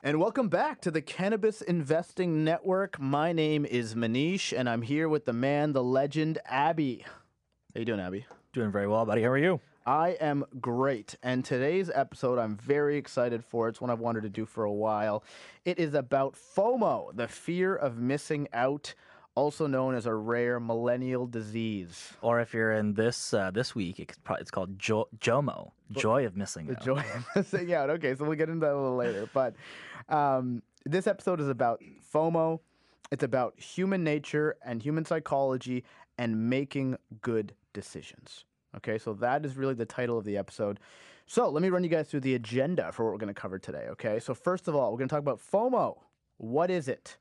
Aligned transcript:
And 0.00 0.20
welcome 0.20 0.48
back 0.48 0.80
to 0.82 0.92
the 0.92 1.02
Cannabis 1.02 1.60
Investing 1.60 2.44
Network. 2.44 3.00
My 3.00 3.32
name 3.32 3.64
is 3.64 3.96
Manish, 3.96 4.56
and 4.56 4.68
I'm 4.68 4.82
here 4.82 5.08
with 5.08 5.24
the 5.24 5.32
man, 5.32 5.72
the 5.72 5.82
legend, 5.82 6.38
Abby. 6.46 7.04
How 7.74 7.80
you 7.80 7.84
doing, 7.84 7.98
Abby? 7.98 8.24
Doing 8.52 8.70
very 8.70 8.86
well, 8.86 9.04
buddy. 9.04 9.22
How 9.22 9.30
are 9.30 9.38
you? 9.38 9.60
I 9.84 10.10
am 10.20 10.44
great. 10.60 11.16
And 11.20 11.44
today's 11.44 11.90
episode, 11.92 12.38
I'm 12.38 12.56
very 12.56 12.96
excited 12.96 13.44
for. 13.44 13.68
It's 13.68 13.80
one 13.80 13.90
I've 13.90 13.98
wanted 13.98 14.22
to 14.22 14.28
do 14.28 14.46
for 14.46 14.62
a 14.62 14.72
while. 14.72 15.24
It 15.64 15.80
is 15.80 15.94
about 15.94 16.36
FOMO, 16.36 17.16
the 17.16 17.26
fear 17.26 17.74
of 17.74 17.98
missing 17.98 18.46
out, 18.52 18.94
also 19.38 19.66
known 19.66 19.94
as 19.94 20.06
a 20.06 20.14
rare 20.14 20.58
millennial 20.60 21.26
disease. 21.26 22.12
Or 22.20 22.40
if 22.40 22.52
you're 22.52 22.72
in 22.72 22.94
this 22.94 23.32
uh, 23.32 23.50
this 23.52 23.74
week, 23.74 24.00
it's, 24.00 24.18
probably, 24.18 24.42
it's 24.42 24.50
called 24.50 24.78
jo- 24.78 25.08
JOMO, 25.18 25.70
joy 25.92 26.26
of 26.26 26.36
missing 26.36 26.66
The 26.66 26.76
out. 26.76 26.84
joy 26.84 27.04
of 27.14 27.24
missing 27.36 27.72
out. 27.72 27.88
Okay, 27.90 28.14
so 28.14 28.24
we'll 28.24 28.36
get 28.36 28.48
into 28.48 28.66
that 28.66 28.72
a 28.72 28.80
little 28.80 28.96
later. 28.96 29.28
But 29.32 29.54
um, 30.08 30.62
this 30.84 31.06
episode 31.06 31.40
is 31.40 31.48
about 31.48 31.80
FOMO. 32.12 32.58
It's 33.10 33.22
about 33.22 33.58
human 33.58 34.02
nature 34.04 34.56
and 34.64 34.82
human 34.82 35.04
psychology 35.04 35.84
and 36.18 36.50
making 36.50 36.96
good 37.22 37.54
decisions. 37.72 38.44
Okay, 38.76 38.98
so 38.98 39.14
that 39.14 39.46
is 39.46 39.56
really 39.56 39.74
the 39.74 39.86
title 39.86 40.18
of 40.18 40.24
the 40.24 40.36
episode. 40.36 40.80
So 41.26 41.48
let 41.48 41.62
me 41.62 41.68
run 41.70 41.84
you 41.84 41.90
guys 41.90 42.08
through 42.08 42.20
the 42.20 42.34
agenda 42.34 42.90
for 42.92 43.04
what 43.04 43.12
we're 43.12 43.18
going 43.18 43.34
to 43.34 43.40
cover 43.40 43.58
today. 43.58 43.86
Okay, 43.90 44.18
so 44.18 44.34
first 44.34 44.66
of 44.68 44.74
all, 44.74 44.90
we're 44.92 44.98
going 44.98 45.08
to 45.08 45.14
talk 45.14 45.20
about 45.22 45.40
FOMO. 45.40 45.96
What 46.38 46.70
is 46.70 46.88
it? 46.88 47.16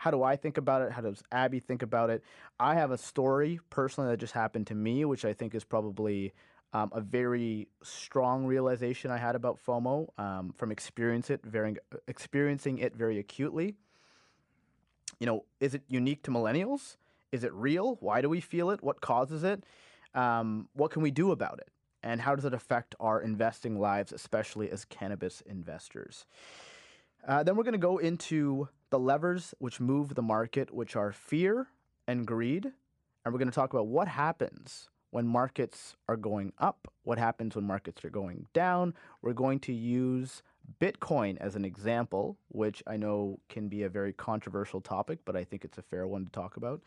How 0.00 0.10
do 0.10 0.22
I 0.22 0.34
think 0.34 0.56
about 0.56 0.80
it? 0.80 0.92
How 0.92 1.02
does 1.02 1.22
Abby 1.30 1.60
think 1.60 1.82
about 1.82 2.08
it? 2.08 2.24
I 2.58 2.74
have 2.74 2.90
a 2.90 2.96
story 2.96 3.60
personally 3.68 4.08
that 4.08 4.16
just 4.16 4.32
happened 4.32 4.66
to 4.68 4.74
me, 4.74 5.04
which 5.04 5.26
I 5.26 5.34
think 5.34 5.54
is 5.54 5.62
probably 5.62 6.32
um, 6.72 6.90
a 6.94 7.02
very 7.02 7.68
strong 7.82 8.46
realization 8.46 9.10
I 9.10 9.18
had 9.18 9.34
about 9.34 9.58
FOMO 9.62 10.08
um, 10.18 10.54
from 10.56 10.72
experience 10.72 11.28
it 11.28 11.42
very, 11.44 11.76
experiencing 12.08 12.78
it 12.78 12.96
very 12.96 13.18
acutely. 13.18 13.74
You 15.18 15.26
know, 15.26 15.44
is 15.60 15.74
it 15.74 15.82
unique 15.86 16.22
to 16.22 16.30
millennials? 16.30 16.96
Is 17.30 17.44
it 17.44 17.52
real? 17.52 17.98
Why 18.00 18.22
do 18.22 18.30
we 18.30 18.40
feel 18.40 18.70
it? 18.70 18.82
What 18.82 19.02
causes 19.02 19.44
it? 19.44 19.64
Um, 20.14 20.70
what 20.72 20.92
can 20.92 21.02
we 21.02 21.10
do 21.10 21.30
about 21.30 21.58
it? 21.58 21.68
And 22.02 22.22
how 22.22 22.34
does 22.34 22.46
it 22.46 22.54
affect 22.54 22.94
our 23.00 23.20
investing 23.20 23.78
lives, 23.78 24.12
especially 24.12 24.70
as 24.70 24.86
cannabis 24.86 25.42
investors? 25.42 26.24
Uh, 27.28 27.42
then 27.42 27.54
we're 27.54 27.64
going 27.64 27.72
to 27.72 27.78
go 27.78 27.98
into 27.98 28.66
the 28.90 28.98
levers 28.98 29.54
which 29.58 29.80
move 29.80 30.14
the 30.14 30.22
market, 30.22 30.74
which 30.74 30.96
are 30.96 31.12
fear 31.12 31.68
and 32.06 32.26
greed. 32.26 32.66
And 33.24 33.32
we're 33.32 33.38
going 33.38 33.50
to 33.50 33.54
talk 33.54 33.72
about 33.72 33.86
what 33.86 34.08
happens 34.08 34.88
when 35.10 35.26
markets 35.26 35.96
are 36.08 36.16
going 36.16 36.52
up, 36.58 36.88
what 37.02 37.18
happens 37.18 37.56
when 37.56 37.66
markets 37.66 38.04
are 38.04 38.10
going 38.10 38.46
down. 38.52 38.94
We're 39.22 39.32
going 39.32 39.58
to 39.60 39.72
use 39.72 40.42
Bitcoin 40.80 41.36
as 41.38 41.56
an 41.56 41.64
example, 41.64 42.36
which 42.48 42.82
I 42.86 42.96
know 42.96 43.40
can 43.48 43.68
be 43.68 43.82
a 43.82 43.88
very 43.88 44.12
controversial 44.12 44.80
topic, 44.80 45.20
but 45.24 45.36
I 45.36 45.44
think 45.44 45.64
it's 45.64 45.78
a 45.78 45.82
fair 45.82 46.06
one 46.06 46.24
to 46.24 46.30
talk 46.30 46.56
about. 46.56 46.80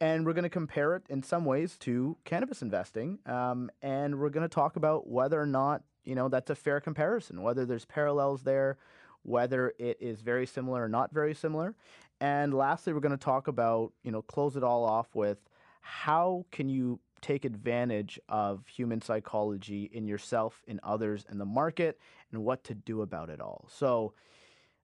And 0.00 0.26
we're 0.26 0.32
going 0.32 0.44
to 0.44 0.50
compare 0.50 0.94
it 0.96 1.04
in 1.08 1.22
some 1.22 1.44
ways 1.44 1.78
to 1.78 2.16
cannabis 2.24 2.62
investing. 2.62 3.18
Um, 3.26 3.70
and 3.80 4.18
we're 4.18 4.30
going 4.30 4.42
to 4.42 4.54
talk 4.54 4.76
about 4.76 5.08
whether 5.08 5.40
or 5.40 5.46
not, 5.46 5.82
you 6.04 6.14
know, 6.14 6.28
that's 6.28 6.50
a 6.50 6.54
fair 6.54 6.80
comparison, 6.80 7.42
whether 7.42 7.64
there's 7.64 7.84
parallels 7.84 8.42
there, 8.42 8.76
whether 9.24 9.74
it 9.78 9.96
is 10.00 10.20
very 10.20 10.46
similar 10.46 10.84
or 10.84 10.88
not 10.88 11.12
very 11.12 11.34
similar. 11.34 11.74
And 12.20 12.54
lastly, 12.54 12.92
we're 12.92 13.00
going 13.00 13.12
to 13.12 13.18
talk 13.18 13.48
about, 13.48 13.92
you 14.02 14.12
know, 14.12 14.22
close 14.22 14.56
it 14.56 14.62
all 14.62 14.84
off 14.84 15.14
with 15.14 15.38
how 15.80 16.46
can 16.52 16.68
you 16.68 17.00
take 17.20 17.44
advantage 17.44 18.20
of 18.28 18.66
human 18.66 19.00
psychology 19.00 19.90
in 19.92 20.06
yourself, 20.06 20.62
in 20.66 20.78
others, 20.82 21.24
in 21.30 21.38
the 21.38 21.44
market, 21.44 21.98
and 22.30 22.44
what 22.44 22.62
to 22.64 22.74
do 22.74 23.00
about 23.00 23.30
it 23.30 23.40
all. 23.40 23.66
So, 23.70 24.12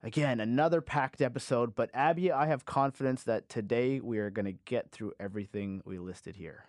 again, 0.02 0.40
another 0.40 0.80
packed 0.80 1.20
episode, 1.20 1.74
but 1.74 1.90
Abby, 1.92 2.32
I 2.32 2.46
have 2.46 2.64
confidence 2.64 3.22
that 3.24 3.50
today 3.50 4.00
we 4.00 4.18
are 4.18 4.30
going 4.30 4.46
to 4.46 4.58
get 4.64 4.90
through 4.90 5.12
everything 5.20 5.82
we 5.84 5.98
listed 5.98 6.36
here. 6.36 6.64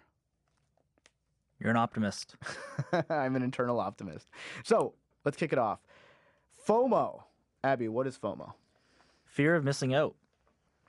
You're 1.58 1.72
an 1.72 1.78
optimist. 1.78 2.36
I'm 3.10 3.38
an 3.38 3.44
internal 3.44 3.80
optimist. 3.80 4.28
So, 4.64 4.94
let's 5.24 5.38
kick 5.38 5.54
it 5.54 5.60
off. 5.60 5.80
FOMO. 6.68 7.24
Abby, 7.64 7.88
what 7.88 8.08
is 8.08 8.18
FOMO? 8.18 8.54
Fear 9.26 9.56
of 9.56 9.64
missing 9.64 9.94
out. 9.94 10.16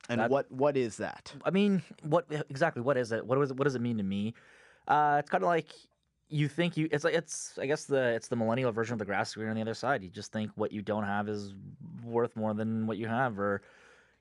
And 0.09 0.21
That- 0.21 0.31
what 0.31 0.50
what 0.50 0.77
is 0.77 0.97
that? 0.97 1.33
I 1.44 1.50
mean, 1.50 1.83
what 2.03 2.27
exactly? 2.50 2.83
What 2.83 2.97
is 2.97 3.12
it? 3.12 3.25
What, 3.25 3.38
it, 3.38 3.56
what 3.56 3.65
does 3.65 3.77
it 3.77 3.81
mean 3.81 3.99
to 3.99 4.03
me? 4.03 4.34
Uh, 4.88 5.16
it's 5.21 5.31
kind 5.31 5.44
of 5.44 5.49
like 5.49 5.69
you 6.28 6.49
think 6.49 6.77
you. 6.77 6.88
It's 6.91 7.05
like 7.05 7.15
it's. 7.15 7.56
I 7.60 7.66
guess 7.66 7.84
the 7.84 8.09
it's 8.15 8.27
the 8.27 8.34
millennial 8.34 8.72
version 8.72 8.94
of 8.94 8.99
the 8.99 9.05
grass 9.05 9.34
green 9.34 9.49
on 9.49 9.55
the 9.55 9.60
other 9.62 9.75
side. 9.75 10.03
You 10.03 10.09
just 10.09 10.33
think 10.33 10.50
what 10.56 10.72
you 10.72 10.83
don't 10.83 11.05
have 11.05 11.28
is 11.28 11.55
worth 12.05 12.34
more 12.34 12.53
than 12.53 12.87
what 12.89 12.99
you 12.99 13.06
have, 13.06 13.39
or 13.39 13.62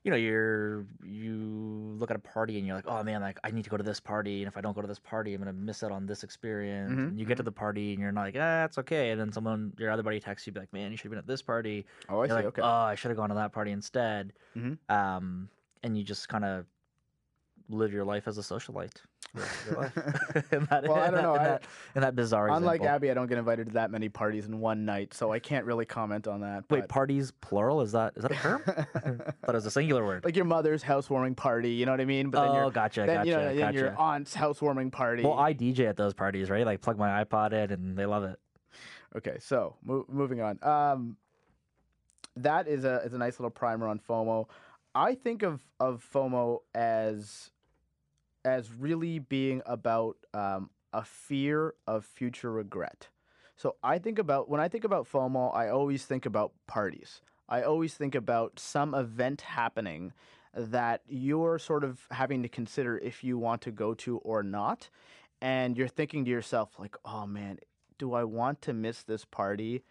you 0.04 0.10
know, 0.10 0.16
you're 0.16 0.84
you 1.04 1.94
look 1.98 2.10
at 2.10 2.16
a 2.16 2.20
party 2.20 2.58
and 2.58 2.66
you're 2.66 2.74
like, 2.74 2.86
oh 2.88 3.02
man, 3.04 3.20
like 3.20 3.38
I 3.44 3.50
need 3.52 3.62
to 3.64 3.70
go 3.70 3.76
to 3.76 3.82
this 3.84 4.00
party, 4.00 4.42
and 4.42 4.48
if 4.48 4.56
I 4.56 4.60
don't 4.60 4.74
go 4.74 4.82
to 4.82 4.88
this 4.88 4.98
party, 4.98 5.32
I'm 5.34 5.40
gonna 5.40 5.52
miss 5.52 5.82
out 5.84 5.92
on 5.92 6.06
this 6.06 6.24
experience. 6.24 6.90
Mhm, 6.92 7.08
And 7.08 7.18
you 7.20 7.24
get 7.24 7.36
to 7.36 7.42
the 7.44 7.52
party 7.52 7.92
and 7.92 8.00
you're 8.00 8.10
not 8.12 8.22
like, 8.22 8.36
ah, 8.38 8.64
it's 8.64 8.78
okay. 8.78 9.10
And 9.10 9.20
then 9.20 9.30
someone, 9.32 9.72
your 9.78 9.90
other 9.90 10.02
buddy, 10.02 10.18
texts 10.20 10.46
you, 10.46 10.52
be 10.52 10.60
like, 10.60 10.72
man, 10.72 10.90
you 10.90 10.96
should 10.96 11.04
have 11.04 11.10
been 11.12 11.18
at 11.18 11.26
this 11.26 11.42
party. 11.42 11.86
Oh, 12.08 12.20
I. 12.20 12.26
You're 12.26 12.34
like, 12.34 12.44
okay. 12.46 12.62
oh, 12.62 12.66
I 12.66 12.94
should 12.96 13.10
have 13.10 13.16
gone 13.18 13.28
to 13.28 13.34
that 13.36 13.52
party 13.52 13.70
instead. 13.70 14.32
Mhm. 14.56 14.78
Um, 14.88 15.48
and 15.84 15.96
you 15.96 16.02
just 16.04 16.28
kind 16.28 16.44
of 16.44 16.66
live 17.68 17.92
your 17.92 18.04
life 18.04 18.26
as 18.28 18.38
a 18.38 18.40
socialite. 18.42 18.92
the 19.34 19.40
rest 19.40 19.60
of 19.60 19.66
your 19.72 19.80
life. 19.82 19.96
in 20.52 20.64
that, 20.70 20.82
Well, 20.84 20.94
I 20.94 21.06
don't 21.06 21.14
that- 21.14 21.22
know, 21.22 21.34
In 21.34 21.40
I- 21.40 21.44
that, 21.44 21.62
in 21.94 22.00
that 22.02 22.14
bizarre 22.16 22.48
Unlike 22.50 22.80
example. 22.80 22.94
Abby, 22.96 23.10
I 23.10 23.14
don't 23.14 23.26
get 23.28 23.38
invited 23.38 23.66
to 23.68 23.72
that 23.74 23.90
many 23.90 24.08
parties 24.08 24.46
in 24.46 24.60
one 24.60 24.84
night, 24.84 25.14
so 25.14 25.32
I 25.32 25.38
can't 25.38 25.64
really 25.64 25.84
comment 25.86 26.26
on 26.28 26.40
that. 26.40 26.64
Wait, 26.70 26.80
but- 26.80 26.88
parties 26.88 27.30
plural? 27.40 27.80
Is 27.80 27.92
that 27.92 28.12
is 28.16 28.22
that 28.22 28.32
a 28.32 28.34
term? 28.34 28.62
Thought 28.66 29.48
it 29.48 29.52
was 29.54 29.66
a 29.66 29.70
singular 29.70 30.04
word. 30.04 30.24
like 30.24 30.36
your 30.36 30.44
mother's 30.44 30.82
housewarming 30.82 31.34
party, 31.34 31.70
you 31.70 31.86
know 31.86 31.92
what 31.92 32.00
I 32.00 32.04
mean? 32.04 32.30
But 32.30 32.52
then 32.52 32.62
oh, 32.62 32.70
gotcha, 32.70 33.00
then 33.06 33.16
gotcha, 33.18 33.28
you 33.28 33.34
know 33.36 33.54
then 33.54 33.74
your 33.74 33.98
aunt's 33.98 34.34
housewarming 34.34 34.90
party. 34.90 35.22
well, 35.22 35.38
I 35.38 35.54
DJ 35.54 35.88
at 35.88 35.96
those 35.96 36.14
parties, 36.14 36.50
right? 36.50 36.66
Like 36.66 36.80
plug 36.80 36.98
my 36.98 37.24
iPod 37.24 37.52
in, 37.52 37.70
and 37.72 37.96
they 37.96 38.06
love 38.06 38.24
it. 38.24 38.38
Okay, 39.16 39.36
so 39.40 39.76
mo- 39.84 40.06
moving 40.08 40.40
on. 40.40 40.58
Um, 40.62 41.16
that 42.36 42.66
is 42.66 42.84
a 42.84 43.02
is 43.04 43.12
a 43.12 43.18
nice 43.18 43.38
little 43.38 43.50
primer 43.50 43.86
on 43.88 43.98
FOMO. 43.98 44.46
I 44.94 45.14
think 45.14 45.42
of 45.42 45.62
of 45.80 46.04
FOMO 46.12 46.60
as 46.74 47.50
as 48.44 48.72
really 48.72 49.18
being 49.18 49.62
about 49.66 50.16
um, 50.34 50.70
a 50.92 51.04
fear 51.04 51.74
of 51.86 52.04
future 52.04 52.50
regret. 52.50 53.08
So 53.56 53.76
I 53.82 53.98
think 53.98 54.18
about 54.18 54.48
when 54.48 54.60
I 54.60 54.68
think 54.68 54.84
about 54.84 55.08
FOMO, 55.10 55.54
I 55.54 55.68
always 55.68 56.04
think 56.04 56.26
about 56.26 56.52
parties. 56.66 57.20
I 57.48 57.62
always 57.62 57.94
think 57.94 58.14
about 58.14 58.58
some 58.58 58.94
event 58.94 59.42
happening 59.42 60.12
that 60.54 61.02
you're 61.06 61.58
sort 61.58 61.84
of 61.84 62.06
having 62.10 62.42
to 62.42 62.48
consider 62.48 62.98
if 62.98 63.22
you 63.24 63.38
want 63.38 63.62
to 63.62 63.70
go 63.70 63.94
to 63.94 64.18
or 64.18 64.42
not. 64.42 64.88
And 65.40 65.76
you're 65.76 65.88
thinking 65.88 66.24
to 66.24 66.30
yourself, 66.30 66.78
like, 66.78 66.96
oh 67.04 67.26
man, 67.26 67.58
do 67.98 68.14
I 68.14 68.24
want 68.24 68.62
to 68.62 68.72
miss 68.72 69.02
this 69.02 69.24
party? 69.24 69.82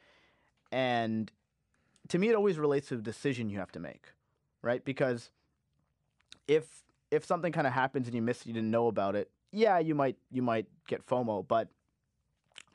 And 0.71 1.31
to 2.09 2.17
me, 2.17 2.29
it 2.29 2.35
always 2.35 2.57
relates 2.57 2.87
to 2.89 2.95
a 2.95 2.97
decision 2.97 3.49
you 3.49 3.59
have 3.59 3.71
to 3.73 3.79
make, 3.79 4.07
right? 4.61 4.83
Because 4.83 5.31
if 6.47 6.65
if 7.09 7.25
something 7.25 7.51
kind 7.51 7.67
of 7.67 7.73
happens 7.73 8.07
and 8.07 8.15
you 8.15 8.21
miss 8.21 8.41
it, 8.41 8.47
you 8.47 8.53
didn't 8.53 8.71
know 8.71 8.87
about 8.87 9.15
it, 9.15 9.29
yeah, 9.51 9.79
you 9.79 9.95
might 9.95 10.17
you 10.31 10.41
might 10.41 10.67
get 10.87 11.05
FOMO, 11.05 11.47
but 11.47 11.67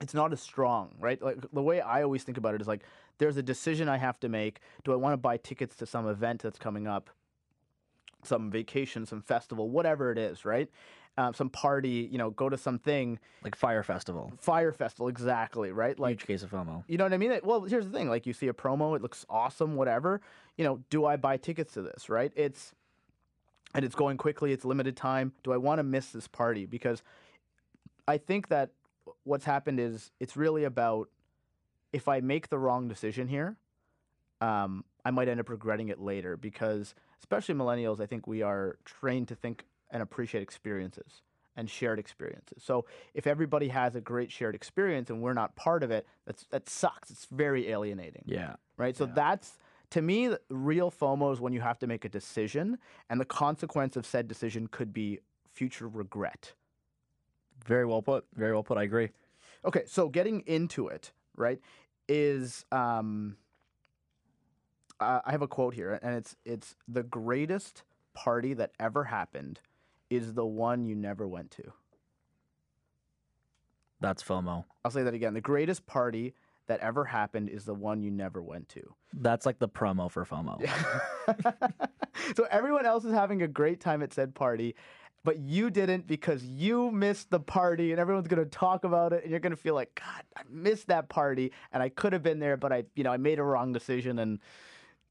it's 0.01 0.15
not 0.15 0.33
as 0.33 0.41
strong, 0.41 0.95
right? 0.99 1.21
Like 1.23 1.39
the 1.53 1.63
way 1.63 1.81
I 1.81 2.03
always 2.03 2.23
think 2.23 2.39
about 2.39 2.55
it 2.55 2.61
is 2.61 2.69
like 2.69 2.83
there's 3.19 3.37
a 3.37 3.43
decision 3.43 3.89
I 3.89 3.97
have 3.97 4.21
to 4.21 4.29
make. 4.29 4.61
Do 4.85 4.93
I 4.93 4.97
want 4.97 5.15
to 5.15 5.17
buy 5.17 5.39
tickets 5.39 5.75
to 5.77 5.87
some 5.87 6.07
event 6.07 6.43
that's 6.43 6.59
coming 6.59 6.87
up? 6.87 7.11
Some 8.23 8.51
vacation, 8.51 9.07
some 9.07 9.23
festival, 9.23 9.71
whatever 9.71 10.11
it 10.11 10.19
is, 10.19 10.45
right? 10.45 10.69
Um, 11.19 11.33
some 11.33 11.49
party, 11.49 12.07
you 12.13 12.19
know, 12.19 12.29
go 12.29 12.51
to 12.51 12.59
something, 12.59 13.19
Like 13.43 13.57
Fyre 13.57 13.83
Festival. 13.83 14.33
Fyre 14.39 14.71
festival, 14.71 15.09
exactly, 15.09 15.73
right? 15.73 15.99
Like 15.99 16.11
Huge 16.21 16.27
case 16.27 16.43
of 16.43 16.51
FOMO. 16.51 16.85
you 16.89 16.99
know 16.99 17.05
what 17.05 17.15
I 17.15 17.17
mean? 17.17 17.41
Well, 17.43 17.63
here's 17.63 17.87
the 17.87 17.91
thing: 17.93 18.11
like 18.11 18.27
you 18.27 18.35
see 18.35 18.49
a 18.49 18.53
promo, 18.53 18.95
it 18.95 19.01
looks 19.01 19.25
awesome, 19.31 19.77
whatever. 19.77 20.21
You 20.59 20.65
know, 20.65 20.81
do 20.91 21.07
I 21.07 21.17
buy 21.17 21.39
tickets 21.39 21.73
to 21.75 21.83
this? 21.83 22.11
Right? 22.11 22.33
It's 22.37 22.75
and 23.75 23.83
it's 23.85 23.95
going 23.95 24.19
quickly. 24.19 24.53
It's 24.53 24.65
limited 24.65 24.95
time. 24.97 25.33
Do 25.43 25.53
I 25.53 25.57
want 25.57 25.79
to 25.79 25.83
miss 25.83 26.11
this 26.11 26.29
party? 26.29 26.67
Because 26.67 27.03
I 28.07 28.19
think 28.19 28.49
that 28.49 28.71
what's 29.25 29.45
happened 29.47 29.81
is 29.81 30.11
it's 30.21 30.37
really 30.37 30.65
about 30.65 31.09
if 31.93 32.09
I 32.09 32.21
make 32.21 32.49
the 32.51 32.59
wrong 32.59 32.89
decision 32.89 33.29
here, 33.29 33.57
um, 34.43 34.85
I 35.05 35.11
might 35.11 35.29
end 35.29 35.41
up 35.41 35.49
regretting 35.49 35.89
it 35.89 35.99
later 35.99 36.37
because, 36.37 36.95
especially 37.21 37.55
millennials, 37.55 38.01
I 38.01 38.07
think 38.07 38.27
we 38.27 38.43
are 38.43 38.77
trained 38.85 39.29
to 39.29 39.35
think 39.35 39.65
and 39.91 40.03
appreciate 40.03 40.43
experiences 40.43 41.23
and 41.57 41.71
shared 41.71 41.99
experiences. 41.99 42.63
So 42.63 42.85
if 43.15 43.27
everybody 43.27 43.69
has 43.69 43.95
a 43.97 44.01
great 44.01 44.31
shared 44.31 44.55
experience 44.55 45.09
and 45.11 45.23
we're 45.23 45.33
not 45.33 45.57
part 45.57 45.83
of 45.83 45.91
it, 45.91 46.07
that's 46.27 46.45
that 46.51 46.69
sucks. 46.69 47.11
It's 47.11 47.27
very 47.27 47.69
alienating 47.71 48.25
Yeah. 48.27 48.57
right? 48.77 48.95
So 48.97 49.07
Yeah. 49.07 49.13
that's 49.15 49.59
to 49.91 50.03
me 50.03 50.37
real 50.51 50.91
FOMO 50.91 51.33
is 51.33 51.41
when 51.41 51.53
you 51.53 51.61
have 51.61 51.79
to 51.79 51.87
make 51.87 52.05
a 52.05 52.09
decision, 52.09 52.79
and 53.09 53.21
the 53.21 53.25
consequence 53.25 53.97
of 53.97 54.05
said 54.05 54.29
decision 54.29 54.67
could 54.67 54.93
be 54.93 55.21
future 55.53 55.89
regret. 55.89 56.55
Very 57.65 57.87
well 57.87 58.03
put. 58.03 58.27
Very 58.35 58.53
well 58.53 58.63
put. 58.63 58.77
I 58.79 58.83
agree. 58.83 59.11
Okay, 59.65 59.85
so 59.87 60.09
getting 60.09 60.41
into 60.41 60.89
it, 60.89 61.13
right, 61.37 61.61
is 62.09 62.65
um, 62.71 63.37
I 65.01 65.31
have 65.31 65.43
a 65.43 65.49
quote 65.49 65.75
here, 65.75 65.99
and 66.03 66.15
it's 66.15 66.37
it's 66.45 66.77
the 66.89 67.03
greatest 67.03 67.83
party 68.15 68.55
that 68.55 68.73
ever 68.79 69.05
happened 69.05 69.61
is 70.11 70.35
the 70.35 70.47
one 70.47 70.85
you 70.85 70.95
never 70.95 71.27
went 71.27 71.51
to. 71.53 71.73
That's 74.01 74.23
FOMO. 74.23 74.65
I'll 74.85 74.91
say 74.91 75.03
that 75.03 75.15
again. 75.15 75.35
The 75.35 75.41
greatest 75.41 75.87
party 75.87 76.35
that 76.67 76.81
ever 76.81 77.05
happened 77.05 77.49
is 77.49 77.65
the 77.65 77.75
one 77.75 78.03
you 78.03 78.11
never 78.11 78.43
went 78.43 78.69
to. 78.71 78.95
That's 79.13 79.47
like 79.47 79.59
the 79.59 79.69
promo 79.69 80.11
for 80.11 80.25
FOMO. 80.25 80.69
so 82.37 82.47
everyone 82.51 82.87
else 82.87 83.05
is 83.05 83.13
having 83.13 83.43
a 83.43 83.49
great 83.49 83.81
time 83.81 84.03
at 84.03 84.13
said 84.13 84.35
party, 84.35 84.75
but 85.25 85.39
you 85.39 85.71
didn't 85.71 86.07
because 86.07 86.45
you 86.45 86.91
missed 86.91 87.31
the 87.31 87.41
party, 87.41 87.93
and 87.93 88.01
everyone's 88.01 88.29
gonna 88.29 88.45
talk 88.45 88.85
about 88.85 89.13
it, 89.13 89.23
and 89.23 89.31
you're 89.31 89.41
gonna 89.41 89.57
feel 89.57 89.75
like, 89.75 90.01
God, 90.01 90.23
I 90.37 90.43
missed 90.49 90.89
that 90.89 91.09
party, 91.09 91.53
and 91.73 91.83
I 91.83 91.89
could 91.89 92.13
have 92.13 92.23
been 92.23 92.39
there, 92.39 92.57
but 92.57 92.73
I, 92.73 92.85
you 92.95 93.05
know, 93.05 93.13
I 93.13 93.17
made 93.17 93.39
a 93.39 93.43
wrong 93.43 93.73
decision, 93.73 94.19
and 94.19 94.41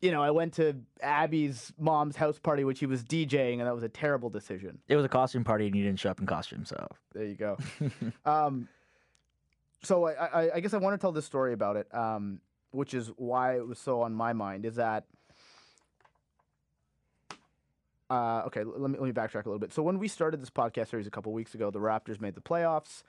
you 0.01 0.11
know, 0.11 0.21
I 0.21 0.31
went 0.31 0.53
to 0.55 0.75
Abby's 1.01 1.73
mom's 1.79 2.15
house 2.15 2.37
party, 2.37 2.63
which 2.63 2.79
he 2.79 2.85
was 2.85 3.03
DJing, 3.03 3.59
and 3.59 3.67
that 3.67 3.73
was 3.73 3.83
a 3.83 3.89
terrible 3.89 4.29
decision. 4.29 4.79
It 4.87 4.95
was 4.95 5.05
a 5.05 5.09
costume 5.09 5.43
party 5.43 5.67
and 5.67 5.75
you 5.75 5.83
didn't 5.83 5.99
show 5.99 6.09
up 6.09 6.19
in 6.19 6.25
costume, 6.25 6.65
so 6.65 6.87
There 7.13 7.25
you 7.25 7.35
go. 7.35 7.57
um, 8.25 8.67
so 9.83 10.07
I, 10.07 10.11
I, 10.11 10.55
I 10.55 10.59
guess 10.59 10.73
I 10.73 10.77
want 10.77 10.93
to 10.93 10.97
tell 10.97 11.11
this 11.11 11.25
story 11.25 11.53
about 11.53 11.75
it, 11.75 11.93
um, 11.93 12.41
which 12.71 12.93
is 12.93 13.11
why 13.17 13.57
it 13.57 13.67
was 13.67 13.79
so 13.79 14.01
on 14.01 14.13
my 14.13 14.33
mind. 14.33 14.65
Is 14.65 14.75
that 14.75 15.05
uh, 18.09 18.43
okay? 18.47 18.63
Let 18.63 18.91
me 18.91 18.97
let 18.99 19.05
me 19.05 19.11
backtrack 19.11 19.45
a 19.45 19.49
little 19.49 19.59
bit. 19.59 19.73
So 19.73 19.81
when 19.81 19.97
we 19.97 20.07
started 20.07 20.41
this 20.41 20.49
podcast 20.49 20.89
series 20.89 21.07
a 21.07 21.11
couple 21.11 21.33
weeks 21.33 21.55
ago, 21.55 21.71
the 21.71 21.79
Raptors 21.79 22.21
made 22.21 22.35
the 22.35 22.41
playoffs. 22.41 23.03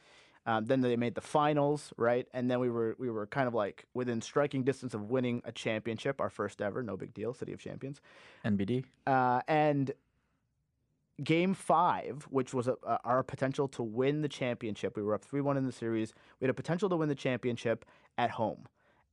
Um, 0.47 0.65
then 0.65 0.81
they 0.81 0.97
made 0.97 1.17
the 1.17 1.21
finals, 1.21 1.93
right? 1.97 2.27
And 2.33 2.51
then 2.51 2.61
we 2.61 2.71
were 2.71 2.95
we 2.99 3.11
were 3.11 3.27
kind 3.27 3.49
of 3.49 3.55
like 3.55 3.87
within 3.95 4.21
striking 4.21 4.63
distance 4.63 4.95
of 4.95 5.11
winning 5.11 5.43
a 5.45 5.53
championship, 5.53 6.21
our 6.21 6.31
first 6.31 6.63
ever. 6.63 6.83
No 6.83 6.97
big 6.97 7.13
deal, 7.13 7.35
City 7.35 7.53
of 7.53 7.59
Champions. 7.59 8.01
NBD. 8.45 8.85
Uh, 9.07 9.41
and 9.49 9.93
game 11.23 11.55
five, 11.55 12.27
which 12.31 12.55
was 12.55 12.69
a, 12.69 12.77
a, 12.85 12.99
our 13.05 13.23
potential 13.23 13.69
to 13.69 13.83
win 13.83 14.23
the 14.23 14.29
championship, 14.29 14.97
we 14.97 15.03
were 15.03 15.15
up 15.15 15.25
3 15.25 15.41
1 15.41 15.57
in 15.57 15.65
the 15.65 15.73
series. 15.73 16.15
We 16.41 16.45
had 16.45 16.51
a 16.51 16.55
potential 16.55 16.89
to 16.91 16.97
win 16.97 17.09
the 17.09 17.15
championship 17.15 17.85
at 18.19 18.31
home. 18.31 18.67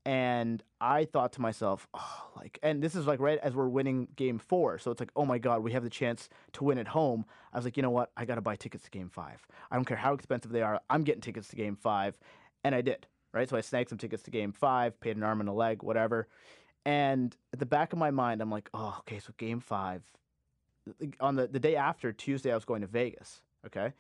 And 0.06 0.62
I 0.82 1.06
thought 1.06 1.32
to 1.34 1.42
myself, 1.42 1.88
oh, 1.94 2.32
like, 2.36 2.60
and 2.62 2.84
this 2.84 2.94
is 2.94 3.08
like 3.08 3.22
right 3.22 3.40
as 3.42 3.54
we're 3.54 3.70
winning 3.70 4.10
game 4.18 4.38
four. 4.38 4.78
So 4.78 4.92
it's 4.92 5.00
like, 5.00 5.12
oh 5.16 5.26
my 5.26 5.38
God, 5.38 5.64
we 5.64 5.72
have 5.72 5.84
the 5.84 5.90
chance 5.90 6.28
to 6.54 6.66
win 6.66 6.78
at 6.78 6.90
home. 6.90 7.26
I 7.54 7.58
was 7.58 7.64
like, 7.64 7.78
you 7.78 7.84
know 7.84 7.90
what? 7.90 8.12
I 8.18 8.26
got 8.26 8.36
to 8.36 8.42
buy 8.42 8.58
tickets 8.58 8.84
to 8.84 8.92
game 8.92 9.10
five. 9.10 9.48
I 9.72 9.76
don't 9.76 9.86
care 9.86 9.96
how 9.96 10.14
expensive 10.14 10.52
they 10.52 10.62
are. 10.62 10.82
I'm 10.90 11.04
getting 11.04 11.22
tickets 11.22 11.48
to 11.50 11.56
game 11.56 11.78
five. 11.78 12.18
And 12.66 12.76
I 12.76 12.82
did, 12.82 13.08
right? 13.34 13.50
So 13.50 13.56
I 13.56 13.62
snagged 13.62 13.90
some 13.90 13.98
tickets 13.98 14.24
to 14.24 14.32
game 14.32 14.52
five, 14.52 15.00
paid 15.00 15.16
an 15.16 15.24
arm 15.24 15.40
and 15.40 15.48
a 15.48 15.54
leg, 15.54 15.84
whatever. 15.84 16.28
And 16.86 17.36
at 17.54 17.60
the 17.60 17.66
back 17.66 17.94
of 17.94 18.00
my 18.00 18.12
mind, 18.12 18.42
I'm 18.42 18.52
like, 18.52 18.70
oh, 18.74 18.98
okay, 19.00 19.20
so 19.20 19.34
game 19.38 19.62
five, 19.62 20.02
on 21.22 21.36
the, 21.36 21.48
the 21.48 21.60
day 21.60 21.78
after 21.78 22.12
Tuesday, 22.12 22.52
I 22.52 22.56
was 22.56 22.66
going 22.66 22.82
to 22.82 22.88
Vegas. 22.88 23.42
Okay. 23.66 23.94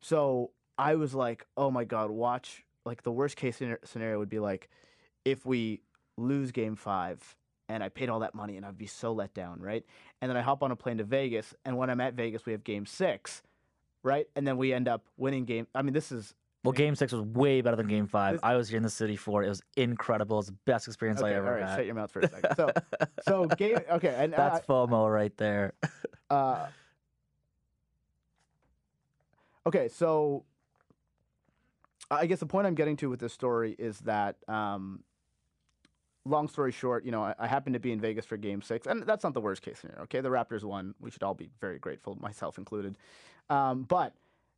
So 0.00 0.52
I 0.78 0.94
was 0.94 1.14
like, 1.14 1.46
oh 1.58 1.70
my 1.70 1.84
God, 1.84 2.10
watch. 2.10 2.64
Like 2.86 3.02
the 3.02 3.12
worst 3.12 3.36
case 3.36 3.60
scenario 3.84 4.18
would 4.18 4.30
be 4.30 4.40
like 4.40 4.70
if 5.24 5.44
we 5.46 5.80
lose 6.16 6.50
game 6.52 6.76
five 6.76 7.36
and 7.68 7.82
I 7.82 7.88
paid 7.88 8.08
all 8.08 8.20
that 8.20 8.34
money 8.34 8.56
and 8.56 8.66
I'd 8.66 8.76
be 8.78 8.86
so 8.86 9.12
let 9.12 9.32
down. 9.34 9.60
Right. 9.60 9.84
And 10.20 10.28
then 10.30 10.36
I 10.36 10.42
hop 10.42 10.62
on 10.62 10.70
a 10.70 10.76
plane 10.76 10.98
to 10.98 11.04
Vegas. 11.04 11.54
And 11.64 11.76
when 11.76 11.90
I'm 11.90 12.00
at 12.00 12.14
Vegas, 12.14 12.44
we 12.46 12.52
have 12.52 12.64
game 12.64 12.86
six. 12.86 13.42
Right. 14.02 14.26
And 14.36 14.46
then 14.46 14.56
we 14.56 14.72
end 14.72 14.88
up 14.88 15.04
winning 15.16 15.44
game. 15.44 15.66
I 15.74 15.82
mean, 15.82 15.92
this 15.94 16.10
is. 16.12 16.34
Well, 16.64 16.70
Game 16.72 16.94
Six 16.94 17.12
was 17.12 17.22
way 17.22 17.60
better 17.60 17.74
than 17.76 17.88
Game 17.88 18.06
Five. 18.06 18.34
This- 18.34 18.40
I 18.44 18.54
was 18.54 18.68
here 18.68 18.76
in 18.76 18.84
the 18.84 18.90
city 18.90 19.16
for 19.16 19.42
it. 19.42 19.46
It 19.46 19.48
was 19.48 19.62
incredible. 19.76 20.38
It's 20.38 20.46
the 20.48 20.56
best 20.64 20.86
experience 20.86 21.20
I 21.20 21.30
Okay, 21.30 21.34
ever 21.34 21.46
all 21.48 21.54
right, 21.54 21.68
had. 21.68 21.76
shut 21.76 21.86
your 21.86 21.96
mouth 21.96 22.12
for 22.12 22.20
a 22.20 22.28
second. 22.28 22.54
So, 22.56 22.70
so 23.26 23.46
game. 23.46 23.78
Okay, 23.90 24.14
and 24.16 24.32
That's 24.32 24.60
uh, 24.60 24.72
FOMO 24.72 25.12
right 25.12 25.36
there. 25.36 25.72
Uh, 26.30 26.66
okay, 29.66 29.88
so 29.88 30.44
I 32.10 32.24
guess 32.26 32.40
the 32.40 32.46
point 32.46 32.66
I'm 32.66 32.74
getting 32.74 32.96
to 32.98 33.10
with 33.10 33.20
this 33.20 33.32
story 33.34 33.76
is 33.78 33.98
that, 34.00 34.36
um, 34.48 35.00
long 36.24 36.48
story 36.48 36.72
short, 36.72 37.04
you 37.04 37.10
know, 37.10 37.22
I, 37.22 37.34
I 37.38 37.46
happened 37.46 37.74
to 37.74 37.80
be 37.80 37.92
in 37.92 38.00
Vegas 38.00 38.24
for 38.24 38.36
Game 38.36 38.62
Six, 38.62 38.86
and 38.86 39.02
that's 39.02 39.24
not 39.24 39.34
the 39.34 39.40
worst 39.40 39.62
case 39.62 39.80
scenario. 39.80 40.02
Okay, 40.02 40.20
the 40.20 40.28
Raptors 40.28 40.64
won. 40.64 40.94
We 41.00 41.10
should 41.10 41.22
all 41.22 41.34
be 41.34 41.50
very 41.60 41.78
grateful, 41.78 42.16
myself 42.20 42.58
included. 42.58 42.96
Um, 43.50 43.82
but 43.82 44.14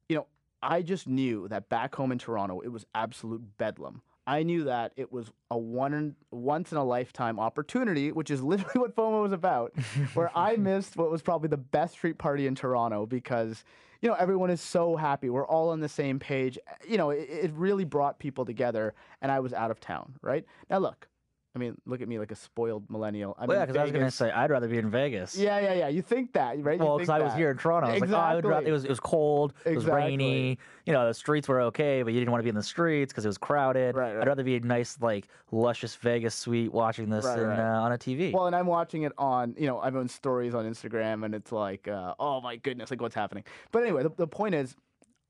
you 0.08 0.16
know, 0.16 0.26
I 0.62 0.82
just 0.82 1.06
knew 1.08 1.48
that 1.48 1.68
back 1.68 1.94
home 1.94 2.12
in 2.12 2.18
Toronto, 2.18 2.60
it 2.60 2.68
was 2.68 2.86
absolute 2.94 3.42
bedlam. 3.58 4.02
I 4.26 4.42
knew 4.42 4.64
that 4.64 4.92
it 4.96 5.12
was 5.12 5.30
a 5.50 5.58
one 5.58 5.92
in, 5.92 6.16
once 6.30 6.72
in 6.72 6.78
a 6.78 6.84
lifetime 6.84 7.38
opportunity, 7.38 8.10
which 8.10 8.30
is 8.30 8.42
literally 8.42 8.80
what 8.80 8.96
FOMO 8.96 9.22
was 9.22 9.32
about, 9.32 9.72
where 10.14 10.30
I 10.34 10.56
missed 10.56 10.96
what 10.96 11.10
was 11.10 11.22
probably 11.22 11.48
the 11.48 11.58
best 11.58 11.94
street 11.94 12.18
party 12.18 12.46
in 12.46 12.54
Toronto 12.54 13.06
because 13.06 13.64
you 14.00 14.08
know 14.08 14.14
everyone 14.14 14.50
is 14.50 14.60
so 14.60 14.96
happy. 14.96 15.30
We're 15.30 15.46
all 15.46 15.70
on 15.70 15.80
the 15.80 15.88
same 15.88 16.18
page. 16.18 16.58
You 16.88 16.96
know, 16.96 17.10
it, 17.10 17.28
it 17.28 17.52
really 17.54 17.84
brought 17.84 18.18
people 18.18 18.44
together, 18.44 18.94
and 19.20 19.30
I 19.30 19.40
was 19.40 19.52
out 19.52 19.70
of 19.70 19.80
town. 19.80 20.14
Right 20.22 20.44
now, 20.70 20.78
look. 20.78 21.08
I 21.54 21.60
mean, 21.60 21.76
look 21.86 22.02
at 22.02 22.08
me 22.08 22.18
like 22.18 22.32
a 22.32 22.34
spoiled 22.34 22.90
millennial. 22.90 23.36
I'm 23.38 23.46
well, 23.46 23.58
yeah, 23.58 23.66
because 23.66 23.78
I 23.78 23.84
was 23.84 23.92
gonna 23.92 24.10
say 24.10 24.30
I'd 24.30 24.50
rather 24.50 24.66
be 24.66 24.78
in 24.78 24.90
Vegas. 24.90 25.36
Yeah, 25.36 25.60
yeah, 25.60 25.74
yeah. 25.74 25.88
You 25.88 26.02
think 26.02 26.32
that, 26.32 26.60
right? 26.64 26.78
You 26.78 26.84
Well, 26.84 26.98
because 26.98 27.08
I 27.08 27.20
was 27.20 27.32
here 27.34 27.50
in 27.52 27.58
Toronto, 27.58 27.88
I 27.88 27.92
was 27.92 28.00
like, 28.00 28.10
oh, 28.10 28.16
I 28.16 28.34
would 28.34 28.44
rather. 28.44 28.66
Exactly. 28.66 28.70
It 28.70 28.72
was 28.72 28.84
it 28.84 28.88
was 28.88 29.00
cold. 29.00 29.54
It 29.64 29.76
was 29.76 29.86
rainy. 29.86 30.58
You 30.84 30.92
know, 30.92 31.06
the 31.06 31.14
streets 31.14 31.46
were 31.46 31.60
okay, 31.62 32.02
but 32.02 32.12
you 32.12 32.18
didn't 32.18 32.32
want 32.32 32.40
to 32.40 32.44
be 32.44 32.48
in 32.48 32.56
the 32.56 32.62
streets 32.62 33.12
because 33.12 33.24
it 33.24 33.28
was 33.28 33.38
crowded. 33.38 33.94
Right, 33.94 34.14
right. 34.14 34.22
I'd 34.22 34.26
rather 34.26 34.42
be 34.42 34.56
in 34.56 34.64
a 34.64 34.66
nice, 34.66 34.98
like, 35.00 35.28
luscious 35.52 35.94
Vegas 35.96 36.34
suite 36.34 36.72
watching 36.72 37.08
this 37.08 37.24
Right, 37.24 37.38
in, 37.38 37.46
right. 37.46 37.58
Uh, 37.58 37.82
on 37.82 37.92
a 37.92 37.98
TV. 37.98 38.32
Well, 38.32 38.46
and 38.46 38.56
I'm 38.56 38.66
watching 38.66 39.04
it 39.04 39.12
on, 39.16 39.54
you 39.56 39.66
know, 39.66 39.80
I'm 39.80 39.96
on 39.96 40.08
stories 40.08 40.54
on 40.54 40.64
Instagram, 40.66 41.24
and 41.24 41.34
it's 41.34 41.52
like, 41.52 41.88
uh, 41.88 42.14
oh 42.18 42.40
my 42.40 42.56
goodness, 42.56 42.90
like 42.90 43.00
what's 43.00 43.14
happening. 43.14 43.44
But 43.70 43.84
anyway, 43.84 44.02
the, 44.02 44.10
the 44.10 44.26
point 44.26 44.54
is, 44.54 44.76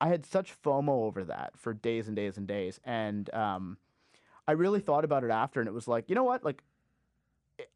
I 0.01 0.09
had 0.09 0.27
such 0.27 0.61
FOMO 0.63 0.89
over 0.89 1.25
that 1.25 1.53
for 1.57 1.73
days 1.73 2.09
and 2.09 2.17
days 2.17 2.37
and 2.37 2.47
days, 2.47 2.81
and 2.85 3.33
um, 3.33 3.79
I 4.47 4.53
really 4.53 4.81
thought 4.81 5.05
about 5.05 5.25
it 5.25 5.31
after, 5.31 5.61
and 5.61 5.69
it 5.69 5.73
was 5.73 5.89
like, 5.89 6.09
you 6.09 6.15
know 6.15 6.25
what, 6.25 6.45
like. 6.45 6.63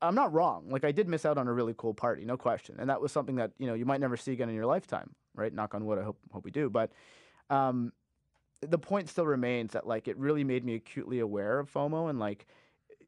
I'm 0.02 0.16
not 0.16 0.32
wrong. 0.32 0.70
Like 0.70 0.84
I 0.84 0.90
did 0.90 1.06
miss 1.06 1.24
out 1.24 1.38
on 1.38 1.46
a 1.46 1.52
really 1.52 1.72
cool 1.78 1.94
party, 1.94 2.24
no 2.24 2.36
question, 2.36 2.74
and 2.80 2.90
that 2.90 3.00
was 3.00 3.12
something 3.12 3.36
that 3.36 3.52
you 3.58 3.68
know 3.68 3.74
you 3.74 3.84
might 3.84 4.00
never 4.00 4.16
see 4.16 4.32
again 4.32 4.48
in 4.48 4.56
your 4.56 4.66
lifetime, 4.66 5.14
right? 5.36 5.54
Knock 5.54 5.72
on 5.72 5.86
wood. 5.86 6.00
I 6.00 6.02
hope 6.02 6.18
hope 6.32 6.44
we 6.44 6.50
do, 6.50 6.68
but 6.68 6.90
um, 7.48 7.92
the 8.60 8.78
point 8.78 9.08
still 9.08 9.26
remains 9.26 9.72
that 9.72 9.86
like 9.86 10.08
it 10.08 10.16
really 10.18 10.44
made 10.44 10.64
me 10.64 10.74
acutely 10.74 11.20
aware 11.20 11.58
of 11.58 11.72
FOMO 11.72 12.10
and 12.10 12.18
like 12.18 12.46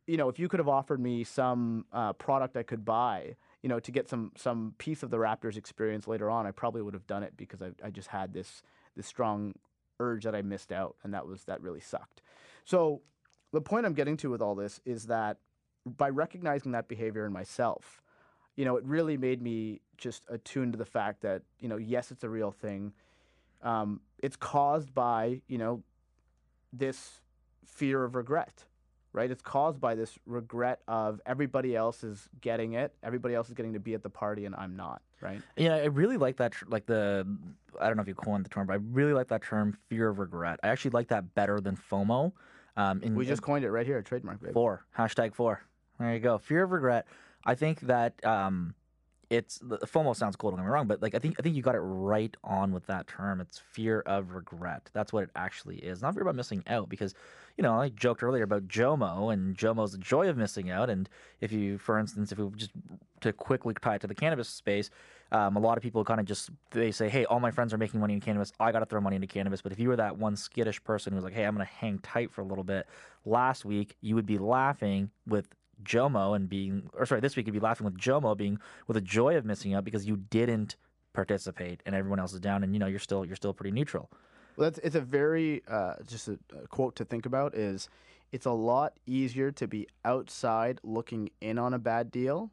you 0.07 0.17
know 0.17 0.29
if 0.29 0.39
you 0.39 0.49
could 0.49 0.61
have 0.61 0.69
offered 0.69 1.01
me 1.01 1.25
some 1.25 1.85
uh, 1.93 2.13
product 2.15 2.57
I 2.57 2.63
could 2.63 2.85
buy 2.85 3.37
you 3.63 3.69
know 3.69 3.81
to 3.81 3.91
get 3.91 4.09
some 4.09 4.33
some 4.37 4.75
piece 4.79 5.03
of 5.03 5.11
the 5.11 5.17
Raptors 5.17 5.57
experience 5.57 6.07
later 6.07 6.31
on 6.31 6.47
I 6.47 6.51
probably 6.53 6.83
would 6.83 6.95
have 6.95 7.07
done 7.07 7.23
it 7.23 7.37
because 7.37 7.63
I, 7.63 7.71
I 7.85 7.91
just 7.91 8.09
had 8.09 8.33
this 8.33 8.63
this 8.97 9.07
strong 9.07 9.55
urge 9.99 10.25
that 10.25 10.35
I 10.35 10.43
missed 10.43 10.73
out 10.73 10.97
and 11.03 11.13
that 11.15 11.27
was 11.27 11.45
that 11.45 11.61
really 11.61 11.81
sucked 11.81 12.23
so 12.65 13.03
the 13.53 13.61
point 13.61 13.87
I'm 13.87 13.95
getting 13.95 14.17
to 14.19 14.31
with 14.31 14.43
all 14.43 14.55
this 14.55 14.81
is 14.85 15.07
that 15.07 15.39
by 15.87 16.09
recognizing 16.11 16.73
that 16.73 16.89
behavior 16.89 17.25
in 17.25 17.33
myself 17.33 18.01
you 18.57 18.65
know 18.65 18.77
it 18.77 18.85
really 18.85 19.17
made 19.17 19.41
me 19.41 19.81
just 19.97 20.25
attuned 20.29 20.73
to 20.73 20.79
the 20.79 20.85
fact 20.85 21.23
that 21.23 21.43
you 21.59 21.69
know 21.69 21.77
yes 21.77 22.11
it's 22.11 22.25
a 22.25 22.29
real 22.29 22.51
thing 22.51 22.93
um, 23.63 24.01
it's 24.19 24.37
caused 24.37 24.95
by 24.95 25.41
you 25.49 25.59
know 25.59 25.83
this 26.73 27.21
fear 27.65 28.05
of 28.05 28.15
regret 28.15 28.65
right 29.13 29.31
it's 29.31 29.43
caused 29.43 29.81
by 29.81 29.95
this 29.95 30.19
regret 30.27 30.81
of 30.87 31.21
everybody 31.27 31.75
else 31.75 32.05
is 32.05 32.29
getting 32.41 32.75
it 32.75 32.95
everybody 33.03 33.35
else 33.35 33.49
is 33.49 33.55
getting 33.55 33.73
to 33.73 33.81
be 33.81 33.95
at 33.95 34.03
the 34.03 34.11
party 34.11 34.45
and 34.45 34.55
i'm 34.57 34.77
not 34.77 35.01
right 35.21 35.41
Yeah, 35.57 35.75
I 35.75 35.87
really 35.87 36.17
like 36.17 36.37
that. 36.37 36.55
Like 36.67 36.87
the, 36.87 37.27
I 37.81 37.87
don't 37.87 37.97
know 37.97 38.03
if 38.03 38.09
you 38.09 38.15
coined 38.15 38.45
the 38.45 38.49
term, 38.49 38.67
but 38.67 38.73
I 38.75 38.79
really 38.91 39.13
like 39.13 39.29
that 39.29 39.43
term, 39.43 39.77
fear 39.89 40.09
of 40.09 40.19
regret. 40.19 40.59
I 40.63 40.69
actually 40.69 40.93
like 40.93 41.09
that 41.09 41.35
better 41.35 41.61
than 41.61 41.77
FOMO. 41.77 42.33
Um, 42.81 43.03
in, 43.03 43.15
we 43.15 43.27
just 43.27 43.43
coined 43.43 43.65
it 43.65 43.71
right 43.71 43.87
here 43.87 43.99
a 43.99 44.03
trademark 44.03 44.41
baby. 44.41 44.53
four 44.53 44.85
hashtag 44.97 45.35
four. 45.35 45.63
There 45.99 46.15
you 46.15 46.21
go. 46.21 46.39
Fear 46.39 46.65
of 46.65 46.73
regret. 46.73 47.07
I 47.45 47.55
think 47.55 47.81
that 47.81 48.25
um, 48.25 48.75
it's 49.29 49.59
FOMO 49.61 50.17
sounds 50.17 50.35
cool. 50.37 50.51
Don't 50.51 50.61
get 50.61 50.67
me 50.67 50.73
wrong, 50.73 50.87
but 50.87 51.01
like 51.03 51.15
I 51.15 51.19
think 51.19 51.37
I 51.39 51.43
think 51.43 51.55
you 51.57 51.63
got 51.63 51.75
it 51.75 51.81
right 51.81 52.35
on 52.43 52.73
with 52.73 52.87
that 52.87 53.07
term. 53.07 53.41
It's 53.41 53.59
fear 53.59 54.01
of 54.01 54.33
regret. 54.35 54.91
That's 54.93 55.13
what 55.13 55.25
it 55.25 55.31
actually 55.37 55.77
is. 55.77 56.03
Not 56.03 56.15
fear 56.15 56.23
about 56.23 56.35
missing 56.35 56.65
out 56.67 56.89
because, 56.89 57.15
you 57.57 57.63
know, 57.63 57.81
I 57.81 57.91
joked 57.91 58.23
earlier 58.23 58.43
about 58.43 58.67
JOMO 58.67 59.33
and 59.33 59.57
JOMO's 59.57 59.93
the 59.93 59.99
joy 59.99 60.29
of 60.29 60.37
missing 60.37 60.71
out. 60.71 60.91
And 60.91 61.09
if 61.41 61.53
you, 61.53 61.79
for 61.79 61.99
instance, 61.99 62.33
if 62.33 62.39
we 62.39 62.51
just 62.57 62.73
to 63.21 63.33
quickly 63.33 63.75
tie 63.81 63.97
it 63.97 64.01
to 64.01 64.07
the 64.07 64.15
cannabis 64.15 64.49
space, 64.49 64.91
um, 65.33 65.57
a 65.57 65.61
lot 65.61 65.77
of 65.77 65.83
people 65.83 66.05
kind 66.05 66.21
of 66.21 66.27
just 66.27 66.51
they 66.71 66.91
say, 66.91 67.09
hey, 67.09 67.25
all 67.25 67.41
my 67.41 67.51
friends 67.51 67.73
are 67.73 67.79
making 67.79 68.01
money 68.01 68.15
in 68.15 68.21
cannabis. 68.21 68.53
I 68.59 68.73
got 68.73 68.81
to 68.81 68.87
throw 68.87 69.01
money 69.01 69.17
into 69.17 69.29
cannabis. 69.29 69.63
But 69.63 69.73
if 69.73 69.79
you 69.79 69.89
were 69.89 69.97
that 69.97 70.19
one 70.19 70.37
skittish 70.37 70.83
person 70.83 71.13
who's 71.13 71.25
like, 71.25 71.35
hey, 71.35 71.45
I'm 71.45 71.55
going 71.55 71.67
to 71.67 71.73
hang 71.73 71.99
tight 71.99 72.33
for 72.33 72.41
a 72.41 72.45
little 72.45 72.65
bit, 72.65 72.87
last 73.25 73.65
week 73.65 73.97
you 74.01 74.15
would 74.15 74.27
be 74.27 74.39
laughing 74.39 75.11
with 75.27 75.49
Jomo 75.85 76.37
and 76.37 76.49
being, 76.49 76.91
or 76.95 77.07
sorry, 77.07 77.21
this 77.21 77.37
week 77.37 77.47
you'd 77.47 77.53
be 77.53 77.61
laughing 77.61 77.85
with 77.85 77.97
Jomo 77.97 78.37
being 78.37 78.59
with 78.87 78.97
the 78.97 79.01
joy 79.01 79.37
of 79.37 79.45
missing 79.45 79.75
out 79.75 79.85
because 79.85 80.07
you 80.07 80.17
didn't 80.17 80.77
participate 81.13 81.83
and 81.87 81.95
everyone 81.95 82.21
else 82.21 82.33
is 82.33 82.41
down 82.41 82.63
and 82.63 82.73
you 82.73 82.79
know 82.79 82.87
you're 82.87 83.01
still 83.01 83.25
you're 83.25 83.37
still 83.37 83.53
pretty 83.53 83.73
neutral. 83.73 84.11
Well, 84.57 84.71
that's 84.71 84.79
it's 84.85 84.97
a 84.97 85.01
very 85.01 85.63
uh, 85.69 85.95
just 86.07 86.29
a, 86.29 86.39
a 86.63 86.67
quote 86.69 86.97
to 86.97 87.05
think 87.05 87.27
about 87.27 87.55
is 87.55 87.89
it's 88.33 88.47
a 88.47 88.53
lot 88.53 88.95
easier 89.07 89.51
to 89.53 89.67
be 89.67 89.89
outside 90.05 90.81
looking 90.83 91.31
in 91.41 91.59
on 91.59 91.75
a 91.75 91.79
bad 91.79 92.11
deal 92.11 92.51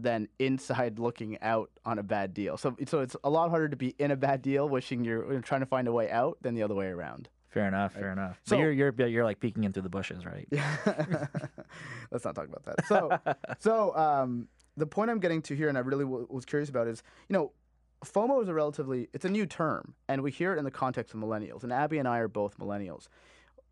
than 0.00 0.28
inside 0.38 0.98
looking 0.98 1.38
out 1.42 1.70
on 1.84 1.98
a 1.98 2.02
bad 2.02 2.32
deal. 2.34 2.56
So 2.56 2.76
so 2.86 3.00
it's 3.00 3.16
a 3.24 3.30
lot 3.30 3.50
harder 3.50 3.68
to 3.68 3.76
be 3.76 3.94
in 3.98 4.10
a 4.10 4.16
bad 4.16 4.42
deal 4.42 4.68
wishing 4.68 5.04
you're, 5.04 5.32
you're 5.32 5.40
trying 5.40 5.60
to 5.60 5.66
find 5.66 5.88
a 5.88 5.92
way 5.92 6.10
out 6.10 6.38
than 6.40 6.54
the 6.54 6.62
other 6.62 6.74
way 6.74 6.86
around. 6.86 7.28
Fair 7.48 7.66
enough, 7.66 7.94
fair 7.94 8.12
enough. 8.12 8.40
So- 8.44 8.56
but 8.56 8.62
you're 8.62 8.72
you're 8.72 9.06
you're 9.08 9.24
like 9.24 9.40
peeking 9.40 9.64
in 9.64 9.72
through 9.72 9.82
the 9.82 9.88
bushes, 9.88 10.24
right? 10.26 10.46
Let's 12.10 12.24
not 12.24 12.34
talk 12.34 12.46
about 12.46 12.64
that. 12.64 12.86
So, 12.86 13.18
so 13.58 13.96
um, 13.96 14.48
the 14.76 14.86
point 14.86 15.10
I'm 15.10 15.18
getting 15.20 15.42
to 15.42 15.54
here, 15.56 15.68
and 15.68 15.76
I 15.76 15.80
really 15.80 16.04
w- 16.04 16.26
was 16.30 16.44
curious 16.44 16.68
about, 16.68 16.86
is 16.88 17.02
you 17.28 17.34
know, 17.34 17.52
FOMO 18.04 18.42
is 18.42 18.48
a 18.48 18.54
relatively 18.54 19.08
it's 19.12 19.24
a 19.24 19.28
new 19.30 19.46
term, 19.46 19.94
and 20.08 20.22
we 20.22 20.30
hear 20.30 20.52
it 20.54 20.58
in 20.58 20.64
the 20.64 20.70
context 20.70 21.14
of 21.14 21.20
millennials. 21.20 21.62
And 21.64 21.72
Abby 21.72 21.98
and 21.98 22.06
I 22.06 22.18
are 22.18 22.28
both 22.28 22.58
millennials, 22.58 23.08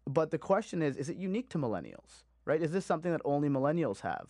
but 0.06 0.30
the 0.30 0.38
question 0.38 0.82
is, 0.82 0.96
is 0.96 1.08
it 1.08 1.16
unique 1.16 1.48
to 1.50 1.58
millennials? 1.58 2.24
Right? 2.44 2.62
Is 2.62 2.70
this 2.70 2.86
something 2.86 3.10
that 3.10 3.20
only 3.24 3.48
millennials 3.48 4.00
have? 4.02 4.26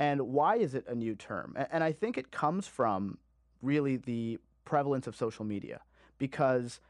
And 0.00 0.20
why 0.22 0.56
is 0.56 0.74
it 0.74 0.84
a 0.88 0.94
new 0.94 1.14
term? 1.14 1.56
And 1.70 1.84
I 1.84 1.92
think 1.92 2.18
it 2.18 2.32
comes 2.32 2.66
from 2.66 3.18
really 3.62 3.96
the 3.96 4.40
prevalence 4.64 5.06
of 5.06 5.14
social 5.14 5.44
media, 5.44 5.80
because 6.18 6.80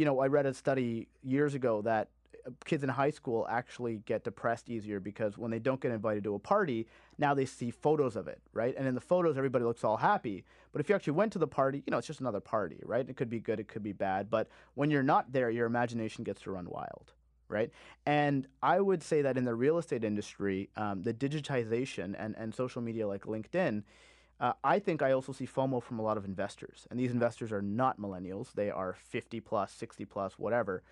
you 0.00 0.06
know, 0.06 0.20
I 0.20 0.28
read 0.28 0.46
a 0.46 0.54
study 0.54 1.08
years 1.22 1.54
ago 1.54 1.82
that 1.82 2.08
uh, 2.46 2.50
kids 2.64 2.82
in 2.82 2.88
high 2.88 3.10
school 3.10 3.46
actually 3.50 4.00
get 4.06 4.24
depressed 4.24 4.70
easier 4.70 4.98
because 4.98 5.36
when 5.36 5.50
they 5.50 5.58
don't 5.58 5.78
get 5.78 5.92
invited 5.92 6.24
to 6.24 6.34
a 6.34 6.38
party, 6.38 6.86
now 7.18 7.34
they 7.34 7.44
see 7.44 7.70
photos 7.70 8.16
of 8.16 8.26
it, 8.26 8.40
right? 8.54 8.74
And 8.78 8.88
in 8.88 8.94
the 8.94 9.00
photos, 9.02 9.36
everybody 9.36 9.66
looks 9.66 9.84
all 9.84 9.98
happy. 9.98 10.42
But 10.72 10.80
if 10.80 10.88
you 10.88 10.94
actually 10.94 11.12
went 11.12 11.34
to 11.34 11.38
the 11.38 11.46
party, 11.46 11.82
you 11.86 11.90
know, 11.90 11.98
it's 11.98 12.06
just 12.06 12.20
another 12.20 12.40
party, 12.40 12.80
right? 12.82 13.06
It 13.06 13.14
could 13.16 13.28
be 13.28 13.40
good, 13.40 13.60
it 13.60 13.68
could 13.68 13.82
be 13.82 13.92
bad. 13.92 14.30
But 14.30 14.48
when 14.72 14.90
you're 14.90 15.02
not 15.02 15.32
there, 15.32 15.50
your 15.50 15.66
imagination 15.66 16.24
gets 16.24 16.40
to 16.42 16.50
run 16.50 16.66
wild, 16.70 17.12
right? 17.50 17.70
And 18.06 18.46
I 18.62 18.80
would 18.80 19.02
say 19.02 19.22
that 19.22 19.36
in 19.36 19.44
the 19.44 19.54
real 19.54 19.78
estate 19.78 20.04
industry, 20.04 20.70
um, 20.76 21.02
the 21.02 21.12
digitization 21.12 22.14
and, 22.18 22.34
and 22.38 22.54
social 22.54 22.80
media 22.80 23.06
like 23.06 23.22
LinkedIn, 23.22 23.82
uh, 24.40 24.52
I 24.64 24.78
think 24.78 25.02
I 25.02 25.12
also 25.12 25.32
see 25.32 25.46
FOMO 25.46 25.82
from 25.82 25.98
a 25.98 26.02
lot 26.02 26.16
of 26.16 26.24
investors, 26.24 26.86
and 26.90 26.98
these 26.98 27.10
investors 27.10 27.52
are 27.52 27.60
not 27.60 28.00
millennials. 28.00 28.52
They 28.54 28.70
are 28.70 28.96
50 29.08 29.40
plus, 29.40 29.72
60 29.72 30.06
plus, 30.06 30.38
whatever. 30.38 30.82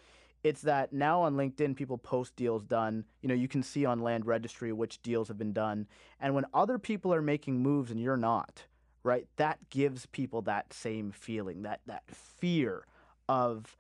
It's 0.45 0.61
that 0.63 0.93
now 0.93 1.23
on 1.23 1.35
LinkedIn, 1.35 1.75
people 1.75 1.99
post 1.99 2.37
deals 2.37 2.63
done. 2.63 3.05
You 3.23 3.29
know, 3.29 3.35
you 3.35 3.49
can 3.49 3.63
see 3.63 3.85
on 3.85 4.01
Land 4.01 4.27
Registry 4.27 4.73
which 4.73 5.03
deals 5.03 5.29
have 5.29 5.39
been 5.39 5.53
done. 5.53 5.87
And 6.21 6.35
when 6.35 6.45
other 6.55 6.79
people 6.79 7.13
are 7.13 7.23
making 7.23 7.61
moves 7.61 7.91
and 7.91 7.99
you're 7.99 8.17
not, 8.17 8.65
right, 9.03 9.27
that 9.37 9.71
gives 9.71 10.07
people 10.07 10.43
that 10.43 10.73
same 10.73 11.11
feeling, 11.11 11.63
that, 11.63 11.81
that 11.87 12.05
fear 12.11 12.85
of 13.29 13.77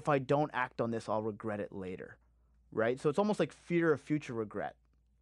if 0.00 0.08
I 0.08 0.18
don't 0.18 0.50
act 0.54 0.80
on 0.80 0.90
this, 0.90 1.10
I'll 1.10 1.20
regret 1.22 1.60
it 1.60 1.72
later, 1.72 2.16
right? 2.72 2.98
So 2.98 3.10
it's 3.10 3.18
almost 3.18 3.38
like 3.38 3.52
fear 3.52 3.92
of 3.92 4.00
future 4.00 4.32
regret, 4.32 4.74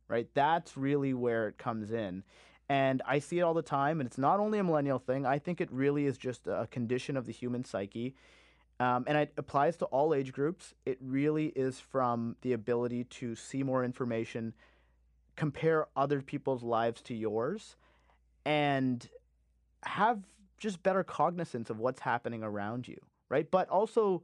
right? 0.07 0.29
That's 0.35 0.77
really 0.77 1.15
where 1.15 1.49
it 1.49 1.59
comes 1.59 1.91
in. 1.91 2.23
And 2.69 3.03
I 3.05 3.19
see 3.19 3.41
it 3.41 3.43
all 3.43 3.55
the 3.55 3.63
time, 3.63 3.99
and 4.01 4.07
it's 4.07 4.19
not 4.19 4.39
only 4.39 4.61
a 4.61 4.63
millennial 4.63 5.01
thing. 5.01 5.27
I 5.27 5.41
think 5.41 5.61
it 5.61 5.69
really 5.73 6.07
is 6.07 6.17
just 6.17 6.47
a 6.47 6.69
condition 6.71 7.17
of 7.17 7.27
the 7.27 7.33
human 7.33 7.65
psyche. 7.65 8.15
Um, 8.79 9.03
and 9.09 9.19
it 9.19 9.33
applies 9.37 9.77
to 9.79 9.87
all 9.87 10.15
age 10.15 10.33
groups. 10.33 10.75
It 10.87 10.99
really 11.01 11.47
is 11.47 11.81
from 11.81 12.37
the 12.43 12.53
ability 12.53 13.03
to 13.05 13.35
see 13.35 13.65
more 13.65 13.85
information, 13.85 14.55
compare 15.35 15.89
other 15.97 16.23
people's 16.23 16.63
lives 16.63 17.03
to 17.03 17.15
yours, 17.15 17.75
and 18.47 19.09
have 19.83 20.21
just 20.57 20.85
better 20.85 21.03
cognizance 21.03 21.69
of 21.69 21.81
what's 21.81 22.01
happening 22.01 22.45
around 22.45 22.87
you, 22.87 22.99
right? 23.29 23.51
But 23.51 23.69
also 23.71 24.23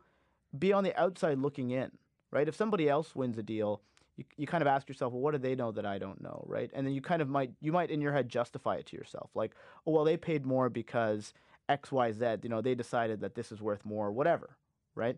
be 0.59 0.73
on 0.73 0.85
the 0.85 0.99
outside 1.01 1.39
looking 1.39 1.71
in, 1.71 1.91
right? 2.31 2.49
If 2.49 2.57
somebody 2.57 2.89
else 2.89 3.15
wins 3.15 3.39
a 3.39 3.43
deal, 3.43 3.83
you, 4.17 4.25
you 4.37 4.47
kind 4.47 4.63
of 4.63 4.69
ask 4.69 4.89
yourself, 4.89 5.13
well, 5.13 5.23
what 5.23 5.33
do 5.33 5.39
they 5.39 5.55
know 5.55 5.73
that 5.73 5.87
I 5.87 5.99
don't 5.99 6.21
know, 6.21 6.45
right? 6.47 6.71
And 6.75 6.87
then 6.87 6.95
you 6.95 7.01
kind 7.01 7.21
of 7.21 7.29
might 7.29 7.53
you 7.61 7.73
might 7.73 7.91
in 7.91 8.01
your 8.01 8.13
head 8.13 8.29
justify 8.29 8.77
it 8.77 8.87
to 8.87 8.97
yourself, 8.97 9.31
like, 9.35 9.53
oh 9.87 9.93
well, 9.93 10.05
they 10.05 10.17
paid 10.17 10.47
more 10.47 10.69
because 10.69 11.33
X, 11.69 11.91
Y, 11.91 12.13
Z. 12.13 12.37
You 12.43 12.49
know, 12.49 12.61
they 12.61 12.75
decided 12.75 13.21
that 13.21 13.35
this 13.35 13.51
is 13.51 13.61
worth 13.61 13.85
more, 13.85 14.13
whatever, 14.13 14.57
right? 14.95 15.17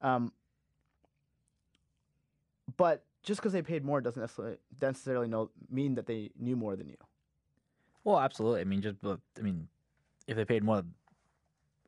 Um, 0.00 0.32
but 2.76 3.04
just 3.22 3.40
because 3.40 3.52
they 3.52 3.62
paid 3.62 3.84
more 3.84 4.00
doesn't 4.00 4.20
necessarily 4.20 4.56
necessarily 4.80 5.28
know, 5.28 5.50
mean 5.70 5.94
that 5.94 6.06
they 6.06 6.30
knew 6.38 6.56
more 6.56 6.76
than 6.76 6.88
you. 6.88 6.96
Well, 8.04 8.18
absolutely. 8.18 8.62
I 8.62 8.64
mean, 8.64 8.82
just 8.82 8.96
I 9.04 9.42
mean, 9.42 9.68
if 10.26 10.36
they 10.36 10.44
paid 10.44 10.64
more, 10.64 10.82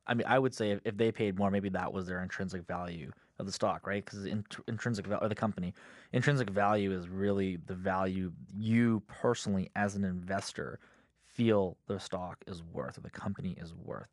I 0.06 0.14
mean, 0.14 0.26
I 0.26 0.38
would 0.38 0.54
say 0.54 0.78
if, 0.84 0.96
they 0.96 1.10
paid 1.10 1.38
more, 1.38 1.50
maybe 1.50 1.68
that 1.70 1.92
was 1.92 2.06
their 2.06 2.22
intrinsic 2.22 2.66
value 2.66 3.10
of 3.38 3.46
the 3.46 3.52
stock, 3.52 3.86
right? 3.86 4.04
Because 4.04 4.26
in, 4.26 4.44
intrinsic 4.68 5.06
value 5.06 5.24
or 5.24 5.28
the 5.28 5.34
company, 5.34 5.72
intrinsic 6.12 6.50
value 6.50 6.92
is 6.92 7.08
really 7.08 7.56
the 7.66 7.74
value 7.74 8.32
you 8.54 9.02
personally 9.06 9.70
as 9.74 9.94
an 9.94 10.04
investor 10.04 10.78
feel 11.26 11.76
the 11.86 11.98
stock 11.98 12.38
is 12.46 12.62
worth 12.72 12.98
or 12.98 13.00
the 13.00 13.10
company 13.10 13.56
is 13.60 13.74
worth. 13.74 14.08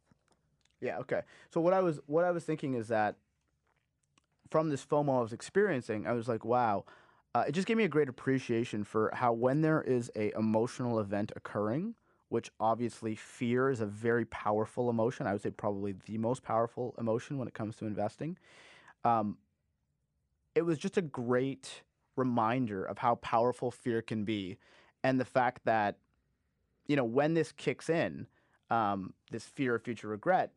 Yeah. 0.79 0.97
Okay. 0.99 1.21
So 1.51 1.61
what 1.61 1.73
I 1.73 1.81
was 1.81 1.99
what 2.07 2.25
I 2.25 2.31
was 2.31 2.43
thinking 2.43 2.73
is 2.73 2.87
that 2.87 3.15
from 4.49 4.69
this 4.69 4.83
FOMO 4.83 5.19
I 5.19 5.21
was 5.21 5.33
experiencing, 5.33 6.07
I 6.07 6.13
was 6.13 6.27
like, 6.27 6.43
wow. 6.43 6.85
Uh, 7.33 7.45
it 7.47 7.53
just 7.53 7.65
gave 7.65 7.77
me 7.77 7.85
a 7.85 7.87
great 7.87 8.09
appreciation 8.09 8.83
for 8.83 9.09
how 9.13 9.31
when 9.31 9.61
there 9.61 9.81
is 9.81 10.11
a 10.17 10.33
emotional 10.37 10.99
event 10.99 11.31
occurring, 11.37 11.95
which 12.31 12.49
obviously 12.61 13.13
fear 13.13 13.69
is 13.69 13.81
a 13.81 13.85
very 13.85 14.23
powerful 14.23 14.89
emotion. 14.89 15.27
I 15.27 15.33
would 15.33 15.41
say 15.41 15.49
probably 15.49 15.95
the 16.05 16.17
most 16.17 16.43
powerful 16.43 16.95
emotion 16.97 17.37
when 17.37 17.45
it 17.45 17.53
comes 17.53 17.75
to 17.75 17.85
investing. 17.85 18.37
Um, 19.03 19.37
it 20.55 20.61
was 20.61 20.77
just 20.77 20.95
a 20.95 21.01
great 21.01 21.83
reminder 22.15 22.85
of 22.85 22.99
how 22.99 23.15
powerful 23.15 23.69
fear 23.69 24.01
can 24.01 24.23
be, 24.23 24.57
and 25.03 25.19
the 25.19 25.25
fact 25.25 25.65
that, 25.65 25.97
you 26.87 26.95
know, 26.95 27.03
when 27.03 27.33
this 27.33 27.51
kicks 27.51 27.89
in, 27.89 28.27
um, 28.69 29.13
this 29.29 29.43
fear 29.43 29.75
of 29.75 29.83
future 29.83 30.07
regret, 30.07 30.53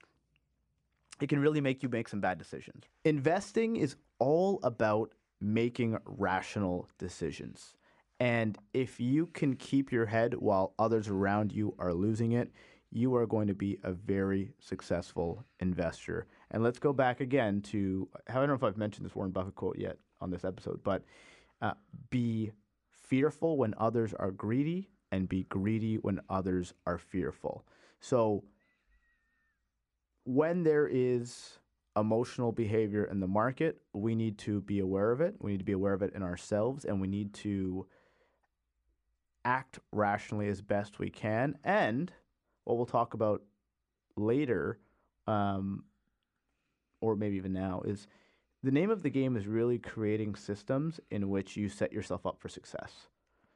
it 1.20 1.28
can 1.28 1.40
really 1.40 1.60
make 1.60 1.82
you 1.82 1.88
make 1.88 2.08
some 2.08 2.20
bad 2.20 2.38
decisions. 2.38 2.84
Investing 3.04 3.74
is 3.74 3.96
all 4.20 4.60
about 4.62 5.12
making 5.40 5.98
rational 6.04 6.88
decisions. 6.98 7.74
And 8.20 8.56
if 8.72 9.00
you 9.00 9.26
can 9.26 9.56
keep 9.56 9.90
your 9.90 10.06
head 10.06 10.34
while 10.34 10.74
others 10.78 11.08
around 11.08 11.52
you 11.52 11.74
are 11.78 11.92
losing 11.92 12.32
it, 12.32 12.52
you 12.90 13.14
are 13.16 13.26
going 13.26 13.48
to 13.48 13.54
be 13.54 13.78
a 13.82 13.92
very 13.92 14.52
successful 14.60 15.44
investor. 15.58 16.26
And 16.52 16.62
let's 16.62 16.78
go 16.78 16.92
back 16.92 17.20
again 17.20 17.60
to 17.62 18.08
I 18.28 18.34
don't 18.34 18.48
know 18.48 18.54
if 18.54 18.62
I've 18.62 18.76
mentioned 18.76 19.04
this 19.04 19.16
Warren 19.16 19.32
Buffett 19.32 19.56
quote 19.56 19.78
yet 19.78 19.98
on 20.20 20.30
this 20.30 20.44
episode, 20.44 20.80
but 20.84 21.02
uh, 21.60 21.74
be 22.10 22.52
fearful 22.90 23.56
when 23.56 23.74
others 23.78 24.14
are 24.14 24.30
greedy 24.30 24.88
and 25.10 25.28
be 25.28 25.44
greedy 25.44 25.96
when 25.96 26.20
others 26.28 26.72
are 26.86 26.98
fearful. 26.98 27.64
So 28.00 28.44
when 30.24 30.62
there 30.62 30.86
is 30.86 31.58
emotional 31.96 32.52
behavior 32.52 33.04
in 33.04 33.20
the 33.20 33.26
market, 33.26 33.80
we 33.92 34.14
need 34.14 34.38
to 34.38 34.60
be 34.62 34.80
aware 34.80 35.12
of 35.12 35.20
it. 35.20 35.34
We 35.40 35.52
need 35.52 35.58
to 35.58 35.64
be 35.64 35.72
aware 35.72 35.92
of 35.92 36.02
it 36.02 36.14
in 36.14 36.22
ourselves, 36.22 36.84
and 36.84 37.00
we 37.00 37.06
need 37.06 37.32
to 37.34 37.86
act 39.44 39.78
rationally 39.92 40.48
as 40.48 40.60
best 40.60 40.98
we 40.98 41.10
can. 41.10 41.56
And 41.64 42.12
what 42.64 42.76
we'll 42.76 42.86
talk 42.86 43.14
about 43.14 43.42
later, 44.16 44.78
um, 45.26 45.84
or 47.00 47.16
maybe 47.16 47.36
even 47.36 47.52
now, 47.52 47.82
is 47.84 48.06
the 48.62 48.70
name 48.70 48.90
of 48.90 49.02
the 49.02 49.10
game 49.10 49.36
is 49.36 49.46
really 49.46 49.78
creating 49.78 50.34
systems 50.34 50.98
in 51.10 51.28
which 51.28 51.56
you 51.56 51.68
set 51.68 51.92
yourself 51.92 52.24
up 52.24 52.40
for 52.40 52.48
success. 52.48 53.08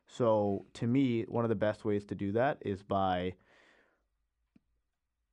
So, 0.06 0.66
to 0.74 0.86
me, 0.86 1.22
one 1.24 1.44
of 1.44 1.48
the 1.48 1.54
best 1.54 1.84
ways 1.84 2.04
to 2.06 2.14
do 2.14 2.32
that 2.32 2.58
is 2.62 2.82
by 2.82 3.34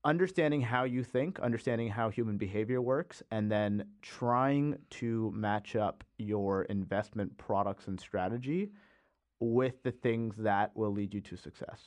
understanding 0.03 0.61
how 0.61 0.83
you 0.83 1.03
think, 1.03 1.39
understanding 1.39 1.89
how 1.89 2.09
human 2.09 2.37
behavior 2.37 2.81
works, 2.81 3.23
and 3.31 3.51
then 3.51 3.85
trying 4.01 4.77
to 4.91 5.31
match 5.33 5.75
up 5.75 6.03
your 6.17 6.63
investment 6.63 7.37
products 7.37 7.87
and 7.87 7.99
strategy 7.99 8.71
with 9.39 9.81
the 9.83 9.91
things 9.91 10.35
that 10.37 10.71
will 10.75 10.91
lead 10.91 11.13
you 11.13 11.21
to 11.21 11.35
success. 11.37 11.79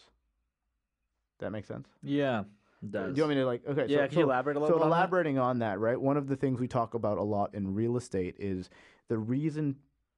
that 1.39 1.51
makes 1.51 1.69
sense? 1.69 1.89
Yeah. 2.03 2.41
It 2.83 2.91
does. 2.93 3.15
Do 3.15 3.19
you 3.19 3.23
want 3.25 3.37
me 3.37 3.41
to 3.43 3.47
like? 3.47 3.63
Okay. 3.67 3.87
yeah, 3.89 4.05
so, 4.05 4.09
can 4.09 4.19
you 4.19 4.25
elaborate 4.25 4.57
a 4.57 4.61
little 4.61 4.75
So 4.77 4.79
bit 4.79 4.85
on 4.85 4.91
that? 4.91 4.97
elaborating 4.97 5.39
on 5.39 5.59
that, 5.61 5.81
right? 5.81 6.01
One 6.01 6.17
of 6.17 6.29
the 6.29 6.37
things 6.37 6.61
we 6.61 6.69
talk 6.69 6.95
about 6.95 7.19
a 7.19 7.23
lot 7.23 7.55
in 7.55 7.75
real 7.75 7.97
estate 7.97 8.37
is 8.39 8.71
the 9.09 9.19
reason 9.19 9.77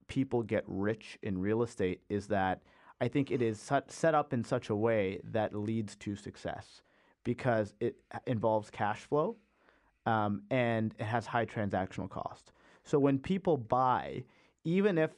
people 0.09 0.43
get 0.43 0.65
rich 0.67 1.19
in 1.23 1.39
real 1.39 1.63
estate 1.63 2.03
is 2.11 2.27
that 2.27 2.63
I 3.01 3.09
think 3.09 3.31
it 3.31 3.41
is 3.41 3.59
set 3.89 4.15
up 4.15 4.33
in 4.35 4.45
such 4.45 4.69
a 4.69 4.77
way 4.77 5.21
that 5.25 5.55
leads 5.55 5.97
to 5.97 6.17
success 6.17 6.83
because 7.25 7.75
it 7.81 7.97
involves 8.27 8.69
cash 8.71 9.01
flow 9.01 9.37
um, 10.05 10.43
and 10.51 10.95
it 10.99 11.05
has 11.05 11.27
high 11.27 11.47
transactional 11.47 12.11
cost. 12.11 12.53
So 12.85 12.99
when 12.99 13.19
people 13.19 13.57
buy, 13.57 14.25
even 14.65 14.99
if 14.99 15.13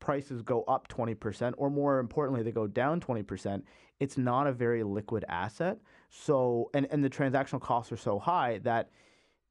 prices 0.00 0.42
go 0.42 0.64
up 0.64 0.88
20%, 0.88 1.54
or 1.56 1.70
more 1.70 1.98
importantly, 1.98 2.42
they 2.42 2.50
go 2.50 2.66
down 2.66 3.00
20%, 3.00 3.62
it's 4.00 4.16
not 4.18 4.46
a 4.46 4.52
very 4.52 4.82
liquid 4.82 5.24
asset. 5.28 5.78
So, 6.08 6.70
and, 6.74 6.86
and 6.90 7.04
the 7.04 7.10
transactional 7.10 7.60
costs 7.60 7.92
are 7.92 7.96
so 7.96 8.18
high 8.18 8.58
that 8.64 8.90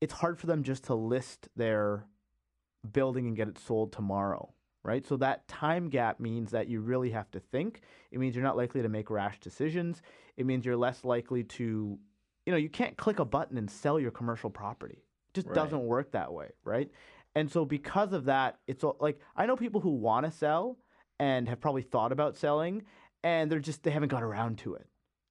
it's 0.01 0.13
hard 0.13 0.37
for 0.39 0.47
them 0.47 0.63
just 0.63 0.83
to 0.85 0.95
list 0.95 1.47
their 1.55 2.05
building 2.91 3.27
and 3.27 3.35
get 3.35 3.47
it 3.47 3.57
sold 3.59 3.91
tomorrow, 3.91 4.51
right? 4.83 5.05
So 5.05 5.17
that 5.17 5.47
time 5.47 5.89
gap 5.89 6.19
means 6.19 6.51
that 6.51 6.67
you 6.67 6.81
really 6.81 7.11
have 7.11 7.29
to 7.31 7.39
think. 7.39 7.81
It 8.11 8.19
means 8.19 8.35
you're 8.35 8.43
not 8.43 8.57
likely 8.57 8.81
to 8.81 8.89
make 8.89 9.09
rash 9.09 9.39
decisions. 9.39 10.01
It 10.37 10.45
means 10.45 10.65
you're 10.65 10.77
less 10.77 11.03
likely 11.03 11.43
to, 11.43 11.99
you 12.45 12.51
know, 12.51 12.57
you 12.57 12.69
can't 12.69 12.97
click 12.97 13.19
a 13.19 13.25
button 13.25 13.57
and 13.57 13.69
sell 13.69 13.99
your 13.99 14.11
commercial 14.11 14.49
property. 14.49 15.03
It 15.29 15.33
just 15.33 15.47
Right. 15.47 15.55
doesn't 15.55 15.85
work 15.85 16.11
that 16.13 16.33
way, 16.33 16.51
right? 16.63 16.89
And 17.39 17.49
so 17.49 17.63
because 17.63 18.11
of 18.11 18.25
that, 18.25 18.59
it's 18.67 18.83
all, 18.83 18.97
like 18.99 19.17
I 19.33 19.45
know 19.45 19.55
people 19.55 19.79
who 19.79 19.91
want 19.91 20.25
to 20.25 20.31
sell 20.31 20.77
and 21.19 21.47
have 21.47 21.61
probably 21.61 21.83
thought 21.83 22.11
about 22.11 22.35
selling 22.35 22.83
and 23.23 23.49
they're 23.49 23.59
just 23.59 23.81
they 23.83 23.91
haven't 23.91 24.09
got 24.09 24.23
around 24.23 24.57
to 24.59 24.75
it. 24.75 24.85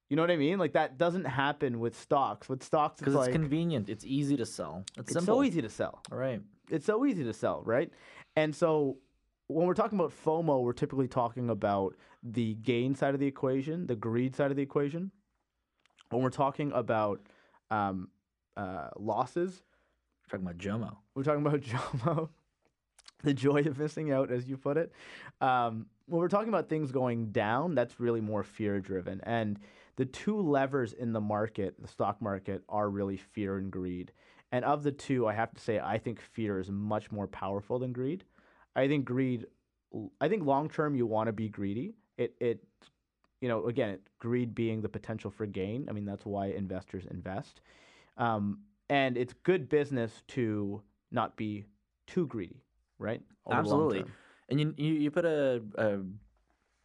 You 0.09 0.17
know 0.17 0.23
what 0.23 0.31
I 0.31 0.37
mean? 0.37 0.59
Like 0.59 0.73
that 0.73 0.97
doesn't 0.97 1.27
happen 1.27 1.81
with 1.81 1.95
stocks. 2.01 2.49
With 2.49 2.63
stocks, 2.63 3.03
it's 3.03 3.09
it's 3.09 3.17
like 3.17 3.33
convenient. 3.33 3.91
It's 3.91 4.07
easy 4.07 4.39
to 4.39 4.47
sell. 4.47 4.87
It's, 4.97 5.15
it's 5.15 5.27
so 5.27 5.43
easy 5.45 5.61
to 5.61 5.69
sell. 5.69 6.01
Right. 6.11 6.41
It's 6.71 6.87
so 6.87 7.05
easy 7.05 7.25
to 7.25 7.35
sell, 7.35 7.63
right? 7.67 7.91
And 8.37 8.57
so 8.57 8.97
when 9.49 9.67
we're 9.67 9.75
talking 9.75 9.99
about 9.99 10.13
FOMO, 10.25 10.63
we're 10.63 10.73
typically 10.73 11.09
talking 11.09 11.51
about 11.51 11.95
the 12.23 12.55
gain 12.55 12.95
side 12.95 13.13
of 13.13 13.21
the 13.21 13.27
equation, 13.27 13.87
the 13.87 13.97
greed 13.97 14.35
side 14.35 14.51
of 14.51 14.57
the 14.57 14.63
equation. 14.63 15.11
When 16.09 16.23
we're 16.23 16.31
talking 16.31 16.73
about 16.73 17.21
um, 17.71 18.09
uh, 18.57 18.89
losses, 18.99 19.63
We're 20.29 20.39
talking 20.39 20.47
about 20.47 20.59
Jomo. 20.59 20.97
we're 21.15 21.23
talking 21.23 21.47
about 21.47 21.61
JOMO, 21.63 22.29
the 23.23 23.33
joy 23.33 23.63
of 23.63 23.79
missing 23.79 24.13
out, 24.13 24.31
as 24.31 24.49
you 24.49 24.57
put 24.57 24.77
it. 24.77 24.93
Um, 25.41 25.87
when 26.07 26.21
we're 26.21 26.29
talking 26.29 26.49
about 26.49 26.69
things 26.69 26.93
going 26.93 27.33
down, 27.33 27.75
that's 27.75 27.99
really 27.99 28.21
more 28.21 28.43
fear 28.43 28.81
driven. 28.81 29.21
And 29.23 29.59
the 29.97 30.05
two 30.05 30.41
levers 30.41 30.93
in 30.93 31.13
the 31.13 31.21
market, 31.21 31.81
the 31.81 31.89
stock 31.89 32.21
market, 32.21 32.63
are 32.69 32.91
really 32.91 33.17
fear 33.17 33.57
and 33.57 33.71
greed. 33.71 34.13
And 34.53 34.65
of 34.65 34.83
the 34.83 34.93
two, 34.93 35.27
I 35.27 35.35
have 35.35 35.53
to 35.55 35.61
say, 35.61 35.79
I 35.79 35.99
think 35.99 36.21
fear 36.21 36.61
is 36.61 36.71
much 36.71 37.11
more 37.11 37.27
powerful 37.27 37.79
than 37.79 37.93
greed. 37.93 38.25
I 38.77 38.87
think 38.87 39.05
greed, 39.05 39.47
I 40.21 40.29
think 40.29 40.45
long 40.45 40.69
term, 40.69 40.95
you 40.95 41.07
want 41.07 41.29
to 41.29 41.33
be 41.33 41.49
greedy. 41.49 41.95
It, 42.17 42.35
it, 42.39 42.63
you 43.41 43.49
know, 43.49 43.67
again, 43.67 43.99
greed 44.19 44.55
being 44.55 44.83
the 44.83 44.89
potential 44.89 45.31
for 45.31 45.47
gain. 45.47 45.87
I 45.89 45.93
mean, 45.93 46.05
that's 46.05 46.27
why 46.27 46.49
investors 46.49 47.07
invest. 47.11 47.61
Um, 48.19 48.61
and 48.89 49.17
it's 49.17 49.35
good 49.43 49.69
business 49.69 50.23
to 50.29 50.83
not 51.11 51.37
be 51.37 51.65
too 52.07 52.27
greedy, 52.27 52.63
right? 52.99 53.23
Absolutely. 53.51 54.05
And 54.49 54.61
you 54.61 54.75
you, 54.77 54.93
you 54.95 55.11
put 55.11 55.25
a, 55.25 55.63
a 55.77 55.99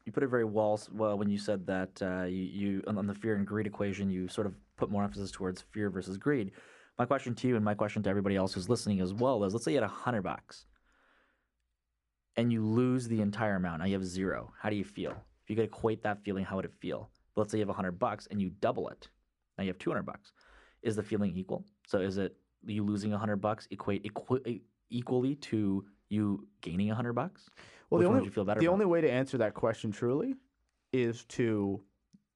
you 0.05 0.11
put 0.11 0.23
it 0.23 0.27
very 0.27 0.45
well 0.45 0.79
well 0.91 1.17
when 1.17 1.29
you 1.29 1.37
said 1.37 1.65
that 1.67 2.01
uh, 2.01 2.25
you, 2.25 2.43
you 2.43 2.83
on, 2.87 2.97
on 2.97 3.07
the 3.07 3.15
fear 3.15 3.35
and 3.35 3.47
greed 3.47 3.67
equation 3.67 4.09
you 4.09 4.27
sort 4.27 4.47
of 4.47 4.53
put 4.75 4.89
more 4.89 5.03
emphasis 5.03 5.31
towards 5.31 5.61
fear 5.71 5.89
versus 5.89 6.17
greed. 6.17 6.51
My 6.99 7.05
question 7.05 7.33
to 7.35 7.47
you 7.47 7.55
and 7.55 7.65
my 7.65 7.73
question 7.73 8.03
to 8.03 8.09
everybody 8.09 8.35
else 8.35 8.53
who's 8.53 8.69
listening 8.69 8.99
as 8.99 9.13
well 9.13 9.43
is 9.43 9.53
let's 9.53 9.65
say 9.65 9.71
you 9.71 9.77
had 9.77 9.83
a 9.83 9.87
hundred 9.87 10.23
bucks 10.23 10.65
and 12.35 12.51
you 12.51 12.65
lose 12.65 13.07
the 13.07 13.21
entire 13.21 13.55
amount. 13.55 13.79
Now 13.79 13.85
you 13.85 13.93
have 13.93 14.05
zero. 14.05 14.53
How 14.59 14.69
do 14.69 14.75
you 14.75 14.83
feel? 14.83 15.11
If 15.43 15.49
you 15.49 15.55
could 15.55 15.65
equate 15.65 16.03
that 16.03 16.23
feeling, 16.23 16.45
how 16.45 16.55
would 16.55 16.65
it 16.65 16.73
feel? 16.79 17.09
But 17.33 17.41
let's 17.41 17.51
say 17.51 17.59
you 17.59 17.63
have 17.63 17.69
a 17.69 17.73
hundred 17.73 17.99
bucks 17.99 18.27
and 18.29 18.41
you 18.41 18.51
double 18.61 18.89
it. 18.89 19.07
Now 19.57 19.63
you 19.63 19.69
have 19.69 19.79
two 19.79 19.89
hundred 19.89 20.05
bucks. 20.05 20.31
Is 20.81 20.95
the 20.95 21.03
feeling 21.03 21.33
equal? 21.35 21.65
So 21.87 21.99
is 21.99 22.17
it 22.17 22.35
you 22.65 22.83
losing 22.83 23.13
a 23.13 23.17
hundred 23.17 23.37
bucks 23.37 23.67
equate 23.71 24.05
equi- 24.05 24.63
equally 24.89 25.35
to 25.35 25.85
you 26.09 26.47
gaining 26.61 26.91
a 26.91 26.95
hundred 26.95 27.13
bucks? 27.13 27.49
Well, 27.89 27.99
Which 27.99 28.05
the 28.05 28.07
only 28.09 28.19
would 28.21 28.25
you 28.25 28.31
feel 28.31 28.45
better 28.45 28.59
the 28.59 28.67
about? 28.67 28.73
only 28.73 28.85
way 28.85 29.01
to 29.01 29.09
answer 29.11 29.37
that 29.39 29.53
question 29.53 29.91
truly 29.91 30.35
is 30.91 31.25
to 31.25 31.81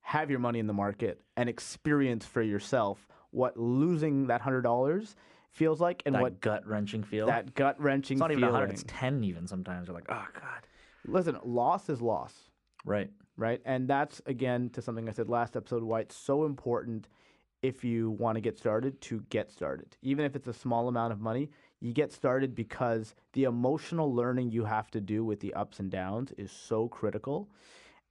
have 0.02 0.30
your 0.30 0.40
money 0.40 0.60
in 0.60 0.68
the 0.68 0.74
market 0.74 1.22
and 1.36 1.50
experience 1.50 2.26
for 2.26 2.42
yourself 2.42 3.08
what 3.32 3.58
losing 3.58 4.28
that 4.28 4.42
hundred 4.42 4.62
dollars 4.62 5.16
feels 5.52 5.82
like 5.82 6.02
and 6.06 6.16
that 6.16 6.22
what 6.22 6.40
gut 6.42 6.66
wrenching 6.66 7.04
feel. 7.04 7.28
that 7.28 7.54
gut 7.56 7.80
wrenching. 7.82 8.16
it's 8.18 8.20
not 8.20 8.32
even 8.32 8.44
a 8.44 8.52
hundred; 8.52 8.70
it's 8.72 8.84
ten 8.88 9.24
even 9.24 9.48
sometimes. 9.48 9.88
You're 9.88 9.96
like, 9.96 10.06
oh 10.10 10.26
god. 10.34 10.68
Listen, 11.06 11.38
loss 11.44 11.90
is 11.90 12.02
loss. 12.02 12.34
Right. 12.86 13.10
right? 13.38 13.62
And 13.66 13.88
that's 13.88 14.22
again 14.26 14.70
to 14.72 14.82
something 14.82 15.08
I 15.10 15.12
said 15.12 15.30
last 15.30 15.56
episode 15.58 15.84
why 15.84 16.02
it's 16.02 16.16
so 16.16 16.46
important 16.46 17.08
if 17.62 17.84
you 17.84 18.12
want 18.12 18.36
to 18.36 18.42
get 18.42 18.58
started 18.58 19.00
to 19.02 19.24
get 19.30 19.52
started. 19.52 19.98
Even 20.02 20.26
if 20.26 20.36
it's 20.36 20.48
a 20.48 20.54
small 20.54 20.88
amount 20.88 21.12
of 21.12 21.20
money, 21.20 21.50
you 21.80 21.94
get 21.94 22.12
started 22.12 22.56
because 22.56 23.16
the 23.34 23.44
emotional 23.44 24.14
learning 24.14 24.52
you 24.52 24.66
have 24.66 24.90
to 24.92 25.02
do 25.02 25.24
with 25.24 25.40
the 25.40 25.54
ups 25.54 25.80
and 25.80 25.92
downs 25.92 26.32
is 26.38 26.52
so 26.52 26.88
critical 26.88 27.50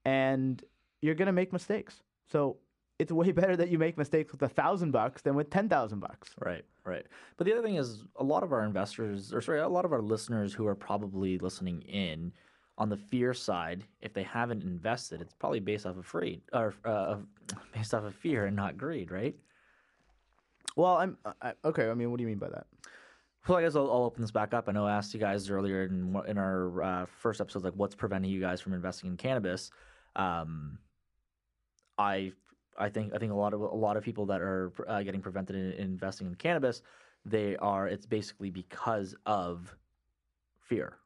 and 0.05 0.63
you're 1.03 1.15
going 1.15 1.27
to 1.27 1.33
make 1.33 1.53
mistakes. 1.53 2.03
So 2.31 2.59
it's 2.99 3.13
way 3.13 3.33
better 3.41 3.57
that 3.57 3.69
you 3.69 3.79
make 3.79 3.99
mistakes 3.99 4.33
with 4.33 4.43
a 4.43 4.49
thousand 4.49 4.93
bucks 4.93 5.23
than 5.23 5.35
with 5.35 5.51
10,000 5.51 6.01
bucks. 6.01 6.31
Right, 6.39 6.65
right. 6.85 7.07
But 7.37 7.47
the 7.47 7.53
other 7.53 7.63
thing 7.63 7.77
is, 7.77 8.05
a 8.17 8.25
lot 8.25 8.43
of 8.43 8.53
our 8.53 8.63
investors, 8.65 9.33
or 9.33 9.41
sorry, 9.41 9.61
a 9.61 9.69
lot 9.69 9.85
of 9.85 9.93
our 9.93 10.03
listeners 10.03 10.55
who 10.55 10.67
are 10.67 10.75
probably 10.75 11.39
listening 11.39 11.83
in, 11.83 12.33
on 12.79 12.89
the 12.89 12.97
fear 12.97 13.33
side, 13.33 13.85
if 14.03 14.13
they 14.13 14.23
haven't 14.23 14.63
invested, 14.63 15.21
it's 15.21 15.35
probably 15.35 15.61
based 15.61 15.87
off 15.87 15.97
of 15.97 16.05
free 16.05 16.43
or 16.53 16.75
uh, 16.85 17.17
based 17.75 17.95
off 17.95 18.05
of 18.05 18.15
fear 18.15 18.47
and 18.47 18.57
not 18.57 18.77
greed, 18.77 19.11
right? 19.11 19.35
Well, 20.77 20.97
I'm 20.97 21.17
I, 21.41 21.53
okay. 21.65 21.89
I 21.89 21.95
mean, 21.95 22.11
what 22.11 22.19
do 22.19 22.23
you 22.23 22.29
mean 22.29 22.39
by 22.39 22.51
that? 22.51 22.67
Well, 23.49 23.59
I 23.59 23.63
guess 23.63 23.77
I'll, 23.77 23.91
I'll 23.91 24.05
open 24.05 24.23
this 24.23 24.31
back 24.31 24.53
up. 24.53 24.69
I 24.69 24.73
know 24.73 24.87
I 24.87 24.97
asked 24.97 25.15
you 25.15 25.21
guys 25.21 25.49
earlier 25.49 25.85
in 25.85 26.21
in 26.27 26.37
our 26.37 26.83
uh, 26.83 27.07
first 27.07 27.41
episode, 27.41 27.65
like 27.65 27.75
what's 27.75 27.95
preventing 27.95 28.31
you 28.31 28.41
guys 28.41 28.61
from 28.61 28.75
investing 28.75 29.11
in 29.11 29.17
cannabis. 29.17 29.71
Um, 30.15 30.79
I 31.97 32.33
I 32.79 32.91
think 32.91 33.15
I 33.15 33.19
think 33.19 33.33
a 33.33 33.37
lot 33.37 33.55
of 33.55 33.61
a 33.61 33.67
lot 33.67 33.97
of 33.97 34.05
people 34.05 34.27
that 34.27 34.43
are 34.43 34.73
uh, 34.87 35.03
getting 35.03 35.23
prevented 35.23 35.57
in, 35.57 35.73
in 35.73 35.81
investing 35.81 36.27
in 36.27 36.35
cannabis, 36.35 36.83
they 37.25 37.57
are 37.57 37.89
it's 37.89 38.05
basically 38.05 38.51
because 38.51 39.15
of 39.25 39.75
fear, 40.61 40.99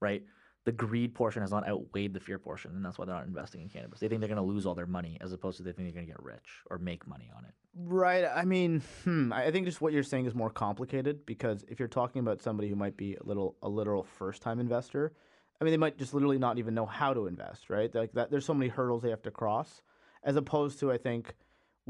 right? 0.00 0.22
The 0.64 0.72
greed 0.72 1.14
portion 1.14 1.40
has 1.40 1.50
not 1.50 1.66
outweighed 1.66 2.12
the 2.12 2.20
fear 2.20 2.38
portion, 2.38 2.72
and 2.72 2.84
that's 2.84 2.98
why 2.98 3.06
they're 3.06 3.14
not 3.14 3.26
investing 3.26 3.62
in 3.62 3.68
cannabis. 3.70 4.00
They 4.00 4.08
think 4.08 4.20
they're 4.20 4.28
going 4.28 4.36
to 4.36 4.42
lose 4.42 4.66
all 4.66 4.74
their 4.74 4.86
money, 4.86 5.16
as 5.20 5.32
opposed 5.32 5.56
to 5.56 5.62
they 5.62 5.72
think 5.72 5.86
they're 5.88 6.02
going 6.02 6.06
to 6.06 6.12
get 6.12 6.22
rich 6.22 6.62
or 6.70 6.76
make 6.76 7.06
money 7.06 7.30
on 7.34 7.44
it. 7.44 7.52
Right. 7.74 8.24
I 8.24 8.44
mean, 8.44 8.82
hmm, 9.04 9.32
I 9.32 9.50
think 9.50 9.66
just 9.66 9.80
what 9.80 9.92
you're 9.92 10.02
saying 10.02 10.26
is 10.26 10.34
more 10.34 10.50
complicated 10.50 11.24
because 11.24 11.64
if 11.68 11.78
you're 11.78 11.88
talking 11.88 12.20
about 12.20 12.42
somebody 12.42 12.68
who 12.68 12.76
might 12.76 12.96
be 12.96 13.14
a 13.14 13.24
little 13.24 13.56
a 13.62 13.68
literal 13.68 14.02
first 14.02 14.42
time 14.42 14.60
investor, 14.60 15.12
I 15.60 15.64
mean, 15.64 15.72
they 15.72 15.78
might 15.78 15.98
just 15.98 16.14
literally 16.14 16.38
not 16.38 16.58
even 16.58 16.74
know 16.74 16.86
how 16.86 17.14
to 17.14 17.26
invest, 17.26 17.70
right? 17.70 17.94
Like 17.94 18.12
that, 18.12 18.30
there's 18.30 18.44
so 18.44 18.54
many 18.54 18.68
hurdles 18.68 19.02
they 19.02 19.10
have 19.10 19.22
to 19.22 19.30
cross, 19.30 19.82
as 20.24 20.36
opposed 20.36 20.78
to 20.80 20.90
I 20.92 20.98
think 20.98 21.34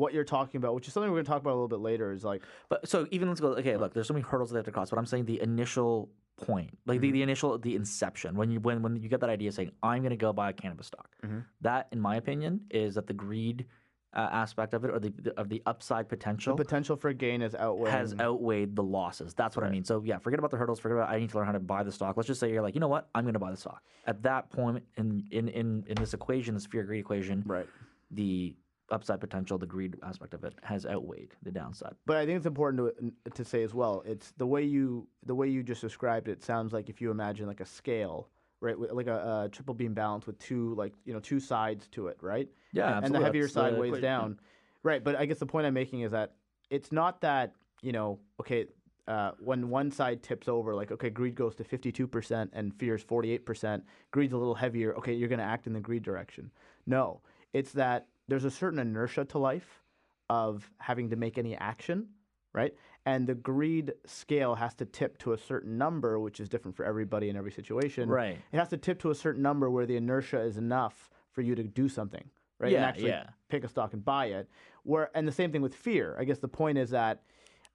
what 0.01 0.13
you're 0.15 0.25
talking 0.25 0.59
about, 0.59 0.75
which 0.75 0.89
is 0.89 0.95
something 0.95 1.11
we're 1.11 1.17
going 1.19 1.27
to 1.27 1.31
talk 1.31 1.41
about 1.43 1.51
a 1.53 1.59
little 1.61 1.69
bit 1.77 1.81
later, 1.81 2.13
is 2.13 2.25
like 2.25 2.43
But 2.69 2.89
so 2.89 3.07
even 3.11 3.29
let's 3.29 3.41
go. 3.41 3.49
Okay, 3.63 3.77
look, 3.77 3.93
there's 3.95 4.09
so 4.09 4.15
many 4.15 4.25
hurdles 4.25 4.51
that 4.51 4.55
they 4.55 4.59
have 4.59 4.65
to 4.67 4.73
cross. 4.73 4.91
But 4.91 4.99
I'm 4.99 5.07
saying 5.07 5.27
the 5.27 5.41
initial 5.41 6.11
point, 6.37 6.71
like 6.87 7.01
the, 7.01 7.11
the 7.11 7.23
initial, 7.23 7.59
the 7.59 7.75
inception, 7.77 8.35
when 8.35 8.51
you 8.51 8.61
when 8.61 8.83
when 8.83 8.97
you 8.97 9.09
get 9.09 9.21
that 9.21 9.31
idea 9.31 9.53
saying 9.53 9.73
I'm 9.83 10.01
going 10.03 10.11
to 10.11 10.17
go 10.17 10.33
buy 10.33 10.51
a 10.51 10.53
cannabis 10.53 10.87
stock, 10.89 11.11
Mhm. 11.25 11.45
that, 11.61 11.89
in 11.93 12.01
my 12.01 12.17
opinion, 12.17 12.63
is 12.71 12.95
that 12.97 13.07
the 13.07 13.13
greed 13.13 13.67
uh, 14.13 14.29
aspect 14.33 14.75
of 14.75 14.85
it 14.85 14.91
or 14.91 14.99
the, 14.99 15.11
the 15.19 15.39
of 15.39 15.49
the 15.49 15.63
upside 15.67 16.09
potential, 16.09 16.57
the 16.57 16.65
potential 16.65 16.97
for 16.97 17.13
gain 17.13 17.43
is 17.43 17.55
outweighing. 17.55 17.93
has 17.97 18.13
outweighed 18.19 18.75
the 18.75 18.83
losses. 18.83 19.35
That's 19.35 19.55
what 19.55 19.65
I 19.65 19.71
mean. 19.71 19.85
So 19.85 20.03
yeah, 20.05 20.19
forget 20.19 20.39
about 20.41 20.51
the 20.51 20.57
hurdles. 20.57 20.81
Forget 20.81 20.97
about 20.97 21.11
I 21.11 21.19
need 21.21 21.31
to 21.31 21.37
learn 21.37 21.47
how 21.47 21.53
to 21.53 21.61
buy 21.61 21.85
the 21.85 21.93
stock. 21.93 22.17
Let's 22.17 22.27
just 22.27 22.41
say 22.41 22.51
you're 22.51 22.63
like, 22.63 22.75
you 22.75 22.81
know 22.81 22.89
what, 22.89 23.09
I'm 23.15 23.23
going 23.25 23.35
to 23.35 23.39
buy 23.39 23.53
the 23.53 23.57
stock. 23.57 23.83
At 24.07 24.23
that 24.25 24.51
point 24.51 24.83
in 24.97 25.25
in 25.31 25.47
in 25.49 25.85
in 25.87 25.95
this 25.97 26.13
equation, 26.15 26.55
this 26.55 26.67
fear 26.67 26.83
greed 26.83 27.01
equation, 27.01 27.45
right. 27.47 27.69
the 28.11 28.57
upside 28.91 29.21
potential, 29.21 29.59
the 29.59 29.67
greed 29.67 29.97
aspect 30.03 30.35
of 30.35 30.45
it, 30.45 30.55
has 30.63 30.87
outweighed 30.87 31.35
the 31.43 31.51
downside. 31.51 31.95
But 32.07 32.17
I 32.17 32.27
think 32.27 32.37
it's 32.37 32.47
important 32.47 32.93
to 33.25 33.31
to 33.31 33.45
say 33.45 33.63
as 33.63 33.75
well. 33.75 34.03
It's 34.07 34.33
the 34.37 34.47
way 34.47 34.63
you 34.63 35.07
the 35.27 35.35
way 35.35 35.49
you 35.49 35.63
just 35.63 35.81
described 35.81 36.29
it. 36.29 36.43
Sounds 36.43 36.73
like 36.73 36.89
if 36.89 37.01
you 37.01 37.11
imagine 37.11 37.47
like 37.47 37.61
a 37.61 37.67
scale, 37.67 38.29
right, 38.61 38.79
with, 38.79 38.93
like 38.93 39.07
a, 39.07 39.45
a 39.45 39.49
triple 39.51 39.75
beam 39.75 39.95
balance 39.95 40.27
with 40.27 40.39
two 40.39 40.75
like 40.75 40.93
you 41.05 41.13
know 41.13 41.21
two 41.21 41.41
sides 41.41 41.89
to 41.89 42.09
it, 42.09 42.19
right? 42.21 42.49
Yeah, 42.73 42.97
and, 42.97 43.07
and 43.07 43.15
the 43.15 43.21
heavier 43.21 43.43
That's 43.43 43.55
side 43.55 43.75
the 43.75 43.81
weighs 43.81 43.89
equation. 43.91 44.03
down. 44.03 44.41
Right, 44.83 45.05
but 45.05 45.17
I 45.17 45.27
guess 45.27 45.39
the 45.39 45.47
point 45.47 45.67
I'm 45.67 45.75
making 45.75 46.01
is 46.01 46.13
that 46.13 46.33
it's 46.71 46.91
not 46.91 47.21
that 47.21 47.55
you 47.83 47.93
know, 47.93 48.19
okay, 48.41 48.67
uh, 49.09 49.33
when 49.39 49.69
one 49.69 49.91
side 49.91 50.23
tips 50.23 50.49
over, 50.49 50.75
like 50.75 50.93
okay, 50.93 51.11
greed 51.11 51.35
goes 51.35 51.55
to 51.57 51.65
52% 51.65 52.49
and 52.53 52.75
fear 52.79 52.95
is 52.95 53.05
48%. 53.05 53.83
Greed's 54.11 54.33
a 54.33 54.37
little 54.37 54.55
heavier. 54.55 54.95
Okay, 54.97 55.13
you're 55.13 55.29
going 55.29 55.39
to 55.39 55.45
act 55.45 55.67
in 55.67 55.73
the 55.73 55.81
greed 55.81 56.03
direction. 56.03 56.51
No, 56.87 57.21
it's 57.53 57.73
that 57.73 58.07
there's 58.31 58.45
a 58.45 58.51
certain 58.51 58.79
inertia 58.79 59.25
to 59.27 59.39
life 59.39 59.83
of 60.31 60.71
having 60.79 61.11
to 61.11 61.17
make 61.17 61.37
any 61.37 61.57
action, 61.57 62.07
right? 62.55 62.73
And 63.05 63.27
the 63.27 63.35
greed 63.35 63.93
scale 64.07 64.55
has 64.55 64.75
to 64.77 64.85
tip 64.85 65.19
to 65.19 65.33
a 65.33 65.39
certain 65.39 65.77
number, 65.77 66.19
which 66.21 66.39
is 66.39 66.49
different 66.49 66.77
for 66.77 66.85
everybody 66.85 67.29
in 67.29 67.37
every 67.37 67.51
situation. 67.51 68.09
Right. 68.09 68.39
It 68.53 68.57
has 68.57 68.69
to 68.69 68.77
tip 68.77 69.01
to 69.01 69.11
a 69.11 69.15
certain 69.15 69.43
number 69.43 69.69
where 69.69 69.85
the 69.85 69.97
inertia 69.97 70.41
is 70.41 70.57
enough 70.57 71.11
for 71.33 71.43
you 71.43 71.57
to 71.57 71.65
do 71.65 71.89
something, 71.89 72.25
right? 72.61 72.69
and 72.69 72.83
Yeah, 72.83 72.87
actually 72.87 73.09
yeah. 73.09 73.27
pick 73.49 73.65
a 73.65 73.69
stock 73.69 73.93
and 73.95 74.05
buy 74.05 74.27
it. 74.27 74.49
Where 74.85 75.11
and 75.15 75.27
the 75.27 75.33
same 75.33 75.51
thing 75.51 75.63
with 75.63 75.75
fear. 75.75 76.17
I 76.19 76.25
guess 76.25 76.39
the 76.39 76.49
point 76.49 76.79
is 76.79 76.91
that 76.91 77.23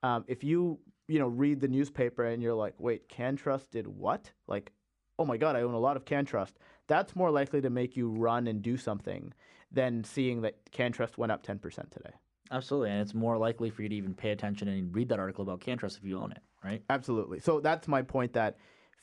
um, 0.03 0.23
if 0.27 0.43
you 0.43 0.79
you 1.07 1.19
know 1.19 1.27
read 1.27 1.59
the 1.59 1.67
newspaper 1.67 2.23
and 2.23 2.41
you're 2.41 2.55
like, 2.55 2.75
wait, 2.79 3.09
CannTrust 3.09 3.71
did 3.71 3.87
what? 3.87 4.31
Like, 4.47 4.71
oh 5.19 5.25
my 5.25 5.37
god, 5.37 5.55
I 5.55 5.61
own 5.61 5.73
a 5.73 5.79
lot 5.79 5.97
of 5.97 6.05
CannTrust. 6.05 6.53
That's 6.87 7.15
more 7.15 7.31
likely 7.31 7.61
to 7.61 7.69
make 7.69 7.97
you 7.97 8.09
run 8.09 8.47
and 8.47 8.61
do 8.61 8.77
something 8.77 9.33
than 9.71 10.03
seeing 10.03 10.41
that 10.41 10.71
CannTrust 10.71 11.17
went 11.17 11.31
up 11.31 11.43
ten 11.43 11.59
percent 11.59 11.91
today. 11.91 12.11
Absolutely, 12.51 12.91
and 12.91 13.01
it's 13.01 13.13
more 13.13 13.37
likely 13.37 13.69
for 13.69 13.81
you 13.81 13.89
to 13.89 13.95
even 13.95 14.13
pay 14.13 14.29
attention 14.29 14.67
and 14.67 14.95
read 14.95 15.09
that 15.09 15.19
article 15.19 15.41
about 15.41 15.61
CannTrust 15.61 15.97
if 15.97 16.03
you 16.03 16.19
own 16.19 16.31
it, 16.31 16.41
right? 16.63 16.83
Absolutely. 16.89 17.39
So 17.39 17.59
that's 17.59 17.87
my 17.87 18.03
point 18.03 18.33
that 18.33 18.57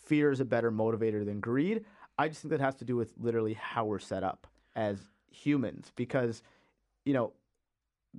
fear 0.05 0.31
is 0.31 0.41
a 0.41 0.45
better 0.45 0.71
motivator 0.71 1.25
than 1.25 1.41
greed. 1.41 1.85
I 2.19 2.29
just 2.29 2.43
think 2.43 2.51
that 2.51 2.61
has 2.61 2.77
to 2.77 2.85
do 2.85 2.95
with 2.95 3.13
literally 3.19 3.55
how 3.55 3.85
we're 3.85 3.99
set 3.99 4.23
up 4.23 4.47
as 4.77 4.99
humans 5.31 5.91
because, 5.97 6.43
you 7.05 7.15
know, 7.15 7.33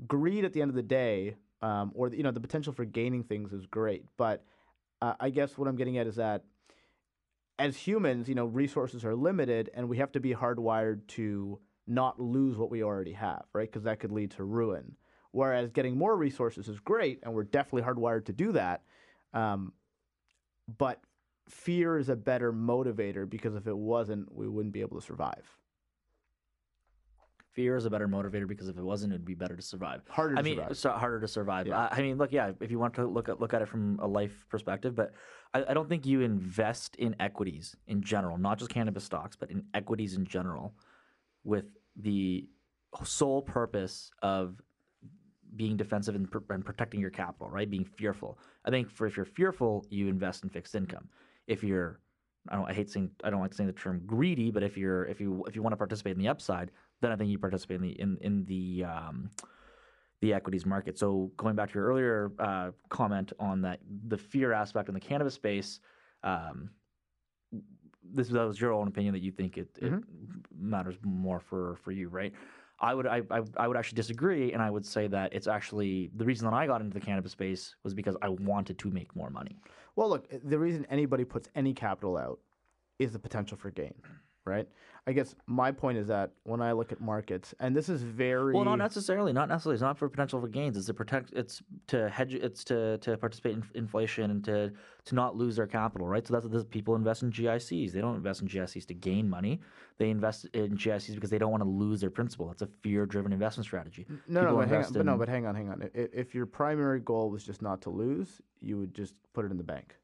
greed 0.08 0.44
at 0.44 0.52
the 0.52 0.62
end 0.62 0.70
of 0.70 0.76
the 0.76 0.84
day, 0.84 1.36
um, 1.62 1.92
or, 1.96 2.10
you 2.10 2.24
know, 2.24 2.32
the 2.32 2.42
potential 2.42 2.74
for 2.74 2.84
gaining 2.84 3.24
things 3.24 3.54
is 3.54 3.66
great. 3.66 4.06
But 4.18 4.44
uh, 5.02 5.14
I 5.20 5.30
guess 5.30 5.58
what 5.58 5.68
I'm 5.68 5.78
getting 5.78 5.98
at 5.98 6.08
is 6.08 6.16
that 6.16 6.44
as 7.60 7.78
humans, 7.78 8.28
you 8.28 8.36
know, 8.36 8.46
resources 8.46 9.06
are 9.06 9.16
limited 9.16 9.70
and 9.74 9.88
we 9.88 9.98
have 9.98 10.12
to 10.14 10.20
be 10.20 10.34
hardwired 10.34 11.08
to 11.10 11.60
not 11.88 12.20
lose 12.20 12.58
what 12.58 12.70
we 12.72 12.84
already 12.84 13.14
have, 13.14 13.44
right? 13.54 13.70
Because 13.70 13.84
that 13.84 14.00
could 14.00 14.12
lead 14.12 14.32
to 14.32 14.44
ruin. 14.44 14.96
Whereas 15.32 15.72
getting 15.72 15.98
more 15.98 16.16
resources 16.16 16.68
is 16.68 16.80
great, 16.80 17.20
and 17.24 17.34
we're 17.34 17.44
definitely 17.44 17.82
hardwired 17.82 18.26
to 18.26 18.34
do 18.34 18.52
that. 18.52 18.84
Um, 19.34 19.74
but 20.78 21.02
fear 21.50 21.98
is 21.98 22.10
a 22.10 22.16
better 22.16 22.54
motivator 22.54 23.30
because 23.30 23.56
if 23.56 23.68
it 23.68 23.76
wasn't, 23.76 24.34
we 24.34 24.48
wouldn't 24.48 24.74
be 24.74 24.82
able 24.82 25.00
to 25.00 25.06
survive. 25.06 25.58
Fear 27.54 27.76
is 27.76 27.86
a 27.86 27.90
better 27.90 28.08
motivator 28.08 28.48
because 28.48 28.68
if 28.68 28.78
it 28.78 28.84
wasn't, 28.84 29.14
it'd 29.14 29.26
be 29.26 29.36
better 29.36 29.56
to 29.56 29.62
survive. 29.62 30.02
Harder 30.10 30.36
to 30.36 30.40
I 30.40 30.44
mean, 30.44 30.56
survive. 30.56 30.78
so 30.78 30.92
harder 30.92 31.20
to 31.20 31.28
survive. 31.28 31.68
Yeah. 31.68 31.88
I, 31.92 31.98
I 31.98 32.02
mean, 32.02 32.18
look, 32.18 32.32
yeah. 32.32 32.52
If 32.60 32.72
you 32.72 32.80
want 32.80 32.96
to 32.96 33.06
look 33.06 33.30
at 33.30 33.40
look 33.40 33.54
at 33.54 33.62
it 33.62 33.68
from 33.68 34.00
a 34.02 34.08
life 34.08 34.46
perspective, 34.50 34.96
but 34.96 35.12
I, 35.54 35.64
I 35.70 35.74
don't 35.76 35.88
think 35.88 36.06
you 36.06 36.22
invest 36.22 36.96
in 36.96 37.16
equities 37.20 37.76
in 37.88 38.02
general, 38.02 38.40
not 38.40 38.58
just 38.58 38.72
cannabis 38.72 39.04
stocks, 39.04 39.36
but 39.36 39.52
in 39.52 39.66
equities 39.76 40.16
in 40.16 40.26
general, 40.26 40.74
with 41.44 41.66
the 41.96 42.48
sole 43.04 43.42
purpose 43.42 44.12
of 44.22 44.62
being 45.56 45.78
defensive 45.78 46.16
and, 46.16 46.30
pr- 46.30 46.40
and 46.50 46.66
protecting 46.66 47.00
your 47.00 47.10
capital, 47.10 47.50
right? 47.50 47.70
Being 47.70 47.86
fearful. 47.86 48.40
I 48.66 48.70
think 48.70 48.90
for 48.90 49.06
if 49.06 49.16
you're 49.18 49.26
fearful, 49.26 49.86
you 49.90 50.08
invest 50.08 50.44
in 50.44 50.50
fixed 50.50 50.76
income. 50.76 51.10
If 51.48 51.64
you're 51.64 52.00
I 52.50 52.56
don't 52.56 52.70
I 52.70 52.74
hate 52.74 52.90
saying 52.90 53.12
I 53.24 53.30
don't 53.30 53.42
like 53.42 53.54
saying 53.54 53.68
the 53.68 53.74
term 53.74 54.02
greedy, 54.06 54.52
but 54.52 54.64
if 54.64 54.78
you're 54.78 55.06
if 55.06 55.22
you 55.22 55.44
if 55.48 55.56
you 55.56 55.62
want 55.62 55.74
to 55.74 55.78
participate 55.78 56.16
in 56.16 56.20
the 56.20 56.28
upside, 56.28 56.72
then 57.02 57.12
I 57.12 57.16
think 57.16 57.30
you 57.30 57.40
participate 57.40 57.76
in 57.76 57.82
the 57.84 58.02
in 58.02 58.18
in 58.22 58.46
the 58.46 58.86
um, 58.86 59.30
the 60.22 60.34
equities 60.34 60.66
market. 60.66 60.98
So 60.98 61.32
going 61.38 61.56
back 61.56 61.70
to 61.70 61.76
your 61.76 61.86
earlier 61.86 62.32
uh, 62.40 62.72
comment 62.90 63.32
on 63.40 63.62
that 63.62 63.80
the 64.08 64.18
fear 64.18 64.52
aspect 64.54 64.90
in 64.90 64.94
the 64.94 65.00
cannabis 65.00 65.36
space, 65.36 65.80
um, 66.24 66.70
this 68.12 68.30
that 68.30 68.44
was 68.44 68.60
your 68.60 68.74
own 68.74 68.88
opinion 68.88 69.14
that 69.14 69.22
you 69.22 69.32
think 69.32 69.58
it, 69.58 69.70
it 69.78 69.92
mm-hmm. 69.92 70.00
matters 70.58 70.96
more 71.04 71.40
for 71.40 71.78
for 71.84 71.92
you, 71.92 72.10
right? 72.10 72.34
I 72.80 72.94
would 72.94 73.08
I, 73.08 73.22
I 73.32 73.42
I 73.58 73.68
would 73.68 73.78
actually 73.78 73.96
disagree, 73.96 74.52
and 74.54 74.62
I 74.62 74.70
would 74.70 74.86
say 74.86 75.08
that 75.08 75.34
it's 75.34 75.48
actually 75.48 76.12
the 76.16 76.26
reason 76.26 76.46
that 76.50 76.54
I 76.54 76.68
got 76.68 76.82
into 76.82 76.94
the 76.94 77.06
cannabis 77.06 77.32
space 77.32 77.76
was 77.84 77.94
because 77.94 78.18
I 78.22 78.30
wanted 78.30 78.78
to 78.80 78.90
make 78.90 79.16
more 79.16 79.30
money. 79.30 79.58
Well, 79.96 80.10
look, 80.10 80.28
the 80.44 80.58
reason 80.58 80.86
anybody 80.90 81.24
puts 81.24 81.50
any 81.56 81.74
capital 81.74 82.18
out 82.18 82.40
is 83.00 83.12
the 83.12 83.20
potential 83.20 83.58
for 83.58 83.72
gain, 83.72 83.94
right? 84.46 84.68
I 85.06 85.12
guess 85.12 85.36
my 85.48 85.72
point 85.72 85.98
is 85.98 86.08
that 86.08 86.32
when 86.44 86.62
I 86.62 86.72
look 86.72 86.94
at 86.94 87.02
markets, 87.02 87.54
and 87.60 87.76
this 87.76 87.90
is 87.90 88.02
very 88.02 88.54
Well, 88.54 88.64
not 88.64 88.78
necessarily. 88.78 89.34
Not 89.34 89.50
necessarily. 89.50 89.76
It's 89.76 89.82
not 89.82 89.98
for 89.98 90.08
potential 90.08 90.40
for 90.40 90.48
gains. 90.48 90.78
It's 90.78 90.86
to 90.86 90.94
protect. 90.94 91.34
It's 91.34 91.62
to 91.88 92.10
hedge. 92.10 92.34
It's 92.34 92.64
to, 92.66 92.98
to 93.00 93.18
participate 93.18 93.56
in 93.56 93.64
inflation 93.76 94.32
and 94.32 94.44
to 94.46 94.72
to 95.06 95.16
not 95.16 95.36
lose 95.36 95.58
their 95.58 95.68
capital. 95.68 96.08
Right. 96.08 96.26
So 96.26 96.34
that's 96.34 96.46
what 96.46 96.54
this, 96.54 96.64
people 96.64 96.96
invest 96.96 97.22
in 97.22 97.32
GICs. 97.32 97.92
They 97.92 98.00
don't 98.00 98.16
invest 98.16 98.42
in 98.42 98.48
GICs 98.48 98.86
to 98.88 98.94
gain 98.94 99.30
money. 99.30 99.60
They 99.98 100.10
invest 100.10 100.46
in 100.54 100.78
GICs 100.78 101.16
because 101.16 101.30
they 101.30 101.38
don't 101.38 101.52
want 101.52 101.64
to 101.64 101.70
lose 101.70 102.00
their 102.00 102.10
principal. 102.10 102.48
That's 102.48 102.62
a 102.62 102.70
fear-driven 102.82 103.34
investment 103.34 103.66
strategy. 103.66 104.08
no, 104.28 104.42
no, 104.42 104.56
but 104.56 104.56
hang, 104.56 104.58
on, 104.58 104.64
invest 104.64 104.94
but 104.94 105.06
no, 105.06 105.18
but 105.18 105.28
hang 105.28 105.46
on, 105.46 105.56
hang 105.56 105.70
on. 105.70 105.90
If, 105.94 106.14
if 106.14 106.36
your 106.36 106.46
primary 106.46 107.02
goal 107.02 107.30
was 107.30 107.44
just 107.44 107.62
not 107.62 107.82
to 107.82 107.90
lose, 107.90 108.42
you 108.62 108.78
would 108.78 108.94
just 108.94 109.14
put 109.34 109.44
it 109.44 109.52
in 109.52 109.58
the 109.58 109.64
bank. 109.64 109.96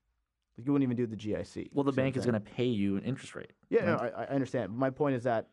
You 0.65 0.71
wouldn't 0.71 0.83
even 0.83 0.97
do 0.97 1.07
the 1.07 1.15
GIC. 1.15 1.69
Well, 1.73 1.83
the 1.83 1.91
bank 1.91 2.17
is 2.17 2.25
going 2.25 2.33
to 2.33 2.39
pay 2.39 2.65
you 2.65 2.97
an 2.97 3.03
interest 3.03 3.35
rate. 3.35 3.51
Yeah, 3.69 3.85
no, 3.85 3.95
I, 3.95 4.23
I 4.23 4.25
understand. 4.27 4.75
My 4.75 4.89
point 4.89 5.15
is 5.15 5.23
that 5.23 5.47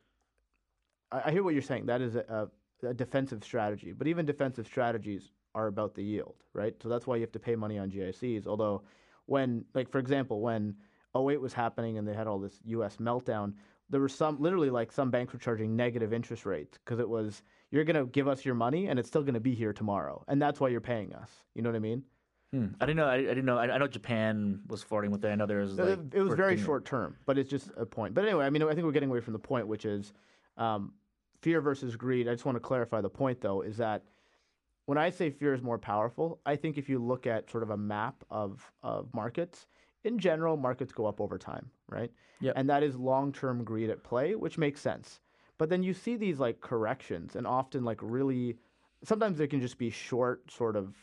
I, 1.11 1.23
I 1.27 1.31
hear 1.31 1.43
what 1.43 1.55
you're 1.55 1.63
saying. 1.63 1.87
That 1.87 2.01
is 2.01 2.17
a, 2.17 2.49
a, 2.83 2.89
a 2.89 2.95
defensive 2.95 3.43
strategy, 3.45 3.93
but 3.93 4.07
even 4.07 4.27
defensive 4.27 4.67
strategies 4.67 5.33
are 5.55 5.69
about 5.69 5.95
the 5.95 6.03
yield, 6.03 6.37
right? 6.53 6.75
So 6.83 6.89
that's 6.89 7.07
why 7.07 7.17
you 7.17 7.23
have 7.23 7.33
to 7.33 7.39
pay 7.39 7.57
money 7.57 7.79
on 7.79 7.91
GICs. 7.91 8.47
Although, 8.47 8.83
when, 9.27 9.65
like, 9.75 9.91
for 9.91 9.99
example, 9.99 10.41
when 10.41 10.75
08 11.17 11.41
was 11.41 11.53
happening 11.53 11.99
and 11.99 12.07
they 12.07 12.15
had 12.15 12.27
all 12.27 12.39
this 12.39 12.61
U.S. 12.67 12.99
meltdown, 12.99 13.55
there 13.89 14.01
were 14.01 14.09
some, 14.09 14.41
literally, 14.41 14.71
like, 14.71 14.93
some 14.93 15.11
banks 15.11 15.33
were 15.33 15.39
charging 15.39 15.75
negative 15.75 16.13
interest 16.13 16.45
rates 16.45 16.79
because 16.85 17.01
it 17.01 17.09
was, 17.09 17.43
you're 17.71 17.85
going 17.85 17.97
to 17.97 18.11
give 18.11 18.29
us 18.29 18.45
your 18.45 18.55
money 18.55 18.89
and 18.89 18.99
it's 18.99 19.09
still 19.09 19.23
going 19.23 19.35
to 19.35 19.41
be 19.41 19.55
here 19.55 19.73
tomorrow. 19.73 20.23
And 20.29 20.43
that's 20.43 20.61
why 20.61 20.69
you're 20.69 20.81
paying 20.81 21.15
us. 21.15 21.31
You 21.55 21.63
know 21.63 21.71
what 21.71 21.77
I 21.77 21.81
mean? 21.81 22.03
Hmm. 22.53 22.67
I 22.81 22.87
didn't 22.87 22.97
know. 22.97 23.07
I, 23.07 23.15
I 23.15 23.23
didn't 23.23 23.45
know. 23.45 23.59
I, 23.59 23.75
I 23.75 23.79
know 23.79 23.89
Japan 23.89 24.61
was 24.69 24.83
flirting 24.83 25.11
with 25.11 25.25
it. 25.25 25.29
I 25.29 25.35
know 25.35 25.47
there 25.47 25.61
was 25.61 25.75
like 25.75 25.99
it 26.13 26.23
was 26.23 26.35
very 26.35 26.57
short 26.57 26.85
term, 26.85 27.17
but 27.27 27.39
it's 27.39 27.51
just 27.51 27.71
a 27.77 27.85
point. 27.85 28.15
But 28.15 28.25
anyway, 28.25 28.45
I 28.45 28.51
mean, 28.51 28.63
I 28.63 28.73
think 28.75 28.85
we're 28.85 28.93
getting 28.93 29.11
away 29.11 29.21
from 29.21 29.33
the 29.33 29.39
point, 29.39 29.67
which 29.67 29.85
is 29.85 30.13
um, 30.57 30.93
fear 31.43 31.61
versus 31.61 31.97
greed. 31.97 32.29
I 32.29 32.33
just 32.33 32.45
want 32.45 32.57
to 32.57 32.61
clarify 32.61 33.01
the 33.01 33.11
point, 33.11 33.41
though, 33.41 33.63
is 33.63 33.77
that 33.79 34.03
when 34.87 34.99
I 34.99 35.11
say 35.11 35.31
fear 35.31 35.53
is 35.53 35.63
more 35.63 35.79
powerful, 35.79 36.41
I 36.47 36.57
think 36.57 36.79
if 36.79 36.89
you 36.89 36.99
look 36.99 37.27
at 37.27 37.51
sort 37.51 37.63
of 37.63 37.71
a 37.71 37.77
map 37.77 38.25
of, 38.31 38.71
of 38.83 39.13
markets, 39.13 39.67
in 40.05 40.19
general, 40.19 40.57
markets 40.57 40.93
go 40.93 41.07
up 41.07 41.21
over 41.21 41.37
time, 41.37 41.69
right? 41.89 42.11
Yep. 42.41 42.55
And 42.57 42.71
that 42.71 42.85
is 42.85 42.97
long 42.97 43.33
term 43.33 43.65
greed 43.65 43.91
at 43.91 44.05
play, 44.05 44.37
which 44.37 44.57
makes 44.57 44.81
sense. 44.81 45.21
But 45.59 45.69
then 45.69 45.83
you 45.83 45.93
see 45.93 46.17
these 46.17 46.39
like 46.39 46.61
corrections, 46.61 47.35
and 47.35 47.47
often 47.47 47.85
like 47.85 47.99
really, 48.03 48.57
sometimes 49.03 49.39
they 49.39 49.49
can 49.49 49.61
just 49.61 49.79
be 49.79 49.91
short 49.91 50.51
sort 50.51 50.77
of 50.77 50.95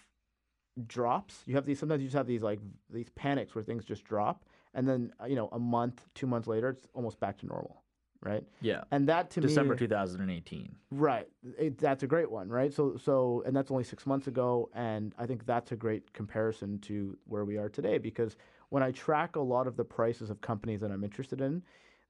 drops. 0.88 1.44
You 1.46 1.56
have 1.56 1.66
these 1.66 1.80
sometimes 1.80 2.02
you 2.02 2.08
just 2.08 2.18
have 2.18 2.28
these 2.28 2.42
like 2.42 2.60
these 2.90 3.10
panics 3.16 3.56
where 3.56 3.64
things 3.64 3.86
just 3.86 4.04
drop, 4.04 4.46
and 4.74 4.88
then 4.88 5.14
uh, 5.22 5.26
you 5.26 5.36
know 5.36 5.50
a 5.52 5.60
month, 5.60 6.04
two 6.14 6.28
months 6.28 6.48
later, 6.48 6.70
it's 6.70 6.88
almost 6.94 7.20
back 7.20 7.38
to 7.40 7.46
normal, 7.46 7.84
right? 8.22 8.44
Yeah. 8.62 8.84
And 8.92 9.08
that 9.10 9.30
to 9.32 9.42
December 9.42 9.74
me, 9.74 9.80
2018. 9.80 10.76
right? 10.92 11.28
It, 11.58 11.78
that's 11.78 12.04
a 12.04 12.08
great 12.08 12.30
one, 12.30 12.50
right? 12.50 12.74
So 12.74 12.98
so 12.98 13.44
and 13.46 13.56
that's 13.56 13.72
only 13.72 13.84
six 13.84 14.06
months 14.06 14.28
ago, 14.28 14.70
and 14.74 15.14
I 15.18 15.26
think 15.26 15.46
that's 15.46 15.72
a 15.72 15.76
great 15.76 16.14
comparison 16.14 16.80
to 16.80 17.18
where 17.26 17.46
we 17.46 17.58
are 17.58 17.70
today 17.70 17.98
because 17.98 18.36
when 18.70 18.82
I 18.82 18.92
track 18.92 19.36
a 19.36 19.40
lot 19.40 19.68
of 19.68 19.78
the 19.78 19.86
prices 19.86 20.32
of 20.32 20.42
companies 20.42 20.82
that 20.82 20.90
I'm 20.90 21.04
interested 21.04 21.42
in, 21.42 21.62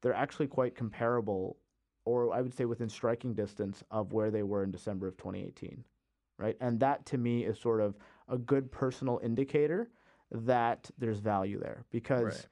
they're 0.02 0.14
actually 0.14 0.48
quite 0.48 0.76
comparable, 0.76 1.58
or 2.06 2.34
I 2.34 2.42
would 2.42 2.56
say 2.56 2.64
within 2.64 2.88
striking 2.88 3.34
distance 3.34 3.84
of 3.92 4.14
where 4.14 4.32
they 4.32 4.44
were 4.44 4.64
in 4.64 4.72
December 4.72 5.08
of 5.08 5.18
2018, 5.18 5.84
right? 6.40 6.56
And 6.62 6.80
that 6.80 7.06
to 7.08 7.18
me 7.18 7.44
is 7.44 7.60
sort 7.60 7.82
of 7.82 7.98
a 8.28 8.38
good 8.38 8.72
personal 8.72 9.20
indicator 9.24 9.90
that 10.32 10.90
there's 10.98 11.20
value 11.20 11.60
there 11.60 11.86
because 11.92 12.24
Right. 12.24 12.48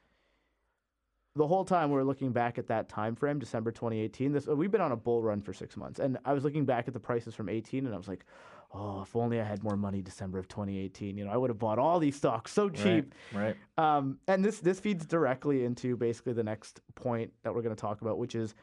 the 1.36 1.48
whole 1.48 1.64
time 1.66 1.90
we're 1.92 2.04
looking 2.04 2.32
back 2.32 2.58
at 2.58 2.68
that 2.68 2.90
time 2.90 3.16
frame, 3.16 3.40
December 3.40 3.72
2018. 3.72 4.34
This 4.34 4.48
we've 4.48 4.72
been 4.72 4.82
on 4.82 4.92
a 4.92 4.98
bull 4.98 5.22
run 5.24 5.42
for 5.42 5.54
six 5.54 5.78
months, 5.78 6.00
and 6.00 6.18
I 6.26 6.34
was 6.34 6.44
looking 6.44 6.66
back 6.66 6.88
at 6.88 6.94
the 6.94 7.00
prices 7.00 7.34
from 7.34 7.50
18, 7.50 7.86
and 7.86 7.96
I 7.96 7.98
was 7.98 8.08
like, 8.08 8.26
oh, 8.74 9.02
if 9.02 9.16
only 9.16 9.40
I 9.40 9.44
had 9.44 9.64
more 9.64 9.78
money 9.78 10.02
December 10.02 10.40
of 10.40 10.48
2018. 10.48 11.18
You 11.18 11.26
know, 11.26 11.32
I 11.32 11.38
would 11.38 11.50
have 11.50 11.60
bought 11.60 11.80
all 11.80 12.00
these 12.00 12.16
stocks 12.16 12.52
so 12.52 12.70
cheap. 12.70 13.14
Right. 13.34 13.56
Um, 13.78 14.20
and 14.28 14.44
this 14.44 14.60
this 14.60 14.80
feeds 14.80 15.06
directly 15.06 15.64
into 15.66 15.96
basically 15.96 16.34
the 16.34 16.44
next 16.44 16.82
point 16.96 17.32
that 17.44 17.54
we're 17.56 17.62
going 17.62 17.76
to 17.76 17.82
talk 17.82 18.02
about, 18.02 18.18
which 18.18 18.36
is 18.36 18.54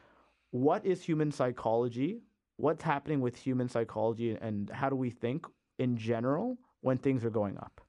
what 0.51 0.85
is 0.85 1.01
human 1.03 1.31
psychology? 1.31 2.21
What's 2.57 2.83
happening 2.83 3.21
with 3.21 3.35
human 3.35 3.67
psychology, 3.69 4.37
and 4.39 4.69
how 4.69 4.89
do 4.89 4.95
we 4.95 5.09
think 5.09 5.45
in 5.77 5.97
general 5.97 6.57
when 6.81 6.97
things 6.97 7.23
are 7.25 7.29
going 7.29 7.57
up? 7.57 7.81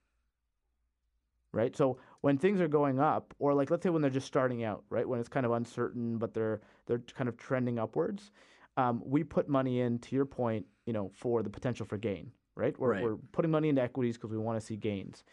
Right. 1.53 1.77
So 1.77 1.99
when 2.21 2.39
things 2.39 2.61
are 2.61 2.69
going 2.69 3.01
up, 3.01 3.35
or 3.41 3.55
like 3.55 3.71
let's 3.71 3.83
say 3.83 3.91
when 3.91 4.03
they're 4.03 4.11
just 4.11 4.27
starting 4.29 4.63
out, 4.63 4.85
right, 4.89 5.09
when 5.09 5.19
it's 5.19 5.29
kind 5.29 5.45
of 5.45 5.53
uncertain, 5.53 6.17
but 6.17 6.33
they're 6.33 6.61
they're 6.87 7.01
kind 7.15 7.29
of 7.29 7.37
trending 7.37 7.79
upwards, 7.79 8.31
um, 8.77 9.03
we 9.05 9.25
put 9.25 9.49
money 9.49 9.81
in. 9.81 9.99
To 9.99 10.15
your 10.15 10.27
point, 10.27 10.65
you 10.87 10.93
know, 10.93 11.11
for 11.13 11.43
the 11.43 11.51
potential 11.51 11.85
for 11.87 11.99
gain, 11.99 12.31
right? 12.55 12.79
We're, 12.79 12.91
Right. 12.93 13.03
we're 13.03 13.17
putting 13.33 13.51
money 13.51 13.69
into 13.69 13.83
equities 13.83 14.17
because 14.17 14.31
we 14.31 14.39
want 14.39 14.61
to 14.61 14.65
see 14.65 14.77
gains. 14.77 15.25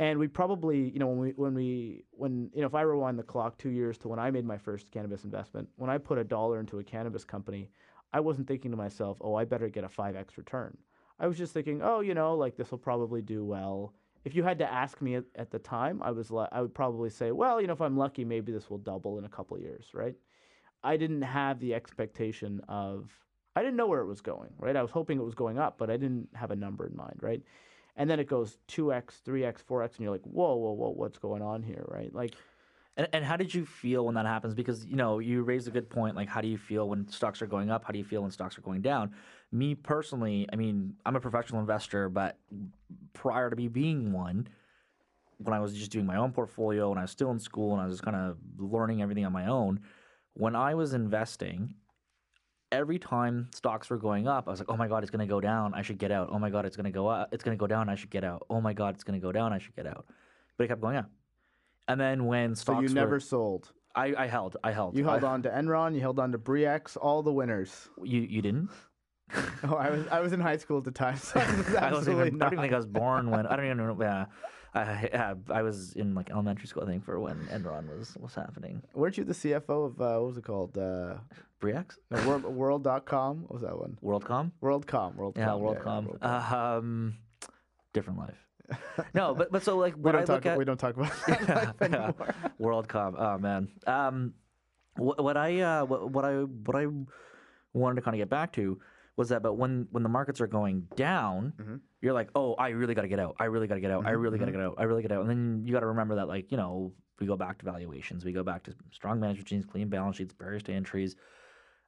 And 0.00 0.18
we 0.18 0.28
probably, 0.28 0.88
you 0.90 0.98
know, 0.98 1.08
when 1.08 1.18
we 1.18 1.30
when 1.36 1.54
we 1.54 2.04
when 2.10 2.50
you 2.54 2.62
know, 2.62 2.66
if 2.66 2.74
I 2.74 2.80
rewind 2.82 3.18
the 3.18 3.22
clock 3.22 3.58
two 3.58 3.68
years 3.70 3.98
to 3.98 4.08
when 4.08 4.18
I 4.18 4.30
made 4.30 4.46
my 4.46 4.58
first 4.58 4.90
cannabis 4.90 5.24
investment, 5.24 5.68
when 5.76 5.90
I 5.90 5.98
put 5.98 6.16
a 6.18 6.24
dollar 6.24 6.58
into 6.58 6.78
a 6.78 6.84
cannabis 6.84 7.24
company, 7.24 7.70
I 8.14 8.20
wasn't 8.20 8.48
thinking 8.48 8.70
to 8.70 8.76
myself, 8.78 9.18
oh, 9.20 9.34
I 9.34 9.44
better 9.44 9.68
get 9.68 9.84
a 9.84 9.88
5x 9.88 10.36
return. 10.38 10.76
I 11.18 11.26
was 11.26 11.38
just 11.38 11.52
thinking, 11.52 11.80
oh, 11.82 12.00
you 12.00 12.14
know, 12.14 12.34
like 12.34 12.56
this 12.56 12.70
will 12.70 12.78
probably 12.78 13.22
do 13.22 13.44
well. 13.44 13.94
If 14.24 14.34
you 14.34 14.42
had 14.42 14.58
to 14.58 14.72
ask 14.72 15.00
me 15.02 15.16
at, 15.16 15.24
at 15.36 15.50
the 15.50 15.58
time, 15.58 16.02
I 16.02 16.10
was 16.10 16.32
I 16.52 16.60
would 16.60 16.74
probably 16.74 17.10
say, 17.10 17.30
well, 17.30 17.60
you 17.60 17.66
know, 17.66 17.72
if 17.74 17.80
I'm 17.80 17.96
lucky, 17.96 18.24
maybe 18.24 18.52
this 18.52 18.70
will 18.70 18.78
double 18.78 19.18
in 19.18 19.24
a 19.24 19.28
couple 19.28 19.58
years, 19.58 19.90
right? 19.94 20.14
I 20.82 20.96
didn't 20.96 21.22
have 21.22 21.60
the 21.60 21.74
expectation 21.74 22.60
of 22.68 23.10
I 23.56 23.62
didn't 23.62 23.76
know 23.76 23.86
where 23.86 24.00
it 24.00 24.06
was 24.06 24.20
going, 24.20 24.50
right? 24.58 24.76
I 24.76 24.82
was 24.82 24.90
hoping 24.90 25.18
it 25.18 25.24
was 25.24 25.34
going 25.34 25.58
up, 25.58 25.78
but 25.78 25.90
I 25.90 25.96
didn't 25.96 26.28
have 26.34 26.50
a 26.50 26.56
number 26.56 26.86
in 26.86 26.96
mind, 26.96 27.18
right? 27.20 27.42
And 27.96 28.10
then 28.10 28.18
it 28.18 28.26
goes 28.28 28.58
2x, 28.68 29.22
3x, 29.26 29.62
4x, 29.64 29.90
and 29.96 30.00
you're 30.00 30.10
like, 30.10 30.24
whoa, 30.24 30.56
whoa, 30.56 30.72
whoa, 30.72 30.90
what's 30.90 31.18
going 31.18 31.42
on 31.42 31.62
here, 31.62 31.84
right? 31.88 32.12
Like, 32.12 32.34
And, 32.96 33.08
and 33.12 33.24
how 33.24 33.36
did 33.36 33.54
you 33.54 33.66
feel 33.66 34.04
when 34.06 34.14
that 34.16 34.26
happens? 34.26 34.54
Because 34.54 34.84
you 34.86 34.96
know 34.96 35.18
you 35.20 35.42
raised 35.42 35.68
a 35.68 35.70
good 35.70 35.90
point. 35.90 36.16
Like, 36.16 36.28
how 36.28 36.40
do 36.40 36.48
you 36.48 36.58
feel 36.58 36.88
when 36.88 37.08
stocks 37.08 37.42
are 37.42 37.46
going 37.46 37.70
up? 37.70 37.84
How 37.84 37.92
do 37.92 37.98
you 37.98 38.04
feel 38.04 38.22
when 38.22 38.30
stocks 38.30 38.58
are 38.58 38.62
going 38.62 38.82
down? 38.82 39.14
Me 39.54 39.74
personally, 39.76 40.48
I 40.52 40.56
mean, 40.56 40.96
I'm 41.06 41.14
a 41.14 41.20
professional 41.20 41.60
investor, 41.60 42.08
but 42.08 42.36
prior 43.12 43.48
to 43.50 43.56
me 43.56 43.68
being 43.68 44.12
one, 44.12 44.48
when 45.38 45.54
I 45.54 45.60
was 45.60 45.74
just 45.74 45.92
doing 45.92 46.06
my 46.06 46.16
own 46.16 46.32
portfolio, 46.32 46.88
when 46.88 46.98
I 46.98 47.02
was 47.02 47.12
still 47.12 47.30
in 47.30 47.38
school, 47.38 47.72
and 47.72 47.80
I 47.80 47.86
was 47.86 47.94
just 47.94 48.04
kind 48.04 48.16
of 48.16 48.36
learning 48.58 49.00
everything 49.00 49.24
on 49.24 49.32
my 49.32 49.46
own, 49.46 49.80
when 50.32 50.56
I 50.56 50.74
was 50.74 50.92
investing, 50.92 51.74
every 52.72 52.98
time 52.98 53.48
stocks 53.54 53.88
were 53.90 53.96
going 53.96 54.26
up, 54.26 54.48
I 54.48 54.50
was 54.50 54.58
like, 54.60 54.70
"Oh 54.70 54.76
my 54.76 54.88
god, 54.88 55.04
it's 55.04 55.10
going 55.10 55.26
to 55.26 55.32
go 55.32 55.40
down. 55.40 55.72
I 55.72 55.82
should 55.82 55.98
get 55.98 56.10
out. 56.10 56.30
Oh 56.32 56.38
my 56.40 56.50
god, 56.50 56.66
it's 56.66 56.76
going 56.76 56.84
to 56.84 56.90
go 56.90 57.06
up. 57.06 57.32
It's 57.32 57.44
going 57.44 57.56
to 57.56 57.60
go 57.60 57.68
down. 57.68 57.88
I 57.88 57.94
should 57.94 58.10
get 58.10 58.24
out. 58.24 58.44
Oh 58.50 58.60
my 58.60 58.72
god, 58.72 58.94
it's 58.94 59.04
going 59.04 59.18
to 59.18 59.24
go 59.24 59.32
down. 59.32 59.52
I 59.52 59.58
should 59.58 59.76
get 59.76 59.86
out." 59.86 60.06
But 60.56 60.64
it 60.64 60.68
kept 60.68 60.80
going 60.80 60.96
up. 60.96 61.10
And 61.86 62.00
then 62.00 62.26
when 62.26 62.54
stocks, 62.54 62.76
so 62.76 62.82
you 62.82 62.88
were- 62.88 62.94
never 62.94 63.20
sold. 63.20 63.72
I, 63.96 64.12
I 64.18 64.26
held. 64.26 64.56
I 64.64 64.72
held. 64.72 64.96
You 64.96 65.04
held 65.04 65.22
I, 65.22 65.28
on 65.28 65.42
to 65.44 65.50
Enron, 65.50 65.94
you 65.94 66.00
held 66.00 66.18
on 66.18 66.32
to 66.32 66.38
Bre-X, 66.38 66.96
all 66.96 67.22
the 67.22 67.32
winners. 67.32 67.88
You 68.02 68.22
you 68.22 68.42
didn't. 68.42 68.70
Oh, 69.64 69.76
I 69.76 69.90
was 69.90 70.06
I 70.08 70.20
was 70.20 70.32
in 70.34 70.40
high 70.40 70.58
school 70.58 70.78
at 70.78 70.84
the 70.84 70.90
time, 70.90 71.16
so 71.16 71.40
I 71.40 71.56
was 71.56 71.66
I 71.76 71.92
wasn't 71.92 72.18
absolutely 72.18 72.26
I 72.26 72.28
don't 72.30 72.52
even 72.52 72.58
think 72.62 72.72
I 72.74 72.76
was 72.76 72.86
born 72.86 73.30
when. 73.30 73.46
I 73.46 73.56
don't 73.56 73.64
even 73.64 73.78
know. 73.78 73.96
Yeah, 73.98 74.26
I, 74.74 75.08
yeah, 75.12 75.34
I 75.50 75.62
was 75.62 75.94
in 75.94 76.14
like 76.14 76.30
elementary 76.30 76.66
school. 76.66 76.82
I 76.82 76.86
think 76.86 77.04
for 77.04 77.18
when 77.18 77.36
Enron 77.46 77.88
was 77.96 78.14
was 78.20 78.34
happening. 78.34 78.82
Weren't 78.92 79.16
you 79.16 79.24
the 79.24 79.32
CFO 79.32 79.86
of 79.86 80.00
uh, 80.00 80.18
what 80.20 80.26
was 80.26 80.36
it 80.36 80.44
called? 80.44 80.76
Uh, 80.76 81.14
Bre-X, 81.60 81.98
no, 82.10 82.28
World, 82.28 82.44
World.com. 82.44 83.42
What 83.42 83.52
was 83.52 83.62
that 83.62 83.78
one? 83.78 83.96
WorldCom. 84.04 84.50
WorldCom. 84.62 85.16
WorldCom. 85.16 85.36
Yeah, 85.38 85.48
WorldCom. 85.48 86.52
um, 86.52 87.16
different 87.94 88.18
life. 88.18 88.36
No, 89.14 89.34
but 89.34 89.50
but 89.50 89.62
so 89.62 89.78
like 89.78 89.94
we 89.98 90.12
don't 90.12 90.22
I 90.22 90.24
talk. 90.26 90.34
look 90.44 90.46
at 90.46 90.58
we 90.58 90.64
don't 90.66 90.76
talk 90.78 90.96
about 90.96 91.12
that 91.26 91.74
Yeah, 91.80 91.88
yeah. 91.88 92.10
WorldCom. 92.60 93.14
Oh 93.18 93.38
man. 93.38 93.68
Um, 93.86 94.34
what, 94.96 95.22
what 95.24 95.36
I 95.38 95.60
uh, 95.60 95.84
what, 95.86 96.10
what 96.10 96.24
I 96.26 96.34
what 96.42 96.76
I 96.76 96.86
wanted 97.72 97.94
to 97.96 98.02
kind 98.02 98.14
of 98.14 98.18
get 98.18 98.28
back 98.28 98.52
to 98.54 98.78
was 99.16 99.28
that, 99.28 99.42
but 99.42 99.54
when 99.54 99.86
when 99.90 100.02
the 100.02 100.08
markets 100.08 100.40
are 100.40 100.46
going 100.46 100.88
down, 100.96 101.52
Mhm. 101.58 101.80
you're 102.00 102.12
like, 102.12 102.30
oh, 102.34 102.54
I 102.54 102.70
really 102.70 102.94
got 102.94 103.02
to 103.02 103.08
get 103.08 103.20
out. 103.20 103.36
I 103.38 103.44
really 103.44 103.66
got 103.66 103.74
to 103.76 103.80
get 103.80 103.90
out. 103.90 104.04
I 104.06 104.12
Mhm, 104.12 104.20
really 104.22 104.38
got 104.38 104.46
to 104.46 104.52
get 104.52 104.60
out. 104.60 104.74
I 104.78 104.84
really 104.84 105.02
get 105.02 105.12
out. 105.12 105.20
And 105.22 105.30
then 105.30 105.62
you 105.64 105.72
got 105.72 105.80
to 105.80 105.86
remember 105.86 106.16
that, 106.16 106.26
like, 106.28 106.50
you 106.50 106.56
know, 106.56 106.92
we 107.20 107.26
go 107.26 107.36
back 107.36 107.58
to 107.58 107.64
valuations. 107.64 108.24
We 108.24 108.32
go 108.32 108.42
back 108.42 108.64
to 108.64 108.74
strong 108.90 109.20
management 109.20 109.46
teams, 109.48 109.66
clean 109.66 109.88
balance 109.88 110.16
sheets, 110.16 110.34
barriers 110.34 110.62
to 110.64 110.72
entries. 110.72 111.14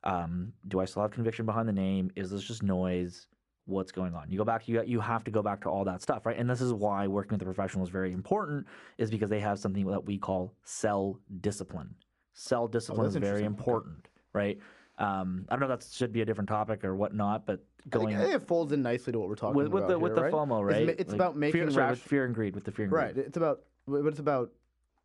Um, 0.04 0.52
do 0.68 0.78
I 0.80 0.84
still 0.84 1.02
have 1.02 1.10
conviction 1.10 1.46
behind 1.46 1.68
the 1.68 1.72
name? 1.72 2.10
Is 2.16 2.30
this 2.30 2.42
just 2.44 2.62
noise? 2.62 3.26
What's 3.64 3.90
going 3.90 4.14
on? 4.14 4.30
You 4.30 4.38
go 4.38 4.44
back. 4.44 4.68
You 4.68 4.80
you 4.84 5.00
have 5.00 5.24
to 5.24 5.32
go 5.32 5.42
back 5.42 5.60
to 5.62 5.68
all 5.68 5.84
that 5.86 6.00
stuff, 6.00 6.24
right? 6.24 6.36
And 6.38 6.48
this 6.48 6.60
is 6.60 6.72
why 6.72 7.08
working 7.08 7.32
with 7.32 7.40
the 7.40 7.44
professional 7.46 7.82
is 7.82 7.90
very 7.90 8.12
important, 8.12 8.64
is 8.98 9.10
because 9.10 9.28
they 9.28 9.40
have 9.40 9.58
something 9.58 9.84
that 9.86 10.04
we 10.04 10.18
call 10.18 10.54
sell 10.62 11.18
discipline. 11.40 11.96
Sell 12.34 12.68
discipline 12.68 13.06
Oh, 13.06 13.08
is 13.08 13.16
very 13.16 13.42
important, 13.42 14.06
right? 14.32 14.60
Um, 14.98 15.44
I 15.48 15.56
don't 15.56 15.68
know 15.68 15.74
if 15.74 15.80
that 15.80 15.92
should 15.92 16.12
be 16.12 16.22
a 16.22 16.24
different 16.24 16.48
topic 16.48 16.84
or 16.84 16.94
whatnot, 16.96 17.44
but 17.46 17.64
going 17.90 18.16
I 18.16 18.22
think 18.22 18.34
it 18.34 18.46
folds 18.46 18.72
in 18.72 18.82
nicely 18.82 19.12
to 19.12 19.18
what 19.18 19.28
we're 19.28 19.34
talking 19.34 19.56
with, 19.56 19.66
about 19.66 19.74
with 19.74 19.88
the 19.88 19.98
with 19.98 20.12
here, 20.12 20.16
the 20.16 20.22
right? 20.22 20.32
FOMO, 20.32 20.64
right? 20.64 20.86
ma- 20.86 20.92
it's 20.98 21.12
about 21.12 21.36
making 21.36 21.62
fear, 21.62 21.70
sorry, 21.70 21.96
fear 21.96 22.24
and 22.24 22.34
greed, 22.34 22.54
with 22.54 22.64
the 22.64 22.72
fear 22.72 22.84
and 22.84 22.92
greed. 22.92 23.02
Right. 23.04 23.18
It's 23.18 23.36
about, 23.36 23.60
but 23.86 24.06
it's 24.06 24.18
about 24.20 24.52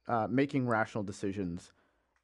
uh, 0.08 0.28
making 0.30 0.68
rational 0.68 1.04
decisions 1.04 1.74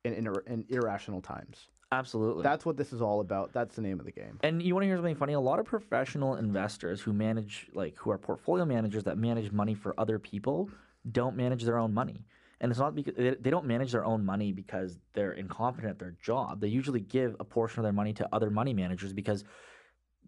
in, 0.06 0.14
in 0.14 0.34
in 0.48 0.66
irrational 0.70 1.22
times. 1.22 1.68
Absolutely. 1.92 2.44
That's 2.44 2.66
what 2.66 2.76
this 2.76 2.92
is 2.92 3.02
all 3.02 3.22
about. 3.22 3.54
That's 3.54 3.76
the 3.76 3.82
name 3.82 4.00
of 4.00 4.06
the 4.06 4.12
game. 4.12 4.40
and 4.44 4.62
you 4.62 4.74
want 4.74 4.84
to 4.84 4.88
hear 4.88 4.98
something 4.98 5.16
funny? 5.16 5.34
A 5.34 5.40
lot 5.40 5.60
of 5.60 5.66
professional 5.66 6.36
investors 6.36 7.02
who 7.02 7.14
manage, 7.14 7.68
like, 7.74 7.96
who 7.98 8.12
are 8.12 8.18
portfolio 8.18 8.66
managers 8.66 9.06
that 9.06 9.18
manage 9.18 9.52
money 9.54 9.74
for 9.74 9.94
other 9.98 10.20
people, 10.20 10.70
don't 11.12 11.38
manage 11.38 11.64
their 11.64 11.78
own 11.78 11.94
money. 11.94 12.26
And 12.60 12.72
it's 12.72 12.80
not 12.80 12.96
because 12.96 13.14
they, 13.16 13.36
they 13.40 13.50
don't 13.50 13.66
manage 13.66 13.92
their 13.92 14.06
own 14.06 14.26
money 14.26 14.52
because 14.52 14.98
they're 15.14 15.34
incompetent 15.34 15.92
at 15.92 16.00
their 16.00 16.16
job. 16.24 16.60
They 16.60 16.68
usually 16.68 17.02
give 17.02 17.36
a 17.40 17.44
portion 17.44 17.80
of 17.80 17.84
their 17.84 17.94
money 17.94 18.14
to 18.14 18.28
other 18.32 18.50
money 18.50 18.74
managers 18.74 19.14
because 19.14 19.44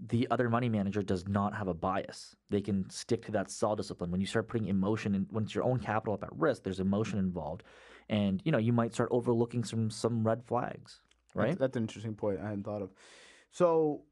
the 0.07 0.27
other 0.31 0.49
money 0.49 0.69
manager 0.69 1.01
does 1.01 1.27
not 1.27 1.53
have 1.53 1.67
a 1.67 1.73
bias. 1.73 2.35
They 2.49 2.61
can 2.61 2.89
stick 2.89 3.25
to 3.25 3.31
that 3.33 3.51
sell 3.51 3.75
discipline. 3.75 4.11
When 4.11 4.21
you 4.21 4.27
start 4.27 4.47
putting 4.47 4.67
emotion 4.67 5.13
in, 5.13 5.27
when 5.31 5.43
it's 5.43 5.53
your 5.53 5.65
own 5.65 5.79
capital 5.79 6.13
up 6.13 6.23
at 6.23 6.29
risk, 6.33 6.63
there's 6.63 6.79
emotion 6.79 7.19
involved, 7.19 7.63
and 8.07 8.41
you 8.45 8.51
know 8.51 8.57
you 8.57 8.71
might 8.71 8.93
start 8.93 9.09
overlooking 9.11 9.63
some 9.63 9.89
some 9.89 10.25
red 10.25 10.45
flags, 10.45 11.01
right? 11.35 11.49
That's, 11.49 11.59
that's 11.59 11.77
an 11.77 11.83
interesting 11.83 12.15
point 12.15 12.39
I 12.39 12.45
hadn't 12.45 12.63
thought 12.63 12.81
of. 12.81 12.91
So, 13.51 14.03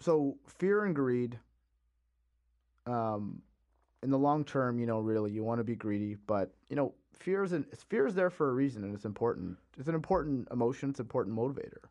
so 0.00 0.36
fear 0.46 0.84
and 0.84 0.94
greed. 0.94 1.38
Um, 2.84 3.40
in 4.02 4.10
the 4.10 4.18
long 4.18 4.44
term, 4.44 4.78
you 4.78 4.86
know, 4.86 4.98
really, 4.98 5.30
you 5.30 5.44
want 5.44 5.60
to 5.60 5.64
be 5.64 5.74
greedy, 5.76 6.16
but 6.26 6.52
you 6.68 6.76
know, 6.76 6.92
fear 7.12 7.44
is 7.44 7.52
an, 7.52 7.66
fear 7.88 8.06
is 8.06 8.14
there 8.14 8.30
for 8.30 8.50
a 8.50 8.52
reason, 8.52 8.84
and 8.84 8.94
it's 8.94 9.04
important. 9.04 9.56
It's 9.78 9.88
an 9.88 9.94
important 9.94 10.48
emotion. 10.50 10.90
It's 10.90 10.98
an 10.98 11.06
important 11.06 11.36
motivator, 11.36 11.84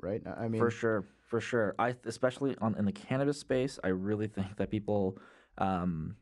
right? 0.00 0.22
I 0.26 0.48
mean, 0.48 0.60
for 0.60 0.70
sure, 0.70 1.04
for 1.26 1.40
sure. 1.40 1.74
I 1.78 1.94
especially 2.04 2.56
on 2.60 2.76
in 2.76 2.84
the 2.84 2.92
cannabis 2.92 3.38
space, 3.38 3.78
I 3.84 3.88
really 3.88 4.26
think 4.26 4.56
that 4.56 4.70
people, 4.70 5.18
um, 5.58 6.16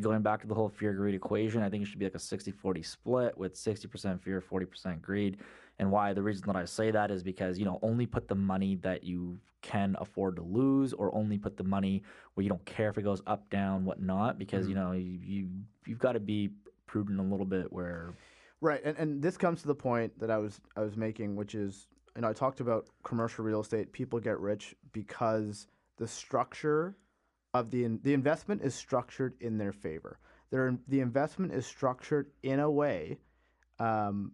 going 0.00 0.22
back 0.22 0.40
to 0.42 0.46
the 0.46 0.54
whole 0.54 0.68
fear 0.68 0.92
greed 0.92 1.14
equation, 1.14 1.62
I 1.62 1.70
think 1.70 1.82
it 1.82 1.86
should 1.86 1.98
be 1.98 2.06
like 2.06 2.14
a 2.14 2.18
60-40 2.18 2.84
split 2.84 3.38
with 3.38 3.56
sixty 3.56 3.88
percent 3.88 4.22
fear, 4.22 4.40
forty 4.40 4.66
percent 4.66 5.02
greed. 5.02 5.38
And 5.78 5.90
why 5.90 6.12
the 6.12 6.22
reason 6.22 6.44
that 6.46 6.56
I 6.56 6.64
say 6.64 6.90
that 6.90 7.10
is 7.10 7.22
because 7.22 7.58
you 7.58 7.64
know 7.64 7.78
only 7.82 8.06
put 8.06 8.28
the 8.28 8.34
money 8.34 8.76
that 8.76 9.04
you 9.04 9.38
can 9.62 9.96
afford 9.98 10.36
to 10.36 10.42
lose, 10.42 10.92
or 10.92 11.14
only 11.14 11.38
put 11.38 11.56
the 11.56 11.64
money 11.64 12.02
where 12.34 12.42
you 12.42 12.48
don't 12.48 12.64
care 12.64 12.88
if 12.88 12.98
it 12.98 13.02
goes 13.02 13.22
up, 13.26 13.48
down, 13.50 13.84
whatnot. 13.84 14.38
Because 14.38 14.62
mm-hmm. 14.62 14.70
you 14.70 14.74
know 14.74 14.92
you, 14.92 15.18
you 15.22 15.48
you've 15.86 15.98
got 15.98 16.12
to 16.12 16.20
be 16.20 16.50
prudent 16.86 17.20
a 17.20 17.22
little 17.22 17.46
bit 17.46 17.72
where 17.72 18.14
Right, 18.60 18.80
and, 18.84 18.96
and 18.96 19.22
this 19.22 19.36
comes 19.36 19.60
to 19.62 19.68
the 19.68 19.74
point 19.74 20.18
that 20.18 20.30
I 20.30 20.38
was 20.38 20.60
I 20.76 20.80
was 20.80 20.96
making, 20.96 21.36
which 21.36 21.54
is 21.54 21.88
you 22.14 22.22
know 22.22 22.28
I 22.28 22.32
talked 22.32 22.60
about 22.60 22.86
commercial 23.02 23.44
real 23.44 23.60
estate. 23.60 23.92
People 23.92 24.18
get 24.18 24.40
rich 24.40 24.74
because 24.92 25.66
the 25.98 26.08
structure 26.08 26.96
of 27.60 27.70
the 27.70 27.98
the 28.02 28.12
investment 28.14 28.62
is 28.62 28.74
structured 28.74 29.34
in 29.40 29.58
their 29.58 29.72
favor. 29.72 30.18
Their 30.50 30.78
the 30.88 31.00
investment 31.00 31.52
is 31.52 31.66
structured 31.66 32.30
in 32.42 32.60
a 32.60 32.70
way 32.70 33.18
um, 33.78 34.32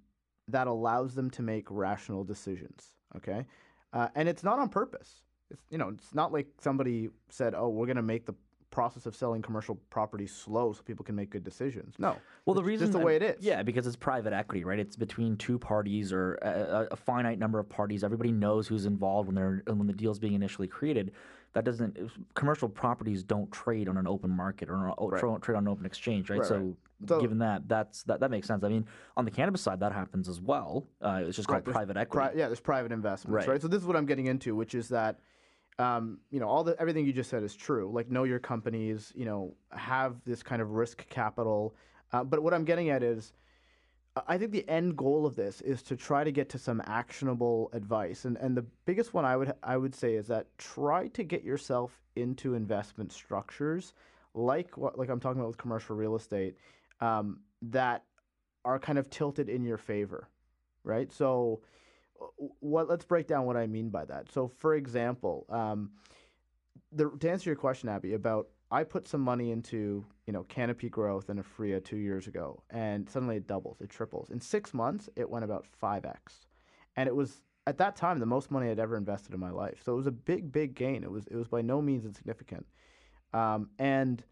that 0.49 0.67
allows 0.67 1.15
them 1.15 1.31
to 1.31 1.43
make 1.43 1.67
rational 1.71 2.25
decisions. 2.25 2.93
Okay, 3.17 3.45
uh, 3.93 4.09
and 4.15 4.29
it's 4.29 4.43
not 4.45 4.59
on 4.59 4.69
purpose. 4.69 5.23
It's 5.51 5.63
you 5.71 5.79
know 5.79 5.89
it's 5.89 6.15
not 6.15 6.33
like 6.33 6.47
somebody 6.61 7.09
said, 7.29 7.55
oh, 7.55 7.69
we're 7.69 7.87
gonna 7.87 8.03
make 8.03 8.27
the 8.27 8.35
process 8.71 9.05
of 9.05 9.15
selling 9.15 9.43
commercial 9.43 9.75
property 9.91 10.27
slow 10.27 10.73
so 10.73 10.81
people 10.83 11.05
can 11.05 11.15
make 11.15 11.29
good 11.29 11.45
decisions. 11.45 11.95
No. 11.99 12.17
Well, 12.47 12.55
the 12.55 12.63
reason 12.65 12.87
just 12.87 12.99
the 12.99 13.05
way 13.05 13.17
it 13.17 13.23
is. 13.23 13.45
Yeah, 13.45 13.63
because 13.63 13.87
it's 13.87 13.97
private 13.97 14.33
equity, 14.33 14.65
right? 14.65 14.79
It's 14.79 14.97
between 14.97 15.37
two 15.37 15.59
parties 15.59 16.11
or 16.11 16.37
a, 16.41 16.49
a- 16.49 16.89
a 16.93 16.97
finite 16.97 17.39
number 17.39 17.59
of 17.59 17.69
parties. 17.69 18.03
Everybody 18.03 18.33
knows 18.33 18.67
who's 18.67 18.87
involved 18.87 19.27
when 19.29 19.35
they're 19.35 19.63
when 19.67 19.87
the 19.87 19.93
deal's 19.93 20.19
being 20.19 20.33
initially 20.33 20.69
created. 20.69 21.13
That 21.55 21.65
doesn't 21.65 21.99
commercial 22.35 22.69
properties 22.69 23.23
don't 23.23 23.51
trade 23.53 23.89
on 23.89 23.99
an 23.99 24.07
open 24.07 24.31
market 24.31 24.71
or, 24.71 24.89
or 24.93 25.11
Right. 25.11 25.21
tra- 25.21 25.39
trade 25.41 25.57
on 25.57 25.65
an 25.65 25.69
open 25.69 25.85
exchange, 25.85 26.31
right? 26.31 26.39
Right, 26.41 26.49
so, 26.49 26.57
right. 26.59 26.75
So- 27.09 27.21
given 27.21 27.39
that, 27.39 27.69
that's 27.69 28.05
that, 28.05 28.21
that 28.21 28.31
makes 28.31 28.47
sense. 28.47 28.65
I 28.65 28.69
mean, 28.69 28.87
on 29.17 29.25
the 29.25 29.31
cannabis 29.31 29.61
side, 29.61 29.81
that 29.81 29.93
happens 29.93 30.29
as 30.29 30.41
well. 30.41 30.87
Uh, 31.03 31.23
it's 31.27 31.37
just 31.37 31.49
called 31.49 31.65
private 31.65 31.97
equity. 31.97 32.29
Pri- 32.31 32.39
yeah, 32.41 32.47
there's 32.47 32.61
private 32.61 32.91
investments, 32.93 33.35
Right. 33.47 33.53
right. 33.55 33.61
So 33.63 33.69
this 33.69 33.81
is 33.83 33.87
what 33.87 33.97
I'm 33.97 34.07
getting 34.07 34.27
into, 34.27 34.55
which 34.57 34.75
is 34.75 34.89
that, 34.89 35.19
um, 35.79 36.19
you 36.31 36.41
know, 36.41 36.49
all 36.49 36.65
the 36.65 36.79
everything 36.81 37.05
you 37.05 37.13
just 37.13 37.29
said 37.29 37.43
is 37.43 37.55
true. 37.55 37.91
Like, 37.93 38.11
know 38.11 38.25
your 38.25 38.39
companies, 38.39 39.13
you 39.15 39.25
know, 39.27 39.55
have 39.73 40.17
this 40.25 40.43
kind 40.43 40.63
of 40.63 40.71
risk 40.71 41.07
capital. 41.09 41.75
Uh, 42.13 42.25
but 42.25 42.43
what 42.43 42.55
I'm 42.55 42.65
getting 42.65 42.89
at 42.91 43.03
is, 43.03 43.33
I- 44.17 44.39
think 44.39 44.53
the 44.53 44.69
end 44.69 44.97
goal 44.97 45.25
of 45.27 45.37
this 45.37 45.61
is 45.63 45.83
to 45.85 45.97
try 45.97 46.25
to 46.25 46.33
get 46.33 46.49
to 46.51 46.59
some 46.59 46.83
actionable 46.87 47.71
advice, 47.73 48.25
and 48.25 48.37
and 48.37 48.57
the 48.57 48.67
biggest 48.85 49.15
one 49.15 49.25
I 49.25 49.37
would 49.37 49.53
I 49.63 49.77
would 49.77 49.95
say 49.95 50.15
is 50.15 50.27
that 50.29 50.47
try 50.59 51.09
to 51.09 51.25
get 51.25 51.43
yourself 51.45 52.01
into 52.17 52.55
investment 52.55 53.13
structures, 53.13 53.95
like 54.35 54.77
what 54.77 54.99
like 54.99 55.09
I'm 55.09 55.21
talking 55.21 55.41
about 55.41 55.49
with 55.49 55.59
commercial 55.59 55.97
real 55.97 56.15
estate, 56.17 56.57
um, 57.01 57.41
that 57.63 58.05
are 58.65 58.79
kind 58.79 58.99
of 58.99 59.11
tilted 59.11 59.49
in 59.49 59.65
your 59.65 59.79
favor, 59.79 60.29
right? 60.85 61.11
So, 61.13 61.63
what? 62.61 62.89
Let's 62.89 63.05
break 63.05 63.27
down 63.27 63.47
what 63.47 63.57
I 63.57 63.67
mean 63.67 63.89
by 63.89 64.05
that. 64.05 64.31
So, 64.31 64.49
for 64.49 64.75
example, 64.75 65.47
um, 65.49 65.91
the, 66.93 67.11
to 67.21 67.31
answer 67.31 67.49
your 67.51 67.57
question, 67.57 67.89
Abby, 67.89 68.13
about 68.15 68.49
I 68.71 68.85
put 68.85 69.09
some 69.09 69.21
money 69.23 69.51
into 69.51 70.05
you 70.27 70.33
know 70.33 70.45
Canopy 70.45 70.89
Growth 70.89 71.29
and 71.29 71.41
Aphria 71.41 71.83
two 71.83 71.97
years 71.97 72.27
ago, 72.27 72.63
and 72.71 73.09
suddenly 73.09 73.37
it 73.37 73.47
doubles, 73.47 73.81
it 73.81 73.91
triples. 73.91 74.31
In 74.31 74.41
six 74.41 74.73
months, 74.73 75.09
it 75.17 75.29
went 75.29 75.45
about 75.45 75.67
five 75.67 76.05
x, 76.05 76.47
and 76.97 77.09
it 77.09 77.15
was 77.15 77.43
at 77.67 77.79
that 77.79 77.97
time 77.97 78.19
the 78.19 78.27
most 78.27 78.51
money 78.51 78.71
I'd 78.71 78.79
ever 78.79 78.97
invested 78.97 79.35
in 79.35 79.41
my 79.41 79.51
life. 79.51 79.81
So 79.85 79.93
it 79.93 79.97
was 79.97 80.07
a 80.07 80.13
big, 80.13 80.53
big 80.53 80.75
gain. 80.75 81.03
It 81.05 81.11
was 81.11 81.27
it 81.29 81.37
was 81.37 81.49
by 81.49 81.63
no 81.63 81.81
means 81.81 82.05
insignificant. 82.05 82.67
Um, 83.33 83.71
and 83.79 84.23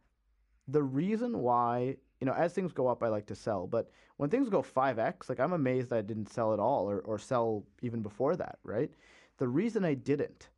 the 0.68 0.82
reason 0.82 1.38
why, 1.38 1.96
you 2.20 2.26
know, 2.26 2.34
as 2.34 2.52
things 2.52 2.72
go 2.72 2.86
up, 2.86 3.02
I 3.02 3.08
like 3.08 3.26
to 3.26 3.34
sell. 3.34 3.66
But 3.66 3.90
when 4.18 4.30
things 4.30 4.48
go 4.48 4.62
5x, 4.62 5.28
like 5.28 5.40
I'm 5.40 5.52
amazed 5.52 5.92
I 5.92 6.02
didn't 6.02 6.30
sell 6.30 6.52
at 6.52 6.60
all 6.60 6.88
or, 6.88 7.00
or 7.00 7.18
sell 7.18 7.64
even 7.82 8.02
before 8.02 8.36
that, 8.36 8.58
right? 8.62 8.90
The 9.38 9.48
reason 9.48 9.84
I 9.84 9.94
didn't, 9.94 10.48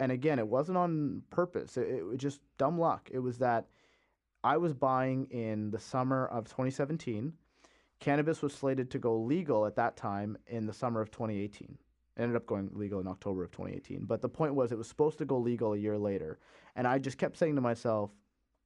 and 0.00 0.10
again, 0.10 0.38
it 0.38 0.48
wasn't 0.48 0.78
on 0.78 1.22
purpose, 1.30 1.76
it, 1.76 1.88
it 1.88 2.04
was 2.04 2.18
just 2.18 2.40
dumb 2.58 2.78
luck. 2.78 3.08
It 3.12 3.20
was 3.20 3.38
that 3.38 3.66
I 4.46 4.58
was 4.58 4.74
buying 4.74 5.24
in 5.32 5.72
the 5.72 5.80
summer 5.80 6.26
of 6.26 6.44
2017. 6.44 7.32
Cannabis 7.98 8.42
was 8.42 8.54
slated 8.54 8.92
to 8.92 8.98
go 9.00 9.18
legal 9.18 9.66
at 9.66 9.74
that 9.74 9.96
time 9.96 10.38
in 10.46 10.66
the 10.66 10.72
summer 10.72 11.00
of 11.00 11.10
2018. 11.10 11.76
It 12.16 12.22
ended 12.22 12.36
up 12.36 12.46
going 12.46 12.70
legal 12.72 13.00
in 13.00 13.08
October 13.08 13.42
of 13.42 13.50
2018. 13.50 14.04
But 14.04 14.20
the 14.20 14.28
point 14.28 14.54
was, 14.54 14.70
it 14.70 14.78
was 14.78 14.86
supposed 14.86 15.18
to 15.18 15.24
go 15.24 15.36
legal 15.36 15.72
a 15.72 15.76
year 15.76 15.98
later. 15.98 16.38
And 16.76 16.86
I 16.86 17.00
just 17.00 17.18
kept 17.18 17.36
saying 17.36 17.56
to 17.56 17.60
myself, 17.60 18.12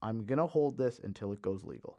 I'm 0.03 0.27
gonna 0.27 0.47
hold 0.47 0.77
this 0.77 1.01
until 1.03 1.33
it 1.33 1.41
goes 1.41 1.65
legal. 1.65 1.99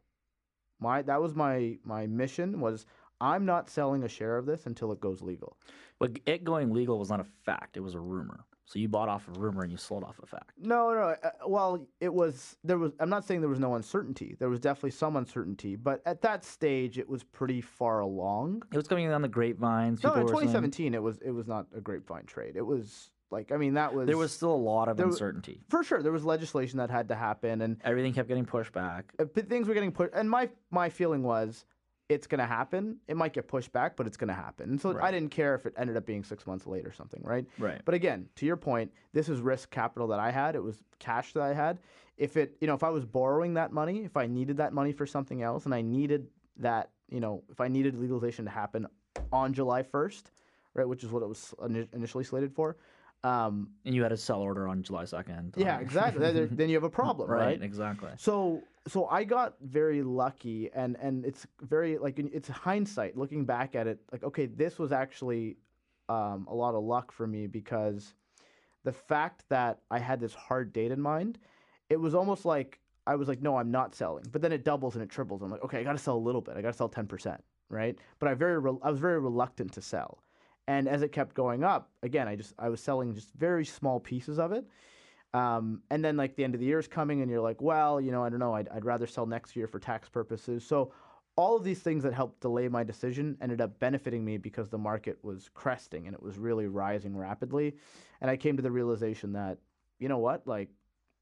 My 0.79 1.01
that 1.01 1.19
was 1.19 1.33
my 1.33 1.79
my 1.83 2.05
mission 2.05 2.59
was 2.59 2.85
I'm 3.19 3.45
not 3.45 3.67
selling 3.67 4.03
a 4.03 4.07
share 4.07 4.37
of 4.37 4.45
this 4.45 4.67
until 4.67 4.91
it 4.91 5.01
goes 5.01 5.23
legal. 5.23 5.57
But 5.97 6.19
it 6.27 6.43
going 6.43 6.71
legal 6.71 6.99
was 6.99 7.09
not 7.09 7.19
a 7.19 7.25
fact; 7.45 7.77
it 7.77 7.81
was 7.81 7.95
a 7.95 7.99
rumor. 7.99 8.45
So 8.71 8.79
you 8.79 8.87
bought 8.87 9.09
off 9.09 9.27
a 9.27 9.37
rumor 9.37 9.63
and 9.63 9.71
you 9.71 9.77
sold 9.77 10.05
off 10.05 10.17
a 10.23 10.25
fact. 10.25 10.51
No, 10.57 10.93
no. 10.93 11.15
Uh, 11.21 11.29
well, 11.45 11.85
it 11.99 12.13
was 12.13 12.55
there 12.63 12.77
was. 12.77 12.93
I'm 13.01 13.09
not 13.09 13.25
saying 13.25 13.41
there 13.41 13.49
was 13.49 13.59
no 13.59 13.75
uncertainty. 13.75 14.37
There 14.39 14.47
was 14.47 14.61
definitely 14.61 14.91
some 14.91 15.17
uncertainty, 15.17 15.75
but 15.75 16.01
at 16.05 16.21
that 16.21 16.45
stage, 16.45 16.97
it 16.97 17.09
was 17.09 17.21
pretty 17.21 17.59
far 17.59 17.99
along. 17.99 18.63
It 18.71 18.77
was 18.77 18.87
coming 18.87 19.09
down 19.09 19.21
the 19.21 19.27
grapevines. 19.27 20.01
No, 20.01 20.13
in 20.13 20.21
were 20.21 20.27
saying- 20.29 20.47
2017, 20.47 20.93
it 20.93 21.03
was 21.03 21.17
it 21.19 21.31
was 21.31 21.47
not 21.47 21.67
a 21.75 21.81
grapevine 21.81 22.25
trade. 22.25 22.55
It 22.55 22.65
was 22.65 23.09
like 23.29 23.51
I 23.51 23.57
mean 23.57 23.73
that 23.73 23.93
was 23.93 24.07
there 24.07 24.17
was 24.17 24.31
still 24.31 24.53
a 24.53 24.55
lot 24.55 24.87
of 24.87 24.97
uncertainty. 25.01 25.61
for 25.69 25.83
sure 25.83 26.01
there 26.01 26.11
was 26.13 26.23
legislation 26.23 26.77
that 26.79 26.89
had 26.89 27.07
to 27.09 27.15
happen 27.15 27.61
and 27.61 27.77
Everything 27.83 28.13
kept 28.13 28.27
getting 28.29 28.45
pushed 28.45 28.71
back. 28.73 29.13
uh, 29.19 29.25
but 29.25 29.49
things 29.49 29.67
were 29.67 29.73
getting 29.73 29.91
pushed. 29.91 30.13
And 30.13 30.29
my 30.29 30.49
my 30.69 30.89
feeling 30.89 31.23
was 31.23 31.65
it's 32.11 32.27
gonna 32.27 32.45
happen. 32.45 32.97
It 33.07 33.15
might 33.15 33.33
get 33.33 33.47
pushed 33.47 33.71
back, 33.71 33.95
but 33.95 34.05
it's 34.05 34.17
gonna 34.17 34.33
happen. 34.33 34.69
And 34.71 34.81
so 34.81 34.99
I 35.01 35.11
didn't 35.11 35.31
care 35.31 35.55
if 35.55 35.65
it 35.65 35.73
ended 35.77 35.95
up 35.97 36.05
being 36.05 36.23
six 36.23 36.45
months 36.45 36.67
late 36.67 36.85
or 36.85 36.91
something, 36.91 37.21
right? 37.23 37.45
Right. 37.57 37.81
But 37.85 37.93
again, 37.95 38.27
to 38.35 38.45
your 38.45 38.57
point, 38.57 38.91
this 39.13 39.29
is 39.29 39.39
risk 39.39 39.69
capital 39.71 40.07
that 40.09 40.19
I 40.19 40.29
had. 40.31 40.55
It 40.55 40.63
was 40.63 40.83
cash 40.99 41.33
that 41.33 41.43
I 41.43 41.53
had. 41.53 41.79
If 42.17 42.37
it, 42.37 42.57
you 42.59 42.67
know, 42.67 42.73
if 42.75 42.83
I 42.83 42.89
was 42.89 43.05
borrowing 43.05 43.53
that 43.55 43.71
money, 43.71 44.03
if 44.03 44.17
I 44.17 44.27
needed 44.27 44.57
that 44.57 44.73
money 44.73 44.91
for 44.91 45.05
something 45.05 45.41
else, 45.41 45.65
and 45.65 45.73
I 45.73 45.81
needed 45.81 46.27
that, 46.57 46.89
you 47.09 47.19
know, 47.19 47.43
if 47.49 47.61
I 47.61 47.67
needed 47.67 47.95
legalization 47.95 48.45
to 48.45 48.51
happen 48.51 48.85
on 49.31 49.53
July 49.53 49.81
first, 49.81 50.31
right, 50.73 50.87
which 50.87 51.03
is 51.03 51.11
what 51.11 51.23
it 51.23 51.27
was 51.29 51.53
initially 51.93 52.23
slated 52.23 52.53
for. 52.53 52.77
Um, 53.23 53.69
And 53.85 53.93
you 53.95 54.03
had 54.03 54.11
a 54.11 54.17
sell 54.17 54.41
order 54.41 54.67
on 54.67 54.81
July 54.83 55.05
second. 55.05 55.53
yeah, 55.55 55.79
exactly. 55.79 56.19
then, 56.31 56.49
then 56.51 56.69
you 56.69 56.75
have 56.75 56.83
a 56.83 56.89
problem, 56.89 57.29
Right, 57.39 57.45
right? 57.45 57.61
exactly. 57.61 58.09
So 58.17 58.63
so 58.87 59.05
I 59.07 59.23
got 59.23 59.55
very 59.61 60.01
lucky, 60.01 60.69
and 60.73 60.97
and 61.01 61.25
it's 61.25 61.45
very 61.61 61.97
like 61.97 62.17
it's 62.17 62.49
hindsight 62.49 63.17
looking 63.17 63.45
back 63.45 63.75
at 63.75 63.87
it. 63.87 63.99
Like 64.11 64.23
okay, 64.23 64.47
this 64.47 64.79
was 64.79 64.91
actually 64.91 65.57
um, 66.09 66.47
a 66.49 66.55
lot 66.55 66.75
of 66.75 66.83
luck 66.83 67.11
for 67.11 67.27
me 67.27 67.47
because 67.47 68.15
the 68.83 68.91
fact 68.91 69.43
that 69.49 69.79
I 69.91 69.99
had 69.99 70.19
this 70.19 70.33
hard 70.33 70.73
date 70.73 70.91
in 70.91 70.99
mind, 70.99 71.37
it 71.89 71.97
was 71.97 72.15
almost 72.15 72.45
like 72.45 72.79
I 73.05 73.15
was 73.15 73.27
like, 73.27 73.41
no, 73.41 73.57
I'm 73.57 73.71
not 73.71 73.93
selling. 73.95 74.25
But 74.31 74.41
then 74.41 74.51
it 74.51 74.63
doubles 74.63 74.95
and 74.95 75.03
it 75.03 75.09
triples. 75.09 75.41
I'm 75.41 75.49
like, 75.51 75.63
okay, 75.63 75.79
I 75.79 75.83
got 75.83 75.93
to 75.93 75.97
sell 75.97 76.15
a 76.15 76.19
little 76.19 76.41
bit. 76.41 76.57
I 76.57 76.61
got 76.61 76.71
to 76.71 76.77
sell 76.77 76.89
ten 76.89 77.07
percent, 77.07 77.43
right? 77.69 77.97
But 78.19 78.29
I 78.29 78.33
very 78.33 78.59
re- 78.59 78.79
I 78.81 78.89
was 78.89 78.99
very 78.99 79.19
reluctant 79.19 79.73
to 79.73 79.81
sell. 79.81 80.23
And 80.67 80.87
as 80.87 81.01
it 81.01 81.11
kept 81.11 81.35
going 81.35 81.63
up, 81.63 81.91
again, 82.01 82.27
I 82.27 82.35
just 82.35 82.53
I 82.57 82.69
was 82.69 82.81
selling 82.81 83.13
just 83.13 83.31
very 83.33 83.65
small 83.65 83.99
pieces 83.99 84.39
of 84.39 84.51
it. 84.51 84.65
Um, 85.33 85.81
and 85.89 86.03
then 86.03 86.17
like 86.17 86.35
the 86.35 86.43
end 86.43 86.55
of 86.55 86.59
the 86.59 86.65
year 86.65 86.79
is 86.79 86.87
coming, 86.87 87.21
and 87.21 87.31
you're 87.31 87.41
like, 87.41 87.61
well, 87.61 88.01
you 88.01 88.11
know, 88.11 88.23
I 88.23 88.29
don't 88.29 88.39
know, 88.39 88.53
I'd, 88.53 88.67
I'd 88.69 88.85
rather 88.85 89.07
sell 89.07 89.25
next 89.25 89.55
year 89.55 89.67
for 89.67 89.79
tax 89.79 90.09
purposes. 90.09 90.65
So 90.65 90.91
all 91.37 91.55
of 91.55 91.63
these 91.63 91.79
things 91.79 92.03
that 92.03 92.13
helped 92.13 92.41
delay 92.41 92.67
my 92.67 92.83
decision 92.83 93.37
ended 93.41 93.61
up 93.61 93.79
benefiting 93.79 94.25
me 94.25 94.37
because 94.37 94.69
the 94.69 94.77
market 94.77 95.17
was 95.23 95.49
cresting 95.53 96.05
and 96.07 96.13
it 96.13 96.21
was 96.21 96.37
really 96.37 96.67
rising 96.67 97.15
rapidly. 97.15 97.75
And 98.19 98.29
I 98.29 98.35
came 98.35 98.57
to 98.57 98.63
the 98.63 98.71
realization 98.71 99.33
that, 99.33 99.57
you 99.99 100.09
know 100.09 100.17
what, 100.17 100.45
like 100.45 100.69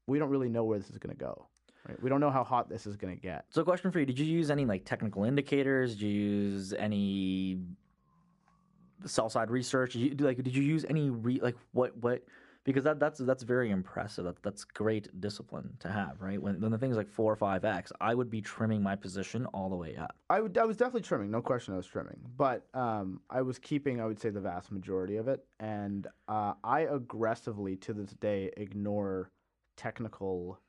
we 0.06 0.18
don't 0.18 0.30
really 0.30 0.48
know 0.48 0.64
where 0.64 0.78
this 0.78 0.90
is 0.90 0.98
going 0.98 1.16
to 1.16 1.20
go. 1.20 1.46
Right? 1.88 2.02
We 2.02 2.10
don't 2.10 2.20
know 2.20 2.30
how 2.30 2.44
hot 2.44 2.68
this 2.68 2.86
is 2.86 2.96
going 2.96 3.14
to 3.14 3.20
get. 3.20 3.46
So, 3.48 3.64
question 3.64 3.90
for 3.90 4.00
you: 4.00 4.06
Did 4.06 4.18
you 4.18 4.26
use 4.26 4.50
any 4.50 4.66
like 4.66 4.84
technical 4.84 5.24
indicators? 5.24 5.94
Did 5.94 6.02
you 6.02 6.08
use 6.08 6.74
any 6.74 7.58
sell 9.06 9.30
side 9.30 9.50
research? 9.50 9.94
Did 9.94 10.20
you, 10.20 10.26
like, 10.26 10.42
did 10.42 10.54
you 10.54 10.62
use 10.62 10.84
any 10.90 11.08
re 11.08 11.40
like 11.40 11.56
what 11.72 11.96
what? 11.96 12.22
Because 12.62 12.84
that 12.84 13.00
that's 13.00 13.18
that's 13.18 13.42
very 13.42 13.70
impressive. 13.70 14.26
That 14.26 14.42
that's 14.42 14.64
great 14.64 15.08
discipline 15.18 15.76
to 15.80 15.88
have, 15.88 16.20
right? 16.20 16.40
When 16.40 16.60
when 16.60 16.70
the 16.70 16.76
thing's 16.76 16.96
like 16.96 17.08
four 17.08 17.32
or 17.32 17.36
five 17.36 17.64
x, 17.64 17.90
I 18.02 18.14
would 18.14 18.30
be 18.30 18.42
trimming 18.42 18.82
my 18.82 18.96
position 18.96 19.46
all 19.46 19.70
the 19.70 19.76
way 19.76 19.96
up. 19.96 20.14
I, 20.28 20.40
would, 20.42 20.58
I 20.58 20.64
was 20.64 20.76
definitely 20.76 21.00
trimming, 21.02 21.30
no 21.30 21.40
question 21.40 21.72
I 21.72 21.78
was 21.78 21.86
trimming. 21.86 22.20
But 22.36 22.66
um, 22.74 23.20
I 23.30 23.40
was 23.40 23.58
keeping, 23.58 23.98
I 24.00 24.04
would 24.04 24.20
say, 24.20 24.28
the 24.28 24.40
vast 24.40 24.72
majority 24.72 25.16
of 25.16 25.26
it. 25.26 25.42
And 25.58 26.06
uh, 26.28 26.52
I 26.62 26.80
aggressively, 26.80 27.76
to 27.76 27.94
this 27.94 28.10
day, 28.10 28.50
ignore 28.58 29.30
technical 29.76 30.60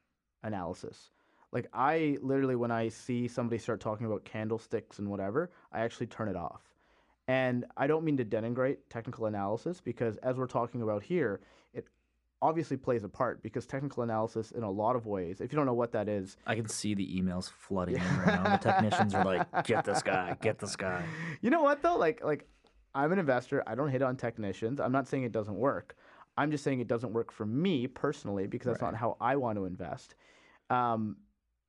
analysis. 0.43 1.11
Like, 1.51 1.67
I 1.73 2.17
literally, 2.21 2.55
when 2.55 2.71
I 2.71 2.87
see 2.87 3.27
somebody 3.27 3.57
start 3.57 3.81
talking 3.81 4.05
about 4.05 4.23
candlesticks 4.23 4.99
and 4.99 5.09
whatever, 5.09 5.51
I 5.73 5.81
actually 5.81 6.07
turn 6.07 6.29
it 6.29 6.37
off. 6.37 6.61
And 7.27 7.65
I 7.75 7.87
don't 7.87 8.05
mean 8.05 8.17
to 8.17 8.25
denigrate 8.25 8.77
technical 8.89 9.25
analysis 9.25 9.81
because, 9.81 10.15
as 10.17 10.37
we're 10.37 10.47
talking 10.47 10.81
about 10.81 11.03
here, 11.03 11.41
obviously 12.41 12.77
plays 12.77 13.03
a 13.03 13.09
part 13.09 13.43
because 13.43 13.65
technical 13.65 14.03
analysis, 14.03 14.51
in 14.51 14.63
a 14.63 14.69
lot 14.69 14.95
of 14.95 15.05
ways, 15.05 15.41
if 15.41 15.51
you 15.51 15.57
don't 15.57 15.65
know 15.65 15.73
what 15.73 15.91
that 15.91 16.09
is, 16.09 16.37
I 16.47 16.55
can 16.55 16.67
see 16.67 16.93
the 16.93 17.07
emails 17.07 17.49
flooding 17.49 17.95
in 17.95 18.17
right 18.17 18.43
now. 18.43 18.57
The 18.57 18.57
technicians 18.71 19.13
are 19.13 19.23
like, 19.23 19.65
"Get 19.65 19.85
this 19.85 20.01
guy, 20.01 20.35
get 20.41 20.59
this 20.59 20.75
guy." 20.75 21.03
You 21.41 21.49
know 21.49 21.61
what 21.61 21.81
though? 21.81 21.97
Like 21.97 22.23
like 22.23 22.47
I'm 22.93 23.11
an 23.11 23.19
investor. 23.19 23.63
I 23.67 23.75
don't 23.75 23.89
hit 23.89 24.01
on 24.01 24.17
technicians. 24.17 24.79
I'm 24.79 24.91
not 24.91 25.07
saying 25.07 25.23
it 25.23 25.31
doesn't 25.31 25.55
work. 25.55 25.95
I'm 26.37 26.51
just 26.51 26.63
saying 26.63 26.79
it 26.79 26.87
doesn't 26.87 27.13
work 27.13 27.31
for 27.31 27.45
me 27.45 27.87
personally 27.87 28.47
because 28.47 28.67
that's 28.67 28.81
not 28.81 28.95
how 28.95 29.17
I 29.19 29.35
want 29.35 29.57
to 29.57 29.65
invest. 29.65 30.15
Um, 30.69 31.17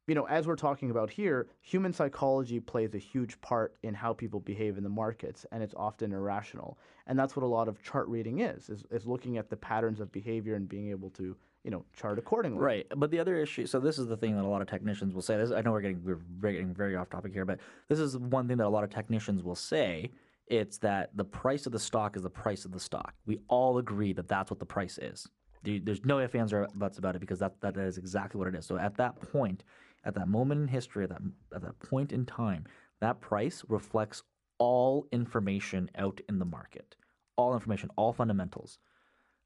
you 0.06 0.14
know, 0.16 0.26
as 0.26 0.46
we're 0.46 0.56
talking 0.56 0.90
about 0.90 1.10
here, 1.10 1.46
human 1.60 1.92
psychology 1.92 2.58
plays 2.58 2.94
a 2.94 2.98
huge 2.98 3.40
part 3.40 3.76
in 3.84 3.94
how 3.94 4.12
people 4.12 4.40
behave 4.40 4.76
in 4.76 4.82
the 4.82 4.90
markets, 4.90 5.46
and 5.52 5.62
it's 5.62 5.74
often 5.76 6.12
irrational. 6.12 6.76
And 7.06 7.16
that's 7.16 7.36
what 7.36 7.44
a 7.44 7.46
lot 7.46 7.68
of 7.68 7.80
chart 7.82 8.08
reading 8.08 8.40
is, 8.40 8.68
is, 8.68 8.84
is 8.90 9.06
looking 9.06 9.38
at 9.38 9.48
the 9.48 9.56
patterns 9.56 10.00
of 10.00 10.10
behavior 10.10 10.56
and 10.56 10.68
being 10.68 10.90
able 10.90 11.10
to, 11.10 11.36
you 11.62 11.70
know, 11.70 11.84
chart 11.96 12.18
accordingly. 12.18 12.58
Right, 12.58 12.86
but 12.96 13.12
the 13.12 13.20
other 13.20 13.36
issue. 13.36 13.66
So 13.66 13.78
this 13.78 13.96
is 13.96 14.08
the 14.08 14.16
thing 14.16 14.34
that 14.34 14.44
a 14.44 14.48
lot 14.48 14.60
of 14.60 14.68
technicians 14.68 15.14
will 15.14 15.22
say. 15.22 15.36
This 15.36 15.52
I 15.52 15.60
know 15.60 15.70
we're 15.70 15.80
getting 15.80 16.02
we're 16.04 16.52
getting 16.52 16.74
very 16.74 16.96
off 16.96 17.08
topic 17.08 17.32
here, 17.32 17.44
but 17.44 17.60
this 17.88 18.00
is 18.00 18.18
one 18.18 18.48
thing 18.48 18.56
that 18.56 18.66
a 18.66 18.68
lot 18.68 18.84
of 18.84 18.90
technicians 18.90 19.42
will 19.42 19.54
say. 19.54 20.10
It's 20.48 20.76
that 20.78 21.16
the 21.16 21.24
price 21.24 21.64
of 21.66 21.72
the 21.72 21.78
stock 21.78 22.16
is 22.16 22.24
the 22.24 22.28
price 22.28 22.64
of 22.64 22.72
the 22.72 22.80
stock. 22.80 23.14
We 23.24 23.38
all 23.48 23.78
agree 23.78 24.12
that 24.14 24.26
that's 24.26 24.50
what 24.50 24.58
the 24.58 24.66
price 24.66 24.98
is. 24.98 25.28
There's 25.62 26.04
no 26.04 26.18
ifs, 26.18 26.34
ands, 26.34 26.52
or 26.52 26.68
buts 26.74 26.98
about 26.98 27.14
it 27.14 27.20
because 27.20 27.38
that 27.38 27.60
that 27.60 27.76
is 27.76 27.96
exactly 27.96 28.38
what 28.38 28.48
it 28.48 28.56
is. 28.56 28.66
So 28.66 28.76
at 28.76 28.96
that 28.96 29.20
point, 29.32 29.62
at 30.04 30.14
that 30.14 30.28
moment 30.28 30.60
in 30.62 30.68
history, 30.68 31.04
at 31.04 31.10
that 31.10 31.22
at 31.54 31.62
that 31.62 31.78
point 31.80 32.12
in 32.12 32.26
time, 32.26 32.64
that 33.00 33.20
price 33.20 33.64
reflects 33.68 34.22
all 34.58 35.06
information 35.12 35.90
out 35.96 36.20
in 36.28 36.38
the 36.38 36.44
market, 36.44 36.96
all 37.36 37.54
information, 37.54 37.90
all 37.96 38.12
fundamentals, 38.12 38.78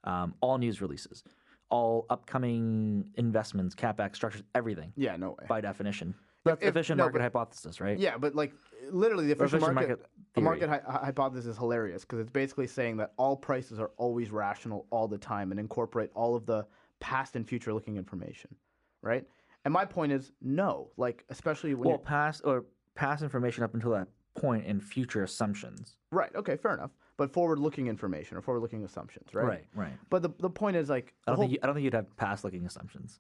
um, 0.05 0.35
all 0.41 0.59
news 0.59 0.81
releases, 0.81 1.23
all 1.71 2.07
upcoming 2.11 3.05
investments, 3.17 3.75
capex 3.75 4.17
structures, 4.17 4.43
everything 4.55 4.93
Yeah, 4.97 5.17
no 5.17 5.31
way. 5.31 5.47
by 5.49 5.61
definition. 5.61 6.15
That's 6.45 6.63
if- 6.63 6.69
efficient 6.69 6.99
no, 6.99 7.05
market 7.05 7.19
but- 7.19 7.23
hypothesis, 7.23 7.81
right? 7.81 7.99
Yeah, 7.99 8.17
but 8.19 8.35
like 8.35 8.53
literally 8.91 9.27
the 9.27 9.33
efficient 9.33 9.63
efficient 9.63 9.75
market, 9.75 9.89
market 9.99 10.07
the 10.35 10.41
market 10.41 10.69
hy- 10.69 10.99
hypothesis 11.07 11.47
is 11.47 11.57
hilarious 11.59 12.03
because 12.05 12.21
it's 12.21 12.31
basically 12.31 12.67
saying 12.69 12.99
that 12.99 13.13
all 13.17 13.37
prices 13.37 13.81
are 13.81 13.91
always 13.97 14.31
rational 14.31 14.87
all 14.91 15.09
the 15.09 15.19
time 15.19 15.51
and 15.51 15.59
incorporate 15.59 16.11
all 16.15 16.37
of 16.37 16.47
the 16.47 16.65
past 17.01 17.35
and 17.37 17.49
future 17.49 17.75
looking 17.75 17.97
information, 17.97 18.55
right? 19.03 19.27
And 19.67 19.73
my 19.73 19.85
point 19.85 20.13
is 20.13 20.31
no, 20.41 20.91
like 20.97 21.25
especially 21.29 21.75
when 21.75 21.89
Well, 21.89 21.97
you're, 21.99 22.07
past 22.07 22.43
or 22.45 22.65
past 22.95 23.25
information 23.25 23.65
up 23.65 23.75
until 23.75 23.91
that 23.91 24.07
point 24.37 24.65
and 24.65 24.81
future 24.81 25.25
assumptions. 25.25 25.97
right, 26.13 26.31
okay, 26.37 26.57
fair 26.57 26.73
enough, 26.75 26.93
but 27.17 27.33
forward 27.33 27.59
looking 27.59 27.89
information 27.89 28.37
or 28.37 28.43
forward 28.43 28.61
looking 28.61 28.85
assumptions, 28.85 29.35
right? 29.35 29.45
Right, 29.45 29.65
right. 29.75 29.93
But 30.09 30.23
the 30.23 30.31
the 30.39 30.49
point 30.49 30.77
is 30.77 30.89
like 30.89 31.15
I 31.27 31.33
don't 31.33 31.37
whole, 31.37 31.43
think 31.47 31.53
you, 31.55 31.59
I 31.65 31.67
don't 31.67 31.75
think 31.75 31.83
you'd 31.83 31.95
have 31.95 32.17
past 32.17 32.45
looking 32.45 32.65
assumptions. 32.65 33.19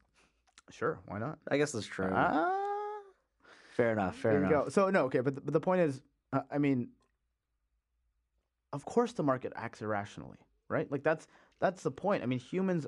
sure, 0.70 1.00
why 1.06 1.18
not? 1.18 1.40
I 1.50 1.56
guess 1.58 1.72
that's 1.72 1.84
true. 1.86 2.12
Ah. 2.14 2.52
fair 3.76 3.90
enough. 3.90 4.16
Fair 4.16 4.32
there 4.34 4.40
you 4.42 4.46
enough. 4.46 4.64
go. 4.66 4.70
So 4.70 4.88
no, 4.90 5.06
okay, 5.06 5.20
but 5.22 5.34
the, 5.34 5.40
but 5.40 5.52
the 5.52 5.60
point 5.60 5.80
is, 5.80 6.00
uh, 6.32 6.42
I 6.48 6.58
mean, 6.58 6.90
of 8.72 8.84
course 8.84 9.12
the 9.14 9.24
market 9.24 9.52
acts 9.56 9.82
irrationally, 9.82 10.38
right? 10.68 10.88
Like 10.92 11.02
that's 11.02 11.26
that's 11.58 11.82
the 11.82 11.90
point. 11.90 12.22
I 12.22 12.26
mean, 12.26 12.38
humans, 12.38 12.86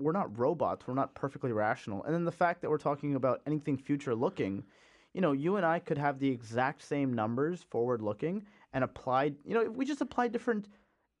we're 0.00 0.12
not 0.12 0.36
robots. 0.38 0.86
We're 0.86 0.94
not 0.94 1.14
perfectly 1.14 1.52
rational. 1.52 2.02
And 2.04 2.14
then 2.14 2.24
the 2.24 2.32
fact 2.32 2.62
that 2.62 2.70
we're 2.70 2.78
talking 2.78 3.14
about 3.14 3.42
anything 3.46 3.76
future 3.76 4.14
looking, 4.14 4.64
you 5.12 5.20
know, 5.20 5.32
you 5.32 5.56
and 5.56 5.66
I 5.66 5.78
could 5.78 5.98
have 5.98 6.18
the 6.18 6.28
exact 6.28 6.82
same 6.82 7.12
numbers 7.14 7.62
forward 7.62 8.02
looking, 8.02 8.44
and 8.72 8.84
applied, 8.84 9.36
you 9.44 9.54
know, 9.54 9.62
if 9.62 9.72
we 9.72 9.84
just 9.84 10.00
applied 10.00 10.32
different 10.32 10.68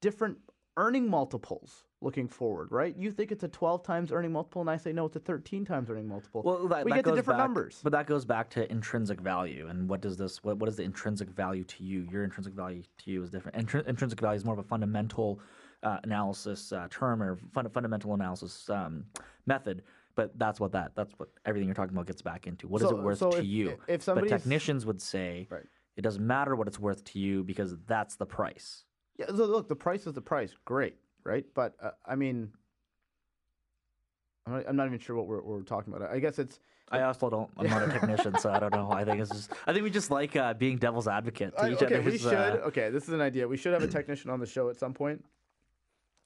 different 0.00 0.38
earning 0.76 1.08
multiples 1.08 1.84
looking 2.00 2.26
forward, 2.26 2.68
right? 2.70 2.96
You 2.96 3.10
think 3.10 3.30
it's 3.30 3.44
a 3.44 3.48
12 3.48 3.82
times 3.82 4.12
earning 4.12 4.32
multiple, 4.32 4.62
and 4.62 4.70
I 4.70 4.78
say 4.78 4.92
no, 4.92 5.04
it's 5.06 5.16
a 5.16 5.20
13 5.20 5.64
times 5.64 5.90
earning 5.90 6.08
multiple. 6.08 6.42
Well, 6.42 6.66
that, 6.68 6.84
we 6.84 6.92
that 6.92 6.98
get 6.98 7.04
to 7.04 7.14
different 7.14 7.38
back- 7.38 7.46
numbers. 7.46 7.80
But 7.82 7.92
that 7.92 8.06
goes 8.06 8.24
back 8.24 8.48
to 8.50 8.70
intrinsic 8.70 9.20
value, 9.20 9.66
and 9.68 9.88
what 9.88 10.00
does 10.00 10.16
this? 10.16 10.42
What, 10.42 10.58
what 10.58 10.68
is 10.68 10.76
the 10.76 10.84
intrinsic 10.84 11.28
value 11.28 11.64
to 11.64 11.84
you? 11.84 12.06
Your 12.10 12.24
intrinsic 12.24 12.54
value 12.54 12.82
to 12.98 13.10
you 13.10 13.22
is 13.22 13.30
different. 13.30 13.58
Intri- 13.58 13.86
intrinsic 13.86 14.20
value 14.20 14.36
is 14.36 14.44
more 14.44 14.54
of 14.54 14.60
a 14.60 14.68
fundamental 14.68 15.40
analysis 15.82 16.72
uh, 16.72 16.86
term 16.90 17.22
or 17.22 17.36
fun- 17.52 17.68
fundamental 17.70 18.14
analysis 18.14 18.68
um, 18.70 19.04
method. 19.46 19.82
But 20.16 20.36
that's 20.38 20.58
what 20.60 20.72
that 20.72 20.92
that's 20.94 21.12
what 21.18 21.28
everything 21.46 21.68
you're 21.68 21.74
talking 21.74 21.94
about 21.94 22.06
gets 22.06 22.20
back 22.22 22.46
into. 22.46 22.66
What 22.68 22.82
is 22.82 22.88
So- 22.88 22.98
it 22.98 23.02
worth 23.02 23.18
so 23.18 23.30
to 23.30 23.38
if- 23.38 23.44
you? 23.44 23.78
if 23.88 24.04
but 24.04 24.28
technicians 24.28 24.84
would 24.84 25.00
say 25.00 25.46
Right. 25.50 25.64
it 25.96 26.02
doesn't 26.02 26.26
matter 26.26 26.56
what 26.56 26.66
it's 26.68 26.78
worth 26.78 27.04
to 27.04 27.18
you 27.18 27.42
because 27.44 27.76
that's 27.86 28.16
the 28.16 28.26
price. 28.26 28.84
Yeah, 29.16 29.26
so 29.28 29.44
look, 29.46 29.68
the 29.68 29.76
price 29.76 30.06
is 30.06 30.12
the 30.14 30.20
price. 30.20 30.54
Great, 30.64 30.96
right? 31.24 31.46
But 31.54 31.74
uh, 31.80 31.90
I 32.06 32.16
mean, 32.16 32.52
I'm 34.46 34.52
not, 34.54 34.68
I'm 34.68 34.76
not 34.76 34.86
even 34.86 34.98
sure 34.98 35.16
what 35.16 35.26
we're, 35.26 35.42
we're 35.42 35.62
talking 35.62 35.92
about. 35.94 36.10
I 36.10 36.18
guess 36.18 36.38
it's. 36.38 36.58
I 36.92 37.02
also 37.02 37.30
don't. 37.30 37.48
I'm 37.56 37.68
not 37.68 37.82
a 37.82 37.92
technician, 37.92 38.36
so 38.38 38.50
I 38.50 38.58
don't 38.58 38.74
know. 38.74 38.90
I 38.90 39.04
think 39.04 39.20
it's 39.20 39.30
just. 39.30 39.52
I 39.66 39.72
think 39.72 39.84
we 39.84 39.90
just 39.90 40.10
like 40.10 40.34
uh, 40.34 40.54
being 40.54 40.76
devil's 40.76 41.06
advocate 41.06 41.56
to 41.56 41.62
I- 41.62 41.70
each 41.72 41.82
okay, 41.82 42.00
we 42.00 42.18
should. 42.18 42.34
uh, 42.34 42.58
okay, 42.66 42.90
this 42.90 43.04
is 43.04 43.10
an 43.14 43.20
idea. 43.20 43.46
We 43.46 43.56
should 43.56 43.72
have 43.74 43.82
a 43.82 43.86
technician 43.88 44.30
on 44.30 44.40
the 44.40 44.46
show 44.46 44.68
at 44.70 44.76
some 44.76 44.92
point 44.92 45.24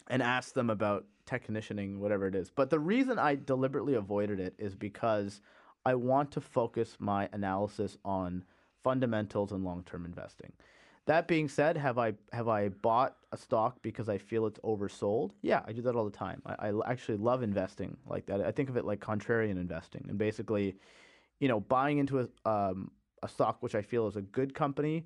and 0.09 0.23
ask 0.23 0.55
them 0.55 0.71
about 0.71 1.07
technicianing, 1.27 2.01
whatever 2.01 2.27
it 2.27 2.35
is. 2.35 2.51
But 2.51 2.71
the 2.71 2.79
reason 2.79 3.19
I 3.19 3.35
deliberately 3.35 3.95
avoided 3.95 4.41
it 4.41 4.55
is 4.59 4.75
because 4.75 5.41
I 5.87 5.95
want 5.95 6.31
to 6.33 6.41
focus 6.41 6.97
my 6.99 7.29
analysis 7.33 7.97
on 8.05 8.45
fundamentals 8.83 9.53
and 9.53 9.65
long-term 9.65 10.05
investing. 10.05 10.53
That 11.07 11.29
being 11.29 11.49
said, 11.49 11.77
have 11.77 11.99
I 11.99 12.15
have 12.33 12.49
I 12.49 12.69
bought 12.71 13.17
a 13.31 13.37
stock 13.37 13.83
because 13.83 14.09
I 14.09 14.17
feel 14.17 14.47
it's 14.47 14.59
oversold? 14.61 15.33
Yeah, 15.43 15.61
I 15.67 15.73
do 15.73 15.83
that 15.83 15.95
all 15.95 16.07
the 16.07 16.11
time. 16.11 16.41
I 16.47 16.73
actually 16.87 17.19
love 17.19 17.43
investing 17.43 17.99
like 18.07 18.25
that. 18.27 18.41
I 18.41 18.51
think 18.51 18.71
of 18.71 18.79
it 18.79 18.87
like 18.87 19.01
contrarian 19.01 19.53
investing, 19.53 20.07
and 20.09 20.17
basically, 20.17 20.77
you 21.41 21.49
know, 21.49 21.61
buying 21.61 21.99
into 21.99 22.21
a 22.21 22.51
um, 22.51 22.91
a 23.23 23.29
stock 23.29 23.63
which 23.63 23.75
I 23.75 23.83
feel 23.83 24.07
is 24.07 24.17
a 24.17 24.23
good 24.23 24.55
company 24.55 25.05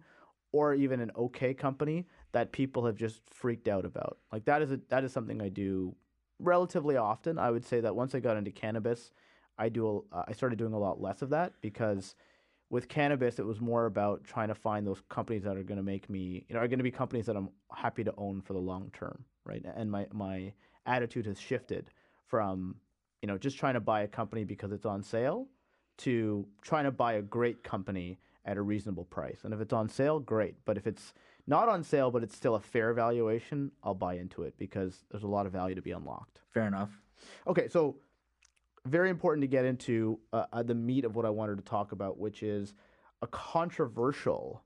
or 0.52 0.72
even 0.74 1.00
an 1.00 1.10
okay 1.16 1.52
company 1.52 2.06
that 2.32 2.52
people 2.52 2.84
have 2.86 2.96
just 2.96 3.22
freaked 3.30 3.68
out 3.68 3.84
about. 3.84 4.18
Like 4.32 4.44
that 4.44 4.62
is 4.62 4.72
a, 4.72 4.80
that 4.88 5.04
is 5.04 5.12
something 5.12 5.40
I 5.40 5.48
do 5.48 5.94
relatively 6.38 6.96
often. 6.96 7.38
I 7.38 7.50
would 7.50 7.64
say 7.64 7.80
that 7.80 7.96
once 7.96 8.14
I 8.14 8.20
got 8.20 8.36
into 8.36 8.50
cannabis, 8.50 9.10
I 9.58 9.68
do 9.68 10.04
a, 10.12 10.16
uh, 10.16 10.24
I 10.28 10.32
started 10.32 10.58
doing 10.58 10.72
a 10.72 10.78
lot 10.78 11.00
less 11.00 11.22
of 11.22 11.30
that 11.30 11.52
because 11.60 12.14
with 12.70 12.88
cannabis 12.88 13.38
it 13.38 13.46
was 13.46 13.60
more 13.60 13.86
about 13.86 14.24
trying 14.24 14.48
to 14.48 14.54
find 14.54 14.86
those 14.86 15.02
companies 15.08 15.42
that 15.44 15.56
are 15.56 15.62
going 15.62 15.78
to 15.78 15.82
make 15.82 16.10
me, 16.10 16.44
you 16.48 16.54
know, 16.54 16.60
are 16.60 16.68
going 16.68 16.78
to 16.78 16.84
be 16.84 16.90
companies 16.90 17.26
that 17.26 17.36
I'm 17.36 17.48
happy 17.74 18.04
to 18.04 18.14
own 18.18 18.42
for 18.42 18.52
the 18.52 18.58
long 18.58 18.90
term, 18.92 19.24
right? 19.44 19.64
And 19.74 19.90
my 19.90 20.06
my 20.12 20.52
attitude 20.86 21.26
has 21.26 21.40
shifted 21.40 21.90
from, 22.26 22.76
you 23.22 23.26
know, 23.26 23.38
just 23.38 23.58
trying 23.58 23.74
to 23.74 23.80
buy 23.80 24.02
a 24.02 24.08
company 24.08 24.44
because 24.44 24.70
it's 24.72 24.86
on 24.86 25.02
sale 25.02 25.48
to 25.98 26.46
trying 26.62 26.84
to 26.84 26.90
buy 26.90 27.14
a 27.14 27.22
great 27.22 27.64
company 27.64 28.18
at 28.44 28.56
a 28.56 28.62
reasonable 28.62 29.04
price. 29.04 29.40
And 29.44 29.52
if 29.52 29.60
it's 29.60 29.72
on 29.72 29.88
sale, 29.88 30.20
great. 30.20 30.54
But 30.64 30.76
if 30.76 30.86
it's 30.86 31.12
not 31.48 31.68
on 31.68 31.82
sale, 31.82 32.10
but 32.10 32.22
it's 32.22 32.36
still 32.36 32.54
a 32.56 32.60
fair 32.60 32.92
valuation, 32.92 33.72
I'll 33.82 33.94
buy 33.94 34.14
into 34.14 34.42
it 34.42 34.54
because 34.58 35.04
there's 35.10 35.22
a 35.22 35.28
lot 35.28 35.46
of 35.46 35.52
value 35.52 35.74
to 35.74 35.82
be 35.82 35.92
unlocked. 35.92 36.40
Fair 36.52 36.66
enough. 36.66 36.90
Okay, 37.46 37.68
so 37.68 37.96
very 38.84 39.08
important 39.08 39.42
to 39.42 39.48
get 39.48 39.64
into 39.64 40.20
uh, 40.32 40.44
uh, 40.52 40.62
the 40.62 40.74
meat 40.74 41.04
of 41.04 41.16
what 41.16 41.24
I 41.24 41.30
wanted 41.30 41.56
to 41.56 41.64
talk 41.64 41.92
about, 41.92 42.18
which 42.18 42.42
is 42.42 42.74
a 43.22 43.26
controversial 43.26 44.62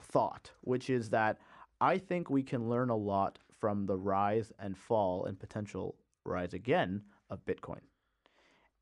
thought, 0.00 0.50
which 0.62 0.88
is 0.88 1.10
that 1.10 1.38
I 1.80 1.98
think 1.98 2.30
we 2.30 2.42
can 2.42 2.68
learn 2.68 2.88
a 2.88 2.96
lot 2.96 3.38
from 3.60 3.86
the 3.86 3.96
rise 3.96 4.52
and 4.58 4.76
fall 4.76 5.26
and 5.26 5.38
potential 5.38 5.96
rise 6.24 6.54
again 6.54 7.02
of 7.28 7.44
Bitcoin. 7.44 7.80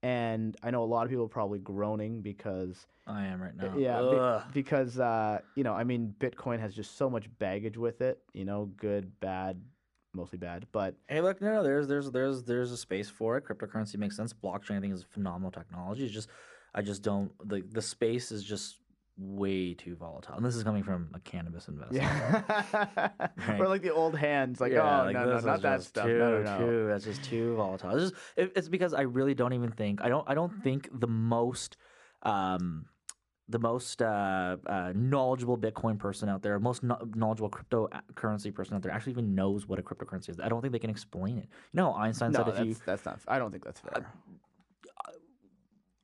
And 0.03 0.57
I 0.63 0.71
know 0.71 0.83
a 0.83 0.85
lot 0.85 1.05
of 1.05 1.11
people 1.11 1.25
are 1.27 1.29
probably 1.29 1.61
groaning 1.61 2.23
because 2.23 2.87
I 3.07 3.25
am 3.27 3.41
right 3.41 3.57
now. 3.57 3.75
yeah, 3.77 4.01
be- 4.01 4.53
because 4.61 4.99
uh, 4.99 5.41
you 5.55 5.63
know, 5.63 5.75
I 5.75 5.85
mean, 5.85 6.15
Bitcoin 6.19 6.59
has 6.61 6.75
just 6.75 6.97
so 6.97 7.09
much 7.09 7.27
baggage 7.39 7.77
with 7.77 8.01
it. 8.01 8.19
You 8.33 8.45
know, 8.45 8.71
good, 8.77 9.19
bad, 9.21 9.63
mostly 10.13 10.39
bad. 10.39 10.67
But 10.73 10.97
Hey, 11.09 11.21
look, 11.21 11.41
no, 11.41 11.55
no, 11.55 11.63
there's, 11.63 11.87
there's, 11.87 12.11
there's, 12.11 12.43
there's 12.43 12.73
a 12.73 12.77
space 12.77 13.09
for 13.09 13.37
it. 13.37 13.45
Cryptocurrency 13.45 13.97
makes 13.97 14.17
sense. 14.17 14.33
Blockchain, 14.33 14.77
I 14.77 14.81
think, 14.81 14.93
is 14.95 15.03
a 15.03 15.07
phenomenal 15.07 15.51
technology. 15.53 16.05
It's 16.05 16.13
just, 16.13 16.29
I 16.75 16.83
just 16.83 17.03
don't. 17.03 17.31
The 17.49 17.63
the 17.71 17.83
space 17.83 18.33
is 18.33 18.43
just 18.43 18.77
way 19.19 19.75
too 19.75 19.95
volatile. 19.97 20.37
And 20.37 20.45
this 20.45 20.57
is 20.57 20.63
coming 20.65 20.83
from 20.83 21.11
a 21.15 21.21
cannabis 21.21 21.69
investor. 21.69 21.97
yeah, 21.97 23.09
Right. 23.49 23.61
or 23.61 23.69
like 23.69 23.83
the 23.83 23.93
old 23.93 24.17
hands, 24.17 24.61
like 24.61 24.73
Yeah, 24.73 25.03
oh 25.03 25.05
like, 25.05 25.15
no, 25.15 25.25
no, 25.25 25.41
not 25.41 25.63
that 25.63 25.83
stuff. 25.83 26.07
Too, 26.07 26.19
no, 26.19 26.43
no, 26.43 26.59
no. 26.59 26.67
too. 26.67 26.87
That's 26.89 27.05
just 27.05 27.23
too 27.23 27.55
volatile. 27.57 27.91
It's, 27.97 28.11
just, 28.11 28.15
it, 28.37 28.53
it's 28.57 28.69
because 28.69 28.95
I 28.95 29.03
really 29.03 29.35
don't 29.35 29.53
even 29.53 29.71
think. 29.71 30.01
I 30.03 30.09
don't. 30.09 30.29
I 30.29 30.35
don't 30.35 30.63
think 30.63 30.89
the 30.93 31.09
most. 31.09 31.77
Um, 32.23 32.87
the 33.49 33.59
most 33.59 34.01
uh, 34.01 34.57
uh, 34.67 34.93
knowledgeable 34.95 35.59
Bitcoin 35.59 35.99
person 35.99 36.29
out 36.29 36.43
there, 36.43 36.59
most 36.59 36.83
kno- 36.83 37.07
knowledgeable 37.15 37.51
cryptocurrency 37.51 38.55
person 38.55 38.77
out 38.77 38.83
there, 38.83 38.93
actually 38.93 39.13
even 39.13 39.35
knows 39.35 39.69
what 39.69 39.79
a 39.79 39.83
cryptocurrency 39.83 40.31
is. 40.31 40.41
I 40.41 40.49
don't 40.49 40.63
think 40.63 40.73
they 40.73 40.79
can 40.79 40.89
explain 40.89 41.37
it. 41.37 41.49
You 41.73 41.77
know, 41.77 41.93
Einstein 41.93 42.31
No, 42.33 42.39
said 42.45 42.49
if 42.49 42.67
you 42.67 42.77
that's 42.87 43.05
not. 43.05 43.21
I 43.29 43.39
don't 43.39 43.51
think 43.51 43.65
that's 43.65 43.81
fair. 43.81 44.07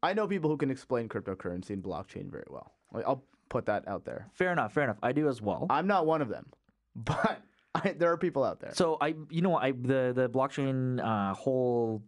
I 0.02 0.12
know 0.12 0.26
people 0.28 0.50
who 0.50 0.56
can 0.56 0.70
explain 0.70 1.08
cryptocurrency 1.08 1.70
and 1.70 1.82
blockchain 1.82 2.30
very 2.30 2.44
well. 2.50 2.72
Like, 2.92 3.04
I'll 3.06 3.24
put 3.48 3.66
that 3.66 3.86
out 3.88 4.04
there. 4.04 4.28
Fair 4.34 4.52
enough, 4.52 4.72
fair 4.72 4.84
enough. 4.84 4.98
I 5.02 5.12
do 5.12 5.28
as 5.28 5.40
well. 5.42 5.66
I'm 5.70 5.86
not 5.86 6.06
one 6.06 6.22
of 6.22 6.28
them, 6.28 6.46
but 6.96 7.40
I, 7.74 7.92
there 7.92 8.12
are 8.12 8.16
people 8.16 8.44
out 8.44 8.60
there. 8.60 8.72
So 8.74 8.96
I, 9.00 9.14
you 9.30 9.42
know, 9.42 9.56
I 9.56 9.72
the 9.72 10.12
the 10.14 10.28
blockchain 10.28 11.02
uh, 11.04 11.34
whole 11.34 12.02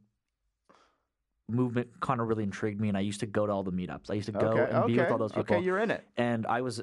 movement 1.48 1.88
kind 2.00 2.20
of 2.20 2.28
really 2.28 2.44
intrigued 2.44 2.80
me, 2.80 2.88
and 2.88 2.96
I 2.96 3.00
used 3.00 3.20
to 3.20 3.26
go 3.26 3.46
to 3.46 3.52
all 3.52 3.62
the 3.62 3.72
meetups. 3.72 4.10
I 4.10 4.14
used 4.14 4.26
to 4.26 4.32
go 4.32 4.48
okay, 4.48 4.72
and 4.72 4.86
be 4.86 4.96
with 4.96 5.10
all 5.10 5.18
those 5.18 5.32
people, 5.32 5.56
Okay, 5.56 5.64
you're 5.64 5.78
in 5.78 5.90
it. 5.90 6.06
and 6.16 6.46
I 6.46 6.60
was. 6.62 6.80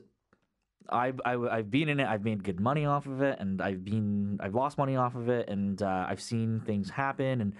I've, 0.90 1.20
I've 1.26 1.44
I've 1.44 1.70
been 1.72 1.90
in 1.90 2.00
it. 2.00 2.08
I've 2.08 2.24
made 2.24 2.46
good 2.46 2.62
money 2.62 2.86
off 2.86 3.08
of 3.08 3.22
it, 3.22 3.40
and 3.40 3.62
I've 3.62 3.84
been 3.84 4.38
I've 4.42 4.56
lost 4.56 4.78
money 4.78 4.96
off 4.96 5.16
of 5.16 5.28
it, 5.28 5.50
and 5.50 5.82
uh, 5.82 6.06
I've 6.08 6.22
seen 6.22 6.62
things 6.66 6.90
happen, 6.90 7.42
and 7.42 7.54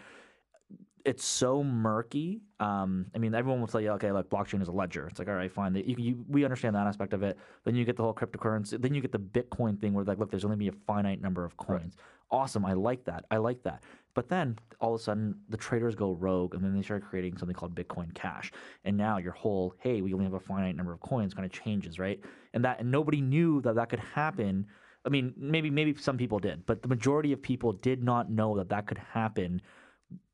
it's 1.08 1.24
so 1.24 1.64
murky. 1.64 2.42
Um, 2.60 3.06
I 3.16 3.18
mean, 3.18 3.34
everyone 3.34 3.62
will 3.62 3.68
tell 3.68 3.80
you, 3.80 3.92
okay, 3.92 4.12
like 4.12 4.26
blockchain 4.26 4.62
is 4.62 4.68
a 4.68 4.74
ledger. 4.74 5.08
It's 5.08 5.20
like, 5.20 5.30
all 5.30 5.36
right, 5.36 5.50
fine. 5.50 5.74
You, 5.74 5.96
you, 5.98 6.26
we 6.28 6.44
understand 6.44 6.76
that 6.76 6.86
aspect 6.86 7.14
of 7.14 7.24
it. 7.24 7.38
Then 7.64 7.76
you 7.76 7.86
get 7.86 7.96
the 7.96 8.04
whole 8.04 8.14
cryptocurrency. 8.14 8.82
Then 8.82 8.94
you 8.94 9.00
get 9.00 9.14
the 9.14 9.20
Bitcoin 9.20 9.80
thing 9.80 9.94
where, 9.94 10.04
like, 10.04 10.20
look, 10.20 10.30
there's 10.30 10.44
only 10.44 10.58
be 10.58 10.68
a 10.68 10.74
finite 10.86 11.22
number 11.22 11.46
of 11.46 11.56
coins. 11.56 11.96
Awesome. 12.30 12.66
I 12.66 12.74
like 12.74 13.06
that. 13.06 13.24
I 13.32 13.38
like 13.38 13.64
that. 13.64 13.84
But 14.16 14.28
then 14.28 14.58
all 14.82 14.96
of 14.96 15.00
a 15.00 15.04
sudden, 15.04 15.36
the 15.48 15.56
traders 15.56 15.96
go 15.96 16.12
rogue, 16.12 16.56
and 16.56 16.62
then 16.62 16.76
they 16.76 16.82
start 16.82 17.06
creating 17.06 17.38
something 17.38 17.56
called 17.56 17.74
Bitcoin 17.74 18.14
Cash. 18.14 18.52
And 18.84 18.98
now 18.98 19.18
your 19.18 19.32
whole, 19.32 19.76
hey, 19.80 20.02
we 20.02 20.14
only 20.14 20.26
have 20.26 20.34
a 20.34 20.42
finite 20.42 20.76
number 20.76 20.92
of 20.92 21.00
coins, 21.00 21.34
kind 21.34 21.46
of 21.46 21.54
changes, 21.54 22.00
right? 22.00 22.20
And 22.54 22.66
that, 22.66 22.82
and 22.82 22.92
nobody 22.92 23.22
knew 23.22 23.62
that 23.62 23.76
that 23.76 23.88
could 23.88 24.00
happen. 24.00 24.68
I 25.06 25.10
mean, 25.10 25.34
maybe 25.38 25.70
maybe 25.70 25.96
some 25.96 26.18
people 26.18 26.38
did, 26.38 26.66
but 26.66 26.82
the 26.82 26.90
majority 26.90 27.32
of 27.32 27.42
people 27.42 27.72
did 27.72 28.04
not 28.04 28.30
know 28.30 28.58
that 28.58 28.68
that 28.70 28.88
could 28.88 28.98
happen 28.98 29.62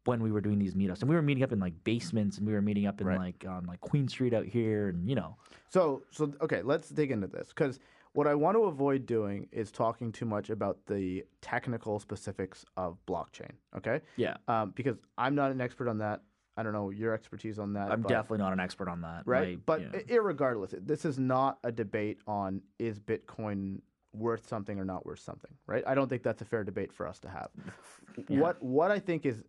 when 0.05 0.21
we 0.21 0.31
were 0.31 0.41
doing 0.41 0.59
these 0.59 0.73
meetups. 0.75 1.01
And 1.01 1.09
we 1.09 1.15
were 1.15 1.21
meeting 1.21 1.43
up 1.43 1.51
in 1.51 1.59
like 1.59 1.73
basements, 1.83 2.37
and 2.37 2.45
we 2.47 2.53
were 2.53 2.61
meeting 2.61 2.85
up 2.85 2.99
in 3.01 3.07
Right. 3.07 3.19
like 3.19 3.45
on 3.47 3.65
like 3.65 3.81
Queen 3.81 4.07
Street 4.07 4.33
out 4.33 4.45
here, 4.45 4.89
and 4.89 5.07
you 5.07 5.15
know, 5.15 5.37
So, 5.69 6.03
so 6.11 6.33
okay, 6.41 6.61
let's 6.61 6.89
dig 6.89 7.11
into 7.11 7.27
this 7.27 7.49
because 7.49 7.79
what 8.13 8.27
I 8.27 8.35
want 8.35 8.55
to 8.57 8.65
avoid 8.65 9.05
doing 9.05 9.47
is 9.51 9.71
talking 9.71 10.11
too 10.11 10.25
much 10.25 10.49
about 10.49 10.77
the 10.85 11.23
technical 11.41 11.99
specifics 11.99 12.65
of 12.77 12.97
blockchain. 13.07 13.51
Okay, 13.77 14.01
yeah, 14.17 14.37
um, 14.47 14.71
because 14.75 14.97
I'm 15.17 15.35
not 15.35 15.51
an 15.51 15.61
expert 15.61 15.87
on 15.87 15.99
that. 15.99 16.21
I 16.55 16.61
don't 16.61 16.73
know 16.73 16.91
your 16.91 17.13
expertise 17.15 17.57
on 17.57 17.73
that. 17.73 17.91
I'm 17.91 18.01
but- 18.03 18.09
definitely 18.09 18.39
not 18.39 18.53
an 18.53 18.59
expert 18.59 18.87
on 18.87 19.01
that, 19.01 19.23
right. 19.25 19.57
I- 19.57 19.61
but 19.65 19.81
i- 19.81 20.03
irregardless, 20.03 20.75
this 20.85 21.05
is 21.05 21.17
not 21.17 21.57
a 21.63 21.71
debate 21.71 22.19
on 22.27 22.61
is 22.77 22.99
Bitcoin 22.99 23.81
worth 24.13 24.47
something 24.47 24.77
or 24.77 24.85
not 24.85 25.03
worth 25.07 25.17
something. 25.17 25.49
Right. 25.65 25.83
I 25.87 25.95
don't 25.95 26.07
think 26.07 26.21
that's 26.21 26.43
a 26.43 26.45
fair 26.45 26.63
debate 26.63 26.93
for 26.93 27.07
us 27.07 27.19
to 27.21 27.29
have. 27.29 27.49
Yeah. 28.27 28.41
What 28.41 28.61
what 28.61 28.91
I 28.91 28.99
think 28.99 29.25
is 29.25 29.43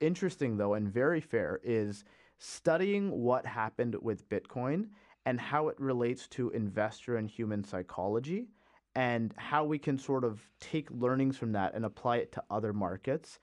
interesting 0.00 0.56
though 0.56 0.74
and 0.74 0.88
very 0.88 1.20
fair 1.20 1.60
is 1.62 2.04
studying 2.38 3.10
what 3.10 3.46
happened 3.46 3.96
with 4.02 4.28
Bitcoin 4.28 4.88
and 5.24 5.40
how 5.40 5.68
it 5.68 5.80
relates 5.80 6.28
to 6.28 6.50
investor 6.50 7.16
and 7.16 7.28
human 7.28 7.64
psychology 7.64 8.48
and 8.94 9.34
how 9.36 9.64
we 9.64 9.78
can 9.78 9.98
sort 9.98 10.24
of 10.24 10.40
take 10.60 10.90
learnings 10.90 11.36
from 11.36 11.52
that 11.52 11.74
and 11.74 11.84
apply 11.84 12.16
it 12.16 12.32
to 12.32 12.42
other 12.50 12.72
markets 12.72 13.38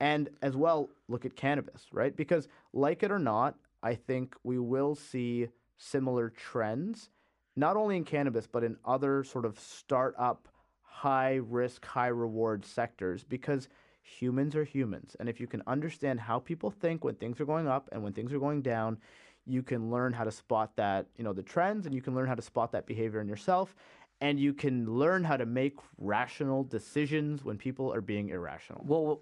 and 0.00 0.28
as 0.42 0.56
well 0.56 0.90
look 1.08 1.24
at 1.24 1.36
cannabis, 1.36 1.86
right? 1.92 2.16
Because 2.16 2.48
like 2.72 3.02
it 3.02 3.10
or 3.10 3.18
not, 3.18 3.56
I 3.82 3.94
think 3.94 4.34
we 4.42 4.58
will 4.58 4.94
see 4.94 5.48
similar 5.76 6.30
trends 6.30 7.10
not 7.56 7.76
only 7.76 7.96
in 7.96 8.04
cannabis 8.04 8.46
but 8.46 8.64
in 8.64 8.76
other 8.84 9.24
sort 9.24 9.44
of 9.44 9.58
startup 9.58 10.48
high 10.82 11.40
risk, 11.42 11.84
high 11.84 12.08
reward 12.08 12.64
sectors 12.64 13.24
because 13.24 13.68
humans 14.02 14.54
are 14.56 14.64
humans. 14.64 15.16
And 15.20 15.28
if 15.28 15.40
you 15.40 15.46
can 15.46 15.62
understand 15.66 16.20
how 16.20 16.38
people 16.40 16.70
think 16.70 17.04
when 17.04 17.14
things 17.16 17.40
are 17.40 17.46
going 17.46 17.68
up 17.68 17.88
and 17.92 18.02
when 18.02 18.12
things 18.12 18.32
are 18.32 18.38
going 18.38 18.62
down, 18.62 18.98
you 19.46 19.62
can 19.62 19.90
learn 19.90 20.12
how 20.12 20.24
to 20.24 20.30
spot 20.30 20.76
that, 20.76 21.06
you 21.16 21.24
know, 21.24 21.32
the 21.32 21.42
trends 21.42 21.86
and 21.86 21.94
you 21.94 22.02
can 22.02 22.14
learn 22.14 22.28
how 22.28 22.34
to 22.34 22.42
spot 22.42 22.72
that 22.72 22.86
behavior 22.86 23.20
in 23.20 23.28
yourself. 23.28 23.74
and 24.22 24.38
you 24.38 24.54
can 24.54 24.86
learn 24.86 25.24
how 25.24 25.36
to 25.36 25.44
make 25.44 25.76
rational 25.98 26.62
decisions 26.62 27.44
when 27.44 27.58
people 27.58 27.92
are 27.92 28.00
being 28.00 28.28
irrational. 28.28 28.80
Well, 28.86 29.20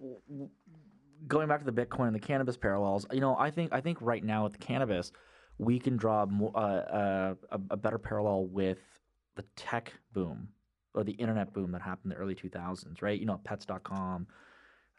going 1.26 1.48
back 1.48 1.64
to 1.64 1.70
the 1.70 1.72
Bitcoin 1.72 2.06
and 2.08 2.14
the 2.14 2.20
cannabis 2.20 2.58
parallels, 2.58 3.06
you 3.10 3.20
know, 3.20 3.34
I 3.38 3.50
think 3.50 3.72
I 3.72 3.80
think 3.80 3.96
right 4.02 4.22
now 4.22 4.44
with 4.44 4.52
the 4.52 4.58
cannabis, 4.58 5.10
we 5.58 5.78
can 5.78 5.96
draw 5.96 6.26
more, 6.26 6.52
uh, 6.54 6.60
uh, 6.60 7.34
a, 7.50 7.60
a 7.70 7.76
better 7.78 7.98
parallel 7.98 8.46
with 8.46 8.78
the 9.36 9.44
tech 9.56 9.94
boom 10.12 10.48
or 10.94 11.02
the 11.02 11.12
internet 11.12 11.54
boom 11.54 11.72
that 11.72 11.80
happened 11.80 12.12
in 12.12 12.18
the 12.18 12.22
early 12.22 12.34
2000s, 12.34 13.00
right? 13.00 13.18
You 13.18 13.26
know, 13.26 13.40
Pets.com, 13.42 14.26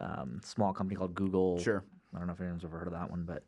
um, 0.02 0.42
small 0.44 0.74
company 0.74 0.98
called 0.98 1.16
Google. 1.16 1.60
Sure. 1.60 1.84
I 2.14 2.18
don't 2.18 2.28
know 2.28 2.34
if 2.34 2.42
anyone's 2.42 2.66
ever 2.66 2.78
heard 2.78 2.88
of 2.88 2.94
that 2.94 3.10
one, 3.10 3.24
but 3.24 3.44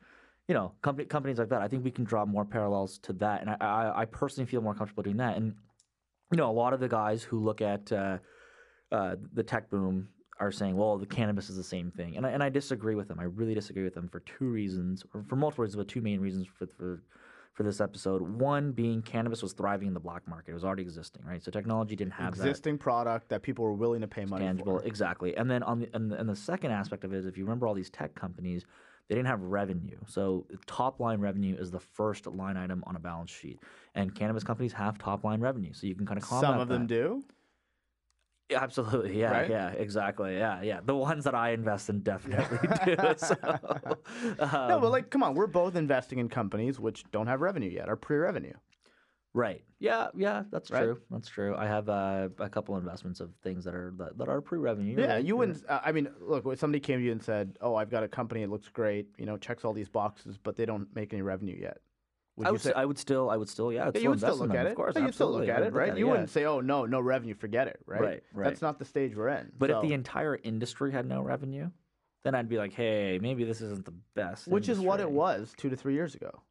you 0.47 0.53
know, 0.53 0.73
company, 0.81 1.05
companies 1.07 1.37
like 1.37 1.49
that. 1.49 1.61
I 1.61 1.67
think 1.67 1.83
we 1.83 1.91
can 1.91 2.03
draw 2.03 2.25
more 2.25 2.45
parallels 2.45 2.97
to 2.99 3.13
that, 3.13 3.41
and 3.41 3.49
I, 3.49 3.55
I, 3.59 4.01
I 4.01 4.05
personally 4.05 4.49
feel 4.49 4.61
more 4.61 4.73
comfortable 4.73 5.03
doing 5.03 5.17
that. 5.17 5.37
And 5.37 5.55
you 6.31 6.37
know, 6.37 6.49
a 6.49 6.51
lot 6.51 6.73
of 6.73 6.79
the 6.79 6.89
guys 6.89 7.23
who 7.23 7.39
look 7.39 7.61
at 7.61 7.91
uh, 7.91 8.17
uh, 8.91 9.15
the 9.33 9.43
tech 9.43 9.69
boom 9.69 10.09
are 10.39 10.51
saying, 10.51 10.75
well, 10.75 10.97
the 10.97 11.05
cannabis 11.05 11.49
is 11.49 11.55
the 11.55 11.63
same 11.63 11.91
thing, 11.91 12.17
and 12.17 12.25
I, 12.25 12.31
and 12.31 12.43
I 12.43 12.49
disagree 12.49 12.95
with 12.95 13.07
them. 13.07 13.19
I 13.19 13.23
really 13.25 13.53
disagree 13.53 13.83
with 13.83 13.93
them 13.93 14.09
for 14.09 14.19
two 14.21 14.45
reasons, 14.45 15.03
or 15.13 15.23
for 15.27 15.35
multiple 15.35 15.63
reasons, 15.63 15.77
but 15.77 15.87
two 15.87 16.01
main 16.01 16.19
reasons 16.19 16.47
for 16.47 16.67
for 16.77 17.03
for 17.53 17.63
this 17.63 17.79
episode. 17.79 18.21
One 18.21 18.71
being 18.71 19.01
cannabis 19.01 19.41
was 19.41 19.53
thriving 19.53 19.87
in 19.87 19.93
the 19.93 19.99
black 19.99 20.27
market; 20.27 20.51
it 20.51 20.53
was 20.55 20.65
already 20.65 20.83
existing, 20.83 21.23
right? 21.25 21.41
So 21.43 21.51
technology 21.51 21.95
didn't 21.95 22.13
have 22.13 22.35
that 22.35 22.41
Existing 22.47 22.77
product 22.77 23.29
that 23.29 23.41
people 23.43 23.63
were 23.63 23.73
willing 23.73 24.01
to 24.01 24.07
pay 24.07 24.25
money 24.25 24.45
tangible 24.45 24.79
for. 24.79 24.85
exactly 24.85 25.35
and 25.37 25.49
then 25.49 25.63
on 25.63 25.79
the 25.79 25.89
and, 25.93 26.11
the 26.11 26.19
and 26.19 26.27
the 26.27 26.35
second 26.35 26.71
aspect 26.71 27.03
of 27.03 27.13
it 27.13 27.17
is 27.17 27.25
if 27.25 27.37
you 27.37 27.43
remember 27.45 27.67
all 27.67 27.73
these 27.73 27.89
tech 27.89 28.13
companies 28.15 28.65
they 29.07 29.15
didn't 29.15 29.27
have 29.27 29.41
revenue 29.41 29.97
so 30.07 30.45
top 30.65 30.99
line 30.99 31.19
revenue 31.19 31.55
is 31.59 31.69
the 31.71 31.79
first 31.79 32.25
line 32.27 32.57
item 32.57 32.83
on 32.87 32.95
a 32.95 32.99
balance 32.99 33.29
sheet 33.31 33.59
and 33.95 34.15
cannabis 34.15 34.43
companies 34.43 34.73
have 34.73 34.97
top 34.97 35.23
line 35.23 35.39
revenue 35.41 35.73
so 35.73 35.85
you 35.87 35.95
can 35.95 36.05
kind 36.05 36.17
of 36.17 36.23
combat 36.27 36.49
Some 36.51 36.59
of 36.59 36.67
them 36.67 36.87
that. 36.87 36.93
do. 36.93 37.23
Absolutely 38.55 39.19
yeah 39.19 39.31
Right? 39.31 39.49
yeah 39.49 39.69
exactly 39.71 40.35
yeah 40.37 40.61
yeah 40.61 40.79
the 40.85 40.95
ones 40.95 41.23
that 41.25 41.35
i 41.35 41.49
invest 41.51 41.89
in 41.89 41.99
definitely 42.01 42.59
do 42.85 42.95
so, 43.17 43.35
no, 43.43 43.57
but 44.39 44.83
um, 44.83 44.83
like, 44.83 45.09
come 45.09 45.23
on, 45.23 45.33
we're 45.35 45.47
both 45.47 45.75
investing 45.75 46.19
in 46.19 46.29
companies 46.29 46.79
which 46.79 47.03
don't 47.11 47.27
have 47.27 47.41
revenue 47.41 47.69
yet, 47.69 47.89
are 47.89 47.95
pre-revenue. 47.95 48.53
right 49.33 49.63
yeah 49.79 50.07
yeah 50.15 50.43
that's 50.51 50.69
Right? 50.71 50.83
true 50.83 51.01
that's 51.11 51.27
true 51.27 51.55
i 51.57 51.65
have 51.65 51.89
uh, 51.89 52.29
a 52.39 52.49
couple 52.49 52.77
investments 52.77 53.19
of 53.19 53.31
things 53.43 53.65
that 53.65 53.73
are 53.75 53.93
that, 53.97 54.17
that 54.17 54.29
are 54.29 54.41
pre-revenue 54.41 54.99
Yeah, 55.01 55.15
right? 55.15 55.25
you 55.25 55.35
wouldn't. 55.35 55.63
Uh, 55.67 55.81
I 55.83 55.91
mean, 55.91 56.07
look, 56.21 56.45
when 56.45 56.55
somebody 56.57 56.79
came 56.79 56.99
to 56.99 57.05
you 57.05 57.11
and 57.11 57.21
said, 57.23 57.57
"Oh, 57.61 57.75
I've 57.75 57.89
got 57.89 58.03
a 58.03 58.07
company. 58.07 58.43
It 58.43 58.49
looks 58.49 58.69
great. 58.69 59.07
You 59.17 59.25
know, 59.25 59.37
checks 59.37 59.65
all 59.65 59.73
these 59.73 59.89
boxes, 59.89 60.37
but 60.37 60.55
they 60.55 60.65
don't 60.65 60.87
make 60.95 61.11
any 61.13 61.21
revenue 61.21 61.57
yet." 61.59 61.77
Would 62.35 62.47
I 62.47 62.51
would, 62.51 62.61
say? 62.61 62.69
s- 62.71 62.75
I 62.75 62.85
would 62.85 62.97
still, 62.97 63.29
I 63.29 63.37
would 63.37 63.47
still, 63.49 63.71
yeah, 63.71 63.87
I'd 63.87 63.95
Yeah, 63.95 64.01
you 64.01 64.09
would 64.09 64.19
still 64.19 64.35
look 64.37 64.53
at 64.55 64.65
it. 64.65 64.69
Of 64.69 64.75
course, 64.75 64.95
Yeah, 64.95 65.05
you'd 65.05 65.13
still 65.13 65.31
look 65.31 65.47
at 65.47 65.61
it, 65.61 65.71
right? 65.73 65.89
at 65.89 65.95
it, 65.97 65.99
you 65.99 66.05
yeah. 66.05 66.11
wouldn't 66.11 66.29
say, 66.31 66.45
"Oh, 66.45 66.61
no, 66.61 66.85
no 66.85 66.99
revenue, 66.99 67.35
forget 67.35 67.67
it," 67.67 67.79
right? 67.85 68.01
Right, 68.01 68.23
right. 68.33 68.43
That's 68.45 68.61
not 68.61 68.79
the 68.79 68.85
stage 68.85 69.15
we're 69.15 69.29
in. 69.29 69.51
But 69.57 69.69
if 69.69 69.81
the 69.81 69.93
entire 69.93 70.39
industry 70.43 70.91
had 70.91 71.05
no 71.05 71.21
revenue, 71.21 71.69
then 72.23 72.33
I'd 72.33 72.49
be 72.49 72.57
like, 72.57 72.73
hey, 72.73 73.19
maybe 73.21 73.43
this 73.43 73.61
isn't 73.61 73.85
the 73.85 73.93
best. 74.15 74.47
which 74.47 74.67
is 74.69 74.79
what 74.79 74.99
it 74.99 75.11
was 75.11 75.53
two 75.57 75.69
to 75.69 75.75
three 75.75 75.93
years 75.93 76.15
ago, 76.15 76.41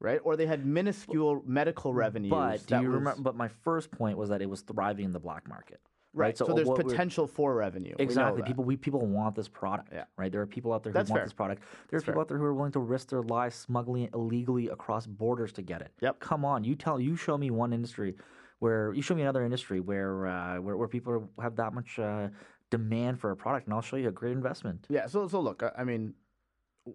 right? 0.00 0.20
Or 0.22 0.36
they 0.36 0.46
had 0.46 0.64
minuscule 0.64 1.42
medical 1.46 1.92
revenues. 1.94 2.30
But 2.30 2.66
do 2.66 2.76
you 2.82 2.88
was- 2.88 2.94
remember? 2.98 3.22
But 3.22 3.34
my 3.34 3.48
first 3.48 3.90
point 3.90 4.16
was 4.18 4.28
that 4.28 4.42
it 4.42 4.48
was 4.50 4.60
thriving 4.60 5.06
in 5.06 5.12
the 5.12 5.20
black 5.20 5.48
market. 5.48 5.80
Right. 6.14 6.36
So, 6.38 6.46
So 6.46 6.54
there's 6.54 6.68
potential 6.70 7.26
for 7.26 7.54
revenue. 7.54 7.94
Exactly. 7.98 8.42
that. 8.42 8.46
People 8.46 8.64
we 8.64 8.76
people 8.76 9.04
want 9.06 9.34
this 9.34 9.48
product. 9.48 9.88
Yeah. 9.92 10.04
Right. 10.16 10.30
There 10.30 10.40
are 10.40 10.46
people 10.46 10.72
out 10.72 10.82
there 10.82 10.92
who 10.92 10.98
That's 10.98 11.10
want 11.10 11.20
fair. 11.20 11.26
this 11.26 11.32
product. 11.32 11.62
There's 11.90 12.02
That's 12.02 12.04
people 12.04 12.14
fair. 12.14 12.20
out 12.22 12.28
there 12.28 12.38
who 12.38 12.44
are 12.44 12.54
willing 12.54 12.72
to 12.72 12.80
risk 12.80 13.08
their 13.08 13.22
lives 13.22 13.56
smuggling 13.56 14.04
it 14.04 14.10
illegally 14.14 14.68
across 14.68 15.06
borders 15.06 15.52
to 15.54 15.62
get 15.62 15.80
it. 15.80 15.92
Yep. 16.00 16.20
Come 16.20 16.44
on, 16.44 16.64
you 16.64 16.74
tell 16.76 17.00
you 17.00 17.16
show 17.16 17.36
me 17.36 17.50
one 17.50 17.72
industry 17.72 18.14
where 18.60 18.94
you 18.94 19.02
show 19.02 19.14
me 19.14 19.22
another 19.22 19.44
industry 19.44 19.80
where 19.80 20.26
uh, 20.26 20.60
where 20.60 20.76
where 20.76 20.88
people 20.88 21.12
are, 21.12 21.42
have 21.42 21.56
that 21.56 21.74
much 21.74 21.98
uh, 21.98 22.28
demand 22.70 23.20
for 23.20 23.30
a 23.30 23.36
product, 23.36 23.66
and 23.66 23.74
I'll 23.74 23.82
show 23.82 23.96
you 23.96 24.08
a 24.08 24.12
great 24.12 24.32
investment. 24.32 24.86
Yeah. 24.88 25.06
So 25.06 25.28
so 25.28 25.40
look, 25.40 25.62
I, 25.62 25.80
I 25.80 25.84
mean, 25.84 26.14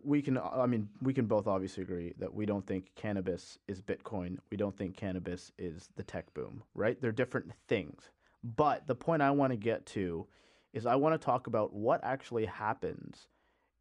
we 0.04 0.22
can. 0.22 0.38
I 0.38 0.66
mean, 0.66 0.90
we 1.02 1.14
can 1.14 1.26
both 1.26 1.48
obviously 1.48 1.84
agree 1.84 2.14
that 2.20 2.34
we 2.34 2.46
don't 2.46 2.66
think 2.66 2.92
cannabis 2.96 3.58
is 3.68 3.82
Bitcoin. 3.82 4.38
We 4.52 4.58
don't 4.58 4.76
think 4.78 4.96
cannabis 4.96 5.52
is 5.58 5.90
the 5.96 6.04
tech 6.04 6.34
boom. 6.34 6.64
Right? 6.74 7.00
They're 7.02 7.12
different 7.12 7.52
things. 7.68 8.10
But 8.44 8.88
the 8.88 8.96
point 8.96 9.22
I 9.22 9.32
want 9.32 9.52
to 9.52 9.58
get 9.58 9.86
to 9.88 10.28
is 10.74 10.86
I 10.86 10.96
want 10.96 11.20
to 11.20 11.26
talk 11.26 11.48
about 11.48 11.74
what 11.74 12.04
actually 12.04 12.46
happens. 12.46 13.28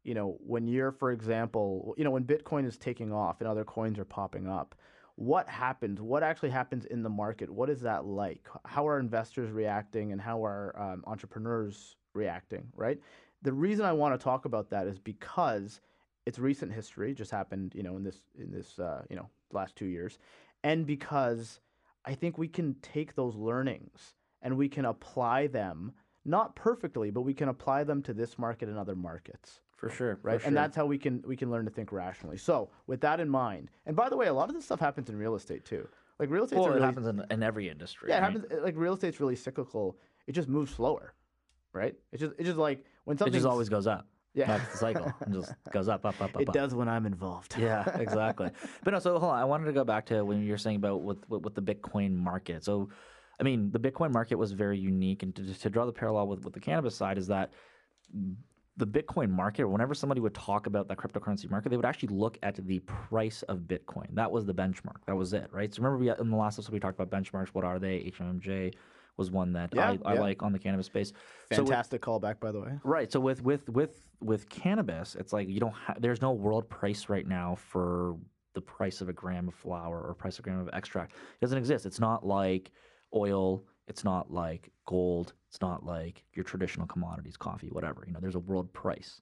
You 0.03 0.13
know, 0.13 0.37
when 0.39 0.67
you're, 0.67 0.91
for 0.91 1.11
example, 1.11 1.93
you 1.97 2.03
know, 2.03 2.11
when 2.11 2.23
Bitcoin 2.23 2.65
is 2.65 2.77
taking 2.77 3.13
off 3.13 3.41
and 3.41 3.47
other 3.47 3.63
coins 3.63 3.99
are 3.99 4.05
popping 4.05 4.47
up, 4.47 4.75
what 5.15 5.49
happens? 5.49 5.99
What 5.99 6.23
actually 6.23 6.49
happens 6.49 6.85
in 6.85 7.03
the 7.03 7.09
market? 7.09 7.49
What 7.49 7.69
is 7.69 7.81
that 7.81 8.05
like? 8.05 8.47
How 8.65 8.87
are 8.87 8.99
investors 8.99 9.51
reacting 9.51 10.13
and 10.13 10.21
how 10.21 10.43
are 10.45 10.73
um, 10.79 11.03
entrepreneurs 11.07 11.97
reacting? 12.13 12.67
Right? 12.75 12.99
The 13.41 13.53
reason 13.53 13.85
I 13.85 13.93
want 13.93 14.17
to 14.17 14.23
talk 14.23 14.45
about 14.45 14.69
that 14.69 14.87
is 14.87 14.97
because 14.97 15.81
it's 16.25 16.39
recent 16.39 16.71
history, 16.71 17.13
just 17.13 17.31
happened, 17.31 17.73
you 17.75 17.83
know, 17.83 17.97
in 17.97 18.03
this 18.03 18.21
in 18.37 18.51
this 18.51 18.79
uh, 18.79 19.03
you 19.09 19.15
know 19.15 19.27
last 19.51 19.75
two 19.75 19.87
years, 19.87 20.19
and 20.63 20.85
because 20.85 21.59
I 22.05 22.13
think 22.13 22.37
we 22.37 22.47
can 22.47 22.75
take 22.81 23.15
those 23.15 23.35
learnings 23.35 24.13
and 24.41 24.57
we 24.57 24.69
can 24.69 24.85
apply 24.85 25.47
them 25.47 25.91
not 26.25 26.55
perfectly, 26.55 27.11
but 27.11 27.21
we 27.21 27.33
can 27.33 27.49
apply 27.49 27.83
them 27.83 28.01
to 28.03 28.13
this 28.13 28.37
market 28.37 28.69
and 28.69 28.77
other 28.77 28.95
markets 28.95 29.61
For 29.77 29.89
sure. 29.89 30.15
for 30.17 30.27
right? 30.27 30.39
sure. 30.41 30.47
And 30.47 30.55
that's 30.55 30.75
how 30.75 30.85
we 30.85 30.97
can 30.97 31.23
we 31.25 31.35
can 31.35 31.49
learn 31.49 31.65
to 31.65 31.71
think 31.71 31.91
rationally. 31.91 32.37
So 32.37 32.69
with 32.87 33.01
that 33.01 33.19
in 33.19 33.29
mind, 33.29 33.71
and 33.85 33.95
by 33.95 34.09
the 34.09 34.17
way, 34.17 34.27
a 34.27 34.33
lot 34.33 34.49
of 34.49 34.55
this 34.55 34.65
stuff 34.65 34.79
happens 34.79 35.09
in 35.09 35.17
real 35.17 35.35
estate 35.35 35.65
too. 35.65 35.87
Like 36.19 36.29
real 36.29 36.43
estate, 36.43 36.57
well, 36.59 36.65
a 36.67 36.71
it 36.71 36.73
really, 36.75 36.85
happens 36.85 37.07
in, 37.07 37.23
in 37.31 37.41
every 37.43 37.69
industry. 37.69 38.09
yeah, 38.09 38.17
it 38.17 38.21
right? 38.21 38.33
happens. 38.33 38.45
Like 38.63 38.75
real 38.77 38.93
estate's 38.93 39.19
really 39.21 39.37
cyclical. 39.37 39.97
It 40.27 40.33
just 40.33 40.49
moves 40.49 40.73
slower, 40.75 41.13
right? 41.73 41.95
It 42.11 42.17
just 42.19 42.33
it 42.37 42.43
just 42.43 42.57
like 42.57 42.83
when 43.05 43.17
something 43.17 43.33
It 43.33 43.37
something 43.37 43.39
just 43.39 43.51
always 43.51 43.69
goes 43.69 43.87
up. 43.87 44.05
yeah. 44.33 44.57
That's 44.57 44.71
the 44.73 44.77
cycle. 44.77 45.13
It 45.21 45.31
just 45.31 45.53
goes 45.71 45.87
up, 45.87 46.05
up, 46.05 46.21
up, 46.21 46.35
up. 46.35 46.41
it 46.41 46.49
up. 46.49 46.53
does 46.53 46.75
when 46.75 46.89
I'm 46.89 47.05
involved. 47.05 47.55
Yeah, 47.57 47.85
exactly. 47.99 48.51
but 48.83 48.91
no, 48.91 48.99
so 48.99 49.17
hold 49.17 49.31
on. 49.31 49.39
I 49.39 49.45
wanted 49.45 49.65
to 49.65 49.71
go 49.73 49.85
back 49.85 50.05
to 50.07 50.23
when 50.25 50.43
you 50.43 50.51
were 50.51 50.57
saying 50.57 50.75
about 50.75 51.01
with, 51.01 51.27
with 51.29 51.41
with 51.43 51.55
the 51.55 51.61
Bitcoin 51.61 52.15
market. 52.17 52.65
So, 52.65 52.89
I 53.39 53.43
mean, 53.43 53.71
the 53.71 53.79
Bitcoin 53.79 54.11
market 54.11 54.35
was 54.35 54.51
very 54.51 54.77
unique, 54.77 55.23
and 55.23 55.35
to, 55.35 55.53
to 55.53 55.69
draw 55.69 55.85
the 55.85 55.93
parallel 55.93 56.27
with 56.27 56.43
with 56.43 56.53
the 56.53 56.59
cannabis 56.59 56.95
side 56.95 57.17
is 57.17 57.27
that 57.27 57.51
the 58.77 58.87
Bitcoin 58.87 59.29
market. 59.29 59.65
Whenever 59.65 59.93
somebody 59.93 60.21
would 60.21 60.33
talk 60.33 60.65
about 60.67 60.87
that 60.87 60.97
cryptocurrency 60.97 61.49
market, 61.49 61.69
they 61.69 61.75
would 61.75 61.85
actually 61.85 62.15
look 62.15 62.37
at 62.43 62.55
the 62.55 62.79
price 62.79 63.41
of 63.43 63.59
Bitcoin. 63.59 64.07
That 64.13 64.31
was 64.31 64.45
the 64.45 64.53
benchmark. 64.53 65.01
That 65.05 65.15
was 65.15 65.33
it, 65.33 65.49
right? 65.51 65.73
So 65.73 65.81
remember, 65.81 65.97
we 65.97 66.09
in 66.09 66.29
the 66.31 66.37
last 66.37 66.57
episode 66.57 66.73
we 66.73 66.79
talked 66.79 66.99
about 66.99 67.11
benchmarks. 67.11 67.49
What 67.49 67.65
are 67.65 67.79
they? 67.79 68.11
HMMJ 68.17 68.73
was 69.17 69.31
one 69.31 69.51
that 69.53 69.69
Yeah, 69.73 69.97
I, 70.05 70.13
I 70.13 70.13
like 70.13 70.41
on 70.43 70.53
the 70.53 70.59
cannabis 70.59 70.85
space. 70.85 71.09
So 71.51 71.61
with- 71.61 71.69
Fantastic 71.69 72.01
callback, 72.01 72.39
by 72.39 72.51
the 72.51 72.61
way. 72.61 72.71
Right. 72.83 73.11
So 73.11 73.19
with 73.19 73.43
with 73.43 73.69
with 73.69 74.09
with 74.21 74.49
cannabis, 74.49 75.15
it's 75.15 75.33
like 75.33 75.49
you 75.49 75.59
don't 75.59 75.73
ha- 75.73 75.95
there's 75.99 76.21
no 76.21 76.31
world 76.31 76.69
price 76.69 77.09
right 77.09 77.27
now 77.27 77.55
for 77.55 78.15
the 78.55 78.61
price 78.61 79.01
of 79.01 79.09
a 79.09 79.13
gram 79.13 79.47
of 79.47 79.53
flower 79.53 80.01
or 80.01 80.13
price 80.15 80.39
of 80.39 80.45
a 80.45 80.47
gram 80.49 80.59
of 80.59 80.69
extract. 80.73 81.11
It 81.11 81.41
doesn't 81.41 81.57
exist. 81.57 81.85
It's 81.85 81.99
not 81.99 82.25
like 82.25 82.71
oil. 83.13 83.63
It's 83.87 84.03
not 84.03 84.31
like 84.31 84.71
gold. 84.85 85.33
It's 85.49 85.61
not 85.61 85.85
like 85.85 86.23
your 86.33 86.43
traditional 86.43 86.87
commodities, 86.87 87.37
coffee, 87.37 87.67
whatever. 87.67 88.03
You 88.05 88.13
know, 88.13 88.19
there's 88.19 88.35
a 88.35 88.39
world 88.39 88.71
price. 88.71 89.21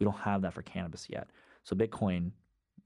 We 0.00 0.04
don't 0.04 0.16
have 0.18 0.42
that 0.42 0.54
for 0.54 0.62
cannabis 0.62 1.06
yet. 1.08 1.28
So 1.64 1.76
Bitcoin 1.76 2.32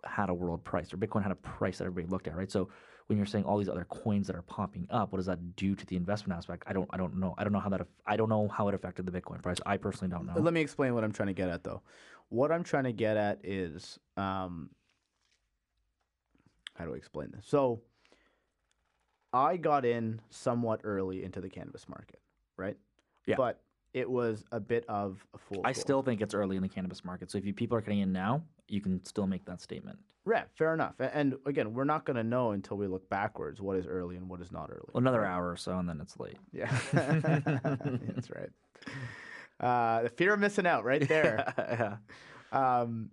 had 0.04 0.28
a 0.28 0.34
world 0.34 0.64
price, 0.64 0.92
or 0.92 0.96
Bitcoin 0.96 1.22
had 1.22 1.32
a 1.32 1.36
price 1.36 1.78
that 1.78 1.84
everybody 1.84 2.10
looked 2.10 2.26
at, 2.26 2.36
right? 2.36 2.50
So 2.50 2.68
when 3.06 3.16
you're 3.16 3.26
saying 3.26 3.44
all 3.44 3.58
these 3.58 3.68
other 3.68 3.86
coins 3.88 4.26
that 4.26 4.36
are 4.36 4.42
popping 4.42 4.86
up, 4.90 5.12
what 5.12 5.18
does 5.18 5.26
that 5.26 5.56
do 5.56 5.74
to 5.74 5.86
the 5.86 5.96
investment 5.96 6.36
aspect? 6.36 6.64
I 6.66 6.72
don't, 6.72 6.88
I 6.92 6.96
don't 6.96 7.16
know. 7.18 7.34
I 7.38 7.44
don't 7.44 7.52
know 7.52 7.60
how 7.60 7.68
that, 7.70 7.86
I 8.06 8.16
don't 8.16 8.28
know 8.28 8.48
how 8.48 8.68
it 8.68 8.74
affected 8.74 9.06
the 9.06 9.12
Bitcoin 9.12 9.42
price. 9.42 9.58
I 9.64 9.76
personally 9.76 10.10
don't 10.10 10.26
know. 10.26 10.40
Let 10.40 10.54
me 10.54 10.60
explain 10.60 10.94
what 10.94 11.04
I'm 11.04 11.12
trying 11.12 11.28
to 11.28 11.34
get 11.34 11.48
at, 11.48 11.64
though. 11.64 11.82
What 12.28 12.50
I'm 12.50 12.64
trying 12.64 12.84
to 12.84 12.92
get 12.92 13.16
at 13.16 13.40
is, 13.44 13.98
um, 14.16 14.70
how 16.74 16.86
do 16.86 16.94
I 16.94 16.96
explain 16.96 17.30
this? 17.32 17.44
So, 17.46 17.82
I 19.32 19.56
got 19.56 19.84
in 19.84 20.20
somewhat 20.30 20.80
early 20.84 21.24
into 21.24 21.40
the 21.40 21.48
cannabis 21.48 21.88
market, 21.88 22.20
right? 22.56 22.76
Yeah. 23.26 23.36
But 23.36 23.60
it 23.94 24.10
was 24.10 24.44
a 24.52 24.60
bit 24.60 24.84
of 24.88 25.24
a 25.34 25.38
fool. 25.38 25.60
I 25.64 25.72
still 25.72 26.02
think 26.02 26.20
it's 26.20 26.34
early 26.34 26.56
in 26.56 26.62
the 26.62 26.68
cannabis 26.68 27.04
market. 27.04 27.30
So 27.30 27.38
if 27.38 27.44
you 27.44 27.52
people 27.52 27.76
are 27.76 27.80
getting 27.80 28.00
in 28.00 28.12
now, 28.12 28.42
you 28.68 28.80
can 28.80 29.04
still 29.04 29.26
make 29.26 29.44
that 29.46 29.60
statement. 29.60 29.98
Yeah, 30.28 30.44
fair 30.54 30.72
enough. 30.72 30.94
And 31.00 31.34
again, 31.46 31.74
we're 31.74 31.84
not 31.84 32.04
going 32.04 32.16
to 32.16 32.22
know 32.22 32.52
until 32.52 32.76
we 32.76 32.86
look 32.86 33.08
backwards 33.10 33.60
what 33.60 33.76
is 33.76 33.86
early 33.86 34.16
and 34.16 34.28
what 34.28 34.40
is 34.40 34.52
not 34.52 34.70
early. 34.70 34.88
Another 34.94 35.24
hour 35.24 35.50
or 35.50 35.56
so, 35.56 35.76
and 35.78 35.88
then 35.88 36.00
it's 36.00 36.18
late. 36.20 36.38
Yeah, 36.52 36.70
that's 36.92 38.30
right. 38.30 38.50
Uh, 39.58 40.02
the 40.04 40.08
fear 40.10 40.32
of 40.34 40.40
missing 40.40 40.66
out, 40.66 40.84
right 40.84 41.06
there. 41.08 41.52
yeah. 42.52 42.78
Um, 42.80 43.10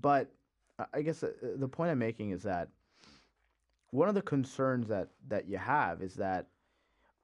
but 0.00 0.32
I- 0.78 0.86
I 0.94 1.02
guess 1.02 1.22
uh, 1.22 1.32
the 1.56 1.68
point 1.68 1.90
I'm 1.90 1.98
making 1.98 2.30
is 2.30 2.42
that 2.44 2.68
one 3.94 4.08
of 4.08 4.16
the 4.16 4.22
concerns 4.22 4.88
that 4.88 5.08
that 5.28 5.48
you 5.48 5.56
have 5.56 6.02
is 6.02 6.14
that 6.14 6.48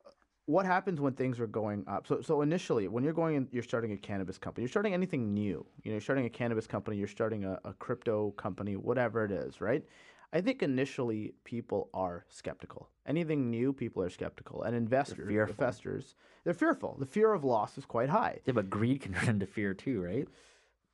uh, 0.06 0.10
what 0.46 0.64
happens 0.64 1.00
when 1.00 1.12
things 1.14 1.40
are 1.40 1.48
going 1.48 1.84
up. 1.88 2.06
So 2.06 2.20
so 2.20 2.42
initially, 2.42 2.86
when 2.86 3.02
you're 3.02 3.12
going 3.12 3.34
in, 3.34 3.48
you're 3.50 3.64
starting 3.64 3.92
a 3.92 3.96
cannabis 3.96 4.38
company. 4.38 4.62
You're 4.62 4.70
starting 4.70 4.94
anything 4.94 5.34
new. 5.34 5.66
You 5.82 5.90
know, 5.90 5.94
you're 5.94 6.00
starting 6.00 6.26
a 6.26 6.30
cannabis 6.30 6.68
company. 6.68 6.96
You're 6.96 7.08
starting 7.08 7.44
a, 7.44 7.58
a 7.64 7.72
crypto 7.72 8.30
company, 8.32 8.76
whatever 8.76 9.24
it 9.24 9.32
is, 9.32 9.60
right? 9.60 9.84
I 10.32 10.40
think 10.40 10.62
initially 10.62 11.34
people 11.42 11.90
are 11.92 12.24
skeptical. 12.28 12.88
Anything 13.04 13.50
new, 13.50 13.72
people 13.72 14.00
are 14.04 14.10
skeptical, 14.10 14.62
and 14.62 14.76
investors, 14.76 15.26
fearful. 15.26 15.52
investors, 15.52 16.14
they're 16.44 16.54
fearful. 16.54 16.96
The 17.00 17.06
fear 17.06 17.32
of 17.32 17.42
loss 17.42 17.76
is 17.78 17.84
quite 17.84 18.08
high. 18.08 18.38
Yeah, 18.46 18.52
but 18.52 18.70
greed 18.70 19.00
can 19.00 19.12
turn 19.14 19.28
into 19.28 19.46
fear 19.46 19.74
too, 19.74 20.00
right? 20.00 20.28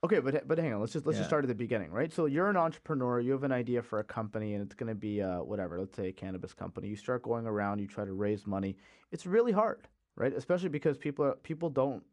Okay, 0.06 0.20
but 0.20 0.46
but 0.46 0.56
hang 0.56 0.72
on. 0.72 0.78
Let's 0.78 0.92
just 0.92 1.04
let's 1.04 1.18
just 1.18 1.28
start 1.28 1.44
at 1.44 1.48
the 1.48 1.54
beginning, 1.54 1.90
right? 1.90 2.12
So 2.12 2.26
you're 2.26 2.48
an 2.48 2.56
entrepreneur. 2.56 3.18
You 3.18 3.32
have 3.32 3.42
an 3.42 3.50
idea 3.50 3.82
for 3.82 3.98
a 3.98 4.04
company, 4.04 4.54
and 4.54 4.62
it's 4.62 4.72
going 4.74 4.88
to 4.88 4.94
be 4.94 5.20
uh, 5.20 5.38
whatever. 5.38 5.80
Let's 5.80 5.96
say 5.96 6.06
a 6.06 6.12
cannabis 6.12 6.54
company. 6.54 6.86
You 6.86 6.94
start 6.94 7.24
going 7.24 7.44
around. 7.44 7.80
You 7.80 7.88
try 7.88 8.04
to 8.04 8.12
raise 8.12 8.46
money. 8.46 8.76
It's 9.10 9.26
really 9.26 9.50
hard, 9.50 9.88
right? 10.14 10.32
Especially 10.32 10.68
because 10.68 10.96
people 10.96 11.24
are, 11.24 11.34
people 11.34 11.70
don't, 11.70 12.04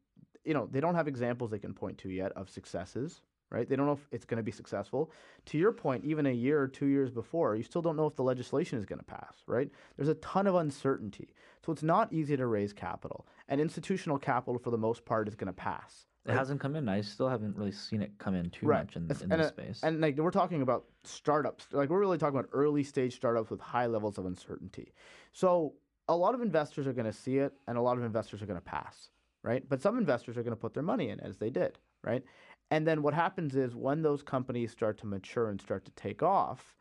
you 0.43 0.55
know, 0.55 0.67
they 0.71 0.79
don't 0.79 0.95
have 0.95 1.07
examples 1.07 1.51
they 1.51 1.59
can 1.59 1.75
point 1.75 1.99
to 1.99 2.09
yet 2.09 2.31
of 2.31 2.49
successes, 2.49 3.21
right? 3.51 3.69
They 3.69 3.75
don't 3.75 3.85
know 3.85 3.93
if 3.93 4.07
it's 4.11 4.25
going 4.25 4.37
to 4.37 4.43
be 4.43 4.51
successful. 4.51 5.11
To 5.45 5.59
your 5.59 5.71
point, 5.71 6.03
even 6.03 6.25
a 6.25 6.31
year 6.31 6.59
or 6.59 6.67
two 6.67 6.87
years 6.87 7.11
before, 7.11 7.55
you 7.55 7.61
still 7.61 7.83
don't 7.83 7.95
know 7.95 8.07
if 8.07 8.15
the 8.15 8.23
legislation 8.23 8.79
is 8.79 8.87
going 8.87 8.99
to 8.99 9.05
pass, 9.05 9.35
right? 9.45 9.69
There's 9.97 10.09
a 10.09 10.15
ton 10.15 10.47
of 10.47 10.55
uncertainty, 10.55 11.35
so 11.63 11.71
it's 11.71 11.83
not 11.83 12.11
easy 12.11 12.35
to 12.37 12.47
raise 12.47 12.73
capital, 12.73 13.27
and 13.47 13.61
institutional 13.61 14.17
capital 14.17 14.57
for 14.57 14.71
the 14.71 14.79
most 14.79 15.05
part 15.05 15.27
is 15.27 15.35
going 15.35 15.45
to 15.45 15.53
pass. 15.53 16.07
It 16.25 16.31
hasn't 16.31 16.61
come 16.61 16.75
in. 16.75 16.87
I 16.87 17.01
still 17.01 17.27
haven't 17.27 17.57
really 17.57 17.71
seen 17.71 18.01
it 18.01 18.11
come 18.17 18.33
in 18.33 18.49
too 18.49 18.67
Right. 18.67 18.79
much 18.85 18.95
in, 18.95 19.03
in 19.03 19.31
and, 19.31 19.41
this 19.41 19.49
space. 19.49 19.81
And 19.83 19.99
like 19.99 20.17
we're 20.17 20.31
talking 20.31 20.61
about 20.61 20.85
startups, 21.03 21.67
like 21.73 21.89
we're 21.89 21.99
really 21.99 22.17
talking 22.17 22.37
about 22.39 22.49
early 22.53 22.83
stage 22.83 23.15
startups 23.15 23.49
with 23.49 23.59
high 23.59 23.87
levels 23.87 24.17
of 24.17 24.25
uncertainty. 24.25 24.93
So 25.33 25.73
a 26.07 26.15
lot 26.15 26.33
of 26.33 26.41
investors 26.41 26.87
are 26.87 26.93
going 26.93 27.05
to 27.05 27.13
see 27.13 27.37
it, 27.37 27.53
and 27.67 27.77
a 27.77 27.81
lot 27.81 27.97
of 27.97 28.03
investors 28.03 28.41
are 28.41 28.45
going 28.45 28.59
to 28.59 28.65
pass, 28.65 29.09
right? 29.43 29.67
But 29.67 29.81
some 29.81 29.97
investors 29.97 30.37
are 30.37 30.43
going 30.43 30.55
to 30.55 30.59
put 30.59 30.73
their 30.73 30.83
money 30.83 31.09
in, 31.09 31.19
as 31.19 31.37
they 31.37 31.49
did, 31.49 31.77
right? 32.03 32.23
And 32.71 32.87
then 32.87 33.01
what 33.01 33.13
happens 33.13 33.55
is 33.55 33.75
when 33.75 34.01
those 34.01 34.23
companies 34.23 34.71
start 34.71 34.97
to 34.99 35.05
mature 35.05 35.49
and 35.49 35.59
start 35.61 35.85
to 35.85 35.91
take 35.91 36.23
off, 36.23 36.77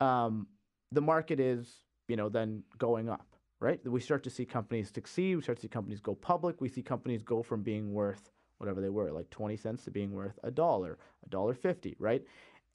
um, 0.00 0.46
the 0.92 1.00
market 1.00 1.40
is, 1.40 1.84
you 2.06 2.16
know, 2.16 2.28
then 2.28 2.62
going 2.78 3.08
up, 3.08 3.26
right? 3.60 3.80
We 3.84 4.00
start 4.00 4.22
to 4.24 4.30
see 4.30 4.44
companies 4.44 4.90
succeed. 4.94 5.36
We 5.36 5.42
start 5.42 5.58
to 5.58 5.62
see 5.62 5.68
companies 5.68 6.00
go 6.00 6.14
public. 6.14 6.60
We 6.60 6.68
see 6.68 6.82
companies 6.82 7.22
go 7.22 7.42
from 7.42 7.62
being 7.62 7.92
worth 7.92 8.30
whatever 8.58 8.80
they 8.80 8.88
were, 8.88 9.10
like 9.10 9.30
20 9.30 9.56
cents 9.56 9.84
to 9.84 9.90
being 9.90 10.12
worth 10.12 10.38
a 10.42 10.50
dollar, 10.50 10.98
a 11.24 11.28
dollar 11.28 11.54
50, 11.54 11.96
right? 11.98 12.22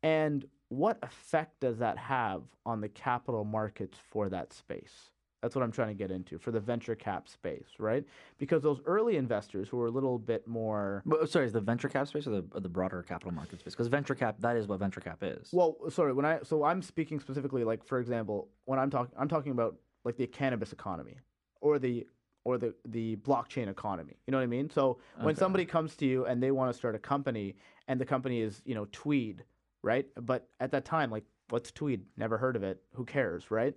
And 0.01 0.45
what 0.69 0.97
effect 1.03 1.59
does 1.59 1.77
that 1.77 1.97
have 1.97 2.41
on 2.65 2.81
the 2.81 2.89
capital 2.89 3.43
markets 3.43 3.97
for 4.09 4.29
that 4.29 4.53
space? 4.53 5.11
That's 5.41 5.55
what 5.55 5.63
I'm 5.63 5.73
trying 5.73 5.89
to 5.89 5.93
get 5.93 6.09
into 6.09 6.37
for 6.37 6.51
the 6.51 6.59
venture 6.61 6.95
cap 6.95 7.27
space, 7.27 7.67
right? 7.77 8.05
Because 8.37 8.63
those 8.63 8.79
early 8.85 9.17
investors 9.17 9.67
who 9.67 9.79
are 9.81 9.87
a 9.87 9.91
little 9.91 10.17
bit 10.17 10.47
more 10.47 11.03
But, 11.05 11.19
uh, 11.19 11.25
sorry, 11.25 11.45
is 11.45 11.51
the 11.51 11.59
venture 11.59 11.89
cap 11.89 12.07
space 12.07 12.25
or 12.25 12.29
the, 12.29 12.45
or 12.53 12.61
the 12.61 12.69
broader 12.69 13.03
capital 13.03 13.33
market 13.33 13.59
space? 13.59 13.73
Because 13.73 13.87
venture 13.87 14.15
cap, 14.15 14.37
that 14.39 14.55
is 14.55 14.67
what 14.67 14.79
venture 14.79 15.01
cap 15.01 15.17
is. 15.21 15.49
Well, 15.51 15.75
sorry, 15.89 16.13
when 16.13 16.25
I 16.25 16.39
so 16.43 16.63
I'm 16.63 16.81
speaking 16.81 17.19
specifically 17.19 17.65
like 17.65 17.83
for 17.83 17.99
example, 17.99 18.47
when 18.63 18.79
I'm 18.79 18.89
talking 18.89 19.13
I'm 19.19 19.27
talking 19.27 19.51
about 19.51 19.75
like 20.05 20.15
the 20.15 20.27
cannabis 20.27 20.71
economy 20.71 21.17
or 21.59 21.77
the 21.77 22.07
or 22.45 22.57
the 22.57 22.73
the 22.85 23.15
blockchain 23.17 23.69
economy. 23.69 24.17
You 24.25 24.31
know 24.31 24.37
what 24.37 24.43
I 24.43 24.47
mean? 24.47 24.69
So 24.69 24.99
when 25.17 25.29
Okay. 25.29 25.39
somebody 25.39 25.65
comes 25.65 25.95
to 25.97 26.05
you 26.05 26.25
and 26.25 26.41
they 26.41 26.51
want 26.51 26.71
to 26.71 26.77
start 26.77 26.95
a 26.95 26.99
company 26.99 27.55
and 27.87 27.99
the 27.99 28.05
company 28.05 28.41
is, 28.41 28.61
you 28.65 28.75
know, 28.75 28.87
Tweed, 28.91 29.43
right? 29.81 30.07
But 30.19 30.49
at 30.59 30.71
that 30.71 30.85
time 30.85 31.09
like 31.09 31.25
what's 31.49 31.71
Tweed? 31.71 32.05
Never 32.17 32.37
heard 32.37 32.55
of 32.55 32.63
it. 32.63 32.81
Who 32.93 33.05
cares, 33.05 33.51
right? 33.51 33.75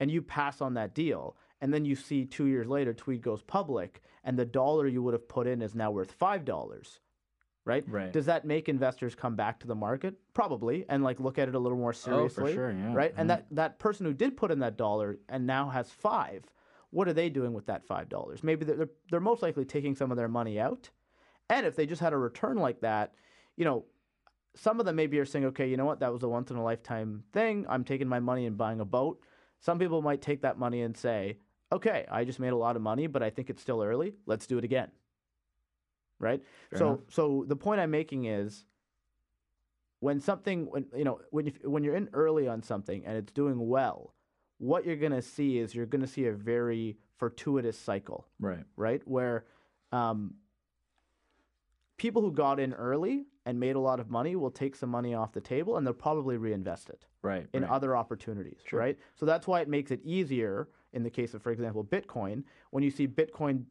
And 0.00 0.10
you 0.10 0.22
pass 0.22 0.60
on 0.60 0.74
that 0.74 0.94
deal 0.94 1.36
and 1.60 1.74
then 1.74 1.84
you 1.84 1.96
see 1.96 2.24
2 2.24 2.46
years 2.46 2.68
later 2.68 2.94
Tweed 2.94 3.22
goes 3.22 3.42
public 3.42 4.02
and 4.24 4.38
the 4.38 4.46
dollar 4.46 4.86
you 4.86 5.02
would 5.02 5.14
have 5.14 5.28
put 5.28 5.46
in 5.46 5.62
is 5.62 5.74
now 5.74 5.90
worth 5.90 6.18
$5 6.18 6.98
right? 7.68 7.84
Right. 7.86 8.12
Does 8.12 8.26
that 8.26 8.46
make 8.46 8.68
investors 8.68 9.14
come 9.14 9.36
back 9.36 9.60
to 9.60 9.66
the 9.66 9.74
market? 9.74 10.14
Probably, 10.32 10.86
and 10.88 11.04
like 11.04 11.20
look 11.20 11.38
at 11.38 11.48
it 11.48 11.54
a 11.54 11.58
little 11.58 11.76
more 11.76 11.90
oh, 11.90 11.92
seriously, 11.92 12.52
for 12.52 12.52
sure, 12.52 12.70
yeah. 12.72 12.94
right? 12.94 13.12
And 13.16 13.28
mm-hmm. 13.28 13.40
that 13.40 13.46
that 13.50 13.78
person 13.78 14.06
who 14.06 14.14
did 14.14 14.38
put 14.38 14.50
in 14.50 14.60
that 14.60 14.78
dollar 14.78 15.18
and 15.28 15.46
now 15.46 15.68
has 15.68 15.90
five, 15.90 16.44
what 16.90 17.08
are 17.08 17.12
they 17.12 17.28
doing 17.28 17.52
with 17.52 17.66
that 17.66 17.86
five 17.86 18.08
dollars? 18.08 18.42
Maybe 18.42 18.64
they're 18.64 18.76
they're- 18.76 18.90
they're 19.10 19.20
most 19.20 19.42
likely 19.42 19.64
taking 19.64 19.94
some 19.94 20.10
of 20.10 20.16
their 20.16 20.28
money 20.28 20.58
out, 20.60 20.90
and 21.50 21.66
if 21.66 21.76
they 21.76 21.86
just 21.86 22.00
had 22.00 22.12
a 22.12 22.18
return 22.18 22.56
like 22.56 22.80
that, 22.80 23.14
you 23.56 23.64
know. 23.64 23.84
Some 24.54 24.80
of 24.80 24.86
them 24.86 24.96
maybe 24.96 25.20
are 25.20 25.24
saying, 25.24 25.44
okay, 25.44 25.68
you 25.68 25.76
know 25.76 25.84
what, 25.84 26.00
that 26.00 26.12
was 26.12 26.24
a 26.24 26.28
once 26.28 26.50
in 26.50 26.56
a 26.56 26.64
lifetime 26.64 27.22
thing. 27.32 27.64
I'm 27.68 27.84
taking 27.84 28.08
my 28.08 28.18
money 28.18 28.44
and 28.44 28.56
buying 28.58 28.80
a 28.80 28.84
boat. 28.84 29.20
Some 29.60 29.78
people 29.78 30.02
might 30.02 30.20
take 30.20 30.42
that 30.42 30.58
money 30.58 30.82
and 30.82 30.96
say, 30.96 31.36
okay, 31.70 32.06
I 32.10 32.24
just 32.24 32.40
made 32.40 32.48
a 32.48 32.56
lot 32.56 32.74
of 32.74 32.82
money, 32.82 33.06
but 33.06 33.22
I 33.22 33.30
think 33.30 33.50
it's 33.50 33.62
still 33.62 33.82
early. 33.82 34.14
Let's 34.26 34.48
do 34.48 34.58
it 34.58 34.64
again. 34.64 34.90
Right? 36.18 36.42
Fair 36.70 36.78
so 36.78 36.86
enough. 36.88 37.00
so 37.10 37.44
the 37.46 37.54
point 37.54 37.80
I'm 37.80 37.92
making 37.92 38.24
is 38.24 38.64
when 40.00 40.20
something 40.20 40.66
when 40.70 40.86
you 40.96 41.04
know 41.04 41.20
when 41.30 41.46
you, 41.46 41.52
when 41.64 41.84
you're 41.84 41.94
in 41.96 42.08
early 42.12 42.48
on 42.48 42.62
something 42.62 43.04
and 43.06 43.16
it's 43.16 43.32
doing 43.32 43.68
well, 43.68 44.14
what 44.58 44.84
you're 44.84 44.96
going 44.96 45.12
to 45.12 45.22
see 45.22 45.58
is 45.58 45.74
you're 45.74 45.86
going 45.86 46.00
to 46.02 46.06
see 46.06 46.26
a 46.26 46.32
very 46.32 46.98
fortuitous 47.16 47.78
cycle, 47.78 48.26
right. 48.40 48.64
right? 48.76 49.02
Where 49.06 49.44
um, 49.92 50.34
people 51.96 52.22
who 52.22 52.32
got 52.32 52.60
in 52.60 52.72
early 52.74 53.26
and 53.46 53.58
made 53.58 53.76
a 53.76 53.80
lot 53.80 53.98
of 54.00 54.10
money 54.10 54.36
will 54.36 54.50
take 54.50 54.76
some 54.76 54.90
money 54.90 55.14
off 55.14 55.32
the 55.32 55.40
table 55.40 55.76
and 55.76 55.86
they'll 55.86 55.94
probably 55.94 56.36
reinvest 56.36 56.90
it 56.90 57.06
Right. 57.22 57.46
in 57.52 57.62
right. 57.62 57.70
other 57.70 57.96
opportunities, 57.96 58.60
Sure. 58.64 58.78
right? 58.78 58.98
So 59.16 59.26
that's 59.26 59.46
why 59.46 59.60
it 59.60 59.68
makes 59.68 59.90
it 59.90 60.00
easier 60.04 60.68
in 60.92 61.02
the 61.02 61.10
case 61.10 61.34
of, 61.34 61.42
for 61.42 61.50
example, 61.50 61.84
Bitcoin, 61.84 62.44
when 62.70 62.82
you 62.82 62.90
see 62.90 63.06
Bitcoin 63.08 63.64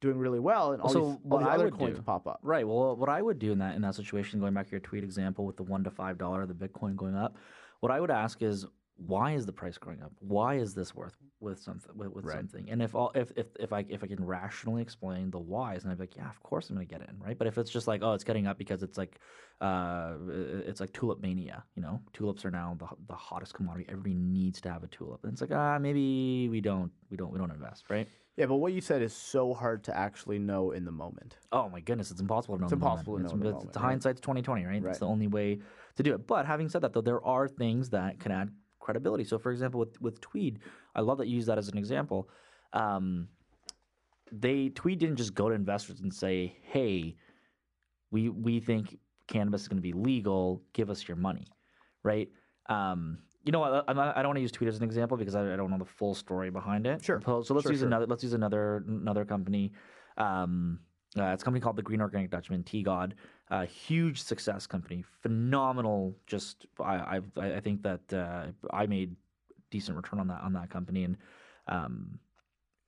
doing 0.00 0.18
really 0.18 0.40
well 0.40 0.72
and 0.72 0.82
all 0.82 0.88
So 0.88 1.00
these, 1.00 1.18
all 1.30 1.38
these 1.38 1.46
I 1.48 1.54
other 1.54 1.64
would 1.66 1.74
coins 1.78 1.96
do- 1.96 2.02
pop 2.02 2.26
up. 2.26 2.40
Right. 2.42 2.66
Well, 2.66 2.96
what 2.96 3.08
I 3.08 3.22
would 3.22 3.38
do 3.38 3.52
in 3.52 3.58
that 3.58 3.74
in 3.76 3.82
that 3.82 3.94
situation, 3.94 4.40
going 4.40 4.52
back 4.54 4.66
to 4.66 4.72
your 4.72 4.80
Tweed 4.80 5.04
example 5.04 5.44
with 5.46 5.56
the 5.56 5.62
one 5.62 5.84
to 5.84 5.90
five 5.90 6.18
dollar, 6.18 6.44
the 6.46 6.54
Bitcoin 6.54 6.96
going 6.96 7.14
up, 7.14 7.36
what 7.80 7.90
I 7.92 8.00
would 8.00 8.10
ask 8.10 8.42
is 8.42 8.66
why 8.96 9.32
is 9.32 9.44
the 9.46 9.52
price 9.52 9.76
going 9.78 10.02
up? 10.02 10.12
Why 10.20 10.54
is 10.54 10.74
this 10.74 10.94
worth 10.94 11.16
with 11.40 11.60
something 11.60 11.90
with, 11.96 12.12
with 12.12 12.24
Right. 12.24 12.36
something? 12.36 12.70
And 12.70 12.80
if 12.80 12.94
all 12.94 13.10
if, 13.14 13.32
if 13.36 13.46
if 13.58 13.72
I 13.72 13.84
if 13.88 14.04
I 14.04 14.06
can 14.06 14.24
rationally 14.24 14.82
explain 14.82 15.30
the 15.30 15.38
whys, 15.38 15.82
and 15.82 15.90
I'd 15.90 15.98
be 15.98 16.04
like, 16.04 16.16
yeah, 16.16 16.28
of 16.30 16.40
course 16.42 16.70
I'm 16.70 16.76
gonna 16.76 16.86
get 16.86 17.00
in, 17.00 17.18
right? 17.18 17.36
But 17.36 17.46
if 17.46 17.58
it's 17.58 17.70
just 17.70 17.88
like, 17.88 18.02
oh, 18.02 18.12
it's 18.12 18.24
getting 18.24 18.46
up 18.46 18.56
because 18.56 18.82
it's 18.82 18.96
like, 18.96 19.18
uh, 19.60 20.14
it's 20.28 20.80
like 20.80 20.92
tulip 20.92 21.20
mania, 21.20 21.64
you 21.74 21.82
know, 21.82 22.00
tulips 22.12 22.44
are 22.44 22.50
now 22.50 22.76
the 22.78 22.86
the 23.08 23.14
hottest 23.14 23.54
commodity. 23.54 23.86
Everybody 23.88 24.14
needs 24.14 24.60
to 24.62 24.70
have 24.70 24.84
a 24.84 24.88
tulip, 24.88 25.24
and 25.24 25.32
it's 25.32 25.40
like, 25.40 25.52
ah, 25.52 25.78
maybe 25.78 26.48
we 26.48 26.60
don't 26.60 26.92
we 27.10 27.16
don't 27.16 27.32
we 27.32 27.38
don't 27.38 27.50
invest, 27.50 27.90
right? 27.90 28.08
Yeah, 28.36 28.46
but 28.46 28.56
what 28.56 28.72
you 28.72 28.80
said 28.80 29.00
is 29.00 29.12
so 29.12 29.54
hard 29.54 29.84
to 29.84 29.96
actually 29.96 30.40
know 30.40 30.72
in 30.72 30.84
the 30.84 30.90
moment. 30.90 31.36
Oh 31.52 31.68
my 31.68 31.78
goodness, 31.80 32.10
it's 32.10 32.20
impossible 32.20 32.56
to 32.56 32.60
know. 32.62 32.66
It's 32.66 32.72
in 32.72 32.78
the 32.80 32.84
impossible 32.84 33.16
to 33.16 33.22
moment. 33.22 33.32
know 33.32 33.34
in 33.34 33.40
the 33.40 33.48
It's, 33.48 33.54
moment, 33.54 33.68
it's 33.70 33.76
right? 33.76 33.84
hindsight's 33.84 34.20
twenty 34.20 34.42
twenty, 34.42 34.64
right? 34.64 34.82
Right. 34.82 34.90
It's 34.90 34.98
the 35.00 35.06
only 35.06 35.26
way 35.28 35.60
to 35.96 36.02
do 36.02 36.14
it. 36.14 36.26
But 36.26 36.46
having 36.46 36.68
said 36.68 36.82
that, 36.82 36.92
though, 36.92 37.00
there 37.00 37.24
are 37.24 37.46
things 37.48 37.90
that 37.90 38.18
can 38.18 38.32
add 38.32 38.50
credibility. 38.84 39.24
So, 39.24 39.38
for 39.38 39.50
example, 39.50 39.80
with 39.80 40.00
with 40.00 40.20
Tweed, 40.20 40.60
I 40.94 41.00
love 41.00 41.18
that 41.18 41.26
you 41.28 41.36
use 41.40 41.46
that 41.46 41.58
as 41.58 41.68
an 41.68 41.78
example. 41.78 42.28
Um, 42.72 43.28
they 44.30 44.68
Tweed 44.70 44.98
didn't 44.98 45.16
just 45.16 45.34
go 45.34 45.48
to 45.48 45.54
investors 45.54 46.00
and 46.00 46.12
say, 46.12 46.56
"Hey, 46.62 47.16
we 48.10 48.28
we 48.28 48.60
think 48.60 48.98
cannabis 49.26 49.62
is 49.62 49.68
going 49.68 49.82
to 49.82 49.88
be 49.90 49.92
legal. 50.10 50.62
Give 50.72 50.90
us 50.90 51.06
your 51.08 51.16
money," 51.16 51.46
right? 52.02 52.28
Um, 52.68 53.18
you 53.44 53.52
know, 53.52 53.60
what, 53.60 53.84
I'm 53.88 53.98
I 53.98 54.14
don't 54.16 54.28
want 54.28 54.36
to 54.36 54.42
use 54.42 54.52
Tweed 54.52 54.68
as 54.68 54.78
an 54.78 54.84
example 54.84 55.16
because 55.16 55.34
I, 55.34 55.52
I 55.52 55.56
don't 55.56 55.70
know 55.70 55.78
the 55.78 55.84
full 55.84 56.14
story 56.14 56.50
behind 56.50 56.86
it. 56.86 57.04
Sure. 57.04 57.20
So, 57.24 57.42
so 57.42 57.54
let's 57.54 57.64
Sure, 57.64 57.72
use 57.72 57.80
sure. 57.80 57.88
another. 57.88 58.06
Let's 58.06 58.22
use 58.22 58.32
another 58.32 58.84
another 58.88 59.24
company. 59.24 59.72
Um, 60.16 60.80
uh, 61.18 61.32
it's 61.34 61.42
a 61.42 61.44
company 61.44 61.60
called 61.60 61.76
the 61.76 61.82
Green 61.82 62.00
Organic 62.00 62.30
Dutchman, 62.30 62.64
T 62.64 62.82
God. 62.82 63.14
Uh, 63.50 63.66
huge 63.66 64.22
success 64.22 64.66
company, 64.66 65.04
phenomenal. 65.22 66.16
Just 66.26 66.66
I 66.80 67.20
I 67.36 67.56
I 67.58 67.60
think 67.60 67.82
that 67.82 68.00
uh, 68.12 68.46
I 68.72 68.86
made 68.86 69.14
decent 69.70 69.96
return 69.96 70.18
on 70.18 70.28
that 70.28 70.40
on 70.40 70.54
that 70.54 70.70
company. 70.70 71.04
And 71.04 71.16
um, 71.68 72.18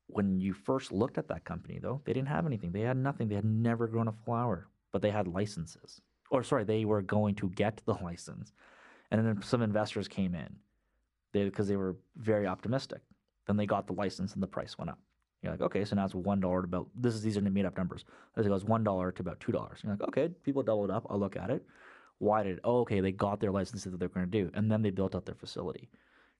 when 0.07 0.40
you 0.40 0.54
first 0.54 0.92
looked 0.92 1.18
at 1.18 1.28
that 1.28 1.44
company, 1.44 1.78
though, 1.78 2.00
they 2.04 2.14
didn't 2.14 2.28
have 2.28 2.46
anything. 2.46 2.72
They 2.72 2.80
had 2.80 2.96
nothing. 2.96 3.28
They 3.28 3.34
had 3.34 3.44
never 3.44 3.86
grown 3.86 4.09
a 4.09 4.12
flower, 4.12 4.66
but 4.92 5.02
they 5.02 5.11
had 5.11 5.28
licenses. 5.28 6.00
Or 6.30 6.42
sorry, 6.42 6.64
they 6.64 6.86
were 6.86 7.02
going 7.02 7.34
to 7.36 7.50
get 7.50 7.82
the 7.84 7.94
license, 8.02 8.52
and 9.11 9.26
then 9.26 9.42
some 9.42 9.62
investors 9.62 10.09
came 10.09 10.34
in, 10.34 10.57
because 11.32 11.68
they 11.68 11.76
were 11.76 11.96
very 12.16 12.46
optimistic. 12.46 13.02
Then 13.46 13.57
they 13.57 13.66
got 13.66 13.86
the 13.86 13.92
license, 13.92 14.32
and 14.32 14.42
the 14.42 14.48
price 14.48 14.78
went 14.78 14.90
up. 14.90 14.98
You're 15.43 15.53
like, 15.53 15.61
okay, 15.61 15.84
so 15.84 15.97
now 15.97 16.05
it's 16.05 16.14
one 16.14 16.41
dollar 16.41 16.62
to 16.62 16.66
about 16.66 16.89
this 16.95 17.14
is 17.14 17.22
these 17.22 17.37
are 17.37 17.41
made 17.41 17.66
up 17.66 17.76
numbers. 17.76 18.05
As 18.37 18.47
it 18.47 18.49
goes 18.49 18.64
one 18.64 18.84
dollar 18.84 19.12
to 19.12 19.22
about 19.22 19.41
two 19.41 19.53
dollars. 19.53 19.80
You're 19.82 19.93
like, 19.93 20.09
okay, 20.09 20.28
people 20.45 20.62
doubled 20.62 20.91
up. 20.91 21.07
I'll 21.09 21.20
look 21.20 21.37
at 21.37 21.51
it. 21.51 21.64
Why 22.18 22.43
did? 22.43 22.61
Oh, 22.64 22.80
okay, 22.80 23.01
they 23.01 23.12
got 23.12 23.41
their 23.41 23.53
licenses 23.53 23.93
that 23.93 23.99
they're 23.99 24.09
going 24.09 24.26
to 24.26 24.30
do, 24.30 24.51
and 24.55 24.70
then 24.70 24.82
they 24.82 24.91
built 24.91 25.14
out 25.14 25.26
their 25.26 25.34
facility. 25.34 25.89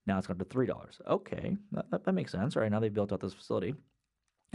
Now 0.07 0.19
it's 0.19 0.27
gone 0.27 0.39
to 0.39 0.45
three 0.45 0.67
dollars. 0.67 1.01
Okay, 1.07 1.57
that, 1.73 1.91
that, 1.91 2.05
that 2.05 2.13
makes 2.13 2.33
sense. 2.33 2.57
All 2.57 2.63
right, 2.63 2.71
now 2.71 2.81
they 2.81 2.89
built 2.89 3.13
out 3.13 3.21
this 3.21 3.35
facility. 3.35 3.75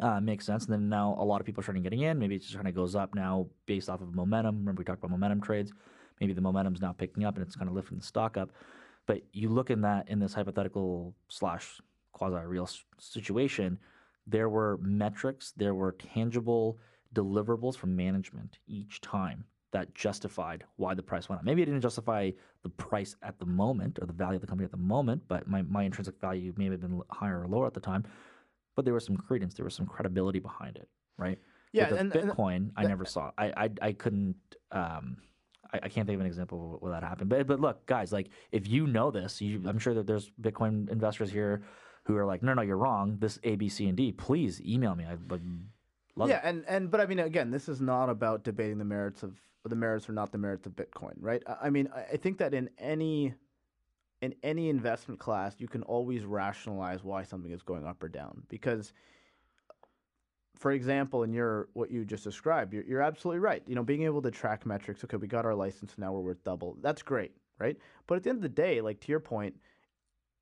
Uh, 0.02 0.20
makes 0.20 0.46
sense. 0.46 0.66
And 0.66 0.74
then 0.74 0.90
now 0.90 1.16
a 1.20 1.24
lot 1.24 1.42
of 1.42 1.46
people 1.46 1.62
are 1.62 1.64
starting 1.64 1.84
getting 1.84 2.02
in. 2.02 2.18
Maybe 2.18 2.36
it 2.36 2.42
just 2.42 2.56
kind 2.56 2.68
of 2.68 2.74
goes 2.74 2.96
up 2.96 3.14
now 3.14 3.48
based 3.66 3.90
off 3.90 4.02
of 4.02 4.16
momentum. 4.16 4.60
Remember 4.60 4.80
we 4.80 4.86
talked 4.86 5.00
about 5.00 5.12
momentum 5.12 5.42
trades. 5.42 5.72
Maybe 6.20 6.34
the 6.34 6.42
momentum's 6.42 6.82
now 6.82 6.94
picking 6.94 7.26
up 7.26 7.36
and 7.36 7.46
it's 7.46 7.56
kind 7.56 7.70
of 7.70 7.76
lifting 7.76 7.98
the 7.98 8.04
stock 8.04 8.38
up. 8.38 8.52
But 9.06 9.22
you 9.34 9.50
look 9.50 9.70
in 9.70 9.82
that 9.82 10.08
in 10.08 10.20
this 10.20 10.34
hypothetical 10.34 11.14
slash 11.28 11.82
quasi 12.14 12.36
real 12.46 12.70
situation, 13.00 13.78
there 14.28 14.50
were 14.50 14.78
metrics, 14.82 15.54
there 15.58 15.76
were 15.76 15.94
tangible 15.94 16.80
deliverables 17.14 17.76
from 17.76 17.96
management 17.96 18.58
each 18.68 19.02
time 19.02 19.46
that 19.72 19.94
justified 19.96 20.66
why 20.76 20.94
the 20.94 21.04
price 21.04 21.30
went 21.30 21.40
up. 21.40 21.46
Maybe 21.46 21.62
it 21.62 21.66
didn't 21.66 21.82
justify 21.82 22.32
the 22.64 22.70
price 22.70 23.16
at 23.24 23.40
the 23.40 23.46
moment 23.46 24.00
or 24.02 24.06
the 24.06 24.14
value 24.14 24.36
of 24.36 24.42
the 24.42 24.48
company 24.48 24.66
at 24.66 24.72
the 24.72 24.78
moment, 24.78 25.24
but 25.28 25.48
my, 25.48 25.62
my 25.64 25.84
intrinsic 25.84 26.20
value 26.20 26.54
may 26.58 26.70
have 26.70 26.82
been 26.82 27.02
higher 27.10 27.42
or 27.42 27.48
lower 27.48 27.68
at 27.68 27.74
the 27.74 27.80
time. 27.80 28.04
But 28.76 28.86
there 28.86 28.94
was 28.94 29.06
some 29.06 29.18
credence, 29.18 29.54
there 29.54 29.66
was 29.66 29.76
some 29.76 29.86
credibility 29.86 30.40
behind 30.40 30.78
it, 30.78 30.90
right? 31.18 31.40
Yeah, 31.74 31.84
With 31.84 31.92
the 31.92 32.00
and, 32.00 32.16
and 32.16 32.32
Bitcoin, 32.32 32.72
I 32.76 32.84
never 32.84 33.06
saw. 33.06 33.32
I 33.38 33.54
I, 33.56 33.70
I 33.82 33.92
couldn't. 33.94 34.36
Um, 34.72 35.18
I, 35.74 35.80
I 35.84 35.90
can't 35.90 36.06
think 36.06 36.16
of 36.16 36.22
an 36.22 36.28
example 36.28 36.78
where 36.80 36.92
that 36.92 37.04
happened. 37.04 37.30
But 37.30 37.48
but 37.48 37.60
look, 37.60 37.86
guys, 37.86 38.12
like 38.12 38.30
if 38.52 38.68
you 38.68 38.88
know 38.88 39.12
this, 39.12 39.42
you, 39.42 39.62
I'm 39.66 39.80
sure 39.80 39.94
that 39.94 40.08
there's 40.08 40.32
Bitcoin 40.42 40.90
investors 40.90 41.32
here 41.32 41.64
who 42.04 42.18
are 42.18 42.26
like, 42.26 42.42
no, 42.42 42.54
no, 42.54 42.62
you're 42.62 42.78
wrong. 42.78 43.18
This 43.20 43.40
A, 43.44 43.56
B, 43.56 43.70
C, 43.70 43.88
and 43.88 43.98
D. 43.98 44.12
Please 44.12 44.62
email 44.62 44.96
me. 44.96 45.06
I 45.06 45.16
would 45.30 45.44
love 46.16 46.30
yeah, 46.30 46.38
it. 46.38 46.50
and 46.50 46.66
and 46.68 46.92
but 46.92 47.02
I 47.02 47.06
mean, 47.06 47.20
again, 47.20 47.52
this 47.52 47.70
is 47.70 47.80
not 47.82 48.10
about 48.10 48.44
debating 48.44 48.78
the 48.78 48.86
merits 48.86 49.24
of 49.24 49.40
the 49.66 49.76
merits 49.76 50.10
or 50.10 50.14
not 50.14 50.32
the 50.32 50.38
merits 50.38 50.66
of 50.66 50.74
Bitcoin, 50.76 51.14
right? 51.20 51.44
I, 51.46 51.68
I 51.68 51.70
mean, 51.70 51.90
I, 51.96 52.14
I 52.14 52.18
think 52.18 52.40
that 52.40 52.54
in 52.54 52.70
any 52.78 53.36
in 54.22 54.36
any 54.44 54.70
investment 54.70 55.20
class, 55.20 55.56
you 55.60 55.68
can 55.68 55.84
always 55.84 56.24
rationalize 56.26 57.04
why 57.04 57.24
something 57.24 57.52
is 57.52 57.62
going 57.62 57.86
up 57.86 58.04
or 58.04 58.10
down 58.10 58.44
because. 58.50 58.94
For 60.58 60.74
example, 60.74 61.24
in 61.24 61.34
your 61.34 61.70
what 61.74 61.90
you 61.90 62.06
just 62.06 62.24
described, 62.24 62.72
you're, 62.72 62.84
you're 62.84 63.02
absolutely 63.02 63.40
right. 63.40 63.64
You 63.66 63.74
know, 63.74 63.84
being 63.84 64.04
able 64.04 64.22
to 64.22 64.30
track 64.30 64.64
metrics. 64.64 65.04
Okay, 65.04 65.18
we 65.18 65.26
got 65.26 65.44
our 65.44 65.56
license 65.56 65.96
now. 65.98 66.14
We're 66.14 66.20
worth 66.20 66.44
double. 66.44 66.78
That's 66.82 67.02
great, 67.02 67.32
right? 67.58 67.76
But 68.06 68.18
at 68.18 68.24
the 68.24 68.30
end 68.30 68.38
of 68.38 68.44
the 68.44 68.50
day, 68.50 68.80
like 68.80 69.00
to 69.00 69.12
your 69.12 69.22
point, 69.22 69.56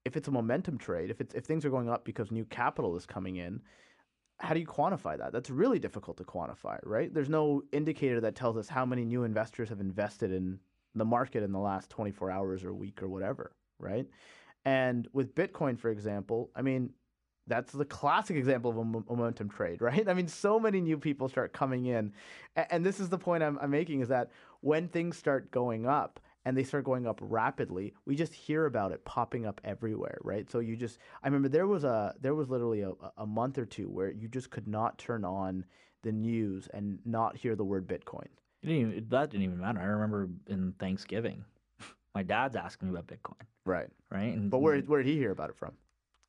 if 0.10 0.18
it's 0.18 0.28
a 0.28 0.32
momentum 0.32 0.78
trade, 0.78 1.12
if 1.12 1.22
it's 1.22 1.36
if 1.36 1.46
things 1.46 1.64
are 1.64 1.70
going 1.70 1.88
up 1.88 2.04
because 2.04 2.32
new 2.32 2.44
capital 2.46 2.98
is 2.98 3.06
coming 3.06 3.36
in, 3.36 3.62
how 4.40 4.56
do 4.56 4.60
you 4.60 4.66
quantify 4.66 5.16
that? 5.18 5.32
That's 5.32 5.52
really 5.52 5.78
difficult 5.78 6.18
to 6.18 6.24
quantify, 6.24 6.80
right? 6.84 7.14
There's 7.14 7.30
no 7.30 7.62
indicator 7.72 8.20
that 8.22 8.36
tells 8.36 8.58
us 8.58 8.68
how 8.68 8.86
many 8.86 9.06
new 9.06 9.24
investors 9.24 9.70
have 9.70 9.80
invested 9.80 10.32
in 10.32 10.60
the 10.96 11.06
market 11.06 11.44
in 11.44 11.52
the 11.52 11.60
last 11.60 11.92
24 11.92 12.32
hours 12.32 12.64
or 12.64 12.74
week 12.74 13.04
or 13.04 13.08
whatever, 13.08 13.52
right? 13.78 14.08
And 14.66 15.08
with 15.14 15.36
Bitcoin, 15.36 15.78
for 15.78 15.92
example, 15.92 16.50
I 16.56 16.64
mean, 16.64 16.90
that's 17.46 17.72
the 17.72 17.86
classic 17.86 18.36
example 18.36 18.72
of 18.72 18.78
a 18.78 18.84
momentum 18.84 19.50
trade, 19.50 19.80
right? 19.90 20.10
I 20.10 20.14
mean, 20.16 20.28
so 20.28 20.60
many 20.60 20.82
new 20.82 20.98
people 20.98 21.30
start 21.30 21.54
coming 21.54 21.86
in. 21.86 22.14
And 22.56 22.84
this 22.84 23.00
is 23.00 23.10
the 23.10 23.20
point 23.20 23.44
I'm, 23.44 23.60
I'm 23.62 23.70
making 23.70 24.02
is 24.02 24.08
that 24.08 24.32
when 24.62 24.88
things 24.88 25.18
start 25.18 25.52
going 25.52 25.86
up, 25.86 26.20
and 26.50 26.58
they 26.58 26.64
start 26.64 26.84
going 26.84 27.06
up 27.06 27.20
rapidly, 27.22 27.94
we 28.08 28.16
just 28.16 28.34
hear 28.34 28.66
about 28.66 28.92
it 28.92 29.06
popping 29.06 29.46
up 29.46 29.62
everywhere, 29.64 30.18
right? 30.24 30.50
So 30.50 30.58
you 30.58 30.76
just, 30.76 30.98
I 31.24 31.28
remember 31.28 31.48
there 31.48 31.68
was 31.68 31.84
a, 31.84 32.16
there 32.20 32.34
was 32.34 32.50
literally 32.50 32.82
a, 32.82 32.94
a 33.20 33.28
month 33.28 33.60
or 33.60 33.68
two 33.68 33.88
where 33.88 34.10
you 34.10 34.28
just 34.28 34.50
could 34.50 34.68
not 34.68 34.98
turn 34.98 35.24
on 35.24 35.64
the 36.02 36.12
news 36.12 36.68
and 36.74 36.98
not 37.06 37.38
hear 37.38 37.56
the 37.56 37.64
word 37.64 37.88
Bitcoin. 37.88 38.26
It 38.64 38.68
didn't 38.68 38.78
even, 38.94 39.06
that 39.10 39.30
didn't 39.30 39.44
even 39.44 39.60
matter. 39.60 39.80
I 39.80 39.84
remember 39.86 40.28
in 40.48 40.74
Thanksgiving, 40.80 41.46
my 42.16 42.24
dad's 42.24 42.56
asking 42.56 42.88
me 42.92 42.98
about 42.98 43.06
Bitcoin, 43.06 43.46
Right. 43.64 43.90
right? 44.10 44.34
And 44.36 44.50
But 44.50 44.60
where, 44.60 44.80
where 44.80 45.04
did 45.04 45.10
he 45.12 45.18
hear 45.18 45.30
about 45.32 45.52
it 45.52 45.56
from? 45.56 45.74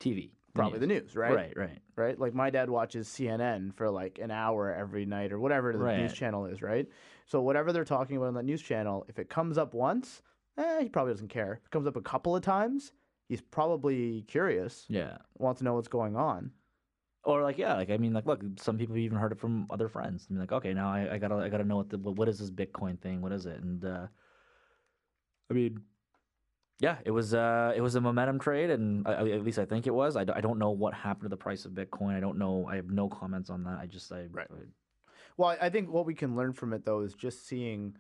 TV, 0.01 0.33
Probably 0.55 0.79
the 0.79 0.87
news, 0.87 1.15
right? 1.15 1.35
Right, 1.35 1.53
right. 1.57 1.79
Right. 1.97 2.19
Like 2.19 2.35
my 2.35 2.51
dad 2.51 2.71
watches 2.71 3.09
CNN 3.09 3.75
for 3.75 3.91
like 3.91 4.19
an 4.19 4.31
hour 4.31 4.73
every 4.75 5.07
night 5.07 5.33
or 5.33 5.39
whatever 5.39 5.73
the 5.73 5.79
news 6.03 6.13
channel 6.13 6.47
is, 6.47 6.63
right? 6.63 6.87
So 7.27 7.41
whatever 7.41 7.73
they're 7.73 7.85
talking 7.85 8.17
about 8.17 8.29
on 8.29 8.35
that 8.35 8.45
news 8.45 8.63
channel, 8.63 9.05
if 9.09 9.19
it 9.19 9.29
comes 9.29 9.59
up 9.59 9.75
once, 9.75 10.23
eh, 10.59 10.83
he 10.83 10.89
probably 10.89 11.13
doesn't 11.13 11.29
care. 11.29 11.53
If 11.61 11.67
it 11.67 11.71
comes 11.71 11.87
up 11.87 11.97
a 11.97 12.01
couple 12.03 12.35
of 12.35 12.43
times, 12.43 12.93
he's 13.29 13.41
probably 13.41 14.23
curious, 14.23 14.87
Yeah. 14.89 15.19
wants 15.39 15.59
to 15.59 15.65
know 15.65 15.75
what's 15.75 15.89
going 15.89 16.17
on. 16.17 16.53
Or 17.23 17.43
like 17.43 17.59
yeah, 17.59 17.75
like 17.75 17.91
I 17.91 17.99
mean, 17.99 18.15
like 18.15 18.25
look, 18.25 18.43
some 18.57 18.79
people 18.79 18.95
have 18.95 19.03
even 19.03 19.19
heard 19.19 19.33
it 19.33 19.39
from 19.39 19.67
other 19.69 19.89
friends. 19.89 20.27
I 20.29 20.33
mean, 20.33 20.41
like 20.41 20.53
okay, 20.53 20.73
now 20.73 20.91
I, 20.91 21.15
I 21.15 21.19
gotta 21.19 21.35
I 21.37 21.51
gotta 21.51 21.65
know 21.65 21.77
what 21.77 21.91
the 21.91 21.99
what, 21.99 22.17
what 22.17 22.29
is 22.31 22.39
this 22.39 22.51
Bitcoin 22.51 22.99
thing? 22.99 23.21
What 23.21 23.31
is 23.33 23.45
it? 23.45 23.61
And 23.63 23.85
uh, 23.85 24.07
I 25.51 25.55
mean, 25.55 25.83
yeah, 26.81 26.97
it 27.05 27.11
was 27.11 27.35
uh 27.35 27.73
it 27.77 27.81
was 27.81 27.95
a 27.95 28.01
momentum 28.01 28.39
trade, 28.39 28.71
and 28.71 29.07
I, 29.07 29.13
I- 29.13 29.29
at 29.31 29.45
least 29.45 29.59
I 29.59 29.65
think 29.67 29.87
it 29.87 29.95
was. 29.95 30.17
I, 30.17 30.25
d- 30.25 30.33
I 30.35 30.41
don't 30.41 30.59
know 30.59 30.71
what 30.71 30.95
happened 30.95 31.25
to 31.25 31.29
the 31.29 31.37
price 31.37 31.65
of 31.65 31.73
Bitcoin. 31.73 32.15
I 32.17 32.21
don't 32.21 32.39
know. 32.39 32.67
I 32.69 32.77
have 32.77 32.91
no 32.91 33.09
comments 33.09 33.51
on 33.51 33.65
that. 33.65 33.79
I 33.79 33.87
just 33.87 34.11
I 34.13 34.27
Right. 34.31 34.47
I- 34.51 34.55
Well, 35.37 35.51
I 35.51 35.67
I 35.67 35.71
think 35.71 35.91
what 35.91 36.07
we 36.07 36.15
can 36.15 36.35
learn 36.37 36.53
from 36.53 36.73
it 36.73 36.85
though 36.85 37.01
is 37.03 37.15
just 37.15 37.47
seeing, 37.47 37.97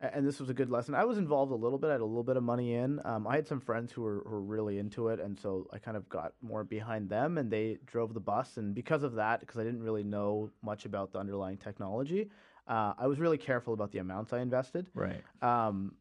and 0.00 0.26
this 0.26 0.40
was 0.40 0.50
a 0.50 0.54
good 0.54 0.70
lesson. 0.70 0.94
I 0.94 1.04
was 1.04 1.18
involved 1.18 1.52
a 1.52 1.56
little 1.64 1.78
bit. 1.78 1.88
I 1.88 1.92
had 1.92 2.00
a 2.00 2.04
little 2.04 2.24
bit 2.30 2.36
of 2.36 2.42
money 2.42 2.74
in. 2.74 3.00
Um, 3.04 3.26
I 3.26 3.36
had 3.36 3.46
some 3.46 3.60
friends 3.60 3.92
who 3.92 4.02
were, 4.02 4.22
who 4.26 4.30
were 4.30 4.42
really 4.42 4.78
into 4.78 5.08
it, 5.08 5.20
and 5.20 5.38
so 5.38 5.66
I 5.72 5.78
kind 5.78 5.96
of 5.96 6.08
got 6.08 6.32
more 6.42 6.64
behind 6.64 7.08
them, 7.08 7.38
and 7.38 7.50
they 7.50 7.78
drove 7.86 8.12
the 8.14 8.20
bus. 8.20 8.56
And 8.58 8.74
because 8.74 9.02
of 9.02 9.14
that, 9.14 9.40
because 9.40 9.58
I 9.58 9.64
didn't 9.64 9.82
really 9.82 10.04
know 10.04 10.50
much 10.62 10.84
about 10.84 11.12
the 11.12 11.18
underlying 11.18 11.56
technology, 11.58 12.30
uh, 12.68 12.92
I 12.98 13.06
was 13.06 13.18
really 13.18 13.38
careful 13.38 13.72
about 13.74 13.90
the 13.92 13.98
amounts 13.98 14.32
I 14.32 14.40
invested. 14.40 14.86
right. 14.94 15.22
Um, 15.40 15.94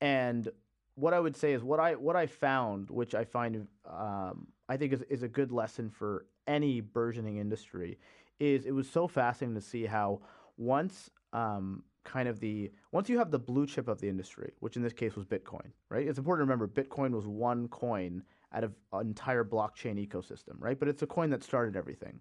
and 0.00 0.48
what 0.96 1.14
I 1.14 1.20
would 1.20 1.36
say 1.36 1.52
is 1.52 1.62
what 1.62 1.78
I 1.78 1.94
what 1.94 2.16
I 2.16 2.26
found, 2.26 2.90
which 2.90 3.14
I 3.14 3.24
find 3.24 3.68
um, 3.88 4.48
I 4.68 4.76
think 4.76 4.92
is, 4.92 5.02
is 5.02 5.22
a 5.22 5.28
good 5.28 5.52
lesson 5.52 5.90
for 5.90 6.26
any 6.46 6.80
burgeoning 6.80 7.36
industry, 7.36 7.98
is 8.40 8.66
it 8.66 8.72
was 8.72 8.88
so 8.88 9.06
fascinating 9.06 9.54
to 9.54 9.60
see 9.60 9.86
how 9.86 10.20
once 10.56 11.10
um, 11.32 11.84
kind 12.04 12.28
of 12.28 12.40
the 12.40 12.72
once 12.92 13.08
you 13.08 13.18
have 13.18 13.30
the 13.30 13.38
blue 13.38 13.66
chip 13.66 13.88
of 13.88 14.00
the 14.00 14.08
industry, 14.08 14.52
which 14.60 14.76
in 14.76 14.82
this 14.82 14.94
case 14.94 15.14
was 15.16 15.26
Bitcoin, 15.26 15.70
right? 15.90 16.06
It's 16.06 16.18
important 16.18 16.48
to 16.48 16.50
remember 16.50 16.66
Bitcoin 16.66 17.10
was 17.10 17.26
one 17.26 17.68
coin 17.68 18.22
out 18.52 18.64
of 18.64 18.72
an 18.92 19.06
entire 19.06 19.44
blockchain 19.44 20.04
ecosystem, 20.04 20.54
right? 20.58 20.78
But 20.78 20.88
it's 20.88 21.02
a 21.02 21.06
coin 21.06 21.30
that 21.30 21.44
started 21.44 21.76
everything. 21.76 22.20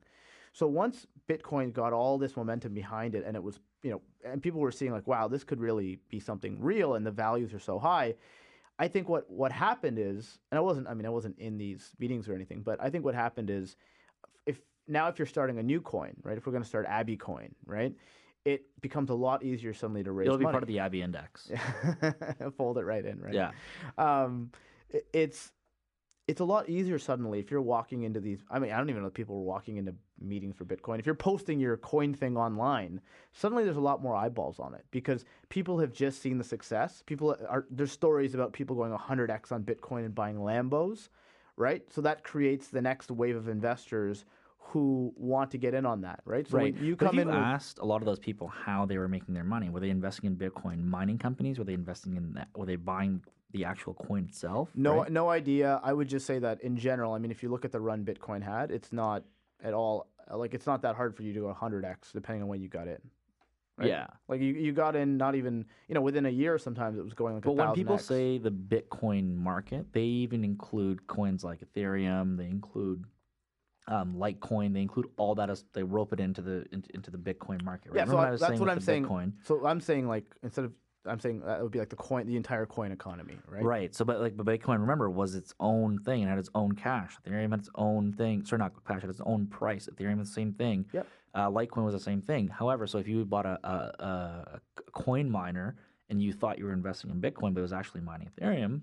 So 0.51 0.67
once 0.67 1.05
Bitcoin 1.29 1.71
got 1.71 1.93
all 1.93 2.17
this 2.17 2.35
momentum 2.35 2.73
behind 2.73 3.13
it, 3.13 3.23
and 3.25 3.35
it 3.35 3.43
was, 3.43 3.59
you 3.83 3.91
know, 3.91 4.01
and 4.23 4.41
people 4.41 4.59
were 4.59 4.71
seeing 4.71 4.91
like, 4.91 5.05
wow, 5.05 5.27
this 5.27 5.43
could 5.43 5.59
really 5.59 5.99
be 6.09 6.19
something 6.19 6.57
real, 6.59 6.95
and 6.95 7.05
the 7.05 7.11
values 7.11 7.53
are 7.53 7.59
so 7.59 7.77
high. 7.77 8.15
I 8.77 8.87
think 8.87 9.07
what 9.07 9.29
what 9.29 9.51
happened 9.51 9.97
is, 9.99 10.39
and 10.51 10.57
I 10.57 10.61
wasn't, 10.61 10.87
I 10.87 10.93
mean, 10.93 11.05
I 11.05 11.09
wasn't 11.09 11.39
in 11.39 11.57
these 11.57 11.91
meetings 11.99 12.27
or 12.27 12.33
anything, 12.35 12.61
but 12.61 12.81
I 12.81 12.89
think 12.89 13.05
what 13.05 13.15
happened 13.15 13.49
is, 13.49 13.77
if 14.45 14.59
now 14.87 15.07
if 15.07 15.17
you're 15.17 15.25
starting 15.25 15.57
a 15.59 15.63
new 15.63 15.79
coin, 15.81 16.15
right? 16.23 16.37
If 16.37 16.45
we're 16.45 16.51
going 16.51 16.63
to 16.63 16.67
start 16.69 16.85
Abbey 16.87 17.17
Coin, 17.17 17.55
right? 17.65 17.93
It 18.43 18.65
becomes 18.81 19.09
a 19.09 19.15
lot 19.15 19.43
easier 19.43 19.73
suddenly 19.73 20.03
to 20.03 20.11
raise 20.11 20.27
It'll 20.27 20.37
be 20.37 20.43
money. 20.43 20.53
part 20.53 20.63
of 20.63 20.67
the 20.67 20.79
Abbey 20.79 21.01
Index. 21.01 21.49
Fold 22.57 22.77
it 22.77 22.83
right 22.85 23.03
in, 23.03 23.19
right? 23.19 23.33
Yeah. 23.33 23.51
um, 23.97 24.51
it's 25.13 25.51
it's 26.27 26.41
a 26.41 26.45
lot 26.45 26.67
easier 26.67 26.97
suddenly 26.97 27.39
if 27.39 27.51
you're 27.51 27.61
walking 27.61 28.03
into 28.03 28.19
these. 28.19 28.39
I 28.49 28.57
mean, 28.57 28.71
I 28.71 28.77
don't 28.77 28.89
even 28.89 29.01
know 29.03 29.07
if 29.07 29.13
people 29.13 29.35
were 29.35 29.43
walking 29.43 29.77
into 29.77 29.93
meetings 30.19 30.55
for 30.55 30.65
Bitcoin. 30.65 30.99
If 30.99 31.05
you're 31.05 31.13
posting 31.13 31.59
your 31.59 31.77
coin 31.77 32.13
thing 32.13 32.35
online, 32.35 32.99
suddenly 33.31 33.63
there's 33.63 33.77
a 33.77 33.81
lot 33.81 34.01
more 34.01 34.15
eyeballs 34.15 34.59
on 34.59 34.73
it 34.73 34.85
because 34.89 35.25
people 35.49 35.79
have 35.79 35.93
just 35.93 36.21
seen 36.21 36.37
the 36.37 36.43
success. 36.43 37.03
People 37.05 37.37
are 37.47 37.65
there's 37.69 37.91
stories 37.91 38.33
about 38.33 38.53
people 38.53 38.75
going 38.75 38.91
100x 38.91 39.51
on 39.51 39.63
Bitcoin 39.63 40.05
and 40.05 40.15
buying 40.15 40.37
Lambos, 40.37 41.09
right? 41.57 41.83
So 41.91 42.01
that 42.01 42.23
creates 42.23 42.67
the 42.69 42.81
next 42.81 43.11
wave 43.11 43.35
of 43.35 43.47
investors 43.47 44.25
who 44.57 45.13
want 45.15 45.51
to 45.51 45.59
get 45.59 45.75
in 45.75 45.85
on 45.85 46.01
that, 46.01 46.21
right? 46.25 46.47
So 46.47 46.57
right. 46.57 46.75
you 46.75 46.95
come 46.95 47.19
in, 47.19 47.27
you 47.27 47.33
with, 47.33 47.43
asked 47.43 47.77
a 47.77 47.85
lot 47.85 48.01
of 48.01 48.07
those 48.07 48.17
people 48.17 48.47
how 48.47 48.87
they 48.87 48.97
were 48.97 49.07
making 49.07 49.35
their 49.35 49.43
money. 49.43 49.69
Were 49.69 49.79
they 49.79 49.91
investing 49.91 50.25
in 50.25 50.35
Bitcoin 50.35 50.83
mining 50.83 51.19
companies? 51.19 51.59
Were 51.59 51.65
they 51.65 51.75
investing 51.75 52.17
in 52.17 52.33
that? 52.33 52.47
Were 52.55 52.65
they 52.65 52.77
buying 52.77 53.21
the 53.55 53.65
actual 53.65 53.93
coin 53.93 54.25
itself? 54.25 54.69
No, 54.75 54.99
right? 55.01 55.11
no 55.11 55.29
idea. 55.29 55.79
I 55.83 55.93
would 55.93 56.07
just 56.07 56.25
say 56.25 56.39
that 56.39 56.61
in 56.61 56.77
general. 56.77 57.13
I 57.13 57.19
mean, 57.19 57.31
if 57.31 57.41
you 57.41 57.49
look 57.49 57.65
at 57.65 57.71
the 57.71 57.79
run 57.79 58.03
Bitcoin 58.03 58.41
had, 58.43 58.71
it's 58.71 58.91
not 58.91 59.23
at 59.63 59.73
all 59.73 60.07
like 60.31 60.53
it's 60.53 60.65
not 60.65 60.81
that 60.81 60.95
hard 60.95 61.15
for 61.15 61.23
you 61.23 61.33
to 61.33 61.39
go 61.41 61.57
100x 61.59 62.11
depending 62.13 62.41
on 62.43 62.47
when 62.49 62.59
you 62.61 62.67
got 62.67 62.87
in. 62.87 62.97
right? 63.77 63.87
Yeah. 63.87 64.07
Like 64.27 64.41
you, 64.41 64.53
you 64.53 64.71
got 64.73 64.95
in 64.95 65.17
not 65.17 65.35
even 65.35 65.65
you 65.87 65.95
know 65.95 66.01
within 66.01 66.25
a 66.25 66.29
year. 66.29 66.57
Sometimes 66.57 66.97
it 66.97 67.03
was 67.03 67.13
going 67.13 67.35
like 67.35 67.43
But 67.43 67.53
when 67.55 67.71
people 67.73 67.95
X. 67.95 68.05
say 68.05 68.37
the 68.37 68.51
Bitcoin 68.51 69.35
market, 69.35 69.93
they 69.93 70.01
even 70.03 70.43
include 70.43 71.05
coins 71.07 71.43
like 71.43 71.61
Ethereum. 71.61 72.37
They 72.37 72.45
include 72.45 73.05
um, 73.87 74.15
Litecoin. 74.17 74.73
They 74.73 74.81
include 74.81 75.07
all 75.17 75.35
that 75.35 75.49
as 75.49 75.63
they 75.73 75.83
rope 75.83 76.11
it 76.11 76.19
into 76.19 76.41
the 76.41 76.65
into, 76.71 76.89
into 76.95 77.11
the 77.11 77.17
Bitcoin 77.19 77.63
market. 77.63 77.91
Right? 77.91 77.97
yeah, 77.99 78.05
so 78.05 78.11
Remember 78.11 78.25
I, 78.25 78.29
I 78.29 78.31
was 78.31 78.41
that's 78.41 78.49
saying 78.49 78.59
what 78.59 78.69
I'm 78.69 78.79
saying. 78.81 79.05
Bitcoin. 79.05 79.33
So 79.43 79.65
I'm 79.65 79.79
saying 79.79 80.07
like 80.07 80.25
instead 80.43 80.65
of 80.65 80.73
I'm 81.07 81.19
saying 81.19 81.41
that 81.41 81.61
would 81.61 81.71
be 81.71 81.79
like 81.79 81.89
the 81.89 81.95
coin, 81.95 82.25
the 82.25 82.35
entire 82.35 82.65
coin 82.65 82.91
economy, 82.91 83.37
right? 83.47 83.63
Right. 83.63 83.95
So, 83.95 84.05
but 84.05 84.19
like, 84.21 84.35
but 84.35 84.45
Bitcoin, 84.45 84.79
remember, 84.79 85.09
was 85.09 85.35
its 85.35 85.53
own 85.59 85.99
thing. 85.99 86.21
and 86.21 86.29
had 86.29 86.39
its 86.39 86.49
own 86.55 86.73
cash. 86.73 87.15
Ethereum 87.27 87.51
had 87.51 87.59
its 87.59 87.69
own 87.75 88.13
thing. 88.13 88.45
Sorry, 88.45 88.59
not 88.59 88.73
cash. 88.85 88.97
It 88.97 89.01
had 89.01 89.09
its 89.09 89.21
own 89.25 89.47
price. 89.47 89.87
Ethereum 89.91 90.19
was 90.19 90.29
the 90.29 90.33
same 90.33 90.53
thing. 90.53 90.85
Yep. 90.93 91.07
Uh, 91.33 91.49
Litecoin 91.49 91.83
was 91.83 91.93
the 91.93 91.99
same 91.99 92.21
thing. 92.21 92.47
However, 92.47 92.87
so 92.87 92.97
if 92.97 93.07
you 93.07 93.25
bought 93.25 93.45
a, 93.45 93.59
a, 93.63 94.03
a, 94.03 94.59
a 94.87 94.91
coin 94.91 95.29
miner 95.29 95.75
and 96.09 96.21
you 96.21 96.31
thought 96.33 96.57
you 96.57 96.65
were 96.65 96.73
investing 96.73 97.11
in 97.11 97.19
Bitcoin, 97.19 97.53
but 97.53 97.59
it 97.59 97.63
was 97.63 97.73
actually 97.73 98.01
mining 98.01 98.29
Ethereum, 98.39 98.81